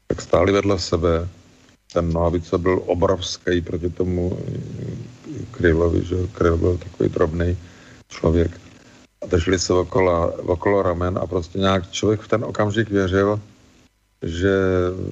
Tak 0.08 0.22
stáli 0.22 0.52
vedle 0.52 0.80
sebe. 0.80 1.28
Ten 1.94 2.14
nohavice 2.14 2.58
byl 2.58 2.82
obrovský 2.86 3.62
proti 3.62 3.90
tomu 3.90 4.40
Krylovi, 5.52 6.06
že 6.06 6.16
Kryl 6.34 6.58
byl 6.58 6.78
takový 6.78 7.10
drobný 7.10 7.58
člověk. 8.10 8.52
A 9.22 9.26
drželi 9.26 9.60
se 9.60 9.74
okolo, 9.74 10.32
okolo 10.32 10.82
ramen 10.82 11.20
a 11.22 11.28
prostě 11.28 11.60
nějak 11.60 11.92
člověk 11.92 12.22
v 12.22 12.28
ten 12.28 12.44
okamžik 12.44 12.90
věřil, 12.90 13.40
že, 14.24 14.56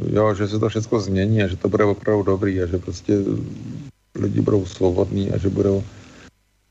jo, 0.10 0.34
že 0.34 0.48
se 0.48 0.60
to 0.60 0.70
všechno 0.70 1.00
změní 1.00 1.44
a 1.44 1.48
že 1.48 1.56
to 1.56 1.70
bude 1.70 1.84
opravdu 1.84 2.24
dobrý 2.24 2.62
a 2.62 2.66
že 2.66 2.78
prostě 2.78 3.18
lidi 4.16 4.42
budou 4.42 4.66
svobodní 4.66 5.32
a 5.32 5.38
že 5.38 5.50
budou 5.50 5.84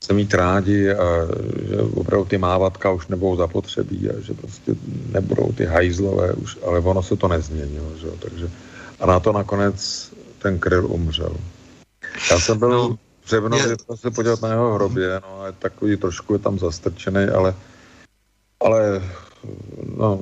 se 0.03 0.13
mít 0.13 0.33
rádi 0.33 0.91
a 0.91 1.27
že 1.69 1.77
opravdu 1.93 2.25
ty 2.25 2.37
mávatka 2.37 2.91
už 2.91 3.07
nebudou 3.07 3.35
zapotřebí 3.35 4.09
a 4.09 4.19
že 4.19 4.33
prostě 4.33 4.75
nebudou 5.11 5.51
ty 5.51 5.65
hajzlové 5.65 6.33
už, 6.33 6.57
ale 6.65 6.79
ono 6.79 7.03
se 7.03 7.15
to 7.15 7.27
nezměnilo, 7.27 7.91
že 8.01 8.07
jo, 8.07 8.13
takže 8.19 8.49
a 9.01 9.05
na 9.05 9.19
to 9.19 9.31
nakonec 9.33 10.11
ten 10.39 10.59
kryl 10.59 10.85
umřel. 10.85 11.35
Já 12.31 12.39
jsem 12.39 12.59
byl 12.59 12.69
no, 12.69 12.97
v 13.23 13.29
Řevnově 13.29 13.75
se 13.95 14.11
podívat 14.11 14.41
na 14.41 14.49
jeho 14.49 14.73
hrobě, 14.73 15.21
no 15.23 15.41
a 15.41 15.51
takový 15.51 15.97
trošku 15.97 16.33
je 16.33 16.39
tam 16.39 16.59
zastrčený, 16.59 17.23
ale 17.23 17.55
ale 18.59 19.03
no, 19.97 20.19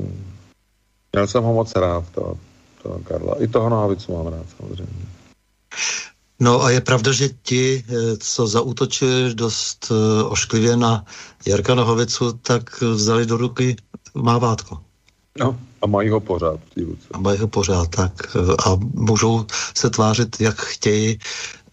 Měl 1.14 1.28
jsem 1.28 1.44
ho 1.44 1.54
moc 1.54 1.76
rád, 1.76 2.06
to, 2.12 2.38
to 2.84 3.00
Karla. 3.04 3.44
I 3.44 3.48
toho 3.48 3.70
Nohavicu 3.70 4.14
mám 4.14 4.28
rád, 4.28 4.46
samozřejmě. 4.58 5.06
No 6.40 6.64
a 6.64 6.70
je 6.70 6.82
pravda, 6.82 7.12
že 7.12 7.30
ti, 7.30 7.84
eh, 7.90 8.18
co 8.18 8.48
zautočili 8.48 9.36
dost 9.36 9.92
eh, 9.92 10.24
ošklivě 10.24 10.78
na 10.78 11.06
Jarka 11.46 11.76
Nohavicu, 11.76 12.34
tak 12.34 12.82
vzali 12.82 13.26
do 13.26 13.38
ruky 13.38 13.76
mávátko. 14.14 14.82
No, 15.40 15.60
a 15.82 15.88
mají 15.88 16.10
ho 16.10 16.20
pořád 16.20 16.60
v 16.60 16.74
té 16.76 16.82
ruce. 16.82 17.08
A 17.12 17.20
mají 17.20 17.40
ho 17.40 17.48
pořád, 17.48 17.88
tak. 17.90 18.36
Eh, 18.36 18.56
a 18.66 18.76
můžou 18.94 19.46
se 19.78 19.90
tvářit, 19.90 20.42
jak 20.42 20.62
chtějí, 20.62 21.20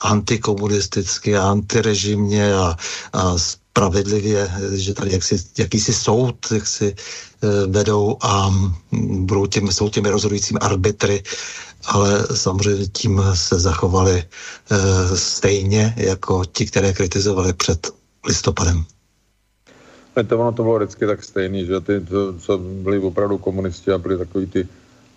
antikomunisticky 0.01 1.37
a 1.37 1.51
antirežimně 1.51 2.55
a, 2.55 2.77
a 3.13 3.39
spravedlivě, 3.39 4.51
že 4.75 4.95
tady 4.95 5.13
jaksi, 5.13 5.45
jakýsi 5.59 5.93
soud 5.93 6.47
jak 6.53 6.67
si 6.67 6.95
e, 6.95 7.67
vedou 7.67 8.17
a 8.23 8.55
budou 9.11 9.47
těmi, 9.47 9.73
jsou 9.73 9.89
těmi 9.89 10.11
rozhodujícími 10.11 10.59
arbitry, 10.59 11.23
ale 11.87 12.27
samozřejmě 12.35 12.87
tím 12.87 13.23
se 13.35 13.61
zachovali 13.61 14.25
e, 14.25 14.27
stejně 15.17 15.95
jako 15.97 16.45
ti, 16.45 16.67
které 16.67 16.93
kritizovali 16.93 17.53
před 17.53 17.91
listopadem. 18.27 18.85
To 20.25 20.39
ono 20.39 20.53
to 20.53 20.63
bylo 20.63 20.79
vždycky 20.79 21.07
tak 21.07 21.25
stejný, 21.25 21.67
že 21.67 21.81
ty, 21.81 22.01
to, 22.01 22.33
co 22.39 22.59
byli 22.59 22.99
opravdu 22.99 23.39
komunisti 23.39 23.93
a 23.93 23.99
byli 23.99 24.19
takový 24.19 24.47
ty 24.47 24.69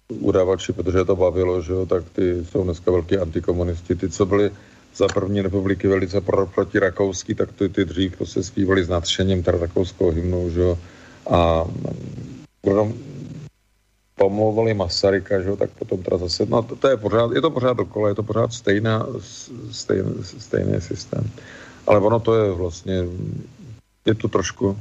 udávači, 0.09 0.73
protože 0.73 1.05
to 1.05 1.15
bavilo, 1.15 1.61
že 1.61 1.73
jo, 1.73 1.85
tak 1.85 2.03
ty 2.15 2.45
jsou 2.45 2.63
dneska 2.63 2.91
velký 2.91 3.17
antikomunisti. 3.17 3.95
Ty, 3.95 4.09
co 4.09 4.25
byli 4.25 4.51
za 4.95 5.07
první 5.07 5.41
republiky 5.41 5.87
velice 5.87 6.21
pro, 6.21 6.47
proti 6.47 6.79
rakouský, 6.79 7.35
tak 7.35 7.51
ty, 7.51 7.69
ty 7.69 7.85
dřív 7.85 8.15
se 8.23 8.43
zpívali 8.43 8.83
s 8.83 8.89
nadšením 8.89 9.43
teda 9.43 9.57
rakouskou 9.57 10.11
hymnou, 10.11 10.49
že 10.49 10.61
jo. 10.61 10.77
A 11.29 11.65
potom 12.61 12.93
pomlouvali 14.15 14.73
Masaryka, 14.73 15.41
že 15.41 15.49
jo, 15.49 15.55
tak 15.55 15.69
potom 15.79 16.03
teda 16.03 16.17
zase, 16.17 16.45
no 16.45 16.61
to, 16.61 16.75
to 16.75 16.87
je 16.87 16.97
pořád, 16.97 17.31
je 17.31 17.41
to 17.41 17.51
pořád 17.51 17.77
dokola, 17.77 18.09
je 18.09 18.15
to 18.15 18.23
pořád 18.23 18.53
stejná, 18.53 19.07
stejný, 19.71 20.11
stejný 20.23 20.81
systém. 20.81 21.23
Ale 21.87 21.99
ono 21.99 22.19
to 22.19 22.35
je 22.35 22.51
vlastně, 22.51 23.07
je 24.05 24.15
to 24.15 24.27
trošku, 24.27 24.79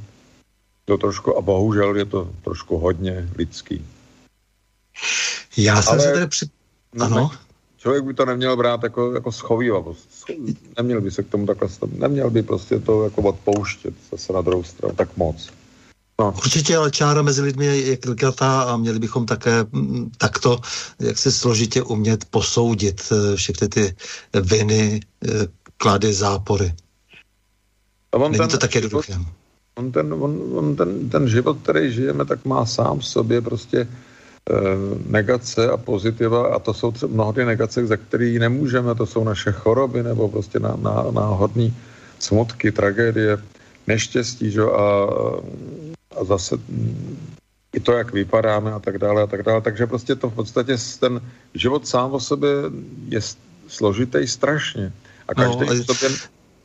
to 0.84 0.98
trošku, 0.98 1.36
a 1.36 1.40
bohužel 1.40 1.96
je 1.96 2.04
to 2.04 2.30
trošku 2.44 2.78
hodně 2.78 3.28
lidský. 3.36 3.86
Já 5.56 5.82
jsem 5.82 5.92
Ale, 5.92 6.02
se 6.02 6.12
tady 6.12 6.26
při... 6.26 6.46
Ano 7.00 7.30
člověk 7.78 8.04
by 8.04 8.14
to 8.14 8.24
neměl 8.24 8.56
brát 8.56 8.82
jako, 8.82 9.12
jako 9.12 9.32
schovývavost. 9.32 10.08
Neměl 10.76 11.00
by 11.00 11.10
se 11.10 11.22
k 11.22 11.28
tomu 11.28 11.46
takhle, 11.46 11.68
neměl 11.92 12.30
by 12.30 12.42
prostě 12.42 12.78
to 12.78 13.04
jako 13.04 13.22
odpouštět 13.22 13.94
zase 14.10 14.32
na 14.32 14.40
druhou 14.40 14.62
stranu 14.62 14.94
tak 14.94 15.16
moc. 15.16 15.50
No. 16.20 16.34
Určitě, 16.36 16.76
ale 16.76 16.90
čára 16.90 17.22
mezi 17.22 17.42
lidmi 17.42 17.66
je 17.66 17.96
klikatá 17.96 18.62
a 18.62 18.76
měli 18.76 18.98
bychom 18.98 19.26
také 19.26 19.64
mm, 19.72 20.10
takto, 20.18 20.60
jak 20.98 21.18
se 21.18 21.32
složitě 21.32 21.82
umět 21.82 22.24
posoudit 22.24 23.02
eh, 23.12 23.36
všechny 23.36 23.68
ty 23.68 23.96
viny, 24.42 25.00
eh, 25.24 25.46
klady, 25.76 26.12
zápory. 26.12 26.74
A 28.12 28.16
on 28.16 28.32
Není 28.32 28.38
ten, 28.38 28.48
to 28.48 28.58
tak 28.58 28.74
jednoduché. 28.74 29.14
On, 29.74 29.92
ten, 29.92 30.12
on, 30.12 30.40
on 30.54 30.76
ten, 30.76 31.10
ten 31.10 31.28
život, 31.28 31.58
který 31.62 31.92
žijeme, 31.92 32.24
tak 32.24 32.44
má 32.44 32.66
sám 32.66 32.98
v 32.98 33.06
sobě 33.06 33.40
prostě 33.40 33.88
Eh, 34.48 34.54
negace 35.06 35.68
a 35.68 35.76
pozitiva 35.76 36.54
a 36.54 36.58
to 36.58 36.74
jsou 36.74 36.92
třeba 36.92 37.12
mnohdy 37.12 37.44
negace, 37.44 37.86
za 37.86 37.96
které 37.96 38.40
nemůžeme, 38.40 38.94
to 38.94 39.06
jsou 39.06 39.24
naše 39.24 39.52
choroby 39.52 40.02
nebo 40.02 40.28
prostě 40.28 40.58
ná, 40.58 40.76
ná, 40.80 41.04
náhodné 41.12 41.68
smutky, 42.18 42.72
tragédie, 42.72 43.36
neštěstí, 43.86 44.50
že? 44.50 44.62
A, 44.62 44.88
a 46.16 46.24
zase 46.24 46.56
i 47.76 47.80
to, 47.80 47.92
jak 47.92 48.12
vypadáme 48.12 48.72
a 48.72 48.78
tak 48.78 48.98
dále 48.98 49.22
a 49.22 49.26
tak 49.26 49.42
dále. 49.42 49.60
Takže 49.60 49.86
prostě 49.86 50.14
to 50.14 50.30
v 50.30 50.34
podstatě 50.34 50.76
ten 51.00 51.20
život 51.54 51.84
sám 51.84 52.12
o 52.12 52.20
sobě 52.20 52.50
je 53.08 53.20
složitý 53.68 54.26
strašně. 54.26 54.92
A 55.28 55.34
každý 55.34 55.60
no, 55.60 55.70
a 55.70 55.74
je, 55.74 55.84
sobě... 55.84 56.08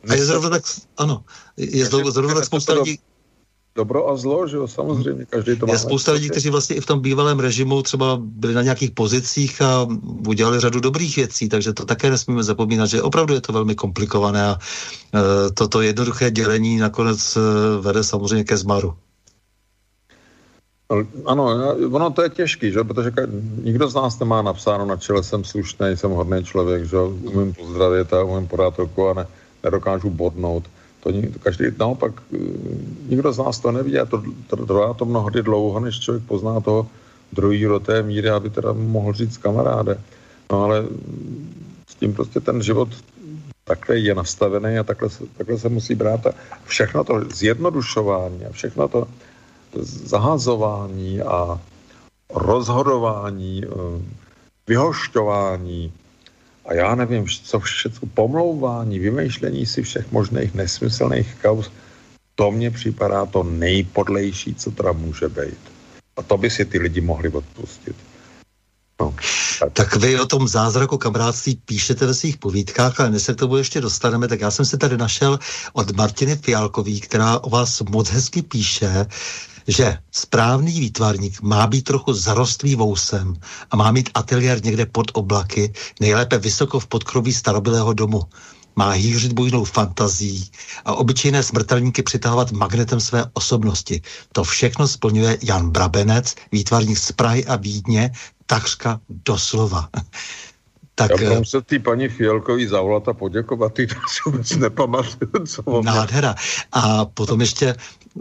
A 0.08 0.14
je 0.14 0.24
zrovna 0.24 0.50
tak, 0.50 0.62
ano, 0.96 1.24
je 1.56 1.84
zrovna 1.86 2.34
tak 2.34 2.44
spousta 2.44 2.72
lidí, 2.72 2.98
dobro 3.74 4.08
a 4.10 4.16
zlo, 4.16 4.46
že 4.46 4.56
jo, 4.56 4.68
samozřejmě, 4.68 5.26
každý 5.26 5.56
to 5.56 5.66
má. 5.66 5.72
Je 5.72 5.78
spousta 5.78 6.12
lidí, 6.12 6.30
kteří 6.30 6.50
vlastně 6.50 6.76
i 6.76 6.80
v 6.80 6.86
tom 6.86 7.00
bývalém 7.00 7.40
režimu 7.40 7.82
třeba 7.82 8.18
byli 8.20 8.54
na 8.54 8.62
nějakých 8.62 8.90
pozicích 8.90 9.62
a 9.62 9.88
udělali 10.28 10.60
řadu 10.60 10.80
dobrých 10.80 11.16
věcí, 11.16 11.48
takže 11.48 11.72
to 11.72 11.84
také 11.84 12.10
nesmíme 12.10 12.42
zapomínat, 12.42 12.88
že 12.88 13.02
opravdu 13.02 13.34
je 13.34 13.40
to 13.40 13.52
velmi 13.52 13.74
komplikované 13.74 14.46
a 14.46 14.58
e, 14.58 15.50
toto 15.50 15.82
jednoduché 15.82 16.30
dělení 16.30 16.78
nakonec 16.78 17.36
e, 17.36 17.40
vede 17.80 18.04
samozřejmě 18.04 18.44
ke 18.44 18.56
zmaru. 18.56 18.94
Ano, 21.26 21.44
ono 21.92 22.10
to 22.10 22.22
je 22.22 22.30
těžký, 22.30 22.72
že? 22.72 22.84
protože 22.84 23.12
nikdo 23.62 23.88
z 23.88 23.94
nás 23.94 24.18
nemá 24.18 24.42
napsáno 24.42 24.86
na 24.86 24.96
čele, 24.96 25.24
jsem 25.24 25.44
slušný, 25.44 25.96
jsem 25.96 26.10
hodný 26.10 26.44
člověk, 26.44 26.84
že 26.84 26.98
umím 26.98 27.54
pozdravit 27.54 28.12
a 28.12 28.22
umím 28.22 28.48
podat 28.48 28.78
ruku 28.78 29.08
a 29.08 29.14
ne, 29.14 29.26
nedokážu 29.64 30.10
bodnout. 30.10 30.64
To, 31.00 31.12
každý, 31.42 31.64
naopak, 31.78 32.12
eh, 32.32 32.38
nikdo 33.08 33.32
z 33.32 33.38
nás 33.38 33.60
to 33.60 33.72
neví 33.72 33.98
a 33.98 34.04
to, 34.04 34.22
trvá 34.46 34.94
to 34.94 35.04
mnohdy 35.04 35.42
dlouho, 35.42 35.80
než 35.80 36.00
člověk 36.00 36.24
pozná 36.24 36.60
toho 36.60 36.86
druhý 37.32 37.64
do 37.64 37.80
té 37.80 38.02
míry, 38.02 38.30
aby 38.30 38.50
teda 38.50 38.72
mohl 38.72 39.12
říct 39.12 39.36
kamaráde. 39.36 40.00
No 40.52 40.62
ale 40.62 40.84
s 41.88 41.94
tím 41.94 42.14
prostě 42.14 42.40
ten 42.40 42.62
život 42.62 42.88
takhle 43.64 43.98
je 43.98 44.14
nastavený 44.14 44.78
a 44.78 44.84
takhle 44.84 45.10
se, 45.10 45.24
takhle 45.36 45.58
se 45.58 45.68
musí 45.68 45.94
brát 45.94 46.26
a 46.26 46.32
všechno 46.64 47.04
to 47.04 47.20
zjednodušování 47.32 48.44
a 48.44 48.52
všechno 48.52 48.88
to 48.88 49.08
zahazování 49.82 51.20
a 51.22 51.60
rozhodování, 52.30 53.64
eh, 53.64 54.02
vyhošťování, 54.66 55.92
a 56.64 56.74
já 56.74 56.94
nevím, 56.94 57.26
co 57.28 57.60
všechno, 57.60 58.08
pomlouvání, 58.14 58.98
vymýšlení 58.98 59.66
si 59.66 59.82
všech 59.82 60.12
možných 60.12 60.54
nesmyslných 60.54 61.36
kauz, 61.42 61.70
to 62.34 62.50
mně 62.50 62.70
připadá 62.70 63.26
to 63.26 63.42
nejpodlejší, 63.42 64.54
co 64.54 64.70
teda 64.70 64.92
může 64.92 65.28
být. 65.28 65.58
A 66.16 66.22
to 66.22 66.36
by 66.36 66.50
si 66.50 66.64
ty 66.64 66.78
lidi 66.78 67.00
mohli 67.00 67.28
odpustit. 67.28 67.96
No, 69.00 69.14
tak. 69.60 69.72
tak 69.72 69.96
vy 69.96 70.20
o 70.20 70.26
tom 70.26 70.48
zázraku 70.48 70.98
kamarádství 70.98 71.56
píšete 71.56 72.06
ve 72.06 72.14
svých 72.14 72.36
povídkách, 72.36 73.00
ale 73.00 73.10
než 73.10 73.22
se 73.22 73.34
k 73.34 73.36
tomu 73.36 73.56
ještě 73.56 73.80
dostaneme, 73.80 74.28
tak 74.28 74.40
já 74.40 74.50
jsem 74.50 74.64
se 74.64 74.78
tady 74.78 74.96
našel 74.96 75.38
od 75.72 75.96
Martiny 75.96 76.36
Fialkový, 76.36 77.00
která 77.00 77.38
o 77.38 77.50
vás 77.50 77.82
moc 77.82 78.10
hezky 78.10 78.42
píše, 78.42 79.06
že 79.68 79.98
správný 80.12 80.80
výtvarník 80.80 81.42
má 81.42 81.66
být 81.66 81.82
trochu 81.82 82.12
zarostlý 82.12 82.74
vousem 82.74 83.36
a 83.70 83.76
má 83.76 83.90
mít 83.90 84.10
ateliér 84.14 84.64
někde 84.64 84.86
pod 84.86 85.10
oblaky, 85.14 85.72
nejlépe 86.00 86.38
vysoko 86.38 86.80
v 86.80 86.86
podkroví 86.86 87.32
starobylého 87.32 87.92
domu. 87.92 88.22
Má 88.76 88.90
hýřit 88.90 89.32
bujnou 89.32 89.64
fantazí 89.64 90.50
a 90.84 90.94
obyčejné 90.94 91.42
smrtelníky 91.42 92.02
přitahovat 92.02 92.52
magnetem 92.52 93.00
své 93.00 93.24
osobnosti. 93.32 94.02
To 94.32 94.44
všechno 94.44 94.88
splňuje 94.88 95.38
Jan 95.42 95.70
Brabenec, 95.70 96.34
výtvarník 96.52 96.98
z 96.98 97.12
Prahy 97.12 97.44
a 97.46 97.56
Vídně, 97.56 98.10
takřka 98.46 99.00
doslova. 99.08 99.88
Tak, 100.96 101.10
Já 101.10 101.16
budu 101.16 101.40
eh, 101.42 101.44
se 101.44 101.62
ty 101.62 101.78
paní 101.78 102.08
Fialkový 102.08 102.66
zavolat 102.66 103.08
a 103.08 103.12
poděkovat, 103.12 103.74
ty 103.74 103.86
to 103.86 103.94
si 103.94 104.20
vůbec 104.26 104.56
nepamatuju, 104.56 105.46
co 105.46 105.82
Nádhera. 105.82 106.34
A 106.72 107.04
potom 107.04 107.40
ještě 107.40 107.74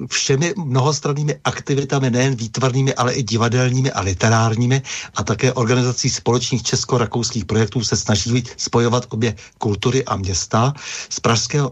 všemi 0.09 0.53
mnohostrannými 0.57 1.35
aktivitami, 1.43 2.09
nejen 2.09 2.35
výtvarnými, 2.35 2.93
ale 2.93 3.13
i 3.13 3.23
divadelními 3.23 3.91
a 3.91 4.01
literárními 4.01 4.81
a 5.15 5.23
také 5.23 5.53
organizací 5.53 6.09
společných 6.09 6.63
česko-rakouských 6.63 7.45
projektů 7.45 7.83
se 7.83 7.97
snaží 7.97 8.43
spojovat 8.57 9.05
obě 9.09 9.35
kultury 9.57 10.05
a 10.05 10.15
města. 10.15 10.73
Z 11.09 11.19
pražského 11.19 11.71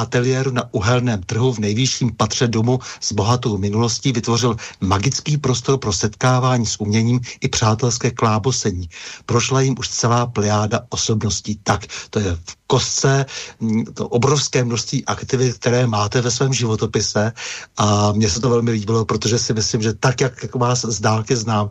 ateliéru 0.00 0.50
na 0.50 0.74
uhelném 0.74 1.22
trhu 1.22 1.52
v 1.52 1.58
nejvyšším 1.58 2.16
patře 2.16 2.48
domu 2.48 2.78
s 3.00 3.12
bohatou 3.12 3.58
minulostí 3.58 4.12
vytvořil 4.12 4.56
magický 4.80 5.36
prostor 5.36 5.78
pro 5.78 5.92
setkávání 5.92 6.66
s 6.66 6.80
uměním 6.80 7.20
i 7.40 7.48
přátelské 7.48 8.10
klábosení. 8.10 8.88
Prošla 9.26 9.60
jim 9.60 9.74
už 9.78 9.88
celá 9.88 10.26
plejáda 10.26 10.80
osobností. 10.88 11.60
Tak, 11.62 11.86
to 12.10 12.18
je 12.18 12.36
v 12.36 12.56
kostce 12.66 13.26
mm, 13.60 13.84
to 13.84 14.08
obrovské 14.08 14.64
množství 14.64 15.04
aktivit, 15.04 15.58
které 15.58 15.86
máte 15.86 16.20
ve 16.20 16.30
svém 16.30 16.52
životopise 16.52 17.32
a 17.76 18.12
mně 18.12 18.30
se 18.30 18.40
to 18.40 18.50
velmi 18.50 18.70
líbilo, 18.70 19.04
protože 19.04 19.38
si 19.38 19.54
myslím, 19.54 19.82
že 19.82 19.94
tak, 19.94 20.20
jak 20.20 20.54
vás 20.54 20.84
z 20.84 21.00
dálky 21.00 21.36
znám, 21.36 21.70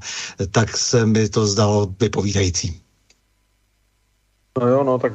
tak 0.52 0.78
se 0.78 1.06
mi 1.06 1.30
to 1.30 1.48
zdalo 1.48 1.88
vypovídající. 2.00 2.82
No 4.60 4.68
jo, 4.68 4.84
no 4.84 5.00
tak 5.00 5.14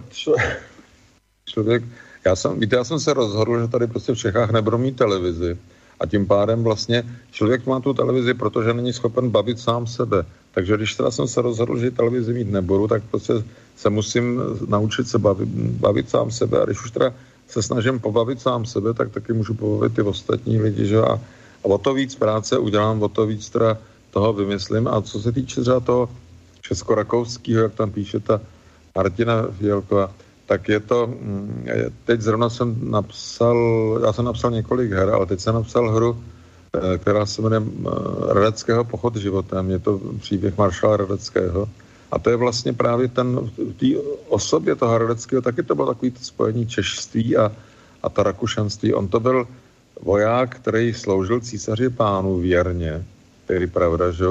člověk 1.44 1.82
já 2.26 2.36
jsem, 2.36 2.60
víte, 2.60 2.76
já 2.76 2.84
jsem 2.84 3.00
se 3.00 3.14
rozhodl, 3.14 3.60
že 3.60 3.68
tady 3.68 3.86
prostě 3.86 4.14
v 4.14 4.18
Čechách 4.18 4.50
nebudu 4.50 4.78
mít 4.78 4.96
televizi 4.96 5.58
a 6.00 6.06
tím 6.06 6.26
pádem 6.26 6.62
vlastně 6.62 7.02
člověk 7.30 7.66
má 7.66 7.80
tu 7.80 7.94
televizi, 7.94 8.34
protože 8.34 8.74
není 8.74 8.92
schopen 8.92 9.30
bavit 9.30 9.58
sám 9.58 9.86
sebe. 9.86 10.24
Takže 10.54 10.76
když 10.76 10.94
teda 10.94 11.10
jsem 11.10 11.28
se 11.28 11.42
rozhodl, 11.42 11.78
že 11.78 11.90
televizi 11.90 12.34
mít 12.34 12.50
nebudu, 12.50 12.88
tak 12.88 13.02
prostě 13.10 13.32
se 13.76 13.90
musím 13.90 14.40
naučit 14.68 15.08
se 15.08 15.18
bavit, 15.18 15.48
bavit 15.80 16.10
sám 16.10 16.30
sebe. 16.30 16.62
A 16.62 16.64
když 16.64 16.84
už 16.84 16.90
teda 16.90 17.14
se 17.48 17.62
snažím 17.62 18.00
pobavit 18.00 18.40
sám 18.40 18.66
sebe, 18.66 18.94
tak 18.94 19.10
taky 19.10 19.32
můžu 19.32 19.54
pobavit 19.54 19.94
ty 19.94 20.02
ostatní 20.02 20.60
lidi, 20.60 20.86
že 20.86 20.98
a, 20.98 21.12
a 21.14 21.64
o 21.64 21.78
to 21.78 21.94
víc 21.94 22.14
práce 22.14 22.58
udělám, 22.58 23.02
o 23.02 23.08
to 23.08 23.26
víc 23.26 23.50
teda 23.50 23.78
toho 24.10 24.32
vymyslím. 24.32 24.88
A 24.88 25.00
co 25.00 25.20
se 25.20 25.32
týče 25.32 25.60
třeba 25.60 25.80
toho 25.80 26.08
česko-rakouského, 26.60 27.62
jak 27.62 27.74
tam 27.74 27.90
píše 27.90 28.20
ta 28.20 28.40
Martina 28.96 29.46
Fielková, 29.58 30.10
tak 30.46 30.68
je 30.68 30.80
to, 30.80 31.06
mm, 31.06 31.64
teď 32.04 32.20
zrovna 32.20 32.50
jsem 32.50 32.90
napsal, 32.90 33.58
já 34.04 34.12
jsem 34.12 34.24
napsal 34.24 34.50
několik 34.50 34.92
her, 34.92 35.08
ale 35.10 35.26
teď 35.26 35.40
jsem 35.40 35.54
napsal 35.54 35.90
hru, 35.90 36.18
eh, 36.74 36.98
která 36.98 37.26
se 37.26 37.42
jmenuje 37.42 37.62
eh, 37.62 37.90
Radeckého 38.34 38.84
pochod 38.84 39.16
životem. 39.16 39.70
Je 39.70 39.78
to 39.78 40.00
příběh 40.20 40.58
maršala 40.58 40.96
Radeckého. 40.96 41.68
A 42.12 42.18
to 42.18 42.30
je 42.30 42.36
vlastně 42.36 42.72
právě 42.72 43.08
ten, 43.08 43.50
v 43.56 43.72
té 43.72 43.86
osobě 44.28 44.74
toho 44.74 44.98
Radeckého, 44.98 45.42
taky 45.42 45.62
to 45.62 45.74
bylo 45.74 45.94
takový 45.94 46.10
to 46.10 46.24
spojení 46.24 46.66
češství 46.66 47.36
a, 47.36 47.52
a 48.02 48.08
ta 48.08 48.22
rakušanství. 48.22 48.94
On 48.94 49.08
to 49.08 49.20
byl 49.20 49.48
voják, 50.00 50.56
který 50.56 50.94
sloužil 50.94 51.40
císaři 51.40 51.90
pánu 51.90 52.38
věrně, 52.38 53.04
který 53.44 53.66
pravda, 53.66 54.10
že? 54.10 54.24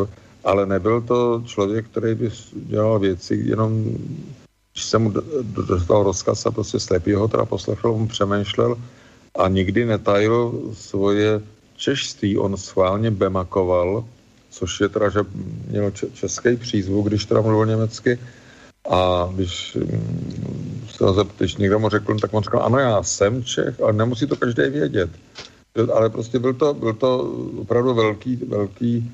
ale 0.43 0.65
nebyl 0.65 1.01
to 1.01 1.43
člověk, 1.45 1.85
který 1.85 2.15
by 2.15 2.29
dělal 2.53 2.99
věci 2.99 3.41
jenom 3.45 3.85
když 4.73 4.85
jsem 4.85 5.01
mu 5.01 5.13
dostal 5.67 6.03
rozkaz 6.03 6.45
a 6.45 6.51
prostě 6.51 6.79
slepý 6.79 7.13
ho 7.13 7.27
teda 7.27 7.45
poslechl, 7.45 7.89
on 7.89 8.07
přemýšlel 8.07 8.77
a 9.35 9.47
nikdy 9.47 9.85
netajil 9.85 10.53
svoje 10.73 11.41
čeští. 11.75 12.37
On 12.37 12.57
schválně 12.57 13.11
bemakoval, 13.11 14.05
což 14.49 14.79
je 14.79 14.89
teda, 14.89 15.09
že 15.09 15.19
měl 15.67 15.91
český 15.91 16.57
přízvuk, 16.57 17.07
když 17.07 17.25
teda 17.25 17.41
mluvil 17.41 17.65
německy. 17.65 18.19
A 18.89 19.29
když, 19.35 19.75
mm, 19.75 20.87
se 20.91 21.05
ho 21.05 21.13
zeptat, 21.13 21.37
když 21.37 21.55
někdo 21.55 21.79
mu 21.79 21.89
řekl, 21.89 22.19
tak 22.19 22.33
on 22.33 22.43
řekl, 22.43 22.59
ano, 22.59 22.79
já 22.79 23.03
jsem 23.03 23.43
Čech, 23.43 23.81
ale 23.81 23.93
nemusí 23.93 24.27
to 24.27 24.35
každý 24.35 24.69
vědět. 24.69 25.09
Ale 25.93 26.09
prostě 26.09 26.39
byl 26.39 26.53
to, 26.53 26.73
byl 26.73 26.93
to 26.93 27.19
opravdu 27.57 27.93
velký, 27.93 28.35
velký, 28.35 29.11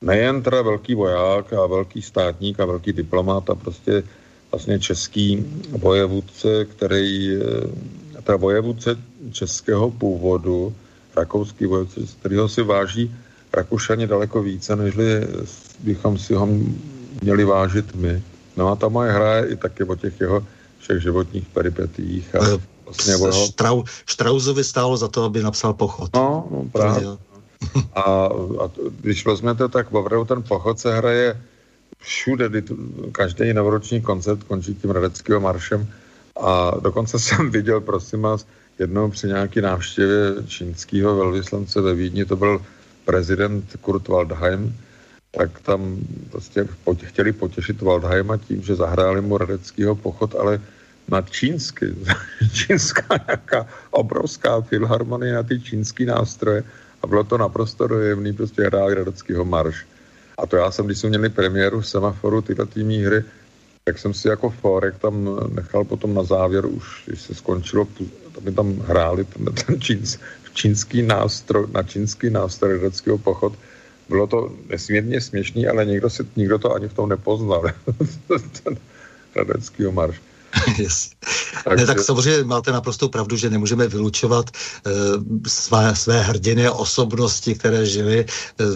nejen 0.00 0.42
teda 0.42 0.62
velký 0.62 0.94
voják 0.94 1.52
a 1.52 1.66
velký 1.66 2.02
státník 2.02 2.60
a 2.60 2.64
velký 2.64 2.92
diplomat 2.92 3.50
a 3.50 3.54
prostě 3.54 4.02
vlastně 4.50 4.78
český 4.78 5.46
vojevůdce, 5.70 6.64
který, 6.64 7.36
eh, 7.36 8.22
teda 8.22 8.36
vojevůdce 8.36 8.96
českého 9.32 9.90
původu, 9.90 10.74
rakouský 11.16 11.66
vojevůdce, 11.66 12.00
kterého 12.20 12.48
si 12.48 12.62
váží 12.62 13.14
Rakušani 13.52 14.06
daleko 14.06 14.42
více, 14.42 14.76
než 14.76 14.94
bychom 15.78 16.18
si 16.18 16.34
ho 16.34 16.48
měli 17.22 17.44
vážit 17.44 17.94
my. 17.94 18.22
No 18.56 18.68
a 18.68 18.76
ta 18.76 18.88
moje 18.88 19.12
hra 19.12 19.36
je 19.36 19.46
i 19.46 19.56
taky 19.56 19.84
o 19.84 19.94
těch 19.94 20.20
jeho 20.20 20.46
všech 20.78 21.02
životních 21.02 21.46
peripetích. 21.48 22.34
A 22.34 22.38
eh, 22.38 22.58
vlastně 22.84 23.12
jeho... 23.12 23.32
Štrau, 23.32 23.82
Štrauzovi 24.06 24.64
stálo 24.64 24.96
za 24.96 25.08
to, 25.08 25.24
aby 25.24 25.42
napsal 25.42 25.74
pochod. 25.74 26.10
No, 26.14 26.48
no 26.50 26.64
právě. 26.72 27.06
A, 27.94 28.02
a 28.62 28.70
když 29.00 29.26
vezmete, 29.26 29.68
tak 29.68 29.92
opravdu 29.92 30.24
ten 30.24 30.42
pochod 30.42 30.78
se 30.78 30.96
hraje 30.96 31.42
všude, 32.00 32.50
každý 33.12 33.52
novoroční 33.52 34.00
koncert 34.00 34.42
končí 34.44 34.74
tím 34.74 34.90
Radeckým 34.90 35.38
maršem 35.38 35.88
a 36.40 36.72
dokonce 36.80 37.18
jsem 37.18 37.50
viděl, 37.50 37.80
prosím 37.80 38.22
vás, 38.22 38.46
jednou 38.78 39.10
při 39.10 39.26
nějaké 39.26 39.62
návštěvě 39.62 40.34
čínského 40.46 41.16
velvyslance 41.16 41.80
ve 41.80 41.94
Vídni, 41.94 42.24
to 42.24 42.36
byl 42.36 42.62
prezident 43.04 43.76
Kurt 43.80 44.08
Waldheim, 44.08 44.76
tak 45.30 45.60
tam 45.60 45.96
prostě 46.30 46.68
chtěli 47.04 47.32
potěšit 47.32 47.82
Waldheima 47.82 48.36
tím, 48.36 48.62
že 48.62 48.74
zahráli 48.74 49.20
mu 49.20 49.38
Radeckýho 49.38 49.94
pochod, 49.94 50.34
ale 50.34 50.60
na 51.08 51.22
čínsky. 51.22 51.86
Čínská 52.52 53.18
nějaká 53.28 53.66
obrovská 53.90 54.60
filharmonie 54.60 55.34
na 55.34 55.42
ty 55.42 55.60
čínský 55.60 56.04
nástroje 56.04 56.64
a 57.02 57.06
bylo 57.06 57.24
to 57.24 57.38
naprosto 57.38 57.86
dojemný, 57.86 58.32
prostě 58.32 58.62
hráli 58.62 58.94
Radeckýho 58.94 59.44
marš. 59.44 59.86
A 60.42 60.46
to 60.46 60.56
já 60.56 60.70
jsem, 60.70 60.86
když 60.86 60.98
jsme 60.98 61.08
měli 61.08 61.28
premiéru 61.28 61.82
semaforu 61.82 62.42
tyhle 62.42 62.66
týmí 62.66 63.02
hry, 63.02 63.24
tak 63.84 63.98
jsem 63.98 64.14
si 64.14 64.28
jako 64.28 64.50
forek 64.50 64.98
tam 64.98 65.40
nechal 65.54 65.84
potom 65.84 66.14
na 66.14 66.22
závěr, 66.22 66.66
už 66.66 67.04
když 67.06 67.20
se 67.20 67.34
skončilo, 67.34 67.86
aby 68.38 68.52
tam 68.52 68.78
hráli 68.78 69.24
ten, 69.24 69.44
ten 69.44 69.80
číns, 69.80 70.18
čínský 70.54 71.02
nástroj, 71.02 71.66
na 71.72 71.82
čínský 71.82 72.30
nástroj 72.30 72.72
redeckého 72.72 73.18
pochod. 73.18 73.52
Bylo 74.08 74.26
to 74.26 74.52
nesmírně 74.68 75.20
směšný, 75.20 75.66
ale 75.66 75.86
nikdo, 75.86 76.10
si, 76.10 76.22
nikdo 76.36 76.58
to 76.58 76.74
ani 76.74 76.88
v 76.88 76.94
tom 76.94 77.08
nepoznal. 77.08 77.62
ten 78.62 78.76
radecký 79.36 79.84
marš. 79.90 80.20
yes. 80.78 81.10
Ne, 81.76 81.86
tak 81.86 82.00
samozřejmě 82.00 82.44
máte 82.44 82.72
naprostou 82.72 83.08
pravdu, 83.08 83.36
že 83.36 83.50
nemůžeme 83.50 83.88
vylučovat 83.88 84.50
uh, 84.50 84.92
své, 85.46 85.96
své 85.96 86.22
hrdiny 86.22 86.66
a 86.66 86.72
osobnosti, 86.72 87.54
které 87.54 87.86
žily 87.86 88.26
uh, 88.60 88.66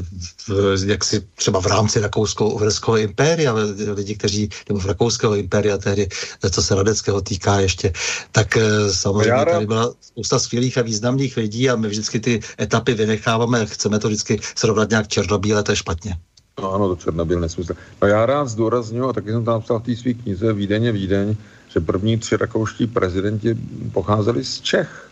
v, 0.76 0.88
jaksi 0.88 1.26
třeba 1.34 1.60
v 1.60 1.66
rámci 1.66 2.00
rakousko-uherského 2.00 2.96
impéria, 2.96 3.54
lidi, 3.94 4.14
kteří, 4.14 4.48
nebo 4.68 4.80
v 4.80 4.86
rakouského 4.86 5.36
impéria 5.36 5.78
tehdy, 5.78 6.08
eh, 6.44 6.50
co 6.50 6.62
se 6.62 6.74
radeckého 6.74 7.20
týká 7.20 7.60
ještě, 7.60 7.92
tak 8.32 8.56
uh, 8.56 8.90
samozřejmě 8.90 9.44
tady 9.44 9.66
byla 9.66 9.92
spousta 10.00 10.38
skvělých 10.38 10.78
a 10.78 10.82
významných 10.82 11.36
lidí 11.36 11.70
a 11.70 11.76
my 11.76 11.88
vždycky 11.88 12.20
ty 12.20 12.40
etapy 12.60 12.94
vynecháváme, 12.94 13.66
chceme 13.66 13.98
to 13.98 14.08
vždycky 14.08 14.40
srovnat 14.54 14.90
nějak 14.90 15.08
černobíle, 15.08 15.62
to 15.62 15.72
je 15.72 15.76
špatně. 15.76 16.18
No 16.60 16.72
ano, 16.72 16.88
to 16.88 16.96
černobyl 16.96 17.40
nesmysl. 17.40 17.74
No 18.02 18.08
já 18.08 18.26
rád 18.26 18.48
zdůraznuju, 18.48 19.08
a 19.08 19.12
taky 19.12 19.30
jsem 19.30 19.44
tam 19.44 19.54
napsal 19.54 19.78
v 19.78 19.82
té 19.82 19.96
své 19.96 20.14
knize 20.14 20.52
Vídeň 20.52 20.84
je 20.84 20.92
Vídeň, 20.92 21.36
že 21.74 21.80
první 21.80 22.18
tři 22.18 22.36
rakouští 22.36 22.86
prezidenti 22.86 23.58
pocházeli 23.92 24.44
z 24.44 24.60
Čech. 24.60 25.10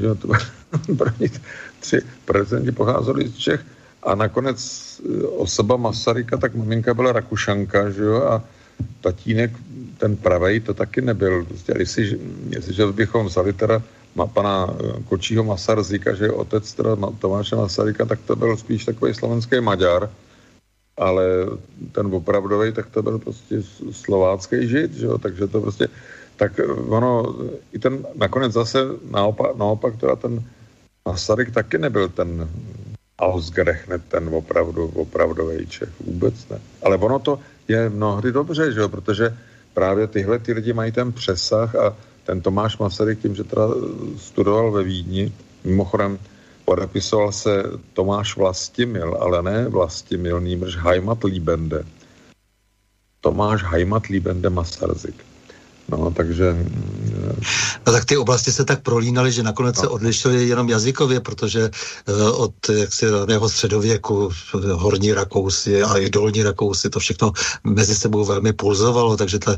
Že 0.00 0.14
to, 0.14 0.28
první 0.98 1.28
tři 1.80 2.00
prezidenti 2.24 2.72
pocházeli 2.72 3.28
z 3.28 3.36
Čech 3.36 3.64
a 4.02 4.14
nakonec 4.14 4.58
eh, 4.58 5.26
osoba 5.26 5.76
Masaryka, 5.76 6.36
tak 6.36 6.54
maminka 6.54 6.94
byla 6.94 7.12
Rakušanka, 7.12 7.90
že 7.90 8.02
jo, 8.02 8.22
a 8.22 8.42
tatínek, 9.00 9.50
ten 9.98 10.16
pravej, 10.16 10.60
to 10.60 10.74
taky 10.74 11.00
nebyl. 11.00 11.44
Prostě, 11.44 11.74
jestli, 11.78 12.18
jestliže 12.48 12.86
bychom 12.86 13.26
vzali 13.26 13.52
teda 13.52 13.82
pana 14.32 14.70
eh, 14.70 15.02
Kočího 15.08 15.44
Masarzika, 15.44 16.14
že 16.14 16.24
je 16.24 16.32
otec 16.32 16.74
teda 16.74 16.96
Tomáše 17.18 17.56
Masaryka, 17.56 18.04
tak 18.04 18.20
to 18.26 18.36
byl 18.36 18.56
spíš 18.56 18.84
takový 18.84 19.14
slovenský 19.14 19.60
Maďar, 19.60 20.10
ale 20.96 21.24
ten 21.92 22.06
opravdový, 22.14 22.72
tak 22.72 22.90
to 22.90 23.02
byl 23.02 23.18
prostě 23.18 23.62
slovácký 23.92 24.68
žid, 24.68 24.94
že 24.94 25.06
jo? 25.06 25.18
takže 25.18 25.46
to 25.46 25.60
prostě, 25.60 25.88
tak 26.36 26.60
ono, 26.88 27.34
i 27.72 27.78
ten, 27.78 28.06
nakonec 28.14 28.52
zase 28.52 28.78
naopak, 29.10 29.56
naopak 29.56 29.96
teda 29.96 30.16
ten 30.16 30.44
Masaryk 31.06 31.50
taky 31.50 31.78
nebyl 31.78 32.08
ten 32.08 32.48
Ausgerechnet, 33.18 34.02
ten 34.08 34.28
opravdu, 34.34 34.86
opravdový 34.86 35.66
Čech, 35.66 35.88
vůbec 36.00 36.48
ne. 36.48 36.58
Ale 36.82 36.96
ono 36.96 37.18
to 37.18 37.38
je 37.68 37.88
mnohdy 37.88 38.32
dobře, 38.32 38.72
že 38.72 38.80
jo? 38.80 38.88
protože 38.88 39.36
právě 39.74 40.06
tyhle 40.06 40.38
ty 40.38 40.52
lidi 40.52 40.72
mají 40.72 40.92
ten 40.92 41.12
přesah 41.12 41.74
a 41.74 41.96
ten 42.24 42.40
Tomáš 42.40 42.78
Masaryk 42.78 43.20
tím, 43.20 43.34
že 43.34 43.44
teda 43.44 43.68
studoval 44.18 44.72
ve 44.72 44.82
Vídni, 44.84 45.32
mimochodem 45.64 46.18
Podepisoval 46.66 47.32
se 47.32 47.62
Tomáš 47.92 48.36
Vlastimil, 48.36 49.14
ale 49.14 49.42
ne 49.42 49.68
Vlastimil, 49.68 50.40
nýbrž 50.40 50.76
Heimat 50.76 51.24
Liebende. 51.24 51.86
Tomáš 53.20 53.62
Heimat 53.62 54.06
Liebende 54.06 54.50
Masarzik. 54.50 55.14
No, 55.88 56.10
takže... 56.10 56.56
No 57.86 57.92
tak 57.92 58.04
ty 58.04 58.16
oblasti 58.16 58.52
se 58.52 58.64
tak 58.64 58.82
prolínaly, 58.82 59.32
že 59.32 59.42
nakonec 59.42 59.76
no. 59.76 59.80
se 59.80 59.88
odlišily 59.88 60.48
jenom 60.48 60.68
jazykově, 60.68 61.20
protože 61.20 61.70
uh, 62.08 62.40
od 62.42 62.54
jaksi 62.72 63.10
raného 63.10 63.48
středověku 63.48 64.30
horní 64.72 65.12
Rakousy 65.12 65.82
a 65.82 65.98
i 65.98 66.10
dolní 66.10 66.42
Rakousy 66.42 66.90
to 66.90 66.98
všechno 66.98 67.32
mezi 67.64 67.94
sebou 67.94 68.24
velmi 68.24 68.52
pulzovalo, 68.52 69.16
takže 69.16 69.38
ta, 69.38 69.56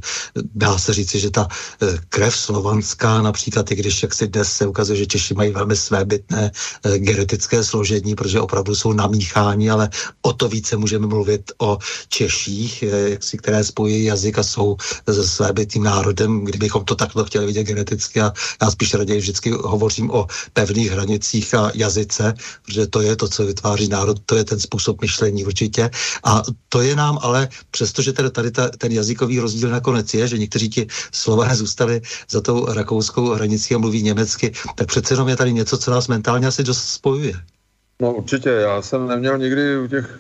dá 0.55 0.79
se 0.79 0.95
říci, 0.95 1.21
že 1.21 1.31
ta 1.31 1.49
uh, 1.83 1.89
krev 2.09 2.37
slovanská 2.37 3.23
například, 3.23 3.71
i 3.71 3.75
když 3.75 4.03
jak 4.03 4.15
si 4.15 4.29
dnes 4.29 4.53
se 4.53 4.67
ukazuje, 4.67 4.99
že 4.99 5.07
Češi 5.07 5.35
mají 5.35 5.51
velmi 5.53 5.77
svébytné 5.77 6.51
uh, 6.85 6.93
genetické 6.93 7.65
složení, 7.65 8.15
protože 8.15 8.41
opravdu 8.41 8.75
jsou 8.75 8.93
namícháni, 8.93 9.71
ale 9.71 9.91
o 10.23 10.33
to 10.33 10.49
více 10.49 10.77
můžeme 10.77 11.07
mluvit 11.07 11.53
o 11.59 11.79
Češích, 12.09 12.83
jaksi, 12.83 13.39
které 13.39 13.65
spojí 13.65 14.05
jazyk 14.05 14.39
a 14.39 14.43
jsou 14.43 14.77
ze 15.07 15.29
svébytým 15.29 15.83
národem 15.83 16.18
lidem, 16.19 16.45
kdybychom 16.45 16.85
to 16.85 16.95
takto 16.95 17.25
chtěli 17.25 17.47
vidět 17.47 17.65
geneticky 17.65 18.21
a 18.21 18.33
já 18.63 18.71
spíš 18.71 18.95
raději 18.95 19.21
vždycky 19.21 19.51
hovořím 19.51 20.11
o 20.11 20.27
pevných 20.53 20.91
hranicích 20.91 21.55
a 21.55 21.71
jazyce, 21.75 22.35
protože 22.67 22.87
to 22.87 23.01
je 23.01 23.17
to, 23.17 23.29
co 23.29 23.47
vytváří 23.47 23.89
národ, 23.89 24.19
to 24.27 24.37
je 24.37 24.45
ten 24.45 24.61
způsob 24.61 25.01
myšlení 25.01 25.45
určitě. 25.45 25.91
A 26.25 26.43
to 26.69 26.83
je 26.83 26.97
nám 26.97 27.19
ale, 27.23 27.49
přestože 27.71 28.13
tady, 28.13 28.31
tady 28.31 28.51
ta, 28.51 28.69
ten 28.69 28.93
jazykový 28.93 29.41
rozdíl 29.41 29.71
nakonec 29.71 30.15
je, 30.15 30.29
že 30.29 30.39
někteří 30.39 30.69
ti 30.69 30.87
slované 31.13 31.57
zůstali 31.57 32.01
za 32.31 32.41
tou 32.41 32.67
rakouskou 32.67 33.31
hranicí 33.31 33.75
a 33.75 33.79
mluví 33.79 34.03
německy, 34.03 34.53
tak 34.75 34.87
přece 34.89 35.15
jenom 35.15 35.29
je 35.29 35.37
tady 35.37 35.53
něco, 35.53 35.79
co 35.79 35.91
nás 35.91 36.09
mentálně 36.09 36.47
asi 36.47 36.65
dost 36.65 36.85
spojuje. 36.85 37.35
No 38.03 38.15
určitě, 38.15 38.49
já 38.49 38.83
jsem 38.83 39.07
neměl 39.07 39.39
nikdy 39.39 39.79
u 39.79 39.87
těch, 39.87 40.19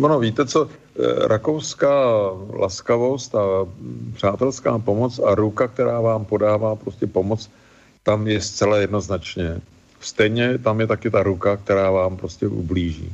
no 0.00 0.18
víte 0.20 0.46
co, 0.46 0.68
eh, 0.68 1.28
rakouská 1.28 1.94
laskavost 2.52 3.34
a 3.34 3.66
přátelská 4.14 4.78
pomoc 4.78 5.18
a 5.18 5.34
ruka, 5.34 5.68
která 5.68 6.00
vám 6.00 6.24
podává 6.24 6.76
prostě 6.76 7.06
pomoc, 7.06 7.50
tam 8.02 8.28
je 8.28 8.40
zcela 8.40 8.76
jednoznačně. 8.76 9.60
Stejně 10.00 10.58
tam 10.58 10.80
je 10.80 10.86
taky 10.86 11.10
ta 11.10 11.22
ruka, 11.22 11.56
která 11.56 11.90
vám 11.90 12.16
prostě 12.16 12.46
ublíží. 12.46 13.12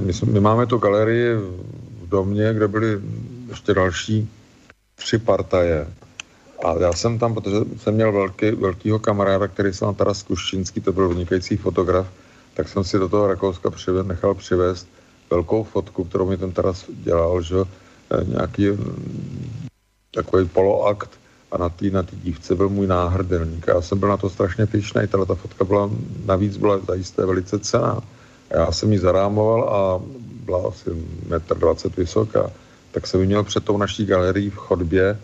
My, 0.00 0.12
my 0.24 0.40
máme 0.40 0.66
tu 0.66 0.78
galerii 0.78 1.34
v 2.02 2.08
domě, 2.08 2.54
kde 2.54 2.68
byly 2.68 3.00
ještě 3.48 3.74
další 3.74 4.28
tři 4.94 5.18
partaje. 5.18 5.86
A 6.64 6.74
já 6.80 6.92
jsem 6.92 7.18
tam, 7.18 7.34
protože 7.34 7.56
jsem 7.78 7.94
měl 7.94 8.12
velký, 8.12 8.50
velkýho 8.50 8.98
kamaráda, 8.98 9.48
který 9.48 9.72
se 9.72 9.84
na 9.84 9.92
Taras 9.92 10.22
Kuščínský, 10.22 10.80
to 10.80 10.92
byl 10.92 11.08
vynikající 11.08 11.56
fotograf, 11.56 12.06
tak 12.60 12.68
jsem 12.68 12.84
si 12.84 12.98
do 12.98 13.08
toho 13.08 13.26
Rakouska 13.26 13.70
přivez, 13.70 14.06
nechal 14.06 14.34
přivést 14.34 14.88
velkou 15.30 15.64
fotku, 15.64 16.04
kterou 16.04 16.28
mi 16.28 16.36
ten 16.36 16.52
Taras 16.52 16.84
dělal, 16.88 17.42
že 17.42 17.56
e, 17.56 18.24
nějaký 18.24 18.70
mm, 18.70 19.68
takový 20.14 20.48
poloakt 20.48 21.10
a 21.52 21.58
na 21.58 21.68
té 21.68 21.90
na 21.90 22.04
dívce 22.12 22.54
byl 22.54 22.68
můj 22.68 22.86
náhrdelník. 22.86 23.64
Já 23.66 23.80
jsem 23.80 23.98
byl 23.98 24.08
na 24.08 24.16
to 24.16 24.30
strašně 24.30 24.66
pyšnej, 24.66 25.06
tahle 25.06 25.26
ta 25.26 25.34
fotka 25.34 25.64
byla, 25.64 25.90
navíc 26.24 26.56
byla 26.56 26.78
zajisté 26.78 27.26
velice 27.26 27.58
cená. 27.58 28.00
Já 28.50 28.72
jsem 28.72 28.92
ji 28.92 28.98
zarámoval 28.98 29.60
a 29.64 30.02
byla 30.44 30.68
asi 30.68 30.90
1,20 30.90 31.86
m 31.86 31.92
vysoká. 31.96 32.50
Tak 32.92 33.06
jsem 33.06 33.20
ji 33.20 33.26
měl 33.26 33.44
před 33.44 33.64
tou 33.64 33.76
naší 33.76 34.06
galerií 34.06 34.50
v 34.50 34.56
chodbě, 34.56 35.18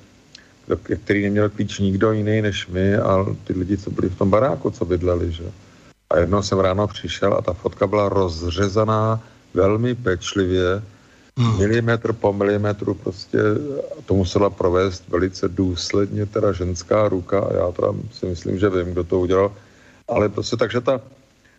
který 1.04 1.22
neměl 1.22 1.50
klíč 1.50 1.78
nikdo 1.78 2.12
jiný 2.12 2.42
než 2.42 2.66
my 2.66 2.96
a 2.96 3.26
ty 3.44 3.52
lidi, 3.52 3.76
co 3.76 3.90
byli 3.90 4.08
v 4.08 4.18
tom 4.18 4.30
baráku, 4.30 4.70
co 4.70 4.84
bydleli, 4.84 5.32
že. 5.32 5.44
A 6.10 6.18
jednou 6.18 6.42
jsem 6.42 6.58
ráno 6.58 6.86
přišel 6.86 7.34
a 7.34 7.42
ta 7.42 7.52
fotka 7.52 7.86
byla 7.86 8.08
rozřezaná 8.08 9.20
velmi 9.54 9.94
pečlivě, 9.94 10.82
hmm. 11.38 11.58
milimetr 11.58 12.12
po 12.12 12.32
milimetru 12.32 12.94
prostě 12.94 13.38
to 14.06 14.14
musela 14.14 14.50
provést 14.50 15.08
velice 15.08 15.48
důsledně 15.48 16.26
teda 16.26 16.52
ženská 16.52 17.08
ruka. 17.08 17.40
A 17.40 17.54
já 17.54 17.72
teda 17.72 17.88
si 18.12 18.26
myslím, 18.26 18.58
že 18.58 18.70
vím, 18.70 18.92
kdo 18.92 19.04
to 19.04 19.20
udělal, 19.20 19.52
ale 20.08 20.28
prostě 20.28 20.56
takže 20.56 20.80
ta 20.80 21.00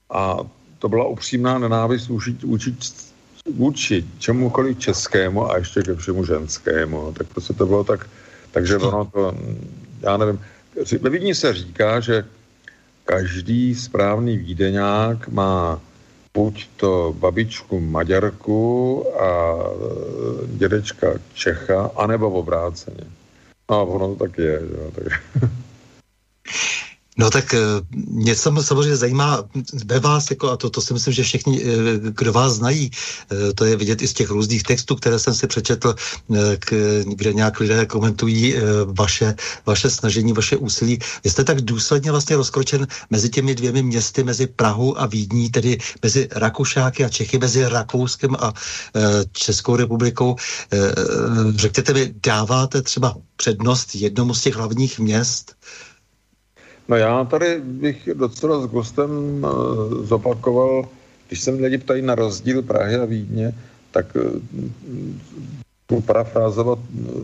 a 0.09 0.37
to 0.79 0.89
byla 0.89 1.07
upřímná 1.07 1.59
nenávist 1.59 2.07
vůči, 2.07 2.31
vůči, 2.31 2.75
vůči 3.55 4.05
čemukoliv 4.19 4.79
českému 4.79 5.51
a 5.51 5.57
ještě 5.57 5.81
ke 5.81 5.95
všemu 5.95 6.25
ženskému. 6.25 7.13
Tak 7.17 7.27
prostě 7.27 7.53
to 7.53 7.65
bylo 7.65 7.83
tak, 7.83 8.09
takže 8.51 8.77
ono 8.77 9.05
to, 9.05 9.35
já 10.01 10.17
nevím, 10.17 10.39
ve 11.01 11.09
Vídni 11.09 11.35
se 11.35 11.53
říká, 11.53 11.99
že 11.99 12.25
každý 13.07 13.75
správný 13.75 14.37
výdeňák 14.37 15.31
má 15.31 15.79
buď 16.35 16.67
to 16.75 17.15
babičku 17.19 17.79
Maďarku 17.79 18.59
a 19.15 19.29
e, 19.31 19.71
dědečka 20.47 21.07
Čecha, 21.33 21.91
anebo 21.95 22.31
obráceně. 22.31 23.07
No 23.71 23.75
a 23.79 23.83
ono 23.83 24.15
to 24.15 24.27
tak 24.27 24.37
je, 24.37 24.59
že? 24.59 24.91
Takže... 24.95 25.15
No 27.17 27.29
tak 27.29 27.53
eh, 27.53 27.59
mě 27.91 28.35
samozřejmě 28.35 28.97
zajímá 28.97 29.43
ve 29.85 29.99
vás, 29.99 30.29
jako, 30.29 30.51
a 30.51 30.57
to, 30.57 30.69
to 30.69 30.81
si 30.81 30.93
myslím, 30.93 31.13
že 31.13 31.23
všichni, 31.23 31.63
eh, 31.63 31.65
kdo 31.99 32.33
vás 32.33 32.53
znají, 32.53 32.91
eh, 33.31 33.53
to 33.53 33.65
je 33.65 33.75
vidět 33.75 34.01
i 34.01 34.07
z 34.07 34.13
těch 34.13 34.29
různých 34.29 34.63
textů, 34.63 34.95
které 34.95 35.19
jsem 35.19 35.33
si 35.33 35.47
přečetl, 35.47 35.95
kde 37.03 37.33
nějak 37.33 37.59
lidé 37.59 37.85
komentují 37.85 38.55
vaše, 38.85 39.35
vaše 39.65 39.89
snažení, 39.89 40.33
vaše 40.33 40.57
úsilí. 40.57 40.99
Vy 41.23 41.29
jste 41.29 41.43
tak 41.43 41.61
důsledně 41.61 42.11
vlastně 42.11 42.35
rozkročen 42.35 42.87
mezi 43.09 43.29
těmi 43.29 43.55
dvěmi 43.55 43.83
městy, 43.83 44.23
mezi 44.23 44.47
Prahou 44.47 44.97
a 44.97 45.05
Vídní, 45.05 45.49
tedy 45.49 45.77
mezi 46.03 46.27
Rakušáky 46.31 47.05
a 47.05 47.09
Čechy, 47.09 47.37
mezi 47.37 47.67
Rakouskem 47.67 48.35
a 48.39 48.53
Českou 49.31 49.75
republikou. 49.75 50.35
Řekněte 51.55 51.93
mi, 51.93 52.13
dáváte 52.23 52.81
třeba 52.81 53.15
přednost 53.35 53.95
jednomu 53.95 54.33
z 54.33 54.41
těch 54.41 54.55
hlavních 54.55 54.99
měst? 54.99 55.55
No 56.87 56.95
já 56.95 57.23
tady 57.23 57.61
bych 57.61 58.09
docela 58.13 58.61
s 58.61 58.65
Gustem 58.65 59.09
uh, 59.43 60.05
zopakoval, 60.05 60.87
když 61.27 61.41
se 61.41 61.51
lidi 61.51 61.77
ptají 61.77 62.01
na 62.01 62.15
rozdíl 62.15 62.61
Prahy 62.61 62.95
a 62.95 63.05
Vídně, 63.05 63.53
tak 63.91 64.17
uh, 65.91 66.01
parafrázovat 66.01 66.79
uh, 66.79 67.21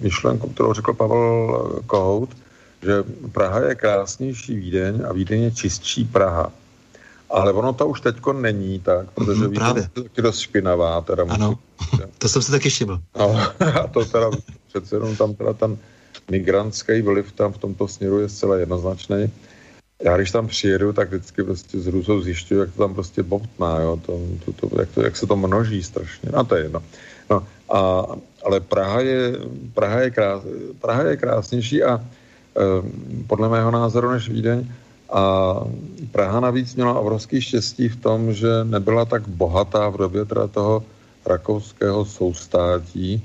myšlenku, 0.00 0.48
kterou 0.48 0.72
řekl 0.72 0.92
Pavel 0.92 1.82
Kohout, 1.86 2.30
že 2.82 3.04
Praha 3.32 3.60
je 3.60 3.74
krásnější 3.74 4.56
Vídeň 4.56 5.02
a 5.08 5.12
Vídeň 5.12 5.42
je 5.42 5.50
čistší 5.50 6.04
Praha. 6.04 6.52
Ale 7.30 7.52
ono 7.52 7.72
to 7.72 7.86
už 7.86 8.00
teďko 8.00 8.32
není 8.32 8.80
tak, 8.80 9.10
protože 9.10 9.40
mm, 9.40 9.50
Vídeň 9.50 9.76
je 9.76 10.02
taky 10.02 10.22
dost 10.22 10.38
špinavá. 10.38 11.00
Teda 11.00 11.24
ano, 11.28 11.58
musí, 11.80 12.02
to 12.18 12.28
jsem 12.28 12.42
si 12.42 12.50
taky 12.50 12.68
všiml. 12.68 13.00
No, 13.18 13.36
a 13.82 13.86
to 13.86 14.04
teda 14.04 14.30
přece 14.68 14.96
jenom 14.96 15.16
tam 15.16 15.34
teda 15.34 15.52
ten 15.52 15.78
migrantský 16.30 17.02
vliv 17.02 17.32
tam 17.32 17.52
v 17.52 17.58
tomto 17.58 17.88
směru 17.88 18.20
je 18.20 18.28
zcela 18.28 18.56
jednoznačný. 18.56 19.30
Já 20.02 20.16
když 20.16 20.30
tam 20.30 20.48
přijedu, 20.48 20.92
tak 20.92 21.08
vždycky 21.08 21.42
prostě 21.42 21.80
z 21.80 21.86
hrůzou 21.86 22.20
zjišťuju, 22.20 22.60
jak 22.60 22.72
to 22.72 22.82
tam 22.82 22.94
prostě 22.94 23.22
bobtná, 23.22 23.80
jo, 23.80 24.00
to, 24.06 24.20
to, 24.44 24.68
to, 24.68 24.80
jak, 24.80 24.88
to, 24.90 25.02
jak 25.02 25.16
se 25.16 25.26
to 25.26 25.36
množí 25.36 25.82
strašně. 25.82 26.30
No 26.32 26.44
to 26.44 26.54
je 26.56 26.62
jedno. 26.62 26.82
No, 27.30 27.46
a, 27.70 28.06
ale 28.44 28.60
Praha 28.60 29.00
je, 29.00 29.32
Praha, 29.74 30.00
je 30.00 30.10
krás, 30.10 30.42
Praha 30.80 31.02
je 31.02 31.16
krásnější 31.16 31.82
a 31.82 31.96
e, 31.96 32.02
podle 33.26 33.48
mého 33.48 33.70
názoru 33.70 34.10
než 34.10 34.28
Vídeň. 34.28 34.68
A 35.12 35.54
Praha 36.12 36.40
navíc 36.40 36.74
měla 36.74 36.98
obrovský 36.98 37.40
štěstí 37.40 37.88
v 37.88 37.96
tom, 37.96 38.32
že 38.32 38.64
nebyla 38.64 39.04
tak 39.04 39.28
bohatá 39.28 39.88
v 39.88 39.96
době 39.96 40.24
teda 40.24 40.46
toho 40.46 40.84
rakouského 41.26 42.04
soustátí, 42.04 43.22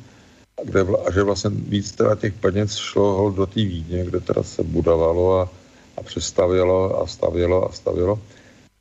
kde 0.63 0.83
vla, 0.83 0.99
a 1.05 1.11
že 1.11 1.23
vlastně 1.23 1.49
víc 1.49 1.91
teda 1.91 2.15
těch 2.15 2.33
peněz 2.33 2.75
šlo 2.75 3.33
do 3.35 3.45
té 3.45 3.59
Vídně, 3.59 4.05
kde 4.05 4.19
teda 4.19 4.43
se 4.43 4.63
budovalo 4.63 5.39
a, 5.39 5.49
a 5.97 6.03
přestavělo 6.03 7.01
a 7.01 7.07
stavělo 7.07 7.69
a 7.69 7.71
stavělo. 7.71 8.19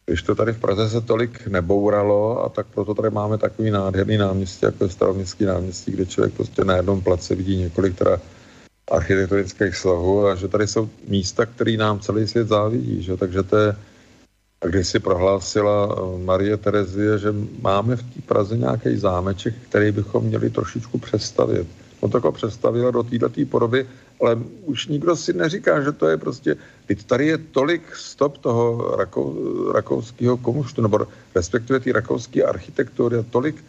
Když 0.07 0.23
to 0.23 0.35
tady 0.35 0.53
v 0.53 0.61
Praze 0.61 0.91
se 0.91 1.01
tolik 1.01 1.47
nebouralo 1.47 2.45
a 2.45 2.49
tak 2.49 2.67
proto 2.67 2.95
tady 2.95 3.11
máme 3.11 3.39
takový 3.39 3.71
nádherný 3.71 4.17
náměstí, 4.17 4.67
jako 4.67 4.85
je 4.85 4.91
staroměstský 4.91 5.45
náměstí, 5.45 5.93
kde 5.93 6.07
člověk 6.07 6.35
prostě 6.35 6.65
na 6.65 6.77
jednom 6.77 7.01
place 7.01 7.35
vidí 7.35 7.57
několik 7.57 7.97
teda 7.99 8.21
architektonických 8.91 9.77
slohů 9.77 10.27
a 10.27 10.35
že 10.35 10.49
tady 10.49 10.67
jsou 10.67 10.89
místa, 11.09 11.47
které 11.47 11.77
nám 11.77 12.01
celý 12.01 12.29
svět 12.29 12.49
závidí, 12.49 13.03
že? 13.03 13.17
takže 13.17 13.43
to 13.43 13.57
je, 13.57 13.77
když 14.69 14.89
si 14.89 14.99
prohlásila 15.01 15.89
eh, 15.89 16.25
Marie 16.25 16.57
Terezie, 16.57 17.19
že 17.19 17.35
máme 17.61 17.97
v 17.97 18.03
té 18.03 18.21
Praze 18.27 18.57
nějaký 18.57 18.97
zámeček, 18.97 19.55
který 19.69 19.93
bychom 19.93 20.25
měli 20.25 20.51
trošičku 20.51 20.99
přestavět. 20.99 21.67
No 22.03 22.09
tak 22.09 22.25
ho 22.25 22.33
přestavila 22.33 22.91
do 22.91 23.03
této 23.03 23.29
podoby, 23.49 23.87
ale 24.21 24.39
už 24.65 24.87
nikdo 24.87 25.17
si 25.17 25.33
neříká, 25.33 25.81
že 25.81 25.93
to 25.93 26.09
je 26.09 26.17
prostě, 26.17 26.57
teď 26.87 27.05
tady 27.05 27.27
je 27.27 27.39
tolik 27.39 27.97
stop 27.97 28.39
toho 28.39 28.97
rakou, 28.97 29.33
rakouského 29.73 30.37
komuštu, 30.37 30.83
nebo 30.83 31.07
respektive 31.35 31.81
té 31.81 31.93
rakouské 31.93 32.43
architektury, 32.43 33.17
tolik, 33.31 33.65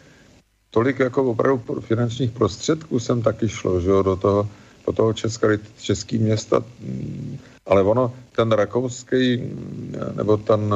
tolik 0.70 1.00
jako 1.00 1.24
opravdu 1.24 1.82
finančních 1.82 2.32
prostředků 2.32 3.00
jsem 3.00 3.22
taky 3.22 3.50
šlo, 3.50 3.82
že 3.82 3.90
jo, 3.90 4.04
do 4.04 4.16
toho, 4.16 4.50
do 4.88 4.94
toho 4.94 5.14
česká, 5.14 5.48
český 5.78 6.18
města, 6.18 6.64
ale 7.66 7.84
ono, 7.84 8.14
ten 8.36 8.52
rakouský, 8.52 9.42
nebo 10.16 10.38
ten, 10.38 10.74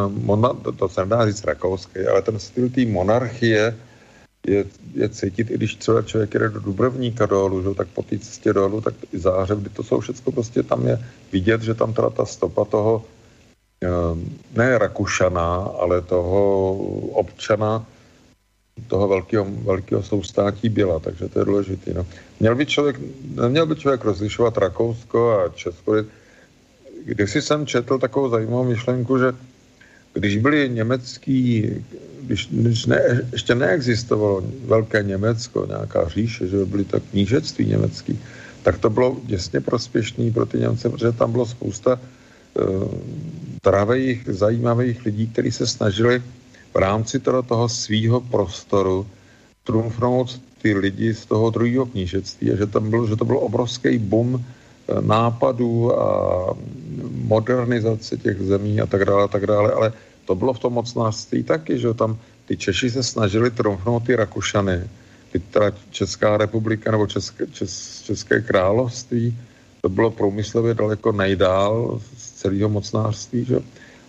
to 0.78 0.90
se 0.90 1.02
nedá 1.02 1.26
říct 1.26 1.44
rakouský, 1.44 2.00
ale 2.00 2.22
ten 2.22 2.40
styl 2.40 2.70
té 2.70 2.86
monarchie 2.86 3.78
je, 4.48 4.66
je 4.94 5.10
cítit, 5.10 5.52
i 5.52 5.54
když 5.54 5.76
třeba 5.76 6.02
člověk 6.02 6.34
jde 6.34 6.50
do 6.50 6.60
Dubrovníka 6.60 7.26
dolů, 7.26 7.64
že, 7.64 7.76
tak 7.76 7.88
po 7.88 8.04
té 8.04 8.20
cestě 8.20 8.54
dolů, 8.54 8.82
tak 8.82 8.94
i 9.14 9.20
zářeb, 9.20 9.60
kdy 9.60 9.70
to 9.70 9.84
jsou 9.84 10.00
všechno 10.00 10.32
prostě 10.32 10.64
tam 10.64 10.88
je 10.88 11.06
vidět, 11.32 11.62
že 11.62 11.74
tam 11.74 11.94
teda 11.94 12.10
ta 12.10 12.26
stopa 12.26 12.66
toho 12.66 13.06
ehm, 13.82 14.38
ne 14.56 14.78
Rakušana, 14.78 15.56
ale 15.56 16.02
toho 16.02 16.76
občana 17.14 17.86
toho 18.88 19.08
velkého, 19.08 19.46
velkého 19.46 20.04
soustátí 20.04 20.70
byla, 20.70 21.00
takže 21.00 21.30
to 21.30 21.40
je 21.40 21.46
důležité. 21.46 21.94
No. 21.94 22.06
Měl 22.40 22.56
by 22.56 22.66
člověk, 22.66 23.00
neměl 23.36 23.66
by 23.66 23.76
člověk 23.76 24.04
rozlišovat 24.04 24.58
Rakousko 24.58 25.40
a 25.40 25.50
Česko. 25.50 25.96
Když 27.06 27.34
jsem 27.34 27.66
četl 27.66 27.98
takovou 28.00 28.30
zajímavou 28.30 28.64
myšlenku, 28.64 29.18
že 29.18 29.34
když 30.14 30.38
byli 30.38 30.70
německý, 30.70 31.70
když, 32.22 32.48
když 32.52 32.86
ne, 32.86 33.22
ještě 33.32 33.56
neexistovalo 33.56 34.44
velké 34.66 35.04
Německo, 35.04 35.66
nějaká 35.66 36.08
říše, 36.08 36.48
že 36.48 36.66
byly 36.66 36.86
tak 36.86 37.04
knížectví 37.12 37.66
německý, 37.66 38.20
tak 38.64 38.78
to 38.78 38.90
bylo 38.90 39.18
děsně 39.24 39.62
prospěšný 39.62 40.32
pro 40.32 40.46
ty 40.46 40.58
Němce, 40.58 40.90
protože 40.90 41.12
tam 41.12 41.32
bylo 41.32 41.46
spousta 41.46 42.00
uh, 42.00 42.94
travejích, 43.62 44.24
zajímavých 44.28 45.06
lidí, 45.06 45.28
kteří 45.28 45.52
se 45.52 45.68
snažili 45.68 46.24
v 46.74 46.76
rámci 46.76 47.20
teda 47.20 47.42
toho 47.42 47.70
svýho 47.70 48.22
prostoru 48.22 49.08
trumfnout 49.64 50.42
ty 50.62 50.74
lidi 50.74 51.14
z 51.14 51.26
toho 51.26 51.50
druhého 51.50 51.86
knížectví 51.86 52.52
a 52.52 52.56
že, 52.56 52.66
tam 52.66 52.90
byl, 52.90 53.08
že 53.08 53.16
to 53.16 53.26
byl 53.26 53.38
obrovský 53.38 53.98
boom 53.98 54.36
eh, 54.36 54.59
nápadů 55.02 56.00
a 56.02 56.10
modernizace 57.12 58.18
těch 58.18 58.42
zemí 58.42 58.82
a 58.82 58.86
tak 58.86 59.06
dále, 59.06 59.24
a 59.24 59.28
tak 59.28 59.48
dále, 59.48 59.72
ale 59.72 59.94
to 60.26 60.36
bylo 60.36 60.54
v 60.54 60.60
tom 60.60 60.74
mocnářství 60.74 61.44
taky, 61.44 61.80
že 61.80 61.94
tam 61.94 62.18
ty 62.46 62.58
Češi 62.58 62.90
se 62.90 63.04
snažili 63.04 63.52
trumfnout 63.52 64.04
ty 64.04 64.16
Rakušany, 64.16 64.90
ty 65.32 65.40
teda 65.40 65.72
Česká 65.92 66.38
republika 66.38 66.92
nebo 66.92 67.08
České, 67.08 67.48
Čes, 67.48 68.02
České 68.02 68.42
království, 68.42 69.38
to 69.82 69.90
bylo 69.90 70.12
průmyslově 70.12 70.74
daleko 70.74 71.12
nejdál 71.12 72.00
z 72.18 72.32
celého 72.32 72.70
mocnářství, 72.70 73.46
že? 73.46 73.60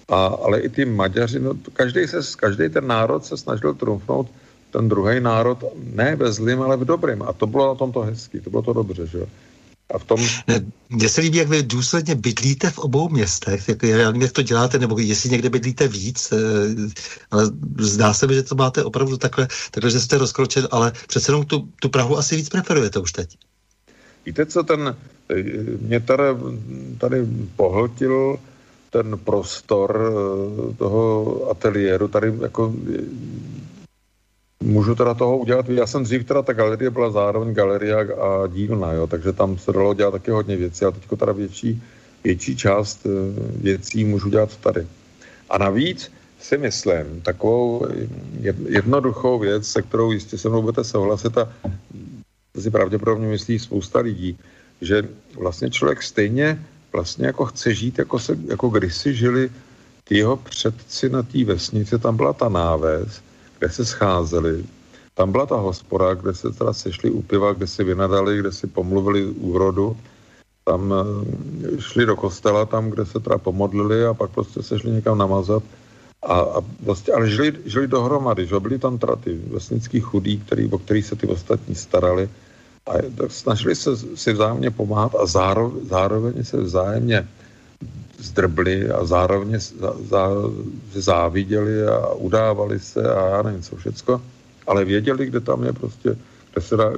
A, 0.08 0.26
ale 0.26 0.60
i 0.60 0.68
ty 0.68 0.84
Maďaři, 0.84 1.40
no, 1.40 1.54
každý, 1.72 2.06
se, 2.06 2.18
každý 2.36 2.68
ten 2.68 2.86
národ 2.86 3.24
se 3.24 3.36
snažil 3.36 3.74
trumfnout 3.74 4.26
ten 4.70 4.88
druhý 4.88 5.20
národ 5.20 5.64
ne 5.94 6.16
ve 6.16 6.32
zlým, 6.32 6.62
ale 6.62 6.76
v 6.76 6.84
dobrým. 6.84 7.22
A 7.22 7.32
to 7.32 7.46
bylo 7.46 7.68
na 7.68 7.74
tomto 7.74 8.00
hezký, 8.00 8.40
to 8.40 8.50
bylo 8.50 8.62
to 8.62 8.72
dobře, 8.72 9.06
že 9.06 9.26
A 9.94 9.98
v 9.98 10.04
tom... 10.04 10.20
Mně 10.90 11.08
se 11.08 11.20
líbí, 11.20 11.38
jak 11.38 11.48
vy 11.48 11.62
důsledně 11.62 12.14
bydlíte 12.14 12.70
v 12.70 12.78
obou 12.78 13.08
městech. 13.08 13.68
Jak, 13.68 13.82
já 13.82 13.96
nevím, 13.96 14.22
jak 14.22 14.32
to 14.32 14.42
děláte, 14.42 14.78
nebo 14.78 14.98
jestli 14.98 15.30
někde 15.30 15.50
bydlíte 15.50 15.88
víc, 15.88 16.32
eh, 16.32 16.36
ale 17.30 17.50
zdá 17.78 18.14
se 18.14 18.26
mi, 18.26 18.34
že 18.34 18.42
to 18.42 18.54
máte 18.54 18.84
opravdu 18.84 19.16
takhle, 19.16 19.48
takhle 19.70 19.90
že 19.90 20.00
jste 20.00 20.18
rozkročen, 20.18 20.68
ale 20.70 20.92
přece 21.08 21.32
jenom 21.32 21.46
tu, 21.46 21.68
tu 21.80 21.88
Prahu 21.88 22.18
asi 22.18 22.36
víc 22.36 22.48
preferujete 22.48 22.98
už 22.98 23.12
teď. 23.12 23.36
Víte, 24.26 24.46
co 24.46 24.62
ten, 24.62 24.96
eh, 25.28 25.42
mě 25.80 26.00
tady, 26.00 26.24
tady 26.98 27.26
pohltil 27.56 28.38
ten 28.90 29.18
prostor 29.18 30.00
eh, 30.00 30.74
toho 30.74 31.50
ateliéru, 31.50 32.08
tady 32.08 32.32
jako 32.42 32.74
Můžu 34.64 34.94
teda 34.94 35.14
toho 35.14 35.38
udělat, 35.38 35.68
já 35.68 35.86
jsem 35.86 36.04
dřív 36.04 36.24
teda, 36.24 36.42
ta 36.42 36.52
galerie 36.52 36.90
byla 36.90 37.10
zároveň 37.10 37.54
galerie 37.54 37.94
a 37.96 38.46
dílna, 38.46 38.92
jo, 38.92 39.06
takže 39.06 39.32
tam 39.32 39.58
se 39.58 39.72
dalo 39.72 39.94
dělat 39.94 40.10
taky 40.10 40.30
hodně 40.30 40.56
věcí, 40.56 40.84
ale 40.84 40.92
teďko 40.92 41.16
teda 41.16 41.32
větší, 41.32 41.82
větší 42.24 42.56
část 42.56 43.06
eh, 43.06 43.10
věcí 43.56 44.04
můžu 44.04 44.28
dělat 44.28 44.56
tady. 44.56 44.86
A 45.50 45.58
navíc 45.58 46.12
si 46.40 46.58
myslím 46.58 47.20
takovou 47.20 47.86
jednoduchou 48.68 49.38
věc, 49.38 49.66
se 49.66 49.82
kterou 49.82 50.12
jistě 50.12 50.38
se 50.38 50.48
mnou 50.48 50.62
budete 50.62 50.84
souhlasit 50.84 51.38
a 51.38 51.52
si 52.58 52.70
pravděpodobně 52.70 53.28
myslí 53.28 53.58
spousta 53.58 54.00
lidí, 54.00 54.38
že 54.80 55.08
vlastně 55.38 55.70
člověk 55.70 56.02
stejně 56.02 56.64
vlastně 56.92 57.26
jako 57.26 57.44
chce 57.44 57.74
žít, 57.74 57.98
jako, 57.98 58.18
se, 58.18 58.38
jako 58.48 58.68
kdysi 58.68 59.14
žili 59.14 59.50
ty 60.04 60.18
jeho 60.18 60.36
předci 60.36 61.08
na 61.08 61.22
té 61.22 61.44
vesnici, 61.44 61.98
tam 61.98 62.16
byla 62.16 62.32
ta 62.32 62.48
náves, 62.48 63.20
kde 63.60 63.68
se 63.68 63.84
scházeli. 63.84 64.64
Tam 65.14 65.32
byla 65.32 65.46
ta 65.46 65.56
hospoda, 65.56 66.14
kde 66.14 66.34
se 66.34 66.50
teda 66.50 66.72
sešli 66.72 67.10
u 67.10 67.22
piva, 67.22 67.52
kde 67.52 67.66
si 67.66 67.84
vynadali, 67.84 68.38
kde 68.40 68.52
si 68.52 68.66
pomluvili 68.66 69.26
úrodu. 69.26 69.96
Tam 70.64 70.88
eh, 70.88 71.80
šli 71.80 72.06
do 72.06 72.16
kostela, 72.16 72.64
tam, 72.64 72.90
kde 72.90 73.06
se 73.06 73.20
teda 73.20 73.38
pomodlili 73.38 74.04
a 74.04 74.14
pak 74.14 74.30
prostě 74.30 74.62
se 74.62 74.78
šli 74.78 74.90
někam 74.90 75.18
namazat. 75.18 75.62
A, 76.22 76.34
a 76.40 76.58
vlastně, 76.84 77.12
ale 77.12 77.30
žili, 77.30 77.52
žili 77.64 77.86
dohromady, 77.88 78.46
že 78.46 78.60
byli 78.60 78.78
tam 78.78 78.98
teda 78.98 79.16
ty 79.16 79.40
vesnický 79.52 80.00
chudí, 80.00 80.40
který, 80.40 80.68
o 80.72 80.78
který 80.78 81.02
se 81.02 81.16
ty 81.16 81.26
ostatní 81.26 81.74
starali. 81.74 82.28
A 82.88 82.92
tak 83.16 83.32
snažili 83.32 83.76
se 83.76 83.96
si 83.96 84.32
vzájemně 84.32 84.70
pomáhat 84.70 85.14
a 85.14 85.26
zároveň, 85.26 85.88
zároveň 85.88 86.44
se 86.44 86.56
vzájemně 86.56 87.28
zdrbli 88.20 88.90
a 88.90 89.04
zároveň 89.04 89.60
zá, 89.60 89.92
zá, 90.08 90.28
záviděli 90.92 91.84
a 91.86 92.14
udávali 92.14 92.80
se 92.80 93.14
a 93.14 93.28
já 93.28 93.42
nevím 93.42 93.62
co 93.62 93.76
všecko, 93.76 94.22
ale 94.66 94.84
věděli, 94.84 95.26
kde 95.26 95.40
tam 95.40 95.64
je 95.64 95.72
prostě, 95.72 96.16
kde 96.52 96.60
se 96.62 96.76
dá 96.76 96.92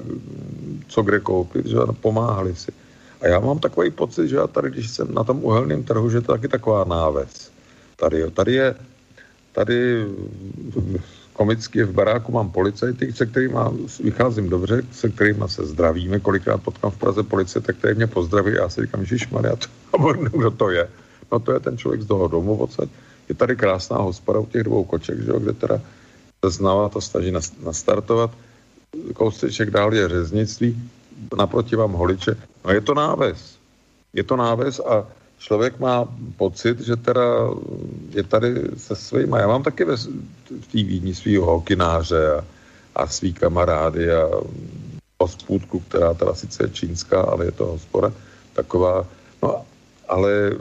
co 0.89 1.03
kde 1.03 1.20
koupit, 1.20 1.66
že 1.66 1.77
pomáhali 2.01 2.55
si. 2.55 2.73
A 3.20 3.27
já 3.28 3.40
mám 3.40 3.59
takový 3.59 3.90
pocit, 3.90 4.28
že 4.28 4.36
já 4.36 4.47
tady, 4.47 4.70
když 4.70 4.90
jsem 4.90 5.15
na 5.15 5.24
tom 5.24 5.44
uhelném 5.44 5.82
trhu, 5.82 6.11
že 6.11 6.20
to 6.20 6.32
taky 6.32 6.49
taková 6.49 6.85
náves. 6.85 7.51
Tady, 7.97 8.31
tady 8.31 8.53
je, 8.55 8.74
tady 9.53 10.07
komicky 11.32 11.82
v 11.85 11.93
baráku 11.93 12.32
mám 12.32 12.51
policajty, 12.51 13.12
se 13.12 13.27
kterými 13.27 13.59
vycházím 14.05 14.49
dobře, 14.49 14.82
se 14.93 15.09
kterými 15.09 15.44
se 15.47 15.66
zdravíme, 15.66 16.20
kolikrát 16.20 16.62
potkám 16.62 16.90
v 16.90 16.99
Praze 16.99 17.23
policie, 17.23 17.62
tak 17.62 17.77
tady 17.77 17.94
mě 17.94 18.07
pozdraví 18.07 18.53
a 18.53 18.62
já 18.62 18.69
si 18.69 18.81
říkám, 18.81 19.05
že 19.05 19.16
Maria, 19.31 19.57
to, 19.57 19.99
kdo 20.32 20.51
to 20.51 20.70
je. 20.70 20.89
No 21.32 21.40
to 21.40 21.52
je 21.52 21.60
ten 21.60 21.78
člověk 21.78 22.02
z 22.02 22.06
toho 22.06 22.28
domu 22.28 22.56
odsaď. 22.56 22.88
Je 23.28 23.34
tady 23.34 23.56
krásná 23.56 23.96
hospoda 23.96 24.38
u 24.38 24.46
těch 24.46 24.62
dvou 24.62 24.84
koček, 24.84 25.20
že 25.24 25.30
jo, 25.30 25.38
kde 25.38 25.52
teda 25.52 25.80
se 26.44 26.50
znává 26.50 26.88
to 26.88 27.00
snaží 27.00 27.32
nastartovat. 27.64 28.30
Kouseček 29.14 29.70
dál 29.70 29.94
je 29.94 30.09
řeznictví, 30.09 30.90
naproti 31.38 31.76
vám 31.76 31.92
holiče. 31.92 32.36
No 32.64 32.72
je 32.72 32.80
to 32.80 32.94
náves. 32.94 33.56
Je 34.12 34.24
to 34.24 34.36
náves 34.36 34.80
a 34.80 35.06
člověk 35.38 35.80
má 35.80 36.04
pocit, 36.36 36.80
že 36.80 36.96
teda 36.96 37.22
je 38.10 38.22
tady 38.22 38.54
se 38.76 38.96
svýma. 38.96 39.38
Já 39.38 39.46
mám 39.48 39.62
taky 39.62 39.84
ve, 39.84 39.96
v 39.96 40.66
té 40.72 40.78
Vídni 40.84 41.14
svýho 41.14 41.46
hokináře 41.46 42.34
a, 42.34 42.44
a 42.94 43.06
svý 43.06 43.32
kamarády 43.32 44.12
a 44.12 44.28
hospůdku, 45.20 45.80
která 45.80 46.14
teda 46.14 46.34
sice 46.34 46.64
je 46.64 46.70
čínská, 46.70 47.22
ale 47.22 47.44
je 47.44 47.52
to 47.52 47.66
hospoda 47.66 48.12
taková. 48.52 49.06
No 49.42 49.64
ale 50.12 50.52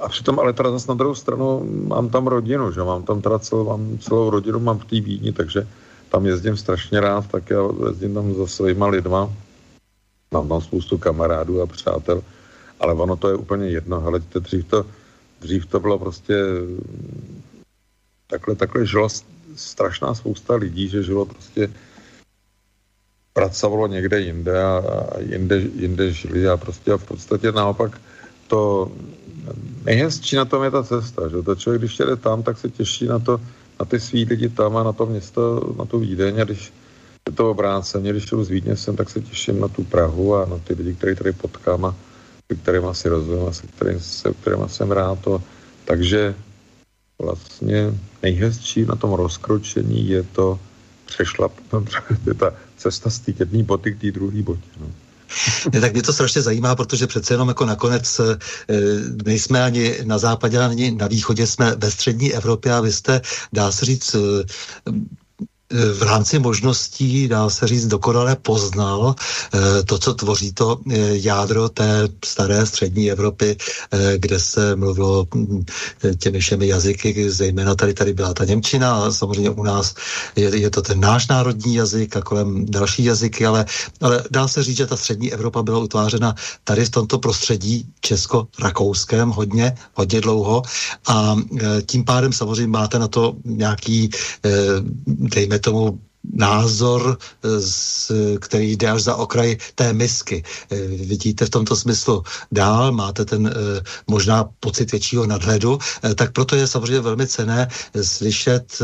a 0.00 0.08
přitom 0.08 0.40
ale 0.40 0.52
teda 0.52 0.70
zase 0.70 0.88
na 0.88 0.94
druhou 0.94 1.14
stranu 1.14 1.60
mám 1.88 2.08
tam 2.08 2.26
rodinu, 2.26 2.72
že 2.72 2.80
mám 2.80 3.02
tam 3.02 3.20
teda 3.20 3.38
celou, 3.38 3.64
mám 3.68 3.98
celou 3.98 4.30
rodinu, 4.30 4.60
mám 4.60 4.78
v 4.78 4.84
té 4.84 5.00
Vídni, 5.00 5.32
takže 5.32 5.68
tam 6.08 6.26
jezdím 6.26 6.56
strašně 6.56 7.00
rád, 7.00 7.28
tak 7.28 7.50
já 7.50 7.60
jezdím 7.88 8.14
tam 8.14 8.34
za 8.34 8.46
svýma 8.46 8.86
lidma, 8.86 9.28
mám 10.32 10.48
tam 10.48 10.60
spoustu 10.60 10.98
kamarádů 10.98 11.60
a 11.62 11.66
přátel, 11.66 12.22
ale 12.80 12.94
ono 12.94 13.16
to 13.16 13.28
je 13.28 13.34
úplně 13.34 13.68
jedno, 13.68 14.00
hele, 14.00 14.20
dřív 14.20 14.64
to, 14.64 14.86
dřív 15.40 15.66
to 15.66 15.80
bylo 15.80 15.98
prostě 15.98 16.34
takhle, 18.26 18.54
takhle 18.54 18.86
žilo 18.86 19.08
strašná 19.56 20.14
spousta 20.14 20.54
lidí, 20.54 20.88
že 20.88 21.02
žilo 21.02 21.26
prostě 21.26 21.70
pracovalo 23.32 23.86
někde 23.86 24.20
jinde 24.20 24.62
a, 24.62 24.82
a 25.12 25.20
jinde, 25.20 25.56
jinde 25.58 26.12
žili 26.12 26.48
a 26.48 26.56
prostě 26.56 26.92
a 26.92 26.96
v 26.96 27.04
podstatě 27.04 27.52
naopak 27.52 28.00
to 28.50 28.90
nejhezčí 29.86 30.36
na 30.36 30.44
tom 30.44 30.62
je 30.66 30.70
ta 30.70 30.82
cesta, 30.82 31.28
že 31.28 31.42
to 31.42 31.54
člověk, 31.54 31.80
když 31.82 31.98
jede 31.98 32.16
tam, 32.16 32.42
tak 32.42 32.58
se 32.58 32.70
těší 32.70 33.06
na 33.06 33.18
to, 33.18 33.40
na 33.80 33.86
ty 33.86 34.00
svý 34.00 34.24
lidi 34.24 34.48
tam 34.48 34.76
a 34.76 34.82
na 34.82 34.92
to 34.92 35.06
město, 35.06 35.74
na 35.78 35.84
tu 35.84 35.98
Vídeň 35.98 36.40
a 36.40 36.44
když 36.44 36.72
je 37.28 37.32
to 37.32 37.50
obráceně, 37.50 38.10
když 38.10 38.26
jdu 38.26 38.44
z 38.44 38.50
Vídně 38.50 38.76
sem, 38.76 38.96
tak 38.96 39.10
se 39.10 39.20
těším 39.20 39.60
na 39.60 39.68
tu 39.68 39.84
Prahu 39.84 40.34
a 40.34 40.46
na 40.46 40.58
ty 40.58 40.74
lidi, 40.74 40.94
které 40.94 41.14
tady 41.14 41.32
potkám 41.32 41.84
a 41.84 41.94
se 42.50 42.56
kterými 42.58 42.90
si 42.92 43.08
rozumím 43.08 43.46
a 43.46 43.52
se 43.52 43.66
kterými, 43.66 44.00
se 44.00 44.34
kterými 44.34 44.68
jsem 44.68 44.90
rád. 44.90 45.18
To. 45.20 45.42
Takže 45.84 46.34
vlastně 47.18 47.94
nejhezčí 48.22 48.84
na 48.84 48.96
tom 48.96 49.12
rozkročení 49.12 50.08
je 50.08 50.22
to 50.22 50.58
přešlap, 51.06 51.52
je 52.26 52.34
ta 52.40 52.54
cesta 52.76 53.10
z 53.10 53.18
té 53.18 53.32
jedné 53.38 53.62
boty 53.62 53.94
k 53.94 54.00
té 54.00 54.10
druhé 54.10 54.42
botě. 54.42 54.70
No. 54.80 54.86
Ne, 55.72 55.80
tak 55.80 55.92
mě 55.92 56.02
to 56.02 56.12
strašně 56.12 56.42
zajímá, 56.42 56.74
protože 56.74 57.06
přece 57.06 57.34
jenom 57.34 57.48
jako 57.48 57.64
nakonec 57.66 58.20
e, 58.20 58.38
nejsme 59.24 59.64
ani 59.64 59.96
na 60.04 60.18
západě, 60.18 60.58
ani 60.58 60.90
na 60.90 61.06
východě, 61.06 61.46
jsme 61.46 61.74
ve 61.76 61.90
střední 61.90 62.34
Evropě 62.34 62.72
a 62.72 62.80
vy 62.80 62.92
jste, 62.92 63.20
dá 63.52 63.72
se 63.72 63.84
říct, 63.84 64.14
e, 64.14 64.18
v 65.70 66.02
rámci 66.02 66.38
možností, 66.38 67.28
dá 67.28 67.50
se 67.50 67.66
říct, 67.66 67.86
dokonale 67.86 68.36
poznal 68.36 69.14
to, 69.86 69.98
co 69.98 70.14
tvoří 70.14 70.52
to 70.52 70.78
jádro 71.10 71.68
té 71.68 72.08
staré 72.24 72.66
střední 72.66 73.10
Evropy, 73.10 73.56
kde 74.16 74.40
se 74.40 74.76
mluvilo 74.76 75.26
hm, 75.34 75.64
těmi 76.18 76.40
všemi 76.40 76.66
jazyky, 76.66 77.30
zejména 77.30 77.74
tady 77.74 77.94
tady 77.94 78.12
byla 78.12 78.34
ta 78.34 78.44
Němčina 78.44 78.94
a 78.94 79.12
samozřejmě 79.12 79.50
u 79.50 79.62
nás 79.62 79.94
je, 80.36 80.56
je 80.56 80.70
to 80.70 80.82
ten 80.82 81.00
náš 81.00 81.28
národní 81.28 81.74
jazyk 81.74 82.16
a 82.16 82.20
kolem 82.20 82.66
další 82.66 83.04
jazyky, 83.04 83.46
ale, 83.46 83.66
ale 84.00 84.24
dá 84.30 84.48
se 84.48 84.62
říct, 84.62 84.76
že 84.76 84.86
ta 84.86 84.96
střední 84.96 85.32
Evropa 85.32 85.62
byla 85.62 85.78
utvářena 85.78 86.34
tady 86.64 86.84
v 86.84 86.90
tomto 86.90 87.18
prostředí 87.18 87.86
česko-rakouském 88.00 89.28
hodně, 89.28 89.74
hodně 89.94 90.20
dlouho 90.20 90.62
a 91.08 91.36
tím 91.86 92.04
pádem 92.04 92.32
samozřejmě 92.32 92.66
máte 92.66 92.98
na 92.98 93.08
to 93.08 93.34
nějaký, 93.44 94.10
dejme 95.06 95.59
tomu, 95.60 96.00
názor, 96.24 97.18
eh, 97.44 98.38
který 98.38 98.76
jde 98.76 98.90
až 98.90 99.02
za 99.02 99.14
okraj 99.16 99.56
té 99.74 99.92
misky. 99.92 100.42
Eh, 100.70 100.76
vidíte 100.86 101.46
v 101.46 101.50
tomto 101.50 101.76
smyslu 101.76 102.22
dál, 102.52 102.92
máte 102.92 103.24
ten 103.24 103.46
eh, 103.46 103.80
možná 104.06 104.44
pocit 104.60 104.90
většího 104.92 105.26
nadhledu, 105.26 105.78
tak 106.14 106.32
proto 106.32 106.56
je 106.56 106.66
samozřejmě 106.66 107.00
velmi 107.00 107.26
cené 107.26 107.68
slyšet 108.02 108.78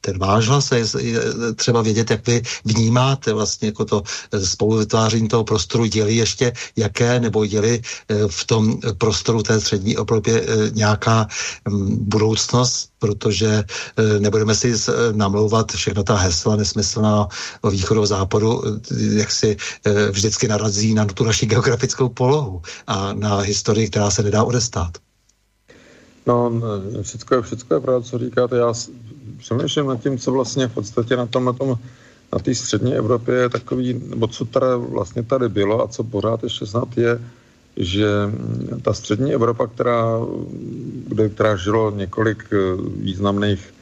ten 0.00 0.18
váš 0.18 0.48
hlas, 0.48 0.72
je 0.98 1.20
třeba 1.56 1.82
vědět, 1.82 2.10
jak 2.10 2.26
vy 2.26 2.42
vnímáte 2.64 3.32
vlastně 3.32 3.68
jako 3.68 3.84
to 3.84 4.02
spoluvytváření 4.44 5.28
toho 5.28 5.44
prostoru, 5.44 5.86
děli 5.86 6.14
ještě 6.14 6.52
jaké, 6.76 7.20
nebo 7.20 7.46
děli 7.46 7.82
v 8.26 8.44
tom 8.46 8.80
prostoru 8.98 9.42
té 9.42 9.60
střední 9.60 9.96
Evropě 9.96 10.46
nějaká 10.72 11.26
mm, 11.68 11.96
budoucnost, 12.00 12.90
protože 12.98 13.64
nebudeme 14.18 14.54
si 14.54 14.74
namlouvat 15.12 15.72
všechno 15.72 16.02
ta 16.02 16.16
hesla, 16.16 16.56
nesmyslná 16.74 17.28
východu 17.70 18.02
a 18.02 18.06
západu, 18.06 18.62
jak 19.12 19.30
si 19.30 19.56
eh, 19.56 20.10
vždycky 20.10 20.48
narazí 20.48 20.94
na 20.94 21.04
tu 21.04 21.24
naši 21.24 21.46
geografickou 21.46 22.08
polohu 22.08 22.62
a 22.86 23.12
na 23.12 23.38
historii, 23.38 23.88
která 23.88 24.10
se 24.10 24.22
nedá 24.22 24.44
odestát. 24.44 24.98
No, 26.26 26.52
všechno 27.02 27.36
je, 27.36 27.42
všechno 27.42 27.76
je 27.76 27.80
pravda, 27.80 28.06
co 28.06 28.18
říkáte. 28.18 28.56
Já 28.56 28.72
přemýšlím 29.38 29.86
nad 29.86 30.02
tím, 30.02 30.18
co 30.18 30.32
vlastně 30.32 30.68
v 30.68 30.74
podstatě 30.74 31.16
na 31.16 31.26
tom, 31.26 31.44
na 31.44 31.52
tom 31.52 31.78
na 32.32 32.38
té 32.38 32.54
střední 32.54 32.94
Evropě 32.94 33.34
je 33.34 33.48
takový, 33.48 34.00
nebo 34.08 34.26
co 34.26 34.44
tady 34.44 34.66
vlastně 34.76 35.22
tady 35.22 35.48
bylo 35.48 35.84
a 35.84 35.88
co 35.88 36.04
pořád 36.04 36.42
ještě 36.42 36.66
snad 36.66 36.98
je, 36.98 37.20
že 37.76 38.06
ta 38.82 38.94
střední 38.94 39.34
Evropa, 39.34 39.66
která, 39.66 40.20
kde, 41.06 41.28
která 41.28 41.56
žilo 41.56 41.90
několik 41.90 42.44
eh, 42.52 42.56
významných 42.96 43.74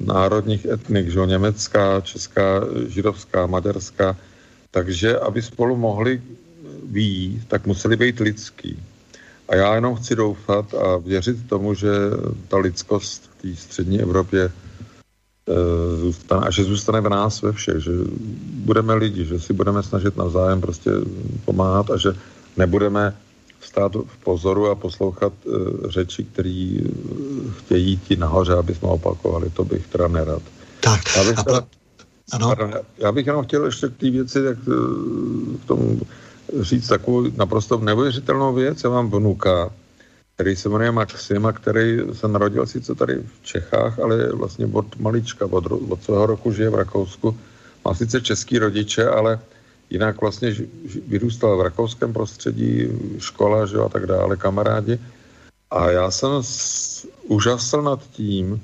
národních 0.00 0.64
etnik, 0.66 1.08
že 1.08 1.26
německá, 1.26 2.00
česká, 2.00 2.60
židovská, 2.88 3.46
maďarská, 3.46 4.16
takže 4.70 5.18
aby 5.18 5.42
spolu 5.42 5.76
mohli 5.76 6.22
výjít, 6.84 7.48
tak 7.48 7.66
museli 7.66 7.96
být 7.96 8.20
lidský. 8.20 8.78
A 9.48 9.56
já 9.56 9.74
jenom 9.74 9.94
chci 9.94 10.16
doufat 10.16 10.74
a 10.74 10.96
věřit 10.96 11.48
tomu, 11.48 11.74
že 11.74 11.90
ta 12.48 12.58
lidskost 12.58 13.30
v 13.38 13.42
té 13.42 13.56
střední 13.56 14.00
Evropě 14.00 14.42
e, 14.42 14.50
zůstane 15.96 16.46
a 16.46 16.50
že 16.50 16.64
zůstane 16.64 17.00
v 17.00 17.08
nás 17.08 17.42
ve 17.42 17.52
všech, 17.52 17.78
že 17.78 17.92
budeme 18.64 18.94
lidi, 18.94 19.24
že 19.24 19.40
si 19.40 19.52
budeme 19.52 19.82
snažit 19.82 20.16
navzájem 20.16 20.60
prostě 20.60 20.90
pomáhat 21.44 21.90
a 21.90 21.96
že 21.96 22.12
nebudeme 22.56 23.14
stát 23.60 23.92
v 23.94 24.16
pozoru 24.24 24.68
a 24.68 24.74
poslouchat 24.74 25.32
uh, 25.44 25.54
řeči, 25.88 26.24
které 26.24 26.78
chtějí 27.64 27.96
ti 27.96 28.16
nahoře, 28.16 28.54
aby 28.54 28.74
jsme 28.74 28.88
opakovali. 28.88 29.50
To 29.50 29.64
bych 29.64 29.86
teda 29.86 30.08
nerad. 30.08 30.42
Tak, 30.80 31.00
já 31.16 31.24
bych, 31.24 31.38
a 31.38 31.42
pro... 31.42 31.54
ano. 32.32 32.48
Pardon, 32.48 32.72
já 32.98 33.12
bych 33.12 33.26
jenom 33.26 33.44
chtěl 33.44 33.64
ještě 33.64 33.88
k 33.88 33.96
té 33.96 34.10
věci, 34.10 34.44
tak 34.44 34.58
uh, 34.66 35.56
k 35.56 35.64
tomu 35.66 36.00
říct 36.60 36.88
takovou 36.88 37.30
naprosto 37.36 37.78
neuvěřitelnou 37.78 38.54
věc. 38.54 38.84
Já 38.84 38.90
mám 38.90 39.10
vnuka, 39.10 39.70
který 40.34 40.56
se 40.56 40.68
jmenuje 40.68 40.92
Maxim 40.92 41.46
a 41.46 41.52
který 41.52 41.98
se 42.12 42.28
narodil 42.28 42.66
sice 42.66 42.94
tady 42.94 43.14
v 43.14 43.44
Čechách, 43.46 43.98
ale 43.98 44.32
vlastně 44.32 44.66
od 44.72 45.00
malička, 45.00 45.46
od, 45.46 45.66
od 45.66 46.02
svého 46.02 46.26
roku 46.26 46.52
žije 46.52 46.70
v 46.70 46.74
Rakousku. 46.74 47.36
Má 47.84 47.94
sice 47.94 48.20
český 48.20 48.58
rodiče, 48.58 49.08
ale 49.08 49.38
jinak 49.90 50.20
vlastně 50.20 50.56
vyrůstal 51.08 51.56
v 51.56 51.60
rakouském 51.60 52.12
prostředí, 52.12 52.88
škola 53.18 53.66
že 53.66 53.78
a 53.78 53.88
tak 53.88 54.06
dále, 54.06 54.36
kamarádi. 54.36 54.98
A 55.74 55.90
já 55.90 56.10
jsem 56.10 56.30
úžasl 57.26 57.82
nad 57.82 58.00
tím, 58.10 58.62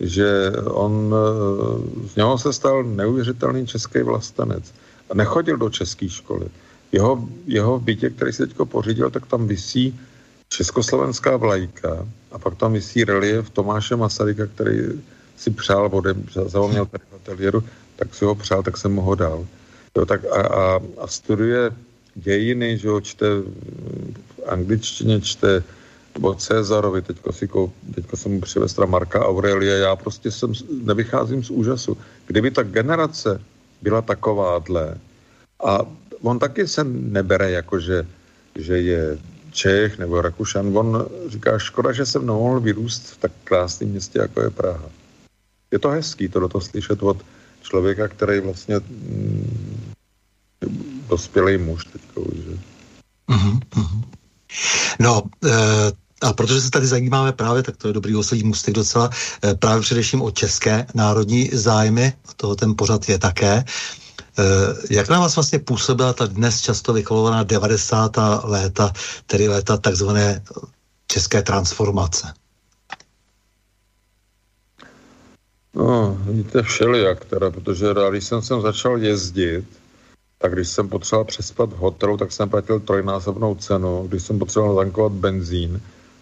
že 0.00 0.52
on, 0.64 1.12
eh, 1.12 2.08
z 2.08 2.16
něho 2.16 2.38
se 2.38 2.52
stal 2.52 2.84
neuvěřitelný 2.84 3.66
český 3.66 4.00
vlastenec. 4.00 4.64
A 5.10 5.14
nechodil 5.14 5.56
do 5.56 5.70
české 5.70 6.08
školy. 6.08 6.48
Jeho, 6.92 7.28
jeho 7.46 7.78
bytě, 7.78 8.10
který 8.10 8.32
si 8.32 8.46
teď 8.46 8.56
pořídil, 8.64 9.10
tak 9.10 9.26
tam 9.26 9.46
visí 9.46 9.92
československá 10.48 11.36
vlajka 11.36 12.08
a 12.32 12.38
pak 12.38 12.56
tam 12.56 12.72
visí 12.72 13.04
relief 13.04 13.50
Tomáše 13.50 13.96
Masaryka, 13.96 14.46
který 14.46 14.96
si 15.36 15.50
přál 15.50 15.88
vodem, 15.88 16.24
zavomněl 16.46 16.86
tady 16.86 17.04
v 17.10 17.14
ateliéru, 17.14 17.64
tak 17.96 18.14
si 18.14 18.24
ho 18.24 18.34
přál, 18.34 18.62
tak 18.62 18.76
jsem 18.76 18.92
mu 18.92 19.02
ho 19.02 19.14
dal. 19.14 19.46
Jo, 19.96 20.06
tak 20.06 20.24
a, 20.24 20.40
a, 20.40 20.80
a 20.98 21.06
studuje 21.06 21.70
dějiny, 22.14 22.78
že 22.78 22.88
ho 22.88 23.00
čte 23.00 23.26
v 23.30 24.48
angličtině, 24.48 25.20
čte 25.20 25.62
o 26.22 26.34
Cezarovi, 26.34 27.02
teďko, 27.02 27.32
si, 27.32 27.48
teďko 27.94 28.16
jsem 28.16 28.32
mu 28.32 28.40
přivestra 28.40 28.86
Marka 28.86 29.26
Aurelia, 29.26 29.76
já 29.76 29.96
prostě 29.96 30.30
jsem, 30.30 30.52
nevycházím 30.82 31.44
z 31.44 31.50
úžasu. 31.50 31.96
Kdyby 32.26 32.50
ta 32.50 32.62
generace 32.62 33.40
byla 33.82 34.02
takováhle 34.02 34.98
a 35.64 35.78
on 36.22 36.38
taky 36.38 36.68
se 36.68 36.84
nebere 36.84 37.50
jako, 37.50 37.80
že, 37.80 38.06
že 38.54 38.78
je 38.78 39.18
Čech 39.50 39.98
nebo 39.98 40.22
Rakušan, 40.22 40.78
on 40.78 41.06
říká, 41.28 41.58
škoda, 41.58 41.92
že 41.92 42.06
jsem 42.06 42.26
nemohl 42.26 42.60
vyrůst 42.60 43.02
v 43.06 43.16
tak 43.16 43.32
krásném 43.44 43.90
městě, 43.90 44.18
jako 44.18 44.42
je 44.42 44.50
Praha. 44.50 44.90
Je 45.70 45.78
to 45.78 45.88
hezký 45.88 46.28
to 46.28 46.40
do 46.40 46.48
toho 46.48 46.62
slyšet 46.62 47.02
od 47.02 47.16
člověka, 47.62 48.08
který 48.08 48.40
vlastně 48.40 48.76
mm, 48.78 49.92
dospělý 51.08 51.58
muž 51.58 51.84
teďka 51.84 52.20
už. 52.20 52.36
Že? 52.36 52.58
Mm-hmm. 53.28 53.60
No, 55.00 55.22
e, 55.44 55.50
a 56.20 56.32
protože 56.32 56.60
se 56.60 56.70
tady 56.70 56.86
zajímáme 56.86 57.32
právě, 57.32 57.62
tak 57.62 57.76
to 57.76 57.88
je 57.88 57.94
dobrý 57.94 58.16
oslý 58.16 58.44
mustek 58.44 58.74
docela, 58.74 59.10
e, 59.44 59.54
právě 59.54 59.82
především 59.82 60.22
o 60.22 60.30
české 60.30 60.86
národní 60.94 61.50
zájmy, 61.52 62.12
a 62.28 62.32
toho 62.36 62.56
ten 62.56 62.76
pořad 62.76 63.08
je 63.08 63.18
také. 63.18 63.52
E, 63.52 63.64
jak 64.90 65.08
na 65.08 65.20
vás 65.20 65.36
vlastně 65.36 65.58
působila 65.58 66.12
ta 66.12 66.26
dnes 66.26 66.60
často 66.60 66.92
vykolovaná 66.92 67.42
90. 67.42 68.16
léta, 68.44 68.92
tedy 69.26 69.48
léta 69.48 69.76
takzvané 69.76 70.42
české 71.06 71.42
transformace? 71.42 72.32
No, 75.74 76.18
víte, 76.30 76.62
všelijak 76.62 77.24
teda, 77.24 77.50
protože 77.50 77.86
když 78.10 78.24
jsem 78.24 78.42
sem 78.42 78.60
začal 78.60 78.98
jezdit, 78.98 79.64
tak 80.38 80.52
když 80.52 80.68
jsem 80.68 80.88
potřeboval 80.88 81.24
přespat 81.24 81.72
v 81.72 81.76
hotelu, 81.76 82.16
tak 82.16 82.32
jsem 82.32 82.48
platil 82.48 82.80
trojnásobnou 82.80 83.54
cenu. 83.54 84.06
Když 84.08 84.22
jsem 84.22 84.38
potřeboval 84.38 84.74
natankovat 84.74 85.12
benzín, 85.12 85.80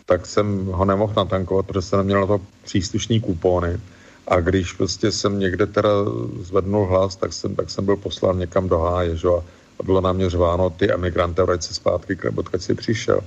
tak 0.09 0.27
jsem 0.27 0.67
ho 0.67 0.85
nemohl 0.85 1.13
natankovat, 1.17 1.67
protože 1.67 1.83
jsem 1.83 1.99
neměl 1.99 2.21
na 2.21 2.27
to 2.27 2.41
příslušný 2.65 3.21
kupóny. 3.21 3.81
A 4.29 4.41
když 4.41 4.73
prostě 4.73 5.13
jsem 5.13 5.39
někde 5.39 5.67
teda 5.67 5.91
zvednul 6.41 6.87
hlas, 6.87 7.17
tak 7.17 7.33
jsem, 7.33 7.55
tak 7.55 7.71
jsem 7.71 7.85
byl 7.85 7.97
poslán 7.97 8.39
někam 8.39 8.69
do 8.69 8.79
háje, 8.79 9.17
že? 9.17 9.29
A 9.81 9.83
bylo 9.85 10.01
na 10.01 10.13
mě 10.13 10.31
řváno, 10.31 10.71
ty 10.71 10.93
emigrante, 10.93 11.43
vrať 11.43 11.63
se 11.63 11.75
zpátky, 11.75 12.19
odkud 12.37 12.63
jsi 12.63 12.75
přišel. 12.75 13.21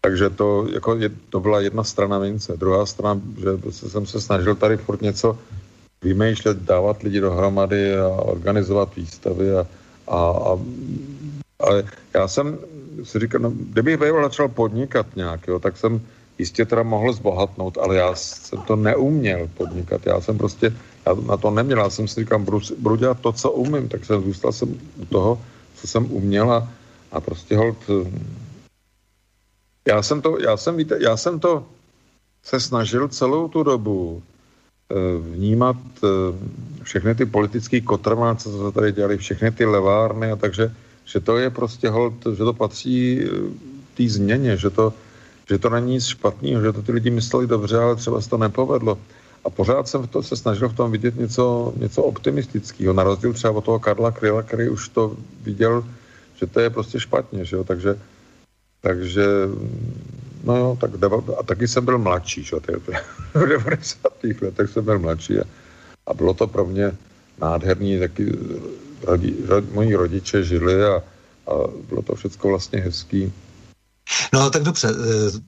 Takže 0.00 0.30
to, 0.30 0.66
jako 0.72 0.94
je, 0.94 1.10
to 1.30 1.40
byla 1.40 1.60
jedna 1.60 1.84
strana 1.84 2.18
mince. 2.18 2.56
Druhá 2.56 2.86
strana, 2.86 3.20
že 3.40 3.56
prostě 3.56 3.88
jsem 3.88 4.06
se 4.06 4.20
snažil 4.20 4.54
tady 4.54 4.76
furt 4.76 5.02
něco 5.02 5.38
vymýšlet, 6.02 6.62
dávat 6.62 7.02
lidi 7.02 7.20
dohromady 7.20 7.98
a 7.98 8.08
organizovat 8.08 8.96
výstavy 8.96 9.54
a, 9.54 9.66
a, 10.08 10.18
a, 10.18 10.52
a 11.60 11.82
já 12.14 12.28
jsem 12.28 12.58
si 13.04 13.18
říkal, 13.18 13.40
no, 13.40 13.50
kdybych 13.50 13.96
býval 14.00 14.22
začal 14.22 14.48
podnikat 14.48 15.06
nějak, 15.16 15.48
jo, 15.48 15.58
tak 15.58 15.76
jsem 15.76 16.00
jistě 16.40 16.64
teda 16.64 16.82
mohl 16.82 17.12
zbohatnout, 17.12 17.78
ale 17.78 17.96
já 17.96 18.14
jsem 18.14 18.58
to 18.64 18.76
neuměl 18.76 19.48
podnikat. 19.54 20.06
Já 20.06 20.20
jsem 20.20 20.38
prostě, 20.38 20.72
já 21.06 21.14
na 21.14 21.36
to 21.36 21.50
neměl, 21.50 21.78
já 21.78 21.90
jsem 21.90 22.08
si 22.08 22.20
říkal, 22.20 22.38
budu, 22.38 22.60
budu 22.78 22.96
dělat 22.96 23.20
to, 23.20 23.32
co 23.32 23.48
umím, 23.52 23.88
tak 23.88 24.04
jsem 24.04 24.22
zůstal 24.22 24.52
jsem 24.52 24.68
u 24.96 25.04
toho, 25.04 25.40
co 25.76 25.84
jsem 25.86 26.02
uměl 26.12 26.52
a, 26.52 26.68
a 27.12 27.20
prostě 27.20 27.56
hold, 27.56 27.76
já 29.88 30.02
jsem 30.02 30.22
to, 30.22 30.38
já 30.38 30.56
jsem, 30.56 30.76
víte, 30.76 30.96
já 31.00 31.16
jsem 31.16 31.40
to 31.40 31.64
se 32.42 32.60
snažil 32.60 33.08
celou 33.08 33.48
tu 33.48 33.62
dobu 33.62 34.22
eh, 34.22 34.94
vnímat 35.18 35.76
eh, 36.04 36.08
všechny 36.82 37.14
ty 37.14 37.24
politické 37.26 37.80
kotrmáce, 37.80 38.50
co 38.50 38.56
se 38.68 38.72
tady 38.72 38.92
dělali, 38.92 39.18
všechny 39.18 39.50
ty 39.50 39.64
levárny 39.64 40.32
a 40.32 40.36
takže, 40.36 40.72
že 41.04 41.20
to 41.20 41.36
je 41.36 41.50
prostě 41.50 41.88
hold, 41.88 42.14
že 42.32 42.44
to 42.44 42.52
patří 42.52 43.20
eh, 43.20 43.28
té 43.96 44.08
změně, 44.08 44.56
že 44.56 44.70
to, 44.70 44.92
že 45.50 45.58
to 45.58 45.70
není 45.70 45.98
nic 45.98 46.06
špatného, 46.06 46.62
že 46.62 46.72
to 46.72 46.82
ty 46.82 46.92
lidi 46.92 47.10
mysleli 47.10 47.46
dobře, 47.46 47.76
ale 47.76 47.96
třeba 47.96 48.20
se 48.20 48.30
to 48.30 48.38
nepovedlo. 48.38 48.98
a 49.44 49.50
pořád 49.50 49.88
jsem 49.88 50.02
v 50.02 50.06
to, 50.06 50.22
se 50.22 50.36
snažil 50.36 50.68
v 50.68 50.76
tom 50.76 50.92
vidět 50.92 51.16
něco, 51.16 51.72
něco 51.76 52.02
optimistického, 52.02 52.92
na 52.92 53.02
rozdíl 53.02 53.32
třeba 53.32 53.52
od 53.52 53.64
toho 53.64 53.78
Karla 53.78 54.10
Kryla, 54.10 54.42
který 54.42 54.68
už 54.68 54.88
to 54.88 55.16
viděl, 55.42 55.84
že 56.36 56.46
to 56.46 56.60
je 56.60 56.70
prostě 56.70 57.00
špatně, 57.00 57.44
že 57.44 57.56
jo? 57.56 57.64
takže 57.64 57.98
takže 58.80 59.24
no 60.44 60.56
jo, 60.56 60.76
tak 60.80 60.90
a 61.38 61.42
taky 61.42 61.68
jsem 61.68 61.84
byl 61.84 61.98
mladší, 61.98 62.44
že? 62.44 62.56
v 63.34 63.48
90. 63.48 64.24
letech 64.42 64.70
jsem 64.70 64.84
byl 64.84 64.98
mladší 64.98 65.38
a, 65.38 65.44
a 66.06 66.14
bylo 66.14 66.34
to 66.34 66.46
pro 66.46 66.64
mě 66.64 66.92
nádherný, 67.40 67.98
taky 67.98 68.32
rodi, 69.02 69.36
rod, 69.46 69.72
moji 69.72 69.94
rodiče 69.94 70.44
žili 70.44 70.84
a, 70.84 71.02
a 71.46 71.52
bylo 71.88 72.02
to 72.02 72.14
všechno 72.14 72.50
vlastně 72.50 72.80
hezký. 72.80 73.32
No 74.32 74.50
tak 74.50 74.62
dobře, 74.62 74.88
eh, 74.88 75.40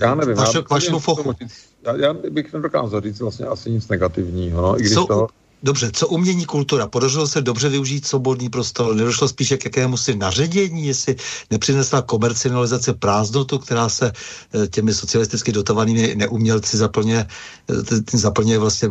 já 0.00 0.14
nevím, 0.14 0.36
vaše, 0.36 0.62
já, 0.92 0.98
fochu. 0.98 1.34
Já, 1.82 1.96
já 1.96 2.14
bych 2.14 2.52
nedokázal 2.52 3.00
říct 3.00 3.20
vlastně 3.20 3.46
asi 3.46 3.70
nic 3.70 3.88
negativního, 3.88 4.62
no, 4.62 4.78
i 4.78 4.80
když 4.80 4.94
Co, 4.94 5.06
toho... 5.06 5.28
Dobře, 5.62 5.90
co 5.92 6.08
umění 6.08 6.44
kultura? 6.44 6.86
Podařilo 6.86 7.26
se 7.26 7.40
dobře 7.40 7.68
využít 7.68 8.06
svobodný 8.06 8.48
prostor? 8.48 8.94
Nedošlo 8.94 9.28
spíše 9.28 9.56
k 9.56 9.64
jakému 9.64 9.96
si 9.96 10.16
naředění, 10.16 10.86
jestli 10.86 11.16
nepřinesla 11.50 12.02
komercionalizace 12.02 12.92
prázdnotu, 12.92 13.58
která 13.58 13.88
se 13.88 14.12
eh, 14.12 14.66
těmi 14.68 14.94
socialisticky 14.94 15.52
dotovanými 15.52 16.14
neumělci 16.16 16.76
zaplňuje, 16.76 17.26
eh, 17.70 18.18
zaplňuje 18.18 18.58
vlastně 18.58 18.88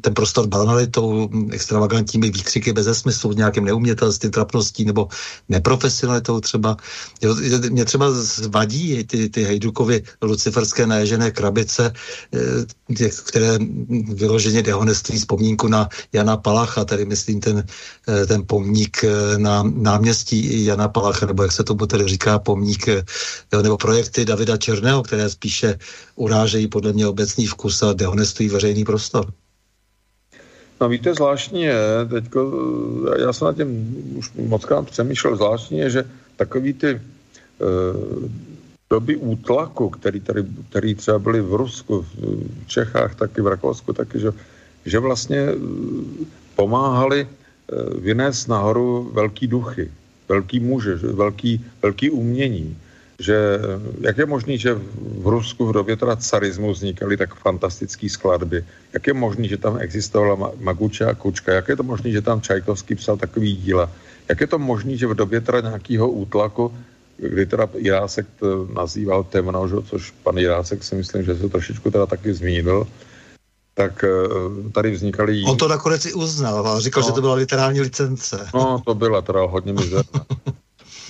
ten 0.00 0.14
prostor 0.14 0.46
banalitou, 0.46 1.28
extravagantními 1.50 2.30
výkřiky 2.30 2.72
bez 2.72 2.98
smyslu, 2.98 3.32
nějakým 3.32 3.64
neumětelstvím, 3.64 4.30
trapností 4.30 4.84
nebo 4.84 5.08
neprofesionalitou 5.48 6.40
třeba. 6.40 6.76
Mě 7.70 7.84
třeba 7.84 8.06
vadí 8.48 9.04
ty, 9.04 9.28
ty 9.28 9.44
Hejdukovy 9.44 10.02
luciferské 10.22 10.86
naježené 10.86 11.30
krabice, 11.30 11.92
eh, 12.34 13.08
které 13.26 13.58
vyloženě 14.14 14.62
dehonestují 14.62 15.18
vzpomínku 15.18 15.68
na 15.68 15.88
Jana 16.12 16.36
Palacha, 16.36 16.84
tedy 16.84 17.04
myslím 17.04 17.40
ten, 17.40 17.64
eh, 18.08 18.26
ten 18.26 18.42
pomník 18.46 19.04
eh, 19.04 19.38
na 19.38 19.62
náměstí 19.62 20.64
Jana 20.64 20.88
Palacha, 20.88 21.26
nebo 21.26 21.42
jak 21.42 21.52
se 21.52 21.64
tomu 21.64 21.86
tedy 21.86 22.08
říká, 22.08 22.38
pomník, 22.38 22.88
eh, 22.88 23.04
nebo 23.62 23.76
projekty 23.76 24.24
Davida 24.24 24.56
Černého, 24.56 25.02
které 25.02 25.30
spíše 25.30 25.78
urážejí 26.16 26.68
podle 26.68 26.92
mě 26.92 27.06
obecný 27.06 27.46
vkus 27.46 27.82
a 27.82 27.92
dehonestují 27.92 28.48
veřejný 28.48 28.84
prostor. 28.84 29.32
No 30.80 30.88
víte, 30.88 31.14
zvláštní 31.14 31.62
je, 31.62 31.76
teďko, 32.10 32.52
já 33.18 33.32
jsem 33.32 33.46
na 33.46 33.52
tím 33.52 33.68
už 34.16 34.30
moc 34.34 34.64
krát 34.64 34.90
přemýšlel, 34.90 35.36
zvláštní 35.36 35.78
je, 35.78 35.90
že 35.90 36.04
takový 36.36 36.72
ty 36.72 36.88
e, 36.88 37.00
doby 38.90 39.16
útlaku, 39.16 39.90
který, 39.90 40.20
tady, 40.20 40.44
který 40.70 40.94
třeba 40.94 41.18
byly 41.18 41.40
v 41.40 41.54
Rusku, 41.54 42.02
v 42.02 42.66
Čechách, 42.66 43.14
taky 43.14 43.40
v 43.40 43.46
Rakousku, 43.46 43.92
taky, 43.92 44.20
že 44.20 44.32
že 44.86 44.98
vlastně 44.98 45.38
eh, 45.38 45.54
pomáhali 46.56 47.26
eh, 47.26 48.00
vynést 48.00 48.48
nahoru 48.48 49.10
velký 49.12 49.46
duchy, 49.46 49.90
velký 50.28 50.60
muže, 50.60 50.94
velký, 50.94 51.64
velký 51.82 52.10
umění. 52.10 52.76
Že 53.18 53.36
eh, 53.36 53.60
jak 54.00 54.18
je 54.18 54.26
možný, 54.26 54.58
že 54.58 54.74
v 55.00 55.26
Rusku 55.26 55.66
v 55.66 55.72
době 55.72 55.96
teda 55.96 56.16
carismu 56.16 56.72
vznikaly 56.72 57.16
tak 57.16 57.34
fantastické 57.34 58.08
skladby? 58.08 58.64
Jak 58.92 59.06
je 59.06 59.14
možný, 59.14 59.48
že 59.48 59.56
tam 59.56 59.78
existovala 59.80 60.52
Maguča 60.60 61.10
a 61.10 61.14
Kučka? 61.14 61.52
Jak 61.52 61.68
je 61.68 61.76
to 61.76 61.82
možný, 61.82 62.12
že 62.12 62.22
tam 62.22 62.40
Čajkovský 62.40 62.94
psal 62.94 63.16
takový 63.16 63.56
díla? 63.56 63.90
Jak 64.28 64.40
je 64.40 64.46
to 64.46 64.58
možný, 64.58 64.98
že 64.98 65.06
v 65.06 65.14
době 65.14 65.40
teda 65.40 65.60
nějakého 65.60 66.10
útlaku, 66.10 66.72
kdy 67.16 67.46
teda 67.46 67.68
Jirásek 67.78 68.26
nazýval 68.74 69.24
temno, 69.24 69.68
že, 69.68 69.76
což 69.84 70.10
pan 70.10 70.36
Jirásek 70.38 70.84
si 70.84 70.94
myslím, 70.94 71.22
že 71.22 71.36
se 71.36 71.48
trošičku 71.48 71.90
teda 71.90 72.06
taky 72.06 72.34
zmínil, 72.34 72.86
tak 73.74 74.04
eh, 74.04 74.70
tady 74.72 74.90
vznikaly... 74.90 75.42
On 75.46 75.56
to 75.56 75.68
nakonec 75.68 76.06
i 76.06 76.12
uznal, 76.12 76.68
ale 76.68 76.80
říkal, 76.80 77.02
no. 77.02 77.06
že 77.06 77.12
to 77.12 77.20
byla 77.20 77.34
literární 77.34 77.80
licence. 77.80 78.48
No, 78.54 78.82
to 78.84 78.94
byla 78.94 79.22
teda 79.22 79.40
hodně 79.40 79.72
mizerná. 79.72 80.26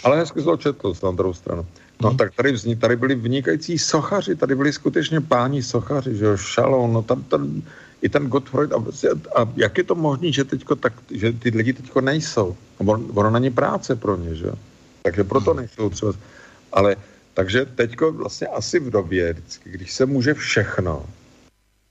ale 0.04 0.16
hezky 0.16 0.42
to 0.42 0.56
četl, 0.56 0.94
na 1.02 1.10
druhou 1.10 1.34
stranu. 1.34 1.66
No 2.02 2.08
hmm. 2.08 2.18
tak 2.18 2.34
tady, 2.34 2.52
vznik, 2.52 2.80
tady 2.80 2.96
byli 2.96 3.14
vynikající 3.14 3.78
sochaři, 3.78 4.36
tady 4.36 4.54
byli 4.54 4.72
skutečně 4.72 5.20
páni 5.20 5.62
sochaři, 5.62 6.16
že 6.16 6.24
jo, 6.24 6.36
Šalon, 6.36 6.92
no 6.92 7.02
tam, 7.02 7.22
tam 7.22 7.62
i 8.02 8.08
ten 8.08 8.26
Gottfried, 8.26 8.72
a, 8.72 8.84
a 9.36 9.48
jak 9.56 9.78
je 9.78 9.84
to 9.84 9.94
možné, 9.94 10.32
že, 10.32 10.44
teďko 10.44 10.74
tak, 10.76 10.92
že 11.10 11.32
ty 11.32 11.48
lidi 11.48 11.72
teďko 11.72 12.00
nejsou? 12.00 12.56
Ono, 12.78 13.00
ono 13.14 13.30
není 13.30 13.50
práce 13.50 13.96
pro 13.96 14.16
ně, 14.16 14.34
že 14.34 14.46
jo? 14.46 14.54
Takže 15.02 15.24
proto 15.24 15.50
hmm. 15.50 15.60
nejsou 15.60 15.90
třeba. 15.90 16.12
Ale 16.72 16.96
takže 17.34 17.64
teďko 17.64 18.12
vlastně 18.12 18.46
asi 18.46 18.80
v 18.80 18.90
době, 18.90 19.32
vždycky, 19.32 19.70
když 19.70 19.92
se 19.92 20.06
může 20.06 20.34
všechno, 20.34 21.06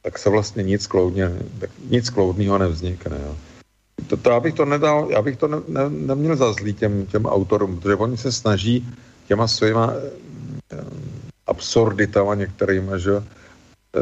tak 0.04 0.20
se 0.20 0.30
vlastně 0.30 0.64
nic, 0.64 0.88
kloudně, 0.88 1.32
nic 1.90 2.10
kloudného 2.10 2.58
nevznikne. 2.58 3.18
Jo. 3.26 3.36
To, 4.08 4.18
to, 4.18 4.30
já 4.30 4.40
bych 4.40 4.54
to 4.54 4.66
nedal, 4.66 5.08
já 5.10 5.22
bych 5.22 5.38
to 5.38 5.48
ne, 5.48 5.58
ne, 5.68 5.90
neměl 5.90 6.36
za 6.36 6.54
zlý 6.54 6.74
těm, 6.74 7.06
těm 7.06 7.26
autorům, 7.26 7.80
protože 7.80 7.96
oni 7.96 8.18
se 8.18 8.32
snaží 8.32 8.88
těma 9.28 9.48
svýma 9.48 9.94
eh, 9.96 10.84
absurditama 11.48 12.36
některýma, 12.36 12.98
že 12.98 13.14
eh, 13.16 14.02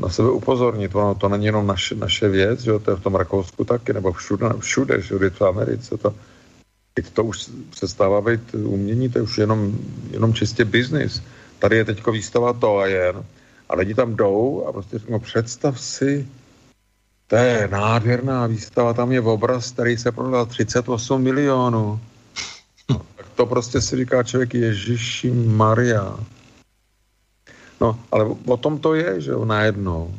na 0.00 0.08
sebe 0.08 0.30
upozornit. 0.30 0.94
Ono 0.94 1.14
to 1.14 1.28
není 1.28 1.46
jenom 1.46 1.66
naše, 1.66 1.94
naše 1.94 2.28
věc, 2.28 2.60
že 2.60 2.78
to 2.78 2.90
je 2.90 2.96
v 2.96 3.02
tom 3.02 3.14
Rakousku 3.14 3.64
taky, 3.64 3.92
nebo 3.92 4.12
všude, 4.12 4.48
všude 4.58 4.98
všude 4.98 5.30
v 5.30 5.42
Americe. 5.42 5.96
To, 5.96 6.14
teď 6.94 7.10
to 7.10 7.24
už 7.24 7.50
přestává 7.70 8.20
být 8.20 8.54
umění, 8.54 9.08
to 9.08 9.18
je 9.18 9.22
už 9.22 9.38
jenom, 9.38 9.78
jenom 10.10 10.34
čistě 10.34 10.64
biznis. 10.64 11.22
Tady 11.58 11.76
je 11.76 11.84
teďko 11.84 12.12
výstava 12.12 12.52
to 12.52 12.78
a 12.78 12.86
jen 12.86 13.24
a 13.68 13.74
lidi 13.74 13.94
tam 13.94 14.16
jdou 14.16 14.64
a 14.68 14.72
prostě 14.72 14.98
řeknou, 14.98 15.18
představ 15.18 15.80
si, 15.80 16.28
to 17.26 17.36
je 17.36 17.68
nádherná 17.68 18.46
výstava, 18.46 18.94
tam 18.94 19.12
je 19.12 19.20
obraz, 19.20 19.70
který 19.70 19.96
se 19.96 20.12
prodal 20.12 20.46
38 20.46 21.22
milionů. 21.22 22.00
No, 22.90 23.02
tak 23.16 23.26
to 23.34 23.46
prostě 23.46 23.80
si 23.80 23.96
říká 23.96 24.22
člověk 24.22 24.54
Ježíši 24.54 25.30
Maria. 25.30 26.18
No, 27.80 28.00
ale 28.12 28.24
o 28.46 28.56
tom 28.56 28.78
to 28.78 28.94
je, 28.94 29.20
že 29.20 29.30
jo, 29.30 29.44
najednou. 29.44 30.14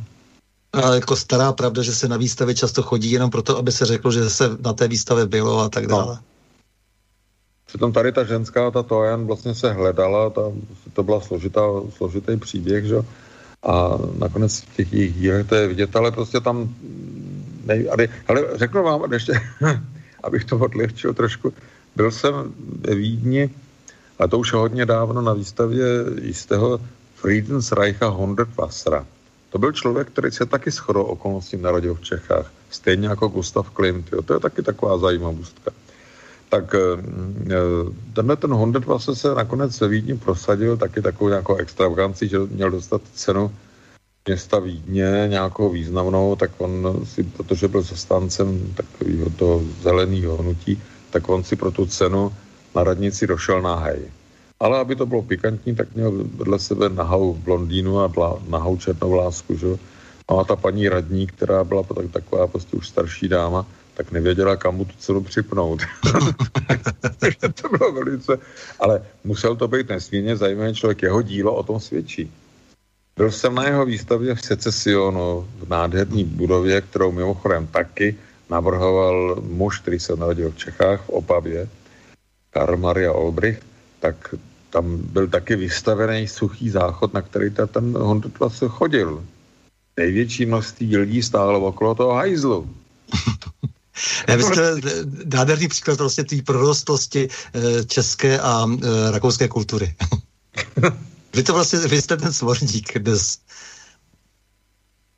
A 0.74 0.96
jako 0.96 1.16
stará 1.16 1.54
pravda, 1.54 1.84
že 1.84 1.96
se 1.96 2.08
na 2.08 2.18
výstavě 2.18 2.56
často 2.56 2.84
chodí 2.84 3.12
jenom 3.12 3.30
proto, 3.30 3.58
aby 3.58 3.72
se 3.72 3.86
řeklo, 3.86 4.12
že 4.12 4.30
se 4.30 4.58
na 4.60 4.74
té 4.74 4.88
výstavě 4.88 5.26
bylo 5.26 5.60
a 5.60 5.70
tak 5.70 5.84
no. 5.84 5.98
dále. 5.98 6.16
No. 6.16 6.22
Přitom 7.66 7.94
tady 7.94 8.12
ta 8.12 8.24
ženská, 8.24 8.72
ta 8.72 8.84
Tojan 8.84 9.26
vlastně 9.26 9.56
se 9.56 9.74
hledala, 9.74 10.30
ta, 10.30 10.42
to 10.94 11.04
byla 11.04 11.22
složitá, 11.22 11.62
složitý 11.98 12.38
příběh, 12.38 12.86
že 12.86 12.96
a 13.64 13.98
nakonec 14.20 14.62
v 14.62 14.76
těch 14.76 14.94
jejich 14.94 15.16
dílech 15.16 15.48
to 15.48 15.56
je 15.56 15.68
vidět, 15.68 15.96
ale 15.96 16.12
prostě 16.12 16.40
tam 16.40 16.76
nej, 17.66 17.90
ale, 17.92 18.08
ale 18.28 18.42
řeknu 18.56 18.84
vám, 18.84 19.14
ještě, 19.14 19.34
abych 20.24 20.46
to 20.46 20.58
odlehčil 20.58 21.14
trošku, 21.14 21.54
byl 21.96 22.12
jsem 22.12 22.54
ve 22.58 22.96
Vídni, 22.96 23.50
a 24.20 24.28
to 24.28 24.40
už 24.40 24.54
hodně 24.54 24.86
dávno 24.86 25.22
na 25.22 25.34
výstavě 25.34 25.86
jistého 26.22 26.80
Friedensreicha 27.16 28.08
Hundertwassera. 28.08 29.06
To 29.50 29.58
byl 29.58 29.72
člověk, 29.72 30.08
který 30.08 30.32
se 30.32 30.46
taky 30.46 30.72
shodou 30.72 31.04
okolností 31.04 31.58
narodil 31.58 31.96
v 31.96 32.02
Čechách, 32.02 32.52
stejně 32.70 33.08
jako 33.08 33.28
Gustav 33.28 33.70
Klimt. 33.70 34.12
Jo. 34.12 34.22
To 34.22 34.34
je 34.34 34.40
taky 34.40 34.64
taková 34.64 34.98
zajímavostka 34.98 35.72
tak 36.50 36.76
eh, 36.76 37.04
eh, 37.52 37.92
tenhle 38.14 38.36
ten 38.36 38.54
Honda 38.54 38.80
2 38.80 39.00
se 39.00 39.36
nakonec 39.36 39.82
ve 39.82 39.88
Vídni 39.88 40.18
prosadil 40.18 40.78
taky 40.78 41.02
takovou 41.02 41.30
nějakou 41.30 41.56
extravaganci, 41.56 42.28
že 42.28 42.40
měl 42.40 42.72
dostat 42.72 43.02
cenu 43.14 43.52
města 44.28 44.60
Vídně 44.60 45.26
nějakou 45.28 45.70
významnou, 45.70 46.36
tak 46.36 46.52
on 46.58 47.00
si, 47.04 47.24
protože 47.24 47.68
byl 47.68 47.82
zastáncem 47.82 48.74
takového 48.76 49.30
toho 49.30 49.62
zeleného 49.82 50.38
hnutí, 50.38 50.82
tak 51.10 51.30
on 51.30 51.44
si 51.44 51.56
pro 51.56 51.72
tu 51.72 51.86
cenu 51.86 52.32
na 52.76 52.84
radnici 52.84 53.28
došel 53.28 53.62
na 53.62 53.76
hej. 53.76 54.12
Ale 54.60 54.80
aby 54.80 54.96
to 54.96 55.06
bylo 55.06 55.22
pikantní, 55.22 55.76
tak 55.76 55.96
měl 55.96 56.12
vedle 56.12 56.60
sebe 56.60 56.90
nahou 56.90 57.34
blondýnu 57.34 58.00
a 58.00 58.12
nahou 58.50 58.78
černou 58.78 59.14
lásku, 59.14 59.56
že? 59.56 59.68
A 60.28 60.44
ta 60.44 60.56
paní 60.56 60.90
radní, 60.90 61.28
která 61.28 61.64
byla 61.64 61.84
tak, 61.84 62.12
taková 62.12 62.48
prostě 62.48 62.78
už 62.78 62.90
starší 62.90 63.28
dáma, 63.28 63.66
tak 63.98 64.12
nevěděla, 64.12 64.56
kam 64.56 64.76
mu 64.76 64.86
tu 64.86 64.94
cenu 65.00 65.24
připnout. 65.24 65.82
to 67.62 67.70
bylo 67.70 67.92
velice, 67.92 68.38
ale 68.80 69.02
musel 69.24 69.56
to 69.56 69.68
být 69.68 69.90
nesmírně 69.90 70.38
zajímavý 70.38 70.74
člověk. 70.74 71.02
Jeho 71.02 71.22
dílo 71.22 71.56
o 71.56 71.64
tom 71.64 71.80
svědčí. 71.80 72.32
Byl 73.18 73.32
jsem 73.32 73.56
na 73.56 73.64
jeho 73.64 73.86
výstavě 73.86 74.36
v 74.36 74.46
Secesionu, 74.46 75.50
v 75.58 75.70
nádherné 75.70 76.24
budově, 76.24 76.82
kterou 76.82 77.12
mimochodem 77.12 77.68
taky 77.68 78.16
navrhoval 78.50 79.42
muž, 79.42 79.80
který 79.80 80.00
se 80.00 80.16
narodil 80.16 80.52
v 80.52 80.58
Čechách, 80.58 81.02
v 81.02 81.10
Opavě, 81.10 81.68
Karl 82.54 82.78
Maria 82.78 83.14
Olbrich, 83.14 83.60
tak 84.00 84.36
tam 84.70 84.98
byl 84.98 85.28
taky 85.28 85.56
vystavený 85.56 86.28
suchý 86.28 86.70
záchod, 86.70 87.14
na 87.14 87.22
který 87.22 87.50
ta, 87.50 87.66
ten 87.66 87.98
vlastně 88.40 88.68
chodil. 88.68 89.26
Největší 89.98 90.46
množství 90.46 90.98
lidí 90.98 91.24
stálo 91.24 91.66
okolo 91.66 91.96
toho 91.96 92.14
hajzlu. 92.14 92.70
Ne, 94.28 94.38
vy 94.38 94.44
jste 94.44 94.76
nádherný 95.34 95.68
příklad 95.68 96.00
vlastně 96.00 96.24
té 96.24 96.42
prorostlosti 96.42 97.28
eh, 97.54 97.84
české 97.84 98.40
a 98.40 98.66
eh, 98.84 99.12
rakouské 99.12 99.48
kultury. 99.48 99.96
vy 101.34 101.44
to 101.44 101.54
vlastně, 101.54 101.80
vy 101.80 102.02
jste 102.02 102.18
ten 102.18 102.34
svorník 102.34 102.98
dnes. 102.98 103.40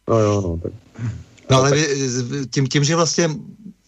No 0.09 0.19
jo, 0.19 0.41
no, 0.41 0.57
tak. 0.63 0.71
No 1.49 1.57
ale 1.57 1.71
vy, 1.71 1.87
tím, 2.51 2.67
tím, 2.67 2.83
že 2.83 2.95
vlastně 2.95 3.29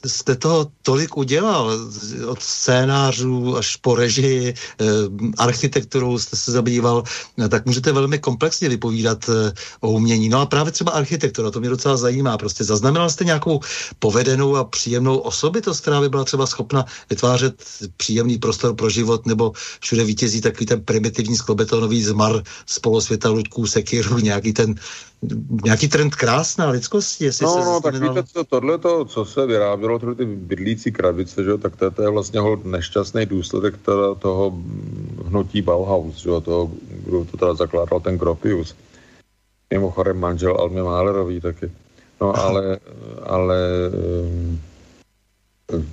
jste 0.06 0.36
toho 0.36 0.68
tolik 0.82 1.18
udělal, 1.18 1.72
od 2.28 2.44
scénářů 2.44 3.58
až 3.58 3.76
po 3.76 3.96
režii, 3.96 4.54
eh, 4.54 4.86
architekturou 5.38 6.18
jste 6.18 6.36
se 6.36 6.52
zabýval, 6.52 7.04
eh, 7.46 7.50
tak 7.50 7.66
můžete 7.66 7.92
velmi 7.92 8.20
komplexně 8.20 8.70
vypovídat 8.70 9.30
eh, 9.30 9.54
o 9.80 9.92
umění. 9.92 10.30
No 10.30 10.42
a 10.42 10.46
právě 10.46 10.72
třeba 10.72 10.92
architektura, 10.92 11.52
to 11.52 11.60
mě 11.60 11.70
docela 11.70 11.98
zajímá. 11.98 12.38
Prostě 12.38 12.64
zaznamenal 12.64 13.10
jste 13.10 13.26
nějakou 13.26 13.60
povedenou 14.00 14.56
a 14.56 14.64
příjemnou 14.64 15.18
osobitost, 15.18 15.82
která 15.82 16.02
by 16.02 16.10
byla 16.10 16.24
třeba 16.24 16.48
schopna 16.48 16.86
vytvářet 17.10 17.64
příjemný 17.98 18.38
prostor 18.38 18.76
pro 18.76 18.90
život, 18.90 19.26
nebo 19.26 19.52
všude 19.80 20.04
vítězí 20.04 20.42
takový 20.42 20.66
ten 20.66 20.82
primitivní 20.82 21.38
sklobetonový 21.38 22.04
zmar 22.04 22.44
z 22.66 22.80
polosvěta 22.80 23.30
Luďků, 23.30 23.68
Sekirů, 23.68 24.20
nějaký 24.20 24.54
ten 24.54 24.76
nějaký 25.64 25.88
trend 25.88 26.16
krásná 26.16 26.70
lidskosti, 26.70 27.26
jestli 27.26 27.46
no, 27.46 27.54
se 27.54 27.60
no, 27.60 27.82
tak 27.82 27.96
víte, 27.96 28.24
co, 28.24 28.44
tohle 28.44 28.78
to, 28.78 29.06
co 29.06 29.26
se 29.26 29.46
vyrábělo, 29.46 30.00
tyhle 30.00 30.16
ty 30.16 30.26
bydlící 30.26 30.92
krabice, 30.92 31.44
že, 31.44 31.58
tak 31.58 31.76
to, 31.76 31.92
to 31.92 32.02
je 32.02 32.10
vlastně 32.10 32.40
nešťastný 32.64 33.26
důsledek 33.26 33.78
teda 33.78 34.16
toho 34.16 34.54
hnutí 35.26 35.62
Bauhaus, 35.62 36.16
že, 36.16 36.30
toho, 36.42 36.72
kdo 37.06 37.26
to 37.26 37.38
teda 37.38 37.54
zakládal 37.54 38.00
ten 38.00 38.18
Gropius. 38.18 38.76
Mimochodem 39.74 40.20
manžel 40.20 40.58
Almy 40.60 40.82
Málerový 40.82 41.42
taky. 41.42 41.72
No 42.22 42.38
ale, 42.38 42.80
ale 43.24 43.58
um, 44.34 44.62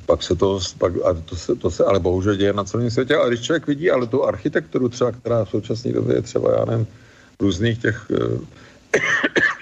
pak 0.06 0.22
se 0.22 0.36
to, 0.36 0.60
pak, 0.78 0.92
a 1.04 1.14
to, 1.14 1.36
se, 1.36 1.54
to 1.54 1.70
se 1.70 1.84
ale 1.84 2.00
bohužel 2.00 2.34
děje 2.34 2.52
na 2.52 2.64
celém 2.64 2.90
světě. 2.90 3.16
A 3.16 3.28
když 3.28 3.40
člověk 3.40 3.66
vidí 3.66 3.90
ale 3.90 4.06
tu 4.06 4.24
architekturu 4.24 4.88
třeba, 4.88 5.12
která 5.12 5.44
v 5.44 5.50
současné 5.50 5.92
době 5.92 6.14
je 6.16 6.22
třeba, 6.22 6.50
já 6.58 6.64
nevím, 6.64 6.86
různých 7.40 7.78
těch 7.78 8.10
uh, 8.10 8.40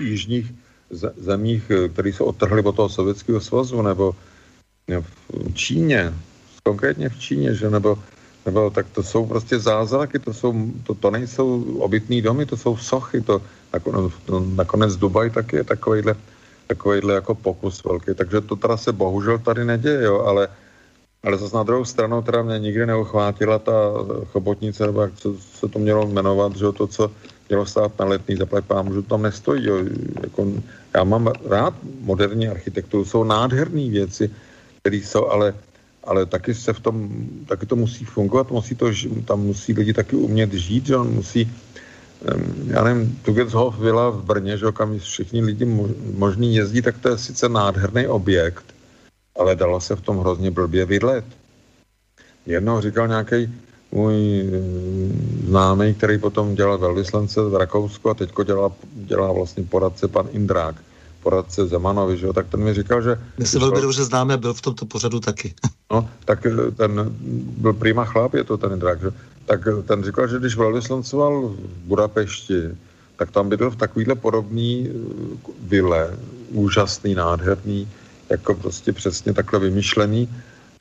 jižních 0.01 0.53
zemích, 1.17 1.71
eh, 1.71 1.89
které 1.89 2.13
se 2.13 2.23
odtrhly 2.23 2.63
od 2.63 2.77
toho 2.77 2.89
Sovětského 2.89 3.41
svazu, 3.41 3.83
nebo 3.83 4.15
v 4.89 5.55
Číně, 5.55 6.15
konkrétně 6.63 7.09
v 7.09 7.19
Číně, 7.19 7.55
že 7.55 7.71
nebo, 7.71 7.99
nebo 8.47 8.71
tak 8.71 8.87
to 8.95 9.03
jsou 9.03 9.27
prostě 9.27 9.59
zázraky, 9.59 10.19
to, 10.19 10.35
jsou, 10.35 10.55
to, 10.87 10.95
to 10.95 11.11
nejsou 11.11 11.79
obytné 11.83 12.23
domy, 12.23 12.47
to 12.47 12.57
jsou 12.57 12.77
sochy, 12.77 13.21
to 13.21 13.43
nakonec, 13.73 14.13
to, 14.27 14.41
nakonec 14.41 14.97
Dubaj 14.97 15.31
taky 15.31 15.57
je 15.57 15.65
takovýhle, 15.65 16.15
takovýhle 16.67 17.15
jako 17.15 17.35
pokus 17.35 17.85
velký, 17.85 18.15
takže 18.15 18.41
to 18.41 18.57
teda 18.57 18.77
se 18.77 18.93
bohužel 18.93 19.39
tady 19.39 19.65
neděje, 19.65 20.03
jo, 20.03 20.23
ale, 20.23 20.49
ale 21.23 21.39
zase 21.39 21.57
na 21.57 21.63
druhou 21.63 21.85
stranu 21.85 22.23
teda 22.23 22.43
mě 22.43 22.59
nikdy 22.59 22.87
neuchvátila 22.87 23.59
ta 23.59 23.73
chobotnice, 24.31 24.87
nebo 24.87 25.03
jak 25.03 25.13
se 25.39 25.69
to 25.69 25.79
mělo 25.79 26.07
jmenovat, 26.07 26.57
že 26.57 26.73
to, 26.73 26.87
co 26.87 27.11
mělo 27.49 27.67
stát 27.67 27.99
na 27.99 28.05
letný 28.05 28.37
zaplať 28.37 28.65
pámu, 28.65 28.95
že 28.95 29.03
tam 29.03 29.23
nestojí. 29.23 29.65
Jo. 29.65 29.77
Jako, 30.23 30.53
já 30.95 31.05
mám 31.05 31.33
rád 31.49 31.75
moderní 32.01 32.49
architekturu, 32.49 33.05
jsou 33.05 33.25
nádherné 33.25 33.91
věci, 33.91 34.31
které 34.81 34.97
jsou, 34.97 35.27
ale, 35.27 35.55
ale 36.05 36.27
taky 36.27 36.55
se 36.55 36.73
v 36.73 36.81
tom, 36.81 37.11
taky 37.49 37.67
to 37.67 37.77
musí 37.77 38.05
fungovat, 38.05 38.51
musí 38.51 38.75
to, 38.75 38.91
tam 39.25 39.41
musí 39.41 39.73
lidi 39.73 39.93
taky 39.93 40.17
umět 40.17 40.53
žít, 40.53 40.87
že 40.87 40.97
on 40.97 41.11
musí, 41.15 41.53
já 42.67 42.85
nevím, 42.85 43.19
Tugetshof 43.23 43.79
Villa 43.79 44.11
v 44.11 44.25
Brně, 44.25 44.59
že 44.59 44.67
kam 44.73 44.99
všichni 44.99 45.43
lidi 45.43 45.65
možný 46.17 46.55
jezdí, 46.55 46.83
tak 46.83 46.99
to 46.99 47.09
je 47.09 47.19
sice 47.19 47.49
nádherný 47.49 48.07
objekt, 48.07 48.65
ale 49.39 49.57
dalo 49.57 49.81
se 49.81 49.97
v 49.97 50.01
tom 50.01 50.19
hrozně 50.19 50.51
blbě 50.51 50.85
vydlet. 50.85 51.25
Jednou 52.47 52.81
říkal 52.81 53.09
nějaký 53.09 53.55
můj 53.93 54.43
mm, 54.43 55.45
známý, 55.49 55.95
který 55.95 56.19
potom 56.19 56.55
dělal 56.55 56.79
velvyslance 56.79 57.43
v 57.43 57.55
Rakousku 57.55 58.11
a 58.11 58.15
teďko 58.15 58.43
dělá, 58.45 58.73
dělá 58.95 59.33
vlastně 59.33 59.65
poradce 59.65 60.09
pan 60.09 60.29
Indrák, 60.33 60.77
poradce 61.23 61.67
Zemanovi, 61.67 62.17
že 62.17 62.27
jo, 62.27 62.33
tak 62.33 62.47
ten 62.49 62.61
mi 62.61 62.75
říkal, 62.75 63.03
že... 63.03 63.21
My 63.39 63.47
se 63.47 63.59
velmi 63.59 63.81
dobře 63.81 64.05
známe, 64.05 64.37
byl 64.37 64.55
v 64.55 64.63
tomto 64.63 64.87
pořadu 64.87 65.21
taky. 65.21 65.55
No, 65.93 66.09
tak 66.25 66.47
eh, 66.47 66.71
ten 66.71 67.15
byl 67.63 67.73
prima 67.73 68.05
chlap, 68.05 68.35
je 68.35 68.45
to 68.45 68.59
ten 68.59 68.73
Indrák, 68.73 69.01
že? 69.01 69.11
Tak 69.47 69.61
eh, 69.67 69.83
ten 69.83 70.05
říkal, 70.05 70.29
že 70.29 70.39
když 70.39 70.57
velvyslancoval 70.57 71.49
v 71.49 71.87
Budapešti, 71.87 72.75
tak 73.17 73.31
tam 73.31 73.49
bydl 73.49 73.71
v 73.71 73.77
takovýhle 73.77 74.15
podobný 74.15 74.91
eh, 74.91 74.93
vile, 75.63 76.19
úžasný, 76.51 77.15
nádherný, 77.15 77.89
jako 78.31 78.55
prostě 78.55 78.93
přesně 78.93 79.33
takhle 79.33 79.59
vymyšlený, 79.59 80.29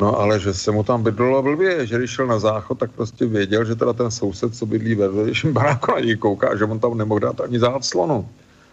No 0.02 0.20
ale 0.20 0.40
že 0.40 0.54
se 0.54 0.72
mu 0.72 0.84
tam 0.84 1.04
bydlelo 1.04 1.44
blbě, 1.44 1.88
že 1.88 1.98
když 1.98 2.12
šel 2.12 2.28
na 2.28 2.40
záchod, 2.40 2.80
tak 2.80 2.92
prostě 2.92 3.26
věděl, 3.26 3.66
že 3.66 3.76
teda 3.76 3.94
ten 3.94 4.12
soused, 4.12 4.56
co 4.56 4.66
bydlí 4.66 4.96
ve 4.96 5.08
vedlejším 5.08 5.54
baráku 5.54 5.92
na 5.92 6.00
něj 6.00 6.18
kouká, 6.18 6.56
že 6.56 6.66
on 6.66 6.80
tam 6.80 6.98
nemohl 6.98 7.20
dát 7.20 7.42
ani 7.42 7.60
záclonu. 7.60 8.30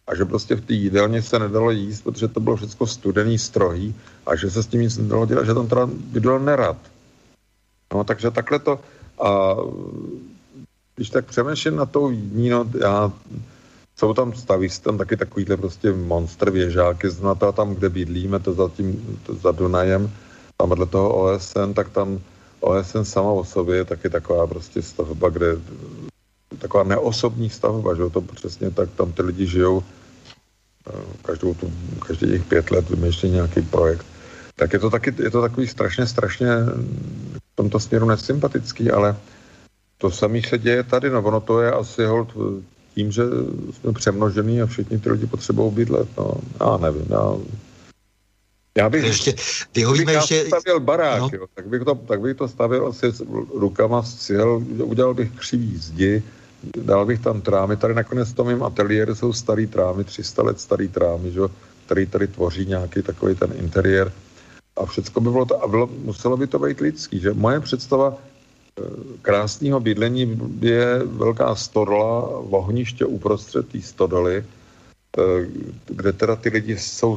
A 0.07 0.15
že 0.15 0.25
prostě 0.25 0.55
v 0.55 0.61
té 0.61 0.75
jídelně 0.75 1.23
se 1.23 1.39
nedalo 1.39 1.71
jíst, 1.71 2.03
protože 2.03 2.29
to 2.29 2.41
bylo 2.41 2.57
všechno 2.57 2.87
studený, 2.87 3.39
strohý 3.39 3.95
a 4.27 4.37
že 4.37 4.51
se 4.51 4.63
s 4.63 4.67
tím 4.67 4.81
nic 4.81 4.99
nedalo 4.99 5.27
dělat, 5.27 5.47
že 5.47 5.55
tam 5.55 5.67
teda 5.67 5.89
bydlel 5.93 6.39
nerad. 6.39 6.77
No 7.95 8.05
takže 8.05 8.31
takhle 8.31 8.59
to 8.59 8.81
a 9.23 9.57
když 10.97 11.11
tak 11.11 11.27
přemýšlím 11.27 11.77
na 11.77 11.87
tou 11.87 12.11
jídní, 12.11 12.51
no 12.51 12.67
já 12.81 13.13
jsou 13.97 14.15
tam 14.15 14.35
staví 14.35 14.69
tam 14.83 14.99
taky 14.99 15.17
takovýhle 15.17 15.57
prostě 15.57 15.93
monster 15.93 16.51
věžáky, 16.51 17.11
znamená 17.11 17.53
tam, 17.53 17.75
kde 17.75 17.89
bydlíme, 17.89 18.39
to 18.39 18.53
za, 18.53 18.69
tím, 18.69 19.19
to 19.27 19.35
za 19.35 19.53
Dunajem, 19.53 20.11
tam 20.63 20.71
vedle 20.71 20.87
toho 20.87 21.11
OSN, 21.11 21.75
tak 21.75 21.91
tam 21.91 22.23
OSN 22.63 23.03
sama 23.03 23.35
o 23.35 23.45
sobě 23.45 23.77
je 23.83 23.85
taky 23.85 24.11
taková 24.11 24.47
prostě 24.47 24.83
stavba, 24.83 25.29
kde 25.29 25.59
taková 26.59 26.85
neosobní 26.85 27.51
stavba, 27.51 27.95
že 27.95 28.07
to 28.11 28.21
přesně 28.21 28.71
tak, 28.71 28.91
tam 28.95 29.13
ty 29.13 29.23
lidi 29.23 29.47
žijou 29.47 29.83
eh, 29.83 31.03
každou 31.23 31.55
tu, 31.55 31.73
každý 32.07 32.27
těch 32.27 32.45
pět 32.45 32.71
let 32.71 32.91
vymýšlí 32.91 33.31
nějaký 33.31 33.63
projekt. 33.63 34.07
Tak 34.55 34.73
je 34.73 34.79
to, 34.79 34.91
taky, 34.91 35.15
je 35.19 35.31
to 35.31 35.43
takový 35.43 35.67
strašně, 35.67 36.07
strašně 36.07 36.47
v 37.43 37.55
tomto 37.55 37.81
směru 37.81 38.07
nesympatický, 38.07 38.91
ale 38.91 39.17
to 39.99 40.11
samé 40.11 40.43
se 40.47 40.59
děje 40.59 40.83
tady, 40.83 41.11
no 41.11 41.23
ono 41.23 41.41
to 41.41 41.61
je 41.61 41.73
asi 41.73 42.05
hold 42.05 42.29
tím, 42.95 43.11
že 43.11 43.23
jsme 43.75 43.93
přemnožený 43.93 44.63
a 44.63 44.67
všichni 44.67 44.99
ty 44.99 45.11
lidi 45.11 45.27
potřebují 45.27 45.73
bydlet, 45.73 46.09
no, 46.19 46.35
já 46.61 46.77
nevím, 46.77 47.07
já 47.11 47.35
já 48.75 48.89
bych, 48.91 49.05
ještě, 49.05 49.35
vyhovíme 49.75 50.13
ještě... 50.13 50.45
stavěl 50.47 50.81
barák, 50.81 51.21
no. 51.21 51.31
jo, 51.33 51.47
tak, 51.55 51.69
bych 51.69 51.83
to, 51.83 51.95
tak 51.95 52.21
bych 52.21 52.37
to 52.37 52.49
stavěl 52.49 52.87
asi 52.87 53.07
rukama 53.55 54.03
z 54.03 54.15
cihel, 54.15 54.63
udělal 54.83 55.15
bych 55.15 55.31
křivý 55.31 55.77
zdi, 55.77 56.23
dal 56.77 57.07
bych 57.07 57.21
tam 57.21 57.41
trámy, 57.41 57.77
tady 57.77 57.95
nakonec 57.95 58.29
v 58.29 58.35
tom 58.35 58.47
mým 58.47 58.63
ateliéru 58.63 59.15
jsou 59.15 59.33
starý 59.33 59.67
trámy, 59.67 60.05
300 60.05 60.43
let 60.43 60.61
starý 60.61 60.89
trámy, 60.89 61.33
že, 61.33 61.41
který 61.87 62.07
tady 62.07 62.27
tvoří 62.27 62.67
nějaký 62.67 63.03
takový 63.03 63.35
ten 63.35 63.53
interiér. 63.57 64.13
A 64.77 64.87
všechno 64.87 65.21
by 65.21 65.31
bylo 65.31 65.45
to, 65.45 65.63
a 65.63 65.69
bylo, 65.69 65.89
muselo 66.05 66.37
by 66.37 66.47
to 66.47 66.59
být 66.59 66.81
lidský, 66.81 67.21
že? 67.21 67.33
Moje 67.33 67.61
představa 67.61 68.17
eh, 68.17 68.83
krásného 69.23 69.81
bydlení 69.81 70.41
je 70.61 70.99
velká 71.05 71.55
stodla, 71.55 72.29
ohniště 72.29 73.05
uprostřed 73.05 73.69
té 73.69 73.81
stodoly, 73.81 74.45
kde 75.87 76.13
teda 76.13 76.37
ty 76.37 76.49
lidi 76.49 76.79
jsou 76.79 77.17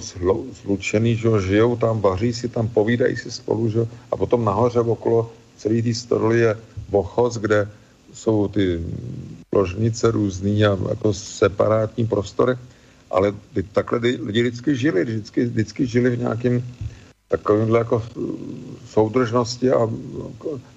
zlučený, 0.63 1.15
že 1.15 1.29
žijou 1.47 1.75
tam, 1.75 2.01
vaří 2.01 2.33
si 2.33 2.49
tam, 2.49 2.67
povídají 2.67 3.15
si 3.17 3.31
spolu, 3.31 3.69
že? 3.69 3.87
a 4.11 4.17
potom 4.17 4.45
nahoře 4.45 4.79
okolo 4.79 5.31
celý 5.57 5.81
té 5.81 5.93
stodoly 5.93 6.39
je 6.39 6.57
vochoz, 6.89 7.37
kde 7.37 7.69
jsou 8.13 8.47
ty 8.47 8.83
ložnice 9.51 10.11
různý 10.11 10.65
a 10.65 10.77
jako 10.89 11.13
separátní 11.13 12.07
prostory, 12.07 12.55
ale 13.11 13.33
takhle 13.71 13.99
lidi 13.99 14.41
vždycky 14.43 14.75
žili, 14.75 15.03
vždycky, 15.03 15.45
vždycky 15.45 15.87
žili 15.87 16.09
v 16.09 16.19
nějakém 16.19 16.63
takovýmhle 17.27 17.79
jako 17.79 18.03
soudržnosti 18.89 19.71
a 19.71 19.89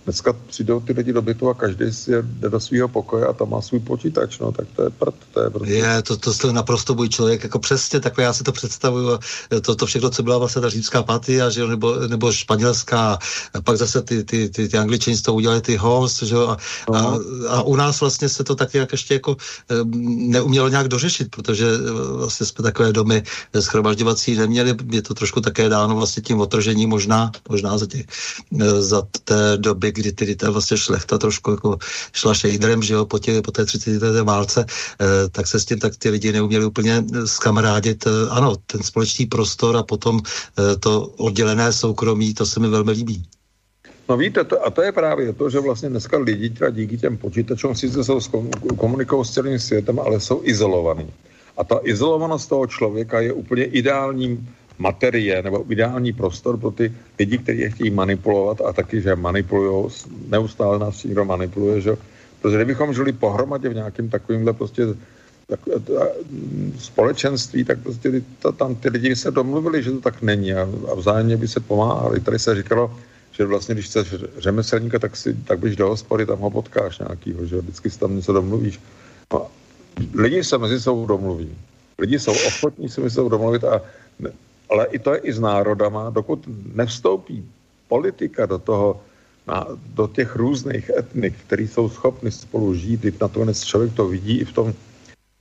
dneska 0.05 0.33
přijdou 0.33 0.81
ty 0.81 0.93
lidi 0.93 1.12
do 1.12 1.23
bytu 1.23 1.49
a 1.49 1.55
každý 1.55 1.93
si 1.93 2.11
jde 2.23 2.49
do 2.49 2.61
svého 2.61 2.89
pokoje 2.89 3.27
a 3.27 3.33
tam 3.33 3.51
má 3.51 3.61
svůj 3.61 3.81
počítač, 3.81 4.39
no 4.39 4.53
tak 4.53 4.66
to 4.77 4.83
je 4.83 4.91
prd, 4.91 5.15
to 5.33 5.41
je 5.41 5.51
prostě... 5.51 5.75
Je, 5.75 6.03
to, 6.03 6.16
to 6.16 6.47
je 6.47 6.53
naprosto 6.53 6.95
můj 6.95 7.09
člověk, 7.09 7.43
jako 7.43 7.59
přesně 7.59 8.01
takhle 8.01 8.25
já 8.25 8.33
si 8.33 8.45
to 8.45 8.53
představuju, 8.53 9.19
to, 9.62 9.77
to 9.77 9.87
všechno, 9.87 10.11
co 10.11 10.23
byla 10.23 10.39
vlastně 10.39 10.62
ta 10.62 10.69
římská 10.69 11.03
patia, 11.03 11.51
že 11.51 11.66
nebo, 11.66 11.95
nebo 12.09 12.33
španělská, 12.33 13.19
a 13.55 13.61
pak 13.61 13.77
zase 13.77 14.03
ty, 14.03 14.25
ty, 14.25 14.49
ty, 14.49 14.69
ty 14.69 14.79
angličani 14.79 15.16
z 15.16 15.23
toho 15.23 15.37
udělali 15.37 15.61
ty 15.61 15.77
host, 15.77 16.23
že 16.23 16.37
a, 16.37 16.57
a, 16.95 17.19
a, 17.49 17.62
u 17.62 17.77
nás 17.77 18.01
vlastně 18.01 18.29
se 18.29 18.45
to 18.45 18.55
taky 18.55 18.79
jak 18.79 18.93
ještě 18.93 19.15
jako 19.15 19.37
neumělo 20.05 20.69
nějak 20.69 20.89
dořešit, 20.89 21.31
protože 21.31 21.66
e, 21.66 22.16
vlastně 22.16 22.47
jsme 22.47 22.62
takové 22.62 22.93
domy 22.93 23.23
schromažďovací 23.61 24.37
neměli, 24.37 24.75
je 24.91 25.03
to 25.03 25.15
trošku 25.15 25.41
také 25.41 25.69
dáno 25.69 25.97
vlastně 25.97 26.23
tím 26.23 26.39
otržení 26.49 26.89
možná, 26.89 27.31
možná 27.49 27.79
za, 27.79 27.87
těch, 27.87 28.07
e, 28.61 28.83
za 28.83 29.05
té 29.25 29.61
doby, 29.61 29.93
kdy 29.93 30.12
tedy 30.12 30.33
ta 30.37 30.51
vlastně 30.51 30.77
šlechta 30.77 31.19
trošku 31.19 31.51
jako 31.51 31.79
šla 32.12 32.35
šejdrem, 32.35 32.83
že 32.83 32.95
jo, 32.95 33.05
po, 33.05 33.19
tě, 33.19 33.43
po 33.45 33.53
té 33.53 33.65
30. 33.69 34.01
válce, 34.25 34.65
eh, 34.65 35.29
tak 35.29 35.47
se 35.47 35.61
s 35.61 35.65
tím 35.65 35.79
tak 35.79 35.97
ty 35.97 36.09
lidi 36.09 36.33
neuměli 36.33 36.65
úplně 36.65 37.05
skamarádit. 37.25 38.07
Eh, 38.07 38.31
ano, 38.31 38.57
ten 38.66 38.83
společný 38.83 39.27
prostor 39.27 39.77
a 39.77 39.83
potom 39.83 40.20
eh, 40.25 40.77
to 40.81 41.12
oddělené 41.20 41.73
soukromí, 41.73 42.35
to 42.35 42.47
se 42.47 42.61
mi 42.61 42.69
velmi 42.69 42.93
líbí. 42.93 43.20
No 44.09 44.16
víte, 44.16 44.41
to, 44.45 44.57
a 44.65 44.73
to 44.73 44.83
je 44.83 44.93
právě 44.93 45.33
to, 45.37 45.51
že 45.51 45.61
vlastně 45.61 45.89
dneska 45.93 46.16
lidi 46.16 46.51
teda 46.51 46.70
díky 46.70 46.97
těm 46.97 47.16
počítačům 47.16 47.75
sice 47.77 48.01
jsou 48.05 48.20
komunikují 48.77 49.25
s 49.25 49.37
celým 49.37 49.59
světem, 49.59 50.01
ale 50.01 50.16
jsou 50.16 50.41
izolovaní. 50.49 51.12
A 51.57 51.65
ta 51.65 51.81
izolovanost 51.85 52.49
toho 52.49 52.66
člověka 52.66 53.20
je 53.20 53.33
úplně 53.33 53.65
ideální 53.65 54.41
materie 54.78 55.42
nebo 55.42 55.64
ideální 55.68 56.12
prostor 56.12 56.56
pro 56.56 56.70
ty 56.70 56.92
lidi, 57.18 57.38
kteří 57.38 57.60
je 57.60 57.70
chtějí 57.70 57.90
manipulovat 57.90 58.60
a 58.60 58.72
taky, 58.72 59.00
že 59.00 59.16
manipulují, 59.16 59.90
neustále 60.28 60.78
nás 60.78 61.05
někdo 61.05 61.24
manipuluje, 61.24 61.80
že 61.80 61.96
Protože 62.42 62.56
kdybychom 62.56 62.94
žili 62.94 63.12
pohromadě 63.12 63.68
v 63.68 63.74
nějakém 63.74 64.09
takovýmhle 64.09 64.52
prostě 64.52 64.86
tak, 65.46 65.60
společenství, 66.78 67.64
tak 67.64 67.78
prostě 67.78 68.10
ty, 68.10 68.24
to, 68.38 68.52
tam 68.52 68.74
ty 68.74 68.88
lidi 68.88 69.16
se 69.16 69.30
domluvili, 69.30 69.82
že 69.82 69.90
to 69.90 70.00
tak 70.00 70.22
není 70.22 70.55
a, 70.55 70.62
a 70.62 70.94
vzájemně 70.94 71.36
by 71.36 71.48
se 71.48 71.60
pomáhali. 71.60 72.20
Tady 72.20 72.38
se 72.38 72.55
říkalo, 72.55 72.98
že 73.32 73.44
vlastně, 73.44 73.74
když 73.74 73.86
chceš 73.86 74.14
řemeslníka, 74.38 74.98
tak, 74.98 75.16
si, 75.16 75.34
tak 75.34 75.59
běž 75.59 75.76
do 75.76 75.88
hospody, 75.88 76.26
tam 76.26 76.38
ho 76.38 76.50
potkáš 76.50 76.98
nějakýho, 76.98 77.46
že 77.46 77.60
vždycky 77.60 77.90
si 77.90 77.98
tam 77.98 78.16
něco 78.16 78.32
domluvíš. 78.32 78.80
No, 79.32 79.46
lidi 80.14 80.44
se 80.44 80.59
mezi 80.59 80.80
sebou 80.80 81.06
domluví. 81.06 81.50
Lidi 81.98 82.18
jsou 82.18 82.32
ochotní 82.32 82.88
se 82.88 83.00
mezi 83.00 83.14
sebou 83.14 83.28
domluvit, 83.28 83.64
a, 83.64 83.82
ale 84.70 84.86
i 84.86 84.99
to 84.99 85.15
je 85.15 85.19
i 85.19 85.32
s 85.32 85.40
národama, 85.40 86.11
dokud 86.11 86.45
nevstoupí 86.74 87.45
politika 87.89 88.47
do 88.47 88.59
toho, 88.59 89.01
na, 89.47 89.66
do 89.97 90.07
těch 90.09 90.36
různých 90.36 90.90
etnik, 90.90 91.35
který 91.47 91.69
jsou 91.69 91.89
schopni 91.89 92.31
spolu 92.31 92.74
žít, 92.74 93.05
i 93.05 93.12
nakonec 93.20 93.65
člověk 93.65 93.93
to 93.93 94.09
vidí 94.09 94.39
i 94.39 94.45
v 94.45 94.53
tom, 94.53 94.74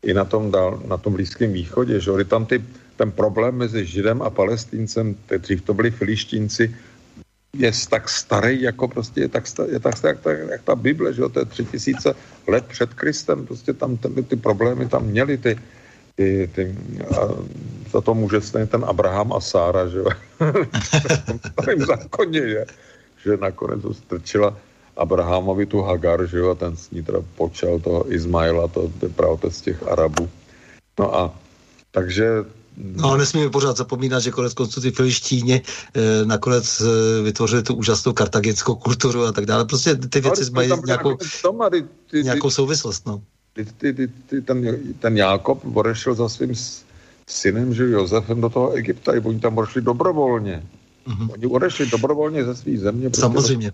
i 0.04 0.14
na 0.14 0.26
tom, 0.26 0.52
dál, 0.52 0.80
na 0.88 0.98
tom 0.98 1.14
Blízkém 1.14 1.54
východě, 1.54 2.00
že 2.00 2.24
tam 2.26 2.46
ty, 2.46 2.64
ten 2.96 3.12
problém 3.12 3.56
mezi 3.56 3.86
Židem 3.86 4.22
a 4.22 4.30
Palestincem, 4.30 5.16
dřív 5.38 5.62
to 5.62 5.74
byli 5.74 5.92
filištínci, 5.92 6.76
je 7.58 7.72
tak 7.90 8.10
starý, 8.10 8.62
jako 8.62 8.88
prostě 8.88 9.22
je 9.22 9.30
tak, 9.30 9.44
je 9.72 9.80
tak 9.80 9.98
starý, 9.98 10.16
jak 10.16 10.24
ta, 10.24 10.32
jak 10.32 10.62
ta 10.62 10.76
Bible, 10.76 11.14
že 11.14 11.22
jo, 11.22 11.30
to 11.30 11.40
je 11.40 11.46
tři 11.46 11.66
tisíce 11.66 12.16
let 12.48 12.66
před 12.66 12.94
Kristem, 12.94 13.46
prostě 13.46 13.74
tam 13.74 13.98
ten, 13.98 14.24
ty 14.24 14.36
problémy 14.36 14.88
tam 14.88 15.06
měli, 15.06 15.38
ty, 15.38 15.58
ty, 16.18 16.50
ty 16.56 16.76
a 17.14 17.30
za 17.92 18.02
to 18.02 18.14
může 18.14 18.42
stejně 18.42 18.68
ten 18.68 18.86
Abraham 18.86 19.34
a 19.34 19.40
Sára, 19.40 19.88
že 19.88 20.02
v 21.78 21.86
zákoně 21.86 22.40
je, 22.58 22.66
že 23.26 23.38
nakonec 23.38 23.82
to 23.82 23.94
strčila 23.94 24.58
Abrahamovi 24.98 25.66
tu 25.66 25.82
Hagar, 25.82 26.26
že 26.26 26.38
jo, 26.38 26.50
a 26.50 26.56
ten 26.56 26.78
s 26.78 26.90
ní 26.90 27.04
teda 27.04 27.20
počal 27.38 27.80
toho 27.80 28.14
Izmaila, 28.14 28.68
to 28.68 28.92
je 29.02 29.10
pravda 29.10 29.50
z 29.50 29.62
těch 29.62 29.88
Arabů. 29.88 30.30
No 31.00 31.16
a 31.16 31.36
takže 31.92 32.46
No 32.78 33.10
ale 33.10 33.18
nesmíme 33.18 33.50
pořád 33.50 33.78
zapomínat, 33.78 34.22
že 34.24 34.32
konec 34.32 34.54
konců 34.54 34.82
ty 34.82 34.92
filištíni 34.92 35.62
eh, 35.62 36.26
nakonec 36.26 36.82
eh, 36.82 37.22
vytvořili 37.22 37.64
tu 37.64 37.74
úžasnou 37.74 38.14
kartagenskou 38.14 38.76
kulturu 38.76 39.24
a 39.24 39.32
tak 39.32 39.46
dále. 39.46 39.66
Prostě 39.66 39.96
ty 39.96 40.22
věci 40.22 40.46
no, 40.46 40.52
mají 40.54 40.72
nějakou, 40.86 41.18
nějakou 42.24 42.50
souvislost. 42.50 43.06
No. 43.06 43.22
Ty, 43.58 43.66
ty, 43.66 43.94
ty, 43.94 44.08
ty, 44.08 44.42
ten, 44.42 44.78
ten 45.00 45.18
Jákob 45.18 45.78
odešel 45.78 46.14
za 46.14 46.30
svým 46.30 46.54
synem, 47.28 47.74
že 47.74 47.90
Josefem 47.90 48.42
do 48.42 48.50
toho 48.50 48.72
Egypta, 48.72 49.16
i 49.16 49.20
oni 49.20 49.40
tam 49.40 49.58
odešli 49.58 49.82
dobrovolně. 49.82 50.64
Mm-hmm. 51.08 51.30
Oni 51.34 51.46
odešli 51.46 51.86
dobrovolně 51.86 52.46
ze 52.46 52.56
své 52.56 52.78
země. 52.78 53.10
Samozřejmě. 53.16 53.72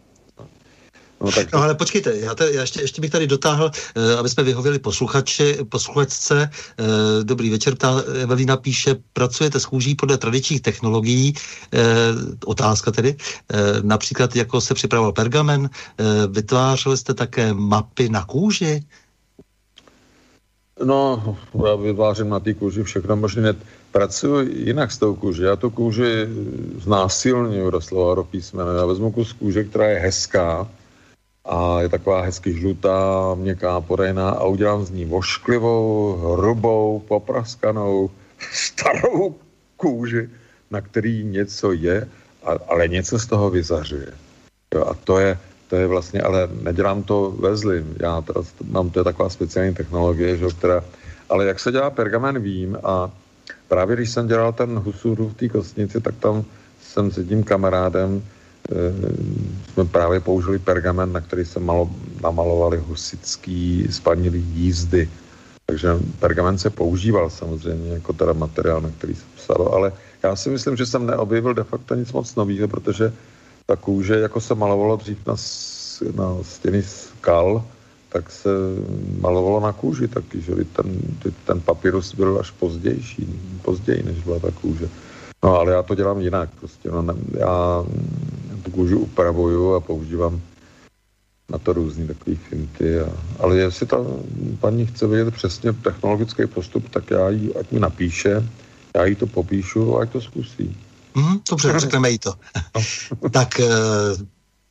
No, 1.21 1.29
no 1.53 1.59
ale 1.59 1.75
počkejte, 1.75 2.17
já, 2.17 2.35
te, 2.35 2.51
já 2.51 2.61
ještě, 2.61 2.81
ještě 2.81 3.01
bych 3.01 3.11
tady 3.11 3.27
dotáhl, 3.27 3.71
uh, 3.95 4.19
aby 4.19 4.29
jsme 4.29 4.43
vyhověli 4.43 4.79
posluchači, 4.79 5.57
posluchačce. 5.69 6.49
Uh, 6.79 6.85
dobrý 7.23 7.49
večer, 7.49 7.75
ta 7.75 8.03
Evelina 8.21 8.57
píše, 8.57 8.95
pracujete 9.13 9.59
s 9.59 9.65
kůží 9.65 9.95
podle 9.95 10.17
tradičních 10.17 10.61
technologií, 10.61 11.33
uh, 11.33 11.79
otázka 12.45 12.91
tedy, 12.91 13.15
uh, 13.15 13.59
například 13.83 14.35
jako 14.35 14.61
se 14.61 14.73
připravoval 14.73 15.11
pergamen, 15.11 15.61
uh, 15.61 15.67
vytvářeli 16.33 16.97
jste 16.97 17.13
také 17.13 17.53
mapy 17.53 18.09
na 18.09 18.25
kůži? 18.25 18.83
No, 20.83 21.37
já 21.65 21.75
vytvářím 21.75 22.29
na 22.29 22.39
té 22.39 22.53
kůži 22.53 22.83
všechno 22.83 23.15
možné. 23.15 23.53
Pracuji 23.91 24.67
jinak 24.67 24.91
s 24.91 24.97
tou 24.97 25.15
kůži. 25.15 25.43
Já 25.43 25.55
tu 25.55 25.69
kůži 25.69 26.27
znásilňuji 26.77 27.71
doslova 27.71 28.15
do 28.15 28.23
písmene. 28.23 28.71
Já 28.77 28.85
vezmu 28.85 29.11
kus 29.11 29.33
kůže, 29.33 29.63
která 29.63 29.89
je 29.89 29.99
hezká, 29.99 30.67
a 31.45 31.81
je 31.81 31.89
taková 31.89 32.21
hezky 32.21 32.53
žlutá, 32.53 33.35
měkká, 33.35 33.81
podejná 33.81 34.29
a 34.29 34.43
udělám 34.43 34.85
z 34.85 34.91
ní 34.91 35.05
vošklivou, 35.05 36.15
hrubou, 36.15 37.03
popraskanou, 37.07 38.09
starou 38.53 39.35
kůži, 39.77 40.29
na 40.71 40.81
který 40.81 41.23
něco 41.23 41.71
je, 41.71 42.07
ale 42.67 42.87
něco 42.87 43.19
z 43.19 43.25
toho 43.25 43.49
vyzařuje. 43.49 44.07
Jo, 44.75 44.85
a 44.85 44.93
to 44.93 45.19
je, 45.19 45.37
to 45.73 45.81
je 45.81 45.87
vlastně, 45.87 46.21
ale 46.21 46.49
nedělám 46.61 47.03
to 47.03 47.33
ve 47.33 47.57
zlým. 47.57 47.97
Já 47.99 48.21
teda 48.21 48.41
mám, 48.69 48.89
to 48.93 48.99
je 48.99 49.03
taková 49.03 49.29
speciální 49.29 49.73
technologie, 49.73 50.37
že, 50.37 50.45
která, 50.47 50.83
ale 51.29 51.45
jak 51.45 51.59
se 51.59 51.71
dělá 51.71 51.89
pergamen 51.89 52.37
vím 52.39 52.77
a 52.83 53.09
právě 53.67 53.95
když 53.95 54.09
jsem 54.09 54.27
dělal 54.27 54.53
ten 54.53 54.69
husuru 54.77 55.29
v 55.29 55.33
té 55.33 55.49
kostnici, 55.49 56.01
tak 56.01 56.15
tam 56.21 56.45
jsem 56.77 57.11
s 57.11 57.17
jedním 57.17 57.43
kamarádem 57.43 58.21
Eh, 58.71 58.93
jsme 59.73 59.85
právě 59.85 60.19
použili 60.19 60.59
pergamen, 60.59 61.11
na 61.11 61.21
který 61.21 61.45
se 61.45 61.59
malo, 61.59 61.89
namalovali 62.23 62.77
husický 62.77 63.87
spanilý 63.91 64.39
jízdy. 64.39 65.09
Takže 65.65 65.89
pergamen 66.19 66.57
se 66.57 66.69
používal 66.69 67.29
samozřejmě 67.29 67.93
jako 67.93 68.13
teda 68.13 68.33
materiál, 68.33 68.81
na 68.81 68.89
který 68.89 69.15
se 69.15 69.25
psalo, 69.35 69.73
ale 69.73 69.91
já 70.23 70.35
si 70.35 70.49
myslím, 70.49 70.75
že 70.77 70.85
jsem 70.85 71.05
neobjevil 71.05 71.53
de 71.53 71.63
facto 71.63 71.95
nic 71.95 72.11
moc 72.11 72.35
nového, 72.35 72.67
protože 72.67 73.13
ta 73.73 73.77
kůže, 73.81 74.15
jako 74.19 74.41
se 74.41 74.55
malovalo 74.55 74.95
dřív 74.95 75.17
na, 75.25 75.35
na 76.15 76.43
stěny 76.43 76.83
skal, 76.83 77.63
tak 78.09 78.31
se 78.31 78.49
malovalo 79.19 79.59
na 79.59 79.73
kůži 79.73 80.07
taky, 80.07 80.41
že 80.41 80.53
ten, 80.77 80.85
ten 81.45 81.61
papyrus 81.61 82.15
byl 82.15 82.37
až 82.39 82.51
pozdější, 82.51 83.25
později, 83.61 84.03
než 84.03 84.23
byla 84.23 84.39
ta 84.39 84.51
kůže. 84.51 84.89
No 85.43 85.57
ale 85.57 85.73
já 85.73 85.81
to 85.81 85.95
dělám 85.95 86.21
jinak, 86.21 86.49
prostě 86.59 86.91
no, 86.91 87.01
ne, 87.01 87.13
já 87.37 87.83
tu 88.63 88.71
kůži 88.71 88.95
upravuju 88.95 89.73
a 89.73 89.79
používám 89.79 90.41
na 91.49 91.57
to 91.57 91.73
různý 91.73 92.07
takový 92.07 92.35
finty. 92.35 92.99
A, 92.99 93.09
ale 93.39 93.57
jestli 93.57 93.85
ta 93.85 93.97
paní 94.59 94.85
chce 94.85 95.07
vědět 95.07 95.33
přesně 95.33 95.73
technologický 95.73 96.45
postup, 96.47 96.89
tak 96.89 97.11
já 97.11 97.29
jí, 97.29 97.55
ať 97.55 97.71
mi 97.71 97.79
napíše, 97.79 98.49
já 98.95 99.05
jí 99.05 99.15
to 99.15 99.27
popíšu 99.27 99.97
a 99.97 100.01
ať 100.01 100.11
to 100.11 100.21
zkusí. 100.21 100.77
Mm, 101.15 101.39
dobře, 101.49 101.79
řekneme 101.79 102.09
jí 102.09 102.19
to. 102.19 102.33
tak 103.31 103.59
e, 103.59 103.69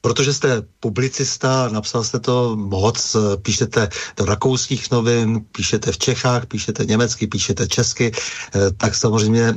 protože 0.00 0.34
jste 0.34 0.62
publicista, 0.80 1.68
napsal 1.68 2.04
jste 2.04 2.18
to 2.20 2.56
moc, 2.56 3.16
píšete 3.42 3.88
do 4.16 4.24
rakouských 4.24 4.90
novin, 4.90 5.40
píšete 5.56 5.92
v 5.92 5.98
Čechách, 5.98 6.46
píšete 6.46 6.84
německy, 6.84 7.26
píšete 7.26 7.68
česky, 7.68 8.12
e, 8.54 8.70
tak 8.70 8.94
samozřejmě 8.94 9.54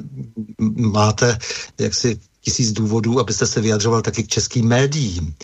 máte 0.76 1.38
jaksi 1.80 2.20
tisíc 2.42 2.72
důvodů, 2.72 3.20
abyste 3.20 3.48
se 3.48 3.62
vyjadřoval 3.62 4.02
taky 4.02 4.24
k 4.24 4.28
českým 4.28 4.68
médiím. 4.68 5.36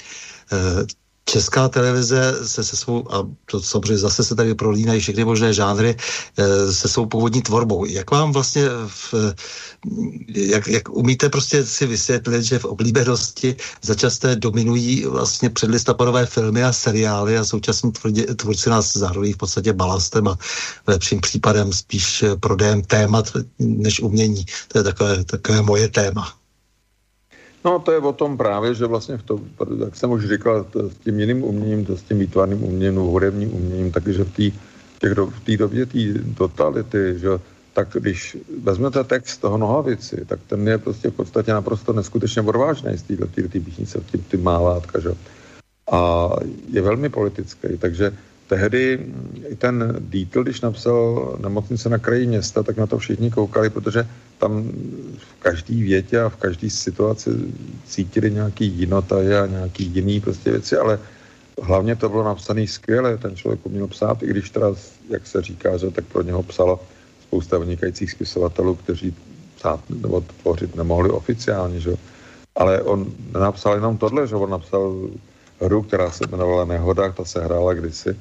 Eh, 1.27 1.31
Česká 1.31 1.69
televize 1.69 2.35
se 2.47 2.63
se 2.63 2.75
svou, 2.75 3.13
a 3.13 3.27
to 3.45 3.61
samozřejmě 3.61 3.97
zase 3.97 4.23
se 4.23 4.35
tady 4.35 4.55
prolínají 4.55 4.99
všechny 4.99 5.25
možné 5.25 5.53
žánry, 5.53 5.95
eh, 6.37 6.73
se 6.73 6.87
svou 6.87 7.05
původní 7.05 7.41
tvorbou. 7.41 7.85
Jak 7.85 8.11
vám 8.11 8.31
vlastně, 8.31 8.69
v, 8.87 9.13
jak, 10.27 10.67
jak 10.67 10.89
umíte 10.89 11.29
prostě 11.29 11.65
si 11.65 11.85
vysvětlit, 11.85 12.43
že 12.43 12.59
v 12.59 12.65
oblíbenosti 12.65 13.55
začasté 13.81 14.35
dominují 14.35 15.05
vlastně 15.05 15.49
předlistopadové 15.49 16.25
filmy 16.25 16.63
a 16.63 16.73
seriály 16.73 17.37
a 17.37 17.45
současní 17.45 17.91
tvůrci 18.35 18.69
nás 18.69 18.93
zároveň 18.93 19.33
v 19.33 19.37
podstatě 19.37 19.73
balastem 19.73 20.27
a 20.27 20.37
lepším 20.87 21.21
případem 21.21 21.73
spíš 21.73 22.23
prodejem 22.39 22.81
témat 22.81 23.31
než 23.59 23.99
umění. 23.99 24.45
To 24.67 24.77
je 24.77 24.83
takové, 24.83 25.23
takové 25.23 25.61
moje 25.61 25.87
téma. 25.87 26.40
No 27.65 27.79
to 27.79 27.91
je 27.91 27.99
o 27.99 28.13
tom 28.13 28.37
právě, 28.37 28.73
že 28.73 28.85
vlastně 28.85 29.17
v 29.17 29.23
tom, 29.23 29.39
jak 29.85 29.95
jsem 29.95 30.11
už 30.11 30.29
říkal, 30.29 30.63
to, 30.63 30.89
s 30.89 30.95
tím 30.95 31.19
jiným 31.19 31.43
uměním, 31.43 31.85
to 31.85 31.97
s 31.97 32.03
tím 32.03 32.19
výtvarným 32.19 32.63
uměním, 32.63 32.95
hudebním 32.95 33.53
uměním, 33.53 33.91
takže 33.91 34.23
v 34.23 34.31
té 34.33 34.57
v 35.29 35.39
té 35.45 35.57
době 35.57 35.85
té 35.85 35.99
totality, 36.37 37.13
že 37.17 37.29
tak 37.73 37.87
když 37.93 38.37
vezmete 38.63 39.03
text 39.03 39.37
toho 39.37 39.57
Nohavici, 39.57 40.25
tak 40.25 40.39
ten 40.47 40.67
je 40.67 40.77
prostě 40.77 41.09
v 41.09 41.13
podstatě 41.13 41.51
naprosto 41.51 41.93
neskutečně 41.93 42.41
odvážný 42.41 42.97
z 42.97 43.03
této 43.03 43.27
píšnice, 43.65 44.01
ty, 44.11 44.17
ty 44.17 44.37
málátka, 44.37 44.99
že? 44.99 45.09
A 45.91 46.29
je 46.69 46.81
velmi 46.81 47.09
politický, 47.09 47.67
takže 47.79 48.13
tehdy 48.51 48.99
i 49.47 49.55
ten 49.55 49.95
Dietl, 50.11 50.43
když 50.43 50.61
napsal 50.61 51.35
nemocnice 51.39 51.89
na 51.89 51.97
kraji 51.97 52.27
města, 52.27 52.63
tak 52.63 52.77
na 52.77 52.87
to 52.87 52.99
všichni 52.99 53.31
koukali, 53.31 53.69
protože 53.69 54.03
tam 54.37 54.67
v 55.17 55.33
každé 55.39 55.75
větě 55.75 56.19
a 56.19 56.29
v 56.29 56.35
každé 56.35 56.69
situaci 56.69 57.31
cítili 57.87 58.31
nějaký 58.31 58.65
jinotaj 58.67 59.39
a 59.39 59.45
nějaký 59.47 59.83
jiný 59.83 60.19
prostě 60.19 60.51
věci, 60.51 60.75
ale 60.75 60.99
hlavně 61.61 61.95
to 61.95 62.09
bylo 62.09 62.23
napsané 62.23 62.67
skvěle, 62.67 63.17
ten 63.17 63.35
člověk 63.35 63.63
uměl 63.63 63.87
psát, 63.87 64.23
i 64.23 64.27
když 64.27 64.49
teda, 64.49 64.75
jak 65.09 65.27
se 65.27 65.41
říká, 65.41 65.77
že 65.77 65.91
tak 65.91 66.05
pro 66.11 66.21
něho 66.21 66.43
psalo 66.43 66.79
spousta 67.23 67.57
vynikajících 67.57 68.11
spisovatelů, 68.11 68.75
kteří 68.75 69.15
psát 69.55 69.79
nebo 69.89 70.21
tvořit 70.43 70.75
nemohli 70.75 71.09
oficiálně, 71.09 71.79
že? 71.79 71.95
ale 72.55 72.81
on 72.83 73.07
nenapsal 73.31 73.79
jenom 73.79 73.97
tohle, 73.97 74.27
že 74.27 74.35
on 74.35 74.49
napsal 74.49 75.07
hru, 75.61 75.81
která 75.81 76.11
se 76.11 76.27
jmenovala 76.27 76.65
Nehoda, 76.65 77.11
ta 77.11 77.25
se 77.25 77.39
hrála 77.39 77.73
kdysi, 77.73 78.15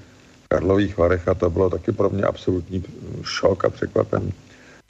Karlových 0.51 0.99
Varech 0.99 1.29
a 1.29 1.35
to 1.35 1.51
bylo 1.51 1.71
taky 1.71 1.93
pro 1.93 2.11
mě 2.11 2.23
absolutní 2.23 2.85
šok 3.23 3.65
a 3.65 3.71
překvapení. 3.71 4.35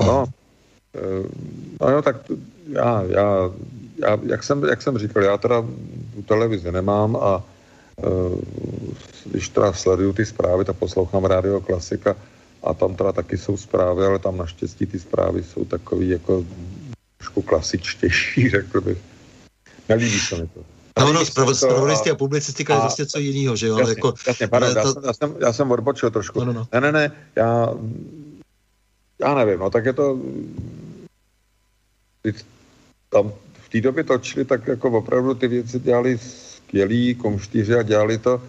No, 0.01 0.25
eh, 0.95 1.29
no 1.81 1.91
jo, 1.91 2.03
tak 2.03 2.17
já, 2.69 3.03
já, 3.03 3.51
já 3.99 4.19
jak, 4.27 4.43
jsem, 4.43 4.65
jak 4.65 4.83
jsem 4.83 4.99
říkal, 4.99 5.23
já 5.23 5.37
teda 5.37 5.63
tu 6.15 6.23
televizi 6.23 6.73
nemám 6.73 7.17
a 7.17 7.45
eh, 7.99 8.37
když 9.25 9.49
teda 9.49 9.73
sleduju 9.73 10.13
ty 10.13 10.27
zprávy, 10.27 10.65
tak 10.65 10.77
poslouchám 10.77 11.25
rádio 11.25 11.61
klasika 11.61 12.17
a 12.63 12.75
tam 12.75 12.95
teda 12.95 13.13
taky 13.13 13.39
jsou 13.39 13.57
zprávy, 13.57 14.07
ale 14.07 14.19
tam 14.19 14.37
naštěstí 14.37 14.87
ty 14.87 14.99
zprávy 14.99 15.45
jsou 15.45 15.65
takový 15.65 16.09
jako 16.09 16.45
trošku 17.19 17.43
klasičtější, 17.43 18.49
řekl 18.57 18.81
bych. 18.81 18.99
Nelíbí 19.89 20.21
se 20.21 20.37
mi 20.37 20.47
to. 20.47 20.80
No, 20.99 21.13
no, 21.13 21.25
spravodajství 21.55 22.11
a 22.11 22.15
publicistika 22.15 22.75
je 22.75 22.81
vlastně 22.81 23.07
co 23.07 23.19
jiného, 23.19 23.57
že 23.57 23.67
jo? 23.67 23.79
Jasně, 23.79 23.93
jako, 23.93 24.15
jasně, 24.27 24.49
pardon, 24.49 24.73
to... 24.73 24.79
já, 24.79 24.85
jsem, 24.85 25.03
já, 25.05 25.13
jsem, 25.13 25.35
já 25.41 25.53
jsem 25.53 25.71
odbočil 25.71 26.11
trošku. 26.11 26.39
No, 26.39 26.45
no, 26.45 26.53
no. 26.53 26.67
Ne, 26.73 26.81
ne, 26.81 26.93
ne, 26.93 27.13
já, 27.37 27.75
já 29.21 29.35
nevím, 29.35 29.59
no 29.59 29.71
tak 29.71 29.85
je 29.85 29.93
to, 29.93 30.19
tam 33.09 33.33
v 33.53 33.69
té 33.69 33.81
době 33.81 34.05
točili, 34.05 34.45
tak 34.45 34.67
jako 34.67 34.91
opravdu 34.91 35.35
ty 35.35 35.49
věci 35.49 35.79
dělali 35.79 36.19
skvělí 36.19 37.15
komštíři 37.15 37.75
a 37.75 37.83
dělali 37.83 38.19
to, 38.19 38.43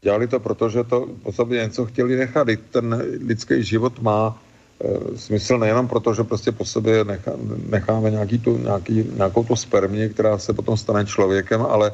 dělali 0.00 0.28
to, 0.28 0.40
protože 0.40 0.84
to 0.84 1.08
po 1.22 1.32
sobě 1.32 1.62
něco 1.62 1.86
chtěli 1.86 2.16
nechat. 2.16 2.48
Ten 2.70 3.02
lidský 3.26 3.64
život 3.64 4.02
má 4.02 4.42
smysl 5.16 5.58
nejenom 5.58 5.88
proto, 5.88 6.14
že 6.14 6.22
prostě 6.24 6.52
po 6.52 6.64
sobě 6.64 7.04
nechá, 7.04 7.32
necháme 7.68 8.10
nějaký 8.10 8.38
tu, 8.38 8.58
nějaký, 8.58 9.04
nějakou 9.14 9.44
tu 9.44 9.56
spermii, 9.56 10.08
která 10.08 10.38
se 10.38 10.52
potom 10.52 10.76
stane 10.76 11.06
člověkem, 11.06 11.62
ale, 11.62 11.92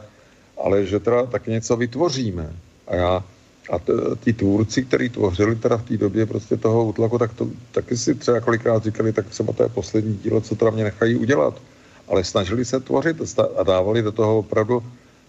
ale 0.65 0.86
že 0.86 1.01
teda 1.01 1.27
taky 1.27 1.51
něco 1.51 1.77
vytvoříme. 1.77 2.52
A 2.89 2.94
já 2.94 3.24
a 3.73 3.81
ti 4.20 4.32
tvůrci, 4.32 4.85
kteří 4.85 5.09
tvořili 5.09 5.56
teda 5.56 5.77
v 5.77 5.82
té 5.82 5.97
době 5.97 6.27
prostě 6.27 6.56
toho 6.56 6.85
útlaku, 6.85 7.19
tak 7.19 7.32
to 7.32 7.48
taky 7.73 7.97
si 7.97 8.15
třeba 8.15 8.40
kolikrát 8.40 8.85
říkali, 8.85 9.12
tak 9.12 9.27
třeba 9.27 9.52
to 9.52 9.62
je 9.62 9.69
poslední 9.69 10.16
dílo, 10.16 10.40
co 10.40 10.55
teda 10.55 10.70
mě 10.70 10.85
nechají 10.85 11.16
udělat. 11.16 11.55
Ale 12.09 12.24
snažili 12.24 12.65
se 12.65 12.81
tvořit 12.81 13.16
a 13.56 13.62
dávali 13.62 14.02
do 14.02 14.12
toho 14.12 14.39
opravdu 14.39 14.82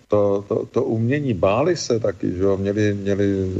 to, 0.08 0.46
to, 0.48 0.66
to 0.66 0.84
umění, 0.84 1.34
báli 1.34 1.78
se 1.78 2.00
taky, 2.00 2.32
že 2.32 2.44
jo, 2.44 2.58
měli, 2.58 2.94
měli 2.94 3.52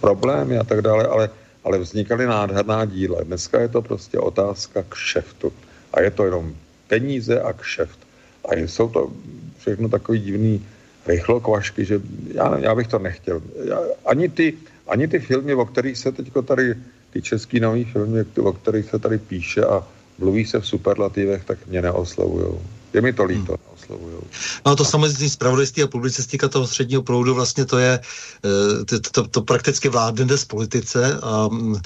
problémy 0.00 0.58
a 0.58 0.64
tak 0.64 0.82
dále, 0.82 1.06
ale, 1.06 1.30
ale 1.64 1.78
vznikaly 1.78 2.26
nádherná 2.26 2.84
díla. 2.84 3.22
Dneska 3.22 3.60
je 3.60 3.68
to 3.68 3.82
prostě 3.82 4.18
otázka 4.18 4.84
kšeftu. 4.88 5.52
A 5.94 6.00
je 6.00 6.10
to 6.10 6.24
jenom 6.24 6.54
peníze 6.88 7.40
a 7.40 7.52
kšeft. 7.52 7.98
A 8.44 8.54
jsou 8.54 8.88
to 8.88 9.10
všechno 9.58 9.88
takový 9.88 10.18
divný 10.18 10.66
rychlokvašky, 11.06 11.84
že 11.84 12.00
já, 12.34 12.58
já 12.58 12.74
bych 12.74 12.88
to 12.88 12.98
nechtěl. 12.98 13.42
Já, 13.64 13.78
ani, 14.06 14.28
ty, 14.28 14.54
ani 14.88 15.08
ty 15.08 15.18
filmy, 15.18 15.54
o 15.54 15.64
kterých 15.64 15.98
se 15.98 16.12
teď 16.12 16.32
tady, 16.44 16.74
ty 17.10 17.22
český 17.22 17.60
nový 17.60 17.84
filmy, 17.84 18.24
o 18.40 18.52
kterých 18.52 18.90
se 18.90 18.98
tady 18.98 19.18
píše 19.18 19.64
a 19.64 19.84
mluví 20.18 20.46
se 20.46 20.60
v 20.60 20.66
superlativech, 20.66 21.44
tak 21.44 21.58
mě 21.66 21.82
neoslovují. 21.82 22.58
Je 22.94 23.00
mi 23.00 23.12
to 23.12 23.24
líto. 23.24 23.52
Hmm 23.52 23.69
oslovují. 23.90 24.22
No 24.66 24.76
to 24.76 24.84
samozřejmě 24.84 25.30
zpravodajství 25.30 25.82
a 25.82 25.86
publicistika 25.86 26.48
toho 26.48 26.66
středního 26.66 27.02
proudu 27.02 27.34
vlastně 27.34 27.64
to 27.64 27.78
je, 27.78 28.00
eh, 28.44 28.84
to, 28.84 29.00
to, 29.00 29.28
to 29.28 29.42
prakticky 29.42 29.88
vládne 29.88 30.38
z 30.38 30.44
politice 30.44 31.18
a 31.22 31.48
mm, 31.48 31.80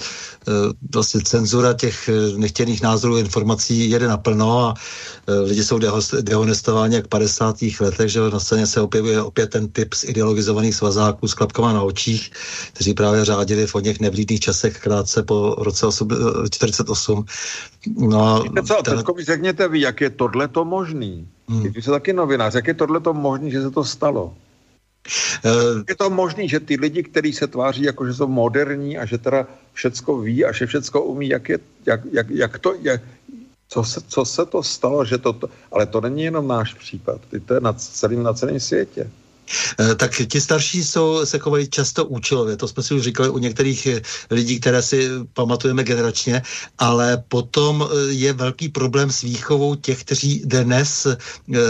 vlastně 0.95 1.21
cenzura 1.21 1.73
těch 1.73 2.09
eh, 2.09 2.39
nechtěných 2.39 2.83
názorů 2.83 3.17
informací 3.17 3.91
jede 3.91 4.09
naplno 4.09 4.61
a 4.61 4.75
lidi 5.45 5.65
jsou 5.65 5.79
dehonestováni 6.21 6.95
jak 6.95 7.05
v 7.05 7.09
50. 7.09 7.57
letech, 7.81 8.09
že 8.09 8.21
na 8.21 8.41
scéně 8.41 8.67
se 8.67 8.81
objevuje 8.81 9.23
opět 9.23 9.51
ten 9.51 9.69
typ 9.69 9.95
z 9.95 10.05
ideologizovaných 10.05 10.75
svazáků 10.75 11.29
s 11.29 11.35
klapkama 11.35 11.73
na 11.73 11.83
očích, 11.83 12.31
kteří 12.73 12.95
právě 12.95 13.25
řádili 13.25 13.67
v 13.67 13.75
o 13.75 13.81
něch 13.81 14.01
nevlídných 14.01 14.41
časech 14.41 14.81
krátce 14.81 15.23
po 15.23 15.55
roce 15.59 15.87
48. 16.51 17.25
No 17.99 18.23
a 18.29 18.43
Víte 18.43 18.63
co, 18.63 18.83
ten... 18.83 19.03
mi 19.17 19.25
řekněte 19.25 19.69
vy, 19.69 19.81
jak 19.81 20.01
je 20.01 20.11
tohle 20.11 20.49
to 20.49 20.65
možný? 20.65 21.29
Hmm. 21.49 21.63
Vy 21.63 21.83
jste 21.83 21.91
taky 21.91 22.13
novinář, 22.13 22.55
jak 22.55 22.67
je 22.67 22.75
tohle 22.75 23.01
to 23.01 23.15
možný, 23.15 23.51
že 23.51 23.63
se 23.63 23.71
to 23.71 23.85
stalo? 23.85 24.35
Uh, 25.45 25.83
je 25.89 25.97
to 25.97 26.11
možný, 26.11 26.49
že 26.49 26.61
ty 26.61 26.77
lidi, 26.77 27.03
kteří 27.03 27.33
se 27.33 27.47
tváří 27.47 27.83
jako, 27.83 28.07
že 28.07 28.15
jsou 28.15 28.27
moderní 28.27 28.99
a 28.99 29.05
že 29.05 29.19
teda 29.19 29.47
všecko 29.73 30.19
ví 30.19 30.45
a 30.45 30.53
že 30.53 30.67
všecko 30.67 31.03
umí, 31.03 31.29
jak, 31.29 31.49
je, 31.49 31.59
jak, 31.87 32.01
jak, 32.13 32.31
jak 32.31 32.59
to 32.59 32.75
je, 32.81 33.01
co 33.69 33.85
se, 33.85 34.01
co 34.09 34.25
se 34.25 34.47
to 34.47 34.63
stalo, 34.63 35.05
že 35.05 35.19
to, 35.19 35.33
to, 35.33 35.49
ale 35.73 35.87
to 35.87 36.01
není 36.01 36.23
jenom 36.23 36.49
náš 36.49 36.75
případ, 36.75 37.21
to 37.47 37.55
je 37.55 37.61
na 37.61 37.73
celém, 37.73 38.23
na 38.23 38.33
celém 38.33 38.61
světě. 38.61 39.11
Eh, 39.81 39.95
tak 39.95 40.23
ti 40.29 40.41
starší 40.41 40.85
jsou, 40.85 41.27
se 41.27 41.39
chovají 41.39 41.69
často 41.69 42.05
účelově. 42.05 42.57
To 42.57 42.69
jsme 42.69 42.83
si 42.83 42.95
už 42.95 43.03
říkali 43.03 43.29
u 43.29 43.39
některých 43.39 43.87
eh, 43.87 44.03
lidí, 44.31 44.61
které 44.61 44.83
si 44.83 45.09
pamatujeme 45.33 45.85
generačně, 45.85 46.43
ale 46.79 47.23
potom 47.29 47.85
eh, 47.85 48.13
je 48.13 48.33
velký 48.33 48.69
problém 48.69 49.11
s 49.11 49.23
výchovou 49.23 49.75
těch, 49.75 50.01
kteří 50.05 50.43
dnes 50.45 51.07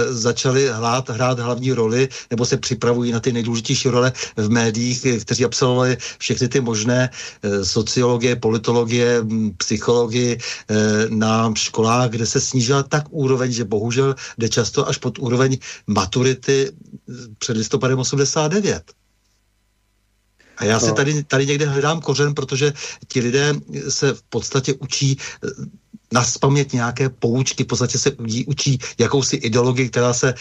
začali 0.09 0.69
hrát, 0.69 1.11
hrát 1.11 1.39
hlavní 1.39 1.73
roli 1.73 2.09
nebo 2.31 2.47
se 2.47 2.57
připravují 2.57 3.13
na 3.13 3.21
ty 3.21 3.33
nejdůležitější 3.33 3.89
role 3.89 4.13
v 4.37 4.51
médiích, 4.51 5.07
kteří 5.21 5.45
absolvovali 5.45 5.97
všechny 6.19 6.49
ty 6.49 6.61
možné 6.61 7.11
sociologie, 7.63 8.37
politologie, 8.37 9.23
psychologii 9.57 10.39
na 11.09 11.53
školách, 11.55 12.11
kde 12.11 12.27
se 12.27 12.41
snížila 12.41 12.83
tak 12.83 13.05
úroveň, 13.11 13.53
že 13.53 13.65
bohužel 13.65 14.15
jde 14.39 14.49
často 14.49 14.89
až 14.89 14.99
pod 14.99 15.19
úroveň 15.19 15.59
maturity 15.87 16.73
před 17.39 17.57
listopadem 17.65 17.99
89. 17.99 18.93
A 20.57 20.65
já 20.65 20.75
no. 20.75 20.81
si 20.81 20.93
tady, 20.93 21.25
tady 21.25 21.47
někde 21.47 21.67
hledám 21.67 22.01
kořen, 22.01 22.35
protože 22.35 22.73
ti 23.09 23.21
lidé 23.21 23.55
se 23.89 24.15
v 24.15 24.23
podstatě 24.23 24.75
učí 24.75 25.17
naspamět 26.15 26.73
nějaké 26.73 27.09
poučky, 27.09 27.65
v 27.65 27.67
podstatě 27.67 27.99
se 27.99 28.11
učí, 28.11 28.47
učí 28.47 28.79
jakousi 28.99 29.37
ideologii, 29.37 29.89
která 29.89 30.13
se 30.15 30.29
e, 30.31 30.35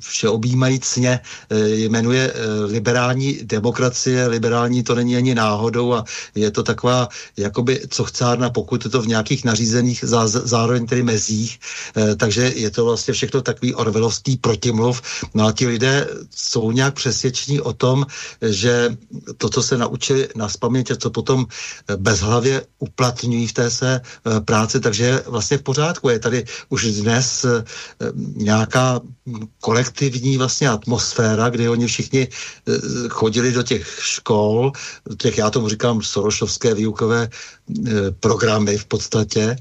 všeobjímajícně 0.00 1.20
e, 1.50 1.68
jmenuje 1.86 2.32
e, 2.32 2.64
liberální 2.64 3.38
demokracie. 3.42 4.26
Liberální 4.26 4.82
to 4.82 4.94
není 4.94 5.16
ani 5.16 5.34
náhodou 5.34 5.94
a 5.94 6.04
je 6.34 6.50
to 6.50 6.62
taková 6.62 7.08
jakoby 7.36 7.86
co 7.88 8.04
chcárna, 8.04 8.50
pokud 8.50 8.84
je 8.84 8.90
to 8.90 9.02
v 9.02 9.06
nějakých 9.14 9.44
nařízených 9.44 10.02
zá, 10.02 10.26
zároveň 10.26 10.86
tedy 10.86 11.02
mezích. 11.02 11.58
E, 11.96 12.16
takže 12.16 12.52
je 12.56 12.70
to 12.70 12.84
vlastně 12.84 13.14
všechno 13.14 13.42
takový 13.42 13.74
orvelovský 13.74 14.36
protimluv. 14.36 15.02
No 15.34 15.46
a 15.46 15.52
ti 15.52 15.66
lidé 15.66 16.08
jsou 16.34 16.70
nějak 16.74 16.94
přesvědčení 16.94 17.60
o 17.60 17.72
tom, 17.72 18.06
že 18.42 18.96
to, 19.38 19.48
co 19.48 19.62
se 19.62 19.78
naučili 19.78 20.28
na 20.34 20.48
spaměť, 20.48 20.98
co 20.98 21.10
potom 21.10 21.46
bezhlavě 21.96 22.66
uplatňují 22.78 23.46
v 23.46 23.52
té 23.52 23.70
své 23.70 24.00
práci, 24.44 24.80
takže 24.80 24.95
je 24.98 25.22
vlastně 25.26 25.58
v 25.58 25.62
pořádku. 25.62 26.08
Je 26.08 26.18
tady 26.18 26.44
už 26.68 26.92
dnes 26.92 27.44
eh, 27.44 27.64
nějaká 28.36 29.00
kolektivní 29.60 30.36
vlastně 30.36 30.68
atmosféra, 30.68 31.48
kdy 31.48 31.68
oni 31.68 31.86
všichni 31.86 32.28
eh, 32.28 32.72
chodili 33.08 33.52
do 33.52 33.62
těch 33.62 33.98
škol, 34.02 34.72
těch, 35.18 35.38
já 35.38 35.50
tomu 35.50 35.68
říkám, 35.68 36.02
sorošovské 36.02 36.74
výukové 36.74 37.28
eh, 37.28 37.90
programy 38.20 38.78
v 38.78 38.84
podstatě, 38.84 39.56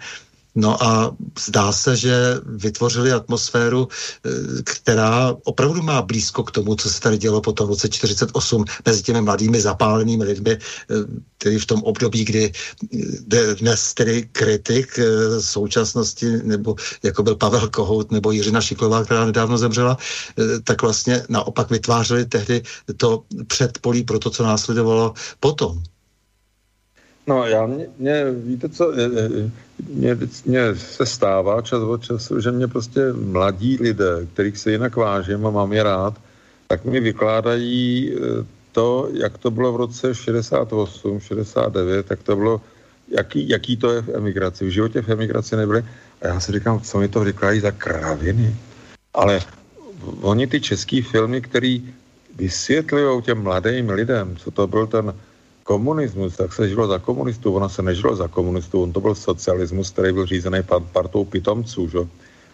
No 0.56 0.84
a 0.84 1.16
zdá 1.40 1.72
se, 1.72 1.98
že 1.98 2.16
vytvořili 2.46 3.12
atmosféru, 3.12 3.88
eh, 4.26 4.30
která 4.64 5.36
opravdu 5.44 5.82
má 5.82 6.02
blízko 6.02 6.44
k 6.44 6.52
tomu, 6.52 6.76
co 6.76 6.90
se 6.90 7.02
tady 7.02 7.18
dělo 7.18 7.42
po 7.42 7.52
tom 7.52 7.68
roce 7.68 7.90
48 7.90 8.66
mezi 8.86 9.04
těmi 9.04 9.22
mladými 9.22 9.62
zapálenými 9.62 10.24
lidmi, 10.24 10.52
eh, 10.52 10.60
tedy 11.38 11.60
v 11.60 11.66
tom 11.66 11.84
období, 11.84 12.26
kdy 12.26 12.52
eh, 13.34 13.56
dnes 13.56 13.94
tedy 13.94 14.30
kritik 14.32 15.00
současnosti, 15.40 16.26
nebo 16.44 16.76
jako 17.04 17.24
byl 17.24 17.36
Pavel 17.36 17.68
Kohout 17.68 18.12
nebo 18.12 18.32
Jiřina 18.32 18.62
Šiklová, 18.62 19.04
která 19.04 19.26
nedávno 19.26 19.58
zemřela, 19.58 19.98
tak 20.64 20.82
vlastně 20.82 21.24
naopak 21.30 21.70
vytvářeli 21.70 22.26
tehdy 22.26 22.64
to 22.98 23.24
předpolí 23.48 24.04
pro 24.04 24.20
to, 24.20 24.30
co 24.30 24.44
následovalo 24.44 25.14
potom. 25.40 25.84
No 27.28 27.46
já, 27.46 27.66
mě, 27.66 27.88
mě 27.98 28.26
víte 28.32 28.70
co, 28.70 28.94
mě, 29.90 30.18
mě 30.46 30.76
se 30.76 31.06
stává 31.06 31.62
čas 31.62 31.82
od 31.82 32.04
času, 32.04 32.40
že 32.40 32.52
mě 32.52 32.68
prostě 32.68 33.14
mladí 33.14 33.78
lidé, 33.82 34.28
kterých 34.34 34.58
se 34.58 34.72
jinak 34.72 34.96
vážím 34.96 35.46
a 35.46 35.50
mám 35.50 35.74
je 35.74 35.84
rád, 35.84 36.14
tak 36.68 36.86
mi 36.86 37.00
vykládají 37.00 38.14
e, 38.14 38.18
to, 38.72 39.10
jak 39.14 39.38
to 39.38 39.52
bylo 39.52 39.74
v 39.74 39.76
roce 39.76 40.16
68, 40.16 41.20
69, 41.20 42.06
tak 42.06 42.24
to 42.24 42.36
bylo, 42.36 42.62
jaký, 43.08 43.50
jaký 43.50 43.78
to 43.78 43.92
je 43.92 44.02
v 44.02 44.10
emigraci. 44.10 44.66
V 44.66 44.70
životě 44.70 45.02
v 45.02 45.10
emigraci 45.10 45.56
nebyly. 45.56 45.86
A 46.22 46.28
já 46.28 46.40
si 46.40 46.52
říkám, 46.52 46.80
co 46.80 47.00
mi 47.00 47.08
to 47.08 47.20
vykládají 47.20 47.60
za 47.60 47.72
kraviny. 47.72 48.56
Ale 49.14 49.42
oni 50.22 50.48
ty 50.48 50.62
český 50.62 51.02
filmy, 51.02 51.42
který 51.42 51.94
vysvětlují 52.36 53.22
těm 53.22 53.44
mladým 53.44 53.90
lidem, 53.90 54.36
co 54.38 54.52
to 54.52 54.68
byl 54.68 54.88
ten 54.88 55.14
komunismus, 55.66 56.38
tak 56.38 56.54
se 56.54 56.70
žilo 56.70 56.88
za 56.88 57.02
komunistů, 57.02 57.58
ono 57.58 57.70
se 57.70 57.82
nežilo 57.82 58.16
za 58.16 58.28
komunistů, 58.30 58.84
on 58.84 58.94
to 58.94 59.02
byl 59.02 59.16
socialismus, 59.18 59.90
který 59.90 60.14
byl 60.14 60.26
řízený 60.26 60.62
partou 60.94 61.26
pitomců, 61.26 61.90
že? 61.90 62.00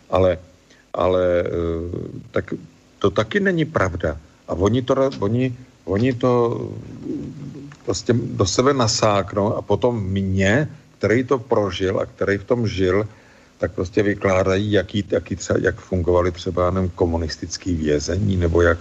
Ale, 0.09 0.39
ale 0.93 1.23
eh, 1.43 1.51
tak 2.31 2.55
to 2.99 3.11
taky 3.11 3.39
není 3.39 3.67
pravda. 3.67 4.15
A 4.47 4.55
oni 4.55 4.81
to, 4.81 4.95
oni, 5.19 5.55
oni 5.85 6.13
to 6.13 6.31
prostě 7.85 8.13
do 8.15 8.45
sebe 8.45 8.73
nasáknou 8.73 9.55
a 9.55 9.61
potom 9.61 9.99
mě, 9.99 10.71
který 10.97 11.23
to 11.23 11.39
prožil 11.39 11.99
a 11.99 12.05
který 12.05 12.37
v 12.37 12.47
tom 12.47 12.67
žil, 12.67 13.07
tak 13.57 13.75
prostě 13.75 14.03
vykládají, 14.03 14.71
jaký, 14.71 15.05
jaký 15.11 15.35
třeba, 15.35 15.59
jak 15.59 15.75
fungovali 15.75 16.31
třeba 16.31 16.71
nevím, 16.71 16.89
komunistický 16.95 17.75
vězení, 17.75 18.37
nebo 18.37 18.61
jak, 18.61 18.79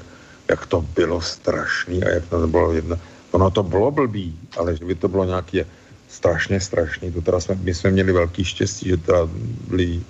jak 0.49 0.67
to 0.67 0.87
bylo 0.95 1.21
strašný 1.21 2.05
a 2.05 2.09
jak 2.09 2.25
to 2.31 2.47
bylo 2.47 2.73
jedno. 2.73 2.97
Ono 3.31 3.51
to 3.51 3.63
bylo 3.63 3.91
blbý, 3.91 4.39
ale 4.57 4.77
že 4.77 4.85
by 4.85 4.95
to 4.95 5.09
bylo 5.09 5.25
nějaké 5.25 5.67
strašně 6.09 6.61
strašný. 6.61 7.13
To 7.13 7.23
teda 7.23 7.41
jsme, 7.41 7.55
my 7.55 7.75
jsme 7.75 7.91
měli 7.91 8.13
velký 8.13 8.45
štěstí, 8.45 8.89
že 8.89 8.97
teda 8.97 9.29
byli 9.69 10.03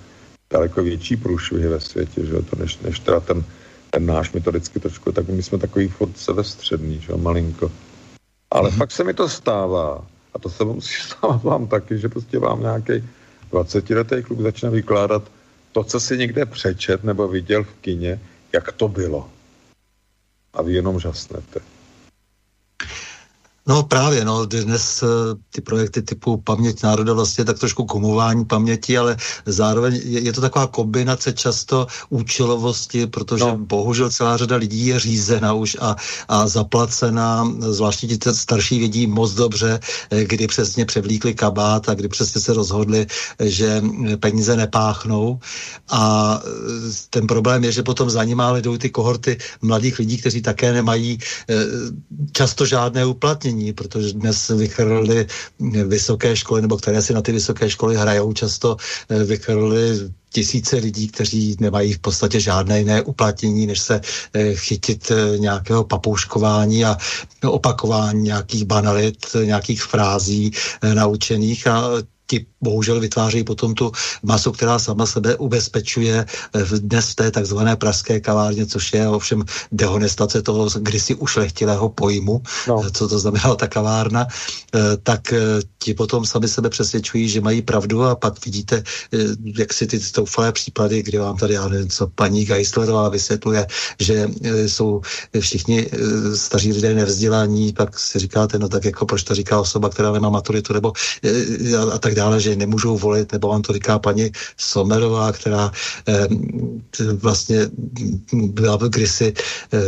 daleko 0.51 0.83
větší 0.83 1.17
průšvihy 1.17 1.67
ve 1.67 1.79
světě, 1.79 2.25
že 2.25 2.41
to 2.41 2.55
než, 2.55 2.79
než 2.79 2.99
teda 2.99 3.19
ten, 3.19 3.43
ten 3.89 4.05
náš 4.05 4.31
metodicky 4.31 4.79
trošku, 4.79 5.11
tak 5.11 5.27
my 5.27 5.43
jsme 5.43 5.57
takový 5.57 5.87
furt 5.87 6.17
sebestředný, 6.17 6.99
že 6.99 7.15
malinko. 7.15 7.71
Ale 8.51 8.69
mm-hmm. 8.69 8.77
fakt 8.77 8.91
se 8.91 9.03
mi 9.03 9.13
to 9.13 9.29
stává, 9.29 10.05
a 10.33 10.39
to 10.39 10.49
se 10.49 10.63
musí 10.63 11.01
stávat 11.01 11.43
vám 11.43 11.67
taky, 11.67 11.97
že 11.97 12.09
prostě 12.09 12.39
vám 12.39 12.61
nějaký 12.61 13.03
20-letý 13.51 14.23
kluk 14.23 14.41
začne 14.41 14.69
vykládat 14.69 15.23
to, 15.71 15.83
co 15.83 15.99
si 15.99 16.17
někde 16.17 16.45
přečet 16.45 17.03
nebo 17.03 17.27
viděl 17.27 17.63
v 17.63 17.73
kině, 17.81 18.19
jak 18.53 18.71
to 18.71 18.87
bylo. 18.87 19.29
A 20.53 20.61
vy 20.61 20.73
jenom 20.73 20.99
žasnete. 20.99 21.59
No 23.67 23.83
právě, 23.83 24.25
no, 24.25 24.45
dnes 24.45 25.03
eh, 25.03 25.07
ty 25.49 25.61
projekty 25.61 26.01
typu 26.01 26.37
Paměť 26.37 26.83
národa 26.83 27.13
vlastně 27.13 27.45
tak 27.45 27.59
trošku 27.59 27.85
komování 27.85 28.45
paměti, 28.45 28.97
ale 28.97 29.17
zároveň 29.45 30.01
je, 30.03 30.21
je 30.21 30.33
to 30.33 30.41
taková 30.41 30.67
kombinace 30.67 31.33
často 31.33 31.87
účelovosti, 32.09 33.07
protože 33.07 33.43
no. 33.43 33.57
bohužel 33.57 34.09
celá 34.09 34.37
řada 34.37 34.55
lidí 34.55 34.85
je 34.85 34.99
řízena 34.99 35.53
už 35.53 35.77
a, 35.81 35.95
a 36.27 36.47
zaplacená, 36.47 37.53
zvláště 37.59 38.07
ti 38.07 38.17
starší 38.33 38.79
vědí 38.79 39.07
moc 39.07 39.33
dobře, 39.33 39.79
eh, 40.09 40.23
kdy 40.25 40.47
přesně 40.47 40.85
převlíkli 40.85 41.33
kabát 41.33 41.89
a 41.89 41.93
kdy 41.93 42.07
přesně 42.07 42.41
se 42.41 42.53
rozhodli, 42.53 43.07
že 43.39 43.81
peníze 44.19 44.55
nepáchnou. 44.57 45.39
A 45.89 46.41
eh, 46.45 46.49
ten 47.09 47.27
problém 47.27 47.63
je, 47.63 47.71
že 47.71 47.83
potom 47.83 48.09
za 48.09 48.23
nimi 48.23 48.43
jdou 48.61 48.77
ty 48.77 48.89
kohorty 48.89 49.37
mladých 49.61 49.99
lidí, 49.99 50.17
kteří 50.17 50.41
také 50.41 50.73
nemají 50.73 51.19
často 52.31 52.65
žádné 52.65 53.05
uplatnění 53.05 53.51
není, 53.61 53.73
protože 53.73 54.13
dnes 54.13 54.49
vychrli 54.49 55.27
vysoké 55.87 56.35
školy, 56.35 56.61
nebo 56.61 56.77
které 56.77 57.01
si 57.01 57.13
na 57.13 57.21
ty 57.21 57.31
vysoké 57.31 57.69
školy 57.69 57.95
hrajou, 57.95 58.33
často 58.33 58.77
eh, 59.09 59.23
vychrli 59.23 60.09
tisíce 60.33 60.75
lidí, 60.75 61.07
kteří 61.07 61.55
nemají 61.59 61.93
v 61.93 61.99
podstatě 61.99 62.39
žádné 62.39 62.79
jiné 62.79 63.01
uplatnění, 63.01 63.67
než 63.67 63.79
se 63.79 64.01
eh, 64.33 64.55
chytit 64.55 65.11
eh, 65.11 65.37
nějakého 65.37 65.83
papouškování 65.83 66.85
a 66.85 66.97
opakování 67.45 68.21
nějakých 68.21 68.65
banalit, 68.65 69.25
nějakých 69.45 69.83
frází 69.83 70.51
naučených. 70.93 71.67
A 71.67 71.81
ti 72.31 72.45
bohužel 72.61 72.99
vytvářejí 72.99 73.43
potom 73.43 73.75
tu 73.75 73.91
masu, 74.23 74.51
která 74.51 74.79
sama 74.79 75.05
sebe 75.05 75.35
ubezpečuje 75.35 76.15
eh, 76.23 76.79
dnes 76.79 77.09
v 77.09 77.15
té 77.15 77.31
takzvané 77.31 77.75
pražské 77.75 78.19
kavárně, 78.23 78.65
což 78.65 78.93
je 78.93 79.07
ovšem 79.07 79.43
dehonestace 79.71 80.41
toho 80.41 80.69
kdysi 80.79 81.15
ušlechtilého 81.15 81.89
pojmu, 81.89 82.41
no. 82.67 82.81
Eh, 82.85 82.91
co 82.91 83.03
to 83.07 83.19
znamená 83.19 83.55
ta 83.55 83.67
kavárna, 83.67 84.27
eh, 84.31 84.79
tak 85.03 85.33
ti 85.83 85.93
potom 85.93 86.23
sami 86.25 86.47
sebe 86.47 86.69
přesvědčují, 86.69 87.29
že 87.29 87.41
mají 87.41 87.61
pravdu 87.61 88.03
a 88.03 88.15
pak 88.15 88.45
vidíte, 88.45 88.83
jak 89.57 89.73
si 89.73 89.87
ty 89.87 89.99
stoufalé 89.99 90.51
případy, 90.51 91.03
kdy 91.03 91.17
vám 91.17 91.37
tady, 91.37 91.53
já 91.53 91.67
nevím, 91.67 91.89
co 91.89 92.07
paní 92.07 92.45
Geislerová 92.45 93.09
vysvětluje, 93.09 93.67
že 93.99 94.29
jsou 94.69 95.01
všichni 95.39 95.89
staří 96.35 96.73
lidé 96.73 96.93
nevzdělaní, 96.93 97.73
pak 97.73 97.99
si 97.99 98.19
říkáte, 98.19 98.59
no 98.59 98.69
tak 98.69 98.85
jako 98.85 99.05
proč 99.05 99.23
to 99.23 99.35
říká 99.35 99.59
osoba, 99.59 99.89
která 99.89 100.11
nemá 100.11 100.29
maturitu, 100.29 100.73
nebo 100.73 100.93
a 101.93 101.97
tak 101.97 102.13
dále, 102.13 102.20
že 102.39 102.51
že 102.51 102.55
nemůžou 102.55 102.97
volit, 102.97 103.31
nebo 103.31 103.47
vám 103.47 103.61
to 103.61 103.73
říká 103.73 103.99
paní 103.99 104.31
Somerová, 104.57 105.31
která 105.31 105.71
eh, 106.07 106.27
vlastně 107.13 107.69
byla 108.33 108.77
kdysi 108.77 109.33
eh, 109.33 109.79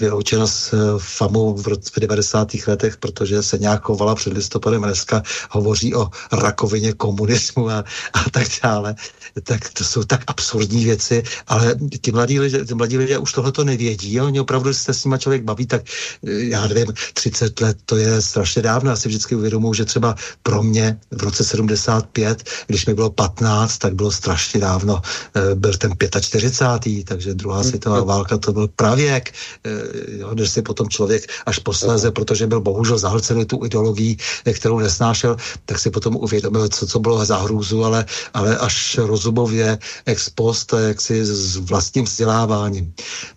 vyloučena 0.00 0.46
s 0.46 0.72
eh, 0.72 0.78
FAMu 0.98 1.54
v, 1.54 1.66
roce, 1.66 1.90
v 1.96 2.00
90. 2.00 2.54
letech, 2.66 2.96
protože 2.96 3.42
se 3.42 3.58
nějak 3.58 3.82
chovala 3.82 4.14
před 4.14 4.32
listopadem 4.32 4.82
dneska 4.82 5.22
hovoří 5.50 5.94
o 5.94 6.10
rakovině 6.32 6.92
komunismu 6.92 7.70
a, 7.70 7.84
a 8.12 8.30
tak 8.30 8.46
dále. 8.62 8.94
Tak 9.42 9.70
to 9.74 9.84
jsou 9.84 10.04
tak 10.04 10.24
absurdní 10.26 10.84
věci, 10.84 11.22
ale 11.46 11.74
ti 12.00 12.12
mladí 12.12 12.40
lidé, 12.40 12.64
ti 12.64 12.74
mladí 12.74 12.98
lidé 12.98 13.18
už 13.18 13.32
tohle 13.32 13.52
to 13.52 13.64
nevědí 13.64 14.20
a 14.20 14.24
oni 14.24 14.40
opravdu 14.40 14.74
se 14.74 14.94
s 14.94 15.04
nimi 15.04 15.18
člověk 15.18 15.42
baví, 15.42 15.66
tak 15.66 15.82
eh, 16.26 16.54
já 16.54 16.66
nevím, 16.66 16.94
30 17.14 17.60
let 17.60 17.76
to 17.84 17.96
je 17.96 18.22
strašně 18.22 18.62
dávno. 18.62 18.90
Já 18.90 18.96
si 18.96 19.08
vždycky 19.08 19.34
uvědomuji, 19.34 19.74
že 19.74 19.84
třeba 19.84 20.14
pro 20.42 20.62
mě 20.62 20.98
v 21.10 21.22
roce 21.22 21.44
70 21.44 21.63
55, 21.66 22.44
když 22.66 22.86
mi 22.86 22.94
bylo 22.94 23.10
15, 23.10 23.78
tak 23.78 23.94
bylo 23.94 24.12
strašně 24.12 24.60
dávno, 24.60 25.02
eh, 25.34 25.54
byl 25.54 25.72
ten 25.76 25.92
45. 26.20 27.04
takže 27.04 27.34
druhá 27.34 27.60
hmm. 27.60 27.68
světová 27.68 28.04
válka 28.04 28.38
to 28.38 28.52
byl 28.52 28.68
pravěk, 28.68 29.32
eh, 29.64 30.34
když 30.34 30.50
si 30.50 30.62
potom 30.62 30.88
člověk 30.88 31.26
až 31.46 31.58
posléze, 31.58 32.10
protože 32.10 32.46
byl 32.46 32.60
bohužel 32.60 32.98
zahlcený 32.98 33.44
tu 33.44 33.64
ideologií, 33.64 34.16
eh, 34.44 34.52
kterou 34.52 34.78
nesnášel, 34.78 35.36
tak 35.66 35.78
si 35.78 35.90
potom 35.90 36.16
uvědomil, 36.16 36.68
co, 36.68 36.86
co 36.86 36.98
bylo 36.98 37.24
za 37.24 37.36
hrůzu, 37.36 37.84
ale, 37.84 38.04
ale 38.34 38.58
až 38.58 38.98
rozumově 38.98 39.78
ex 40.06 40.30
post, 40.30 40.74
jak 40.76 41.00
si 41.00 41.24
s 41.24 41.56
vlastním 41.56 42.04
vzděláváním. 42.04 42.92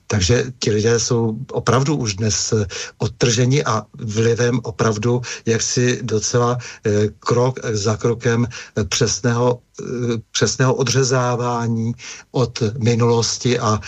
Takže 0.08 0.44
ti 0.60 0.72
lidé 0.72 1.00
jsou 1.00 1.38
opravdu 1.52 1.96
už 1.96 2.16
dnes 2.16 2.54
eh, 2.54 2.66
odtrženi 2.98 3.64
a 3.64 3.84
vlivem 3.94 4.60
opravdu 4.64 5.22
jaksi 5.46 6.00
docela 6.02 6.58
eh, 6.58 7.08
krok 7.20 7.60
za 7.72 7.98
krokem 7.98 8.48
eh, 8.48 8.84
přesného 8.84 9.60
přesného 10.32 10.74
odřezávání 10.74 11.94
od 12.32 12.64
minulosti 12.78 13.60
a 13.60 13.80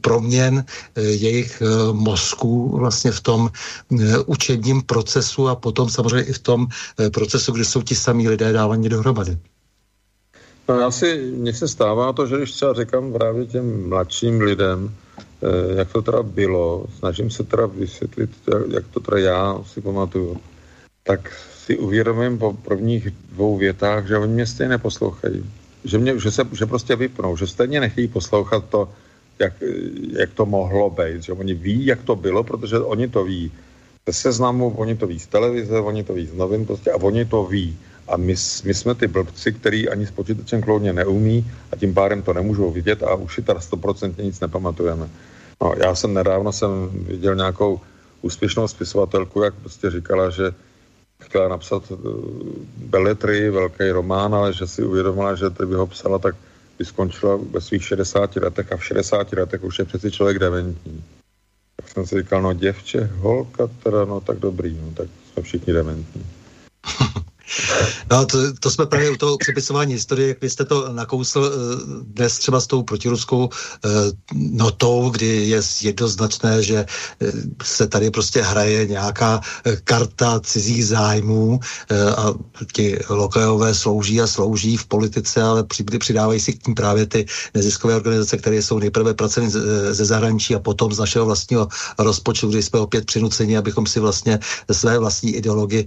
proměn 0.00 0.64
jejich 0.96 1.62
mozků 1.92 2.78
vlastně 2.78 3.12
v 3.12 3.20
tom 3.20 3.50
učebním 4.26 4.82
procesu 4.82 5.48
a 5.48 5.54
potom 5.54 5.88
samozřejmě 5.88 6.22
i 6.22 6.32
v 6.32 6.38
tom 6.38 6.66
procesu, 7.12 7.52
kdy 7.52 7.64
jsou 7.64 7.82
ti 7.82 7.94
samí 7.94 8.28
lidé 8.28 8.52
dávaní 8.52 8.88
dohromady. 8.88 9.38
No 10.68 10.80
já 10.80 10.90
si, 10.90 11.32
mně 11.36 11.54
se 11.54 11.68
stává 11.68 12.12
to, 12.12 12.26
že 12.26 12.36
když 12.36 12.52
třeba 12.52 12.74
říkám 12.74 13.12
právě 13.12 13.46
těm 13.46 13.88
mladším 13.88 14.40
lidem, 14.40 14.94
jak 15.76 15.92
to 15.92 16.02
teda 16.02 16.22
bylo, 16.22 16.86
snažím 16.98 17.30
se 17.30 17.44
teda 17.44 17.66
vysvětlit, 17.66 18.30
jak 18.74 18.86
to 18.88 19.00
teda 19.00 19.18
já 19.18 19.62
si 19.66 19.80
pamatuju, 19.80 20.36
tak 21.02 21.32
si 21.68 21.78
uvědomím 21.78 22.38
po 22.38 22.52
prvních 22.52 23.10
dvou 23.10 23.56
větách, 23.56 24.08
že 24.08 24.18
oni 24.18 24.32
mě 24.32 24.46
stejně 24.46 24.68
neposlouchají. 24.70 25.44
Že, 25.84 25.98
mě, 25.98 26.20
že, 26.20 26.30
se, 26.30 26.42
že 26.52 26.66
prostě 26.66 26.96
vypnou, 26.96 27.36
že 27.36 27.46
stejně 27.46 27.80
nechtějí 27.80 28.08
poslouchat 28.08 28.64
to, 28.68 28.88
jak, 29.38 29.52
jak 30.18 30.32
to 30.34 30.46
mohlo 30.46 30.90
být. 30.90 31.22
Že 31.22 31.32
oni 31.32 31.54
ví, 31.54 31.86
jak 31.86 32.02
to 32.02 32.16
bylo, 32.16 32.44
protože 32.44 32.78
oni 32.78 33.08
to 33.08 33.24
ví 33.24 33.52
ze 34.06 34.12
seznamu, 34.12 34.74
oni 34.76 34.96
to 34.96 35.06
ví 35.06 35.18
z 35.18 35.26
televize, 35.26 35.80
oni 35.80 36.04
to 36.04 36.14
ví 36.14 36.26
z 36.26 36.34
novin 36.34 36.66
prostě 36.66 36.90
a 36.90 36.96
oni 36.96 37.24
to 37.24 37.44
ví. 37.44 37.76
A 38.08 38.16
my, 38.16 38.34
my 38.64 38.74
jsme 38.74 38.94
ty 38.94 39.06
blbci, 39.06 39.52
který 39.52 39.88
ani 39.88 40.06
s 40.06 40.10
počítačem 40.10 40.62
kloudně 40.62 40.92
neumí 40.92 41.50
a 41.72 41.76
tím 41.76 41.94
pádem 41.94 42.22
to 42.22 42.32
nemůžou 42.32 42.70
vidět 42.70 43.02
a 43.02 43.14
už 43.14 43.34
si 43.34 43.42
teda 43.42 43.60
stoprocentně 43.60 44.24
nic 44.24 44.40
nepamatujeme. 44.40 45.08
No, 45.62 45.74
já 45.76 45.94
jsem 45.94 46.14
nedávno 46.14 46.52
jsem 46.52 46.90
viděl 46.92 47.34
nějakou 47.34 47.80
úspěšnou 48.22 48.68
spisovatelku, 48.68 49.42
jak 49.42 49.54
prostě 49.54 49.90
říkala, 49.90 50.30
že 50.30 50.50
chtěla 51.22 51.48
napsat 51.48 51.90
uh, 51.90 51.98
beletry, 52.76 53.50
velký 53.50 53.90
román, 53.90 54.34
ale 54.34 54.52
že 54.52 54.66
si 54.66 54.84
uvědomila, 54.84 55.34
že 55.34 55.46
kdyby 55.56 55.74
ho 55.74 55.86
psala, 55.86 56.18
tak 56.18 56.36
by 56.78 56.84
skončila 56.84 57.38
ve 57.50 57.60
svých 57.60 57.84
60 57.84 58.36
letech 58.36 58.72
a 58.72 58.76
v 58.76 58.84
60 58.84 59.32
letech 59.32 59.64
už 59.64 59.78
je 59.78 59.84
přeci 59.84 60.10
člověk 60.10 60.38
dementní. 60.38 61.04
Tak 61.76 61.88
jsem 61.88 62.06
si 62.06 62.22
říkal, 62.22 62.42
no 62.42 62.52
děvče, 62.52 63.10
holka, 63.18 63.66
teda, 63.82 64.04
no 64.04 64.20
tak 64.20 64.38
dobrý, 64.38 64.78
no 64.82 64.92
tak 64.94 65.08
jsme 65.32 65.42
všichni 65.42 65.72
dementní. 65.72 66.26
No, 68.10 68.26
to, 68.26 68.38
to 68.60 68.70
jsme 68.70 68.86
právě 68.86 69.10
u 69.10 69.16
toho 69.16 69.38
přepisování 69.38 69.92
historie, 69.92 70.28
jak 70.28 70.40
vy 70.40 70.50
jste 70.50 70.64
to 70.64 70.92
nakousl 70.92 71.44
eh, 71.44 71.58
dnes 72.02 72.38
třeba 72.38 72.60
s 72.60 72.66
tou 72.66 72.82
protiruskou 72.82 73.48
eh, 73.84 73.88
notou, 74.34 75.10
kdy 75.10 75.26
je 75.26 75.60
jednoznačné, 75.82 76.62
že 76.62 76.76
eh, 76.76 77.32
se 77.62 77.86
tady 77.88 78.10
prostě 78.10 78.42
hraje 78.42 78.86
nějaká 78.86 79.40
karta 79.84 80.40
cizích 80.40 80.86
zájmů 80.86 81.60
a 82.16 82.34
ti 82.72 82.98
lokajové 83.08 83.74
slouží 83.74 84.20
a 84.20 84.26
slouží 84.26 84.76
v 84.76 84.86
politice, 84.86 85.42
ale 85.42 85.64
přidávají 85.98 86.40
si 86.40 86.52
k 86.52 86.62
tím 86.62 86.74
právě 86.74 87.06
ty 87.06 87.26
neziskové 87.54 87.96
organizace, 87.96 88.36
které 88.36 88.62
jsou 88.62 88.78
nejprve 88.78 89.14
placeny 89.14 89.50
ze 89.90 90.04
zahraničí 90.04 90.54
a 90.54 90.58
potom 90.58 90.92
z 90.92 90.98
našeho 90.98 91.26
vlastního 91.26 91.68
rozpočtu, 91.98 92.48
kdy 92.48 92.62
jsme 92.62 92.78
opět 92.78 93.06
přinuceni, 93.06 93.56
abychom 93.56 93.86
si 93.86 94.00
vlastně 94.00 94.38
své 94.72 94.98
vlastní 94.98 95.34
ideologii 95.34 95.86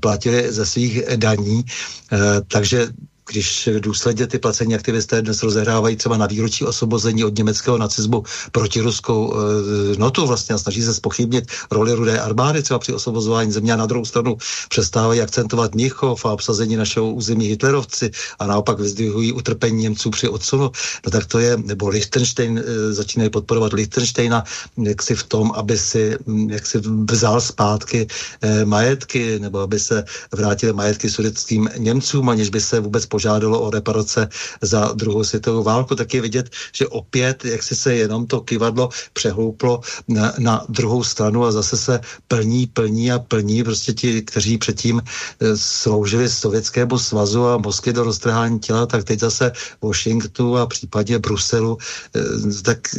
platili 0.00 0.52
ze 0.52 0.66
svých 0.66 0.95
daní. 1.16 1.64
Eh, 2.12 2.40
takže 2.48 2.88
když 3.30 3.68
důsledně 3.78 4.26
ty 4.26 4.38
placení 4.38 4.74
aktivisté 4.74 5.22
dnes 5.22 5.42
rozehrávají 5.42 5.96
třeba 5.96 6.16
na 6.16 6.26
výročí 6.26 6.64
osvobození 6.64 7.24
od 7.24 7.38
německého 7.38 7.78
nacismu 7.78 8.22
proti 8.52 8.80
ruskou 8.80 9.34
e, 9.34 9.98
notu 9.98 10.26
vlastně 10.26 10.54
a 10.54 10.58
snaží 10.58 10.82
se 10.82 10.94
spochybnit 10.94 11.44
roli 11.70 11.92
rudé 11.92 12.20
armády 12.20 12.62
třeba 12.62 12.78
při 12.78 12.92
osvobozování 12.92 13.52
země. 13.52 13.72
A 13.72 13.76
na 13.76 13.86
druhou 13.86 14.04
stranu 14.04 14.36
přestávají 14.68 15.20
akcentovat 15.20 15.74
Mnichov 15.74 16.24
a 16.24 16.32
obsazení 16.32 16.76
našeho 16.76 17.12
území 17.12 17.46
hitlerovci 17.46 18.10
a 18.38 18.46
naopak 18.46 18.78
vyzdvihují 18.78 19.32
utrpení 19.32 19.82
Němců 19.82 20.10
při 20.10 20.28
odsunu, 20.28 20.70
no 21.04 21.10
tak 21.10 21.26
to 21.26 21.38
je, 21.38 21.56
nebo 21.56 21.88
Liechtenstein 21.88 22.58
e, 22.58 22.92
začínají 22.92 23.30
podporovat 23.30 23.72
Liechtensteina 23.72 24.44
jak 24.82 25.02
si 25.02 25.14
v 25.14 25.22
tom, 25.22 25.52
aby 25.54 25.78
si 25.78 26.16
jak 26.48 26.66
si 26.66 26.78
vzal 27.10 27.40
zpátky 27.40 28.06
e, 28.40 28.64
majetky, 28.64 29.38
nebo 29.38 29.60
aby 29.60 29.80
se 29.80 30.04
vrátily 30.32 30.72
majetky 30.72 31.10
sudeckým 31.10 31.68
Němcům, 31.76 32.28
aniž 32.28 32.48
by 32.50 32.60
se 32.60 32.80
vůbec 32.80 33.06
požádalo 33.16 33.60
o 33.60 33.70
reparace 33.70 34.28
za 34.60 34.92
druhou 34.92 35.24
světovou 35.24 35.62
válku, 35.62 35.96
tak 35.96 36.14
je 36.14 36.20
vidět, 36.20 36.52
že 36.72 36.84
opět, 36.92 37.44
jak 37.44 37.62
si 37.62 37.72
se 37.72 37.94
jenom 37.94 38.28
to 38.28 38.44
kivadlo 38.44 38.92
přehlouplo 39.16 39.80
na, 40.08 40.36
na 40.38 40.54
druhou 40.68 41.00
stranu 41.00 41.44
a 41.44 41.52
zase 41.52 41.76
se 41.76 41.94
plní, 42.28 42.66
plní 42.66 43.12
a 43.12 43.18
plní. 43.18 43.64
Prostě 43.64 43.92
ti, 43.92 44.22
kteří 44.22 44.58
předtím 44.58 45.00
eh, 45.00 45.56
sloužili 45.56 46.28
Sovětskému 46.28 46.98
svazu 46.98 47.46
a 47.46 47.56
Moskvy 47.56 47.92
do 47.92 48.04
roztrhání 48.04 48.60
těla, 48.60 48.86
tak 48.86 49.04
teď 49.08 49.20
zase 49.20 49.52
Washingtonu 49.80 50.60
a 50.60 50.66
případně 50.66 51.18
Bruselu, 51.18 51.78
eh, 52.12 52.20
tak 52.62 52.92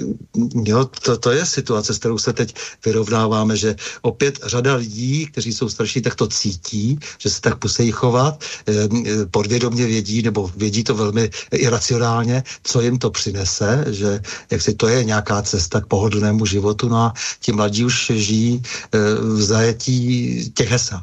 jo, 0.65 0.89
to, 1.03 1.17
to 1.17 1.29
je 1.31 1.45
situace, 1.45 1.93
s 1.93 2.01
kterou 2.01 2.17
se 2.17 2.33
teď 2.33 2.55
vyrovnáváme, 2.85 3.53
že 3.53 3.75
opět 4.01 4.39
řada 4.43 4.81
lidí, 4.81 5.27
kteří 5.29 5.53
jsou 5.53 5.69
starší, 5.69 6.01
tak 6.01 6.15
to 6.15 6.27
cítí, 6.27 6.97
že 7.21 7.29
se 7.29 7.41
tak 7.41 7.61
musí 7.61 7.91
chovat, 7.91 8.41
eh, 8.65 8.89
podvědomě 9.29 9.85
vědí, 9.85 10.06
nebo 10.21 10.51
vědí 10.55 10.83
to 10.83 10.95
velmi 10.95 11.29
iracionálně, 11.51 12.43
co 12.63 12.81
jim 12.81 12.97
to 12.97 13.11
přinese, 13.11 13.85
že 13.87 14.21
jak 14.51 14.61
si 14.61 14.73
to 14.73 14.87
je 14.87 15.03
nějaká 15.03 15.41
cesta 15.41 15.81
k 15.81 15.87
pohodlnému 15.87 16.45
životu, 16.45 16.89
no 16.89 16.97
a 16.97 17.13
ti 17.39 17.51
mladí 17.51 17.85
už 17.85 18.11
žijí 18.15 18.61
v 19.19 19.41
zajetí 19.41 20.51
těch 20.51 20.69
hesel. 20.69 21.01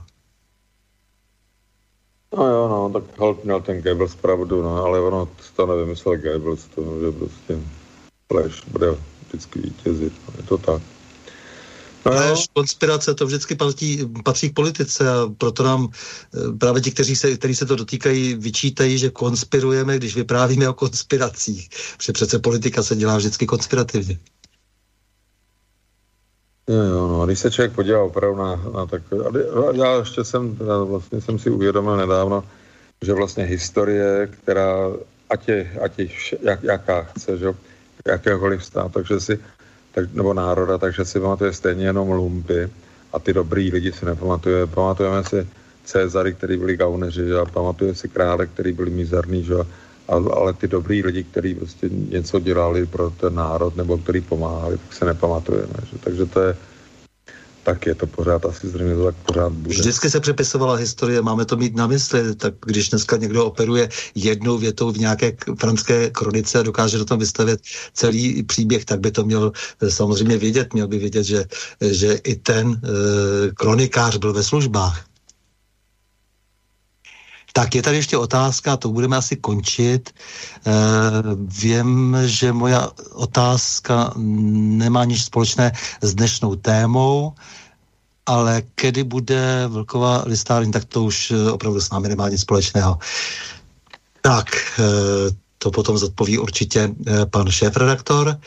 No 2.36 2.46
jo, 2.46 2.68
no, 2.68 3.00
tak 3.00 3.18
halt 3.18 3.44
měl 3.44 3.60
ten 3.60 3.82
Goebbels 3.82 4.14
pravdu, 4.14 4.62
no, 4.62 4.84
ale 4.84 5.00
ono 5.00 5.28
to 5.56 5.66
nevymyslel 5.66 6.16
Goebbels, 6.16 6.64
to 6.74 6.82
že 7.00 7.18
prostě 7.18 7.58
lež 8.30 8.62
bude 8.68 8.86
vždycky 9.28 9.58
vítězit, 9.58 10.12
no, 10.28 10.34
je 10.36 10.42
to 10.42 10.58
tak. 10.58 10.82
No 12.06 12.12
Lež, 12.12 12.48
konspirace, 12.52 13.14
to 13.14 13.26
vždycky 13.26 13.54
patří, 13.54 14.08
patří 14.24 14.50
k 14.50 14.54
politice 14.54 15.10
a 15.10 15.28
proto 15.38 15.62
nám 15.62 15.88
eh, 15.88 16.52
právě 16.58 16.82
ti, 16.82 16.90
kteří 16.90 17.16
se, 17.16 17.36
kteří 17.36 17.54
se 17.54 17.66
to 17.66 17.76
dotýkají, 17.76 18.34
vyčítají, 18.34 18.98
že 18.98 19.10
konspirujeme, 19.10 19.96
když 19.96 20.16
vyprávíme 20.16 20.68
o 20.68 20.74
konspiracích. 20.74 21.68
Protože 21.96 22.12
přece 22.12 22.38
politika 22.38 22.82
se 22.82 22.96
dělá 22.96 23.16
vždycky 23.16 23.46
konspirativně. 23.46 24.18
Jo, 26.68 26.82
jo, 26.82 27.08
no, 27.08 27.26
když 27.26 27.38
se 27.38 27.50
člověk 27.50 27.72
podívá 27.72 28.02
opravdu 28.02 28.38
na, 28.38 28.56
na 28.74 28.86
tak, 28.86 29.02
já 29.72 29.94
ještě 29.94 30.24
jsem, 30.24 30.58
vlastně 30.84 31.20
jsem 31.20 31.38
si 31.38 31.50
uvědomil 31.50 31.96
nedávno, 31.96 32.44
že 33.02 33.12
vlastně 33.12 33.44
historie, 33.44 34.26
která, 34.26 34.90
ať 35.30 35.48
je, 35.48 35.76
ať 35.82 35.98
je 35.98 36.08
jak, 36.42 36.62
jaká 36.62 37.02
chce, 37.02 37.38
že, 37.38 37.54
jakéhokoliv 38.06 38.64
stát, 38.64 38.92
takže 38.92 39.20
si, 39.20 39.38
tak, 39.94 40.14
nebo 40.14 40.34
národa, 40.34 40.78
takže 40.78 41.04
si 41.04 41.20
pamatuje 41.20 41.52
stejně 41.52 41.86
jenom 41.86 42.10
lumpy 42.10 42.70
a 43.12 43.18
ty 43.18 43.32
dobrý 43.32 43.70
lidi 43.70 43.92
si 43.92 44.06
nepamatuje. 44.06 44.66
Pamatujeme 44.66 45.24
si 45.24 45.46
Cezary, 45.84 46.34
který 46.34 46.56
byli 46.56 46.76
gauneři, 46.76 47.26
že, 47.26 47.38
a 47.38 47.44
pamatuje 47.44 47.94
si 47.94 48.08
krále, 48.08 48.46
který 48.46 48.72
byli 48.72 48.90
mizerný, 48.90 49.44
že, 49.44 49.54
ale 50.08 50.52
ty 50.52 50.68
dobrý 50.68 51.02
lidi, 51.02 51.24
kteří 51.24 51.54
prostě 51.54 51.88
něco 51.88 52.40
dělali 52.40 52.86
pro 52.86 53.10
ten 53.10 53.34
národ 53.34 53.76
nebo 53.76 53.98
který 53.98 54.20
pomáhali, 54.20 54.78
tak 54.78 54.92
se 54.92 55.04
nepamatujeme. 55.04 55.78
Že? 55.92 55.98
Takže 55.98 56.26
to 56.26 56.40
je, 56.40 56.56
tak 57.64 57.86
je 57.86 57.94
to 57.94 58.06
pořád, 58.06 58.46
asi 58.46 58.68
zřejmě 58.68 58.94
to 58.94 59.04
tak 59.04 59.14
pořád 59.26 59.52
bude. 59.52 59.74
Vždycky 59.74 60.10
se 60.10 60.20
přepisovala 60.20 60.74
historie, 60.74 61.22
máme 61.22 61.44
to 61.44 61.56
mít 61.56 61.76
na 61.76 61.86
mysli, 61.86 62.34
tak 62.34 62.54
když 62.66 62.88
dneska 62.88 63.16
někdo 63.16 63.46
operuje 63.46 63.88
jednou 64.14 64.58
větou 64.58 64.92
v 64.92 64.98
nějaké 64.98 65.36
franské 65.58 66.10
kronice 66.10 66.58
a 66.58 66.62
dokáže 66.62 66.98
do 66.98 67.04
tom 67.04 67.18
vystavět 67.18 67.60
celý 67.92 68.42
příběh, 68.42 68.84
tak 68.84 69.00
by 69.00 69.10
to 69.10 69.24
měl 69.24 69.52
eh, 69.80 69.90
samozřejmě 69.90 70.38
vědět, 70.38 70.74
měl 70.74 70.88
by 70.88 70.98
vědět, 70.98 71.24
že, 71.24 71.44
že 71.80 72.14
i 72.24 72.36
ten 72.36 72.68
e, 72.70 72.78
kronikář 73.54 74.16
byl 74.16 74.32
ve 74.32 74.42
službách. 74.42 75.13
Tak 77.56 77.74
je 77.74 77.82
tady 77.82 77.96
ještě 77.96 78.16
otázka, 78.16 78.76
to 78.76 78.88
budeme 78.88 79.16
asi 79.16 79.36
končit. 79.36 80.10
E, 80.10 80.72
vím, 81.62 82.16
že 82.24 82.52
moja 82.52 82.90
otázka 83.12 84.12
nemá 84.16 85.04
nic 85.04 85.22
společné 85.22 85.72
s 86.02 86.14
dnešnou 86.14 86.56
témou, 86.56 87.32
ale 88.26 88.62
kedy 88.74 89.04
bude 89.04 89.66
Vlková 89.66 90.22
listární, 90.26 90.72
tak 90.72 90.84
to 90.84 91.04
už 91.04 91.30
eh, 91.30 91.50
opravdu 91.50 91.80
s 91.80 91.90
námi 91.90 92.08
nemá 92.08 92.28
nic 92.28 92.40
společného. 92.40 92.98
Tak, 94.20 94.46
e, 94.80 94.82
to 95.58 95.70
potom 95.70 95.98
zodpoví 95.98 96.38
určitě 96.38 96.80
e, 96.80 97.26
pan 97.26 97.50
šéf-redaktor. 97.50 98.40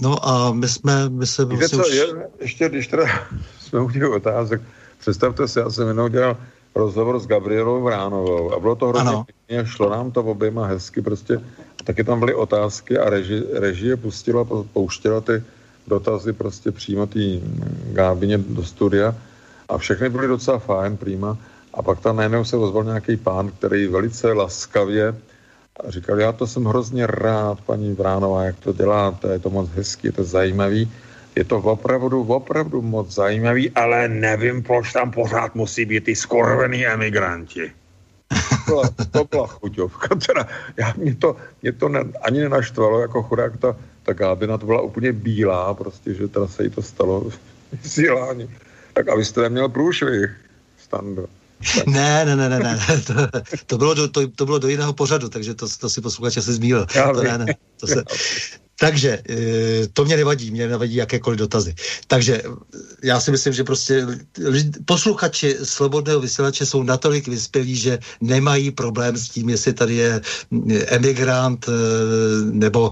No 0.00 0.28
a 0.28 0.52
my 0.52 0.68
jsme, 0.68 1.08
my 1.08 1.26
se... 1.26 1.44
Víte 1.44 1.68
co, 1.68 1.86
už... 1.86 1.94
je, 1.94 2.06
ještě 2.40 2.68
když 2.68 2.86
teda 2.86 3.04
jsme 3.60 3.80
u 3.80 3.90
těch 3.90 4.10
otázek, 4.10 4.62
představte 5.00 5.48
si, 5.48 5.58
já 5.58 5.70
jsem 5.70 5.88
jenom 5.88 6.12
dělal 6.12 6.36
rozhovor 6.74 7.18
s 7.18 7.26
Gabrielou 7.26 7.82
Vránovou 7.82 8.52
a 8.54 8.60
bylo 8.60 8.74
to 8.74 8.86
hrozně 8.86 9.24
pěkně, 9.26 9.66
šlo 9.66 9.90
nám 9.90 10.10
to 10.10 10.22
oběma 10.22 10.66
hezky, 10.66 11.02
prostě 11.02 11.40
taky 11.84 12.04
tam 12.04 12.20
byly 12.20 12.34
otázky 12.34 12.98
a 12.98 13.10
reži, 13.10 13.42
režie 13.52 13.96
pustila, 13.96 14.46
pouštěla 14.72 15.20
ty 15.20 15.42
dotazy 15.86 16.32
prostě 16.32 16.70
přímo 16.70 17.06
té 17.06 17.20
Gábině 17.92 18.38
do 18.38 18.64
studia 18.64 19.14
a 19.68 19.78
všechny 19.78 20.08
byly 20.08 20.28
docela 20.28 20.58
fajn, 20.58 20.96
prýma. 20.96 21.38
A 21.74 21.82
pak 21.82 22.00
tam 22.00 22.16
najednou 22.16 22.44
se 22.44 22.56
ozval 22.56 22.84
nějaký 22.84 23.16
pán, 23.16 23.50
který 23.50 23.86
velice 23.86 24.32
laskavě 24.32 25.14
říkal, 25.88 26.20
já 26.20 26.32
to 26.32 26.46
jsem 26.46 26.64
hrozně 26.64 27.06
rád, 27.06 27.60
paní 27.60 27.94
Vránová, 27.94 28.44
jak 28.44 28.58
to 28.58 28.72
děláte, 28.72 29.32
je 29.32 29.38
to 29.38 29.50
moc 29.50 29.70
hezký, 29.70 30.06
je 30.06 30.12
to 30.12 30.24
zajímavý 30.24 30.92
je 31.36 31.44
to 31.44 31.56
opravdu, 31.58 32.22
opravdu 32.22 32.82
moc 32.82 33.14
zajímavý, 33.14 33.70
ale 33.70 34.08
nevím, 34.08 34.62
proč 34.62 34.92
tam 34.92 35.10
pořád 35.10 35.54
musí 35.54 35.84
být 35.84 36.04
ty 36.04 36.16
skorvený 36.16 36.86
emigranti. 36.86 37.72
To 38.66 38.72
byla, 38.72 38.90
to 39.10 39.24
byla 39.24 39.46
chuťovka, 39.46 40.08
teda 40.26 40.46
já, 40.76 40.94
mě 40.96 41.14
to, 41.14 41.36
mě 41.62 41.72
to 41.72 41.88
ne, 41.88 42.00
ani 42.22 42.40
nenaštvalo, 42.40 43.00
jako 43.00 43.22
chudák 43.22 43.56
ta, 43.56 43.76
ta 44.02 44.12
gábina, 44.12 44.58
to 44.58 44.66
byla 44.66 44.80
úplně 44.80 45.12
bílá, 45.12 45.74
prostě, 45.74 46.14
že 46.14 46.28
teda 46.28 46.46
se 46.46 46.64
jí 46.64 46.70
to 46.70 46.82
stalo 46.82 47.30
vysílání. 47.82 48.50
Tak 48.92 49.08
abyste 49.08 49.40
neměl 49.40 49.68
průšvih, 49.68 50.30
stando. 50.78 51.26
Ne, 51.86 52.24
ne, 52.24 52.36
ne, 52.36 52.48
ne, 52.48 52.58
ne. 52.58 52.78
To, 53.06 53.14
to, 53.66 53.78
bylo 53.78 53.94
do, 53.94 54.08
to, 54.08 54.28
to 54.28 54.44
bylo 54.44 54.58
do 54.58 54.68
jiného 54.68 54.92
pořadu, 54.92 55.28
takže 55.28 55.54
to, 55.54 55.66
to 55.80 55.90
si 55.90 56.00
posluchač 56.00 56.36
asi 56.36 56.52
zmínil. 56.52 56.86
To, 56.86 57.22
ne, 57.22 57.38
ne. 57.38 57.46
To 57.80 57.86
se, 57.86 58.04
takže 58.82 59.22
eh, 59.28 59.86
to 59.92 60.04
mě 60.04 60.16
nevadí, 60.16 60.50
mě 60.50 60.68
nevadí 60.68 60.94
jakékoliv 60.94 61.38
dotazy. 61.38 61.74
Takže 62.06 62.42
já 63.02 63.20
si 63.20 63.30
myslím, 63.30 63.52
že 63.52 63.64
prostě 63.64 64.06
posluchači 64.84 65.56
slobodného 65.62 66.20
vysílače 66.20 66.66
jsou 66.66 66.82
natolik 66.82 67.28
vyspělí, 67.28 67.76
že 67.76 67.98
nemají 68.20 68.70
problém 68.70 69.16
s 69.16 69.28
tím, 69.28 69.48
jestli 69.48 69.72
tady 69.72 69.94
je 69.94 70.20
emigrant 70.86 71.66
eh, 71.68 71.72
nebo 72.50 72.90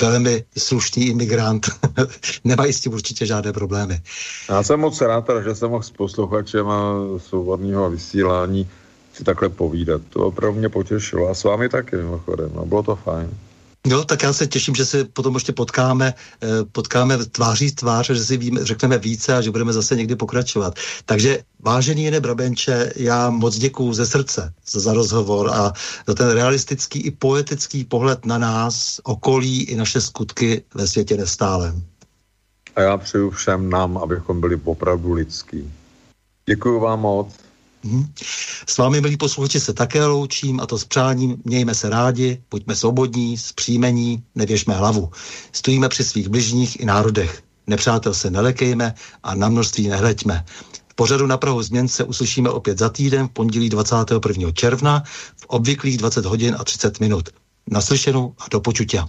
velmi 0.00 0.44
slušný 0.56 1.06
imigrant. 1.06 1.68
nemají 2.44 2.72
s 2.72 2.80
tím 2.80 2.92
určitě 2.92 3.26
žádné 3.26 3.52
problémy. 3.52 4.00
Já 4.48 4.62
jsem 4.62 4.80
moc 4.80 5.00
rád, 5.00 5.24
že 5.44 5.54
jsem 5.54 5.70
mohl 5.70 5.82
s 5.82 5.90
posluchačem 5.90 6.68
a 6.68 6.94
svobodného 7.18 7.90
vysílání 7.90 8.68
si 9.12 9.24
takhle 9.24 9.48
povídat. 9.48 10.02
To 10.10 10.32
opravdu 10.32 10.58
mě 10.58 10.68
potěšilo. 10.68 11.28
A 11.28 11.34
s 11.34 11.44
vámi 11.44 11.68
taky 11.68 11.96
mimochodem. 11.96 12.50
No, 12.54 12.66
bylo 12.66 12.82
to 12.82 12.96
fajn. 12.96 13.51
No, 13.86 14.04
tak 14.04 14.22
já 14.22 14.32
se 14.32 14.46
těším, 14.46 14.74
že 14.74 14.86
se 14.86 15.04
potom 15.04 15.34
ještě 15.34 15.52
potkáme, 15.52 16.14
eh, 16.42 16.46
potkáme 16.72 17.18
tváří 17.18 17.72
tvář, 17.72 18.06
že 18.06 18.24
si 18.24 18.36
víme, 18.36 18.64
řekneme 18.64 18.98
více 18.98 19.36
a 19.36 19.40
že 19.40 19.50
budeme 19.50 19.72
zase 19.72 19.96
někdy 19.96 20.16
pokračovat. 20.16 20.74
Takže 21.06 21.42
vážený 21.60 22.04
Jene 22.04 22.20
Brabenče, 22.20 22.92
já 22.96 23.30
moc 23.30 23.58
děkuju 23.58 23.92
ze 23.92 24.06
srdce 24.06 24.52
za, 24.70 24.80
za 24.80 24.92
rozhovor 24.92 25.50
a 25.50 25.72
za 26.06 26.14
ten 26.14 26.30
realistický 26.30 27.00
i 27.00 27.10
poetický 27.10 27.84
pohled 27.84 28.26
na 28.26 28.38
nás, 28.38 29.00
okolí 29.02 29.62
i 29.62 29.76
naše 29.76 30.00
skutky 30.00 30.62
ve 30.74 30.86
světě 30.86 31.16
nestálem. 31.16 31.82
A 32.76 32.80
já 32.80 32.96
přeju 32.96 33.30
všem 33.30 33.70
nám, 33.70 33.98
abychom 33.98 34.40
byli 34.40 34.60
opravdu 34.64 35.12
lidský. 35.12 35.72
Děkuji 36.46 36.80
vám 36.80 37.00
moc. 37.00 37.34
Hmm. 37.84 38.12
S 38.68 38.78
vámi, 38.78 39.00
milí 39.00 39.16
posluchači, 39.16 39.60
se 39.60 39.72
také 39.72 40.06
loučím 40.06 40.60
a 40.60 40.66
to 40.66 40.78
s 40.78 40.84
přáním 40.84 41.36
mějme 41.44 41.74
se 41.74 41.90
rádi, 41.90 42.42
buďme 42.50 42.76
svobodní, 42.76 43.38
zpříjmení, 43.38 44.22
nevěžme 44.34 44.74
hlavu. 44.74 45.10
Stojíme 45.52 45.88
při 45.88 46.04
svých 46.04 46.28
bližních 46.28 46.80
i 46.80 46.84
národech. 46.84 47.42
Nepřátel 47.66 48.14
se 48.14 48.30
nelekejme 48.30 48.94
a 49.22 49.34
na 49.34 49.48
množství 49.48 49.88
nehleďme. 49.88 50.44
V 50.88 50.94
pořadu 50.94 51.26
na 51.26 51.36
Prahu 51.36 51.62
změn 51.62 51.88
se 51.88 52.04
uslyšíme 52.04 52.50
opět 52.50 52.78
za 52.78 52.88
týden 52.88 53.28
v 53.28 53.30
pondělí 53.30 53.68
21. 53.68 54.52
června 54.52 55.02
v 55.36 55.44
obvyklých 55.46 55.98
20 55.98 56.24
hodin 56.24 56.56
a 56.58 56.64
30 56.64 57.00
minut. 57.00 57.28
Naslyšenou 57.70 58.34
a 58.38 58.44
do 58.50 58.60
počutia. 58.60 59.08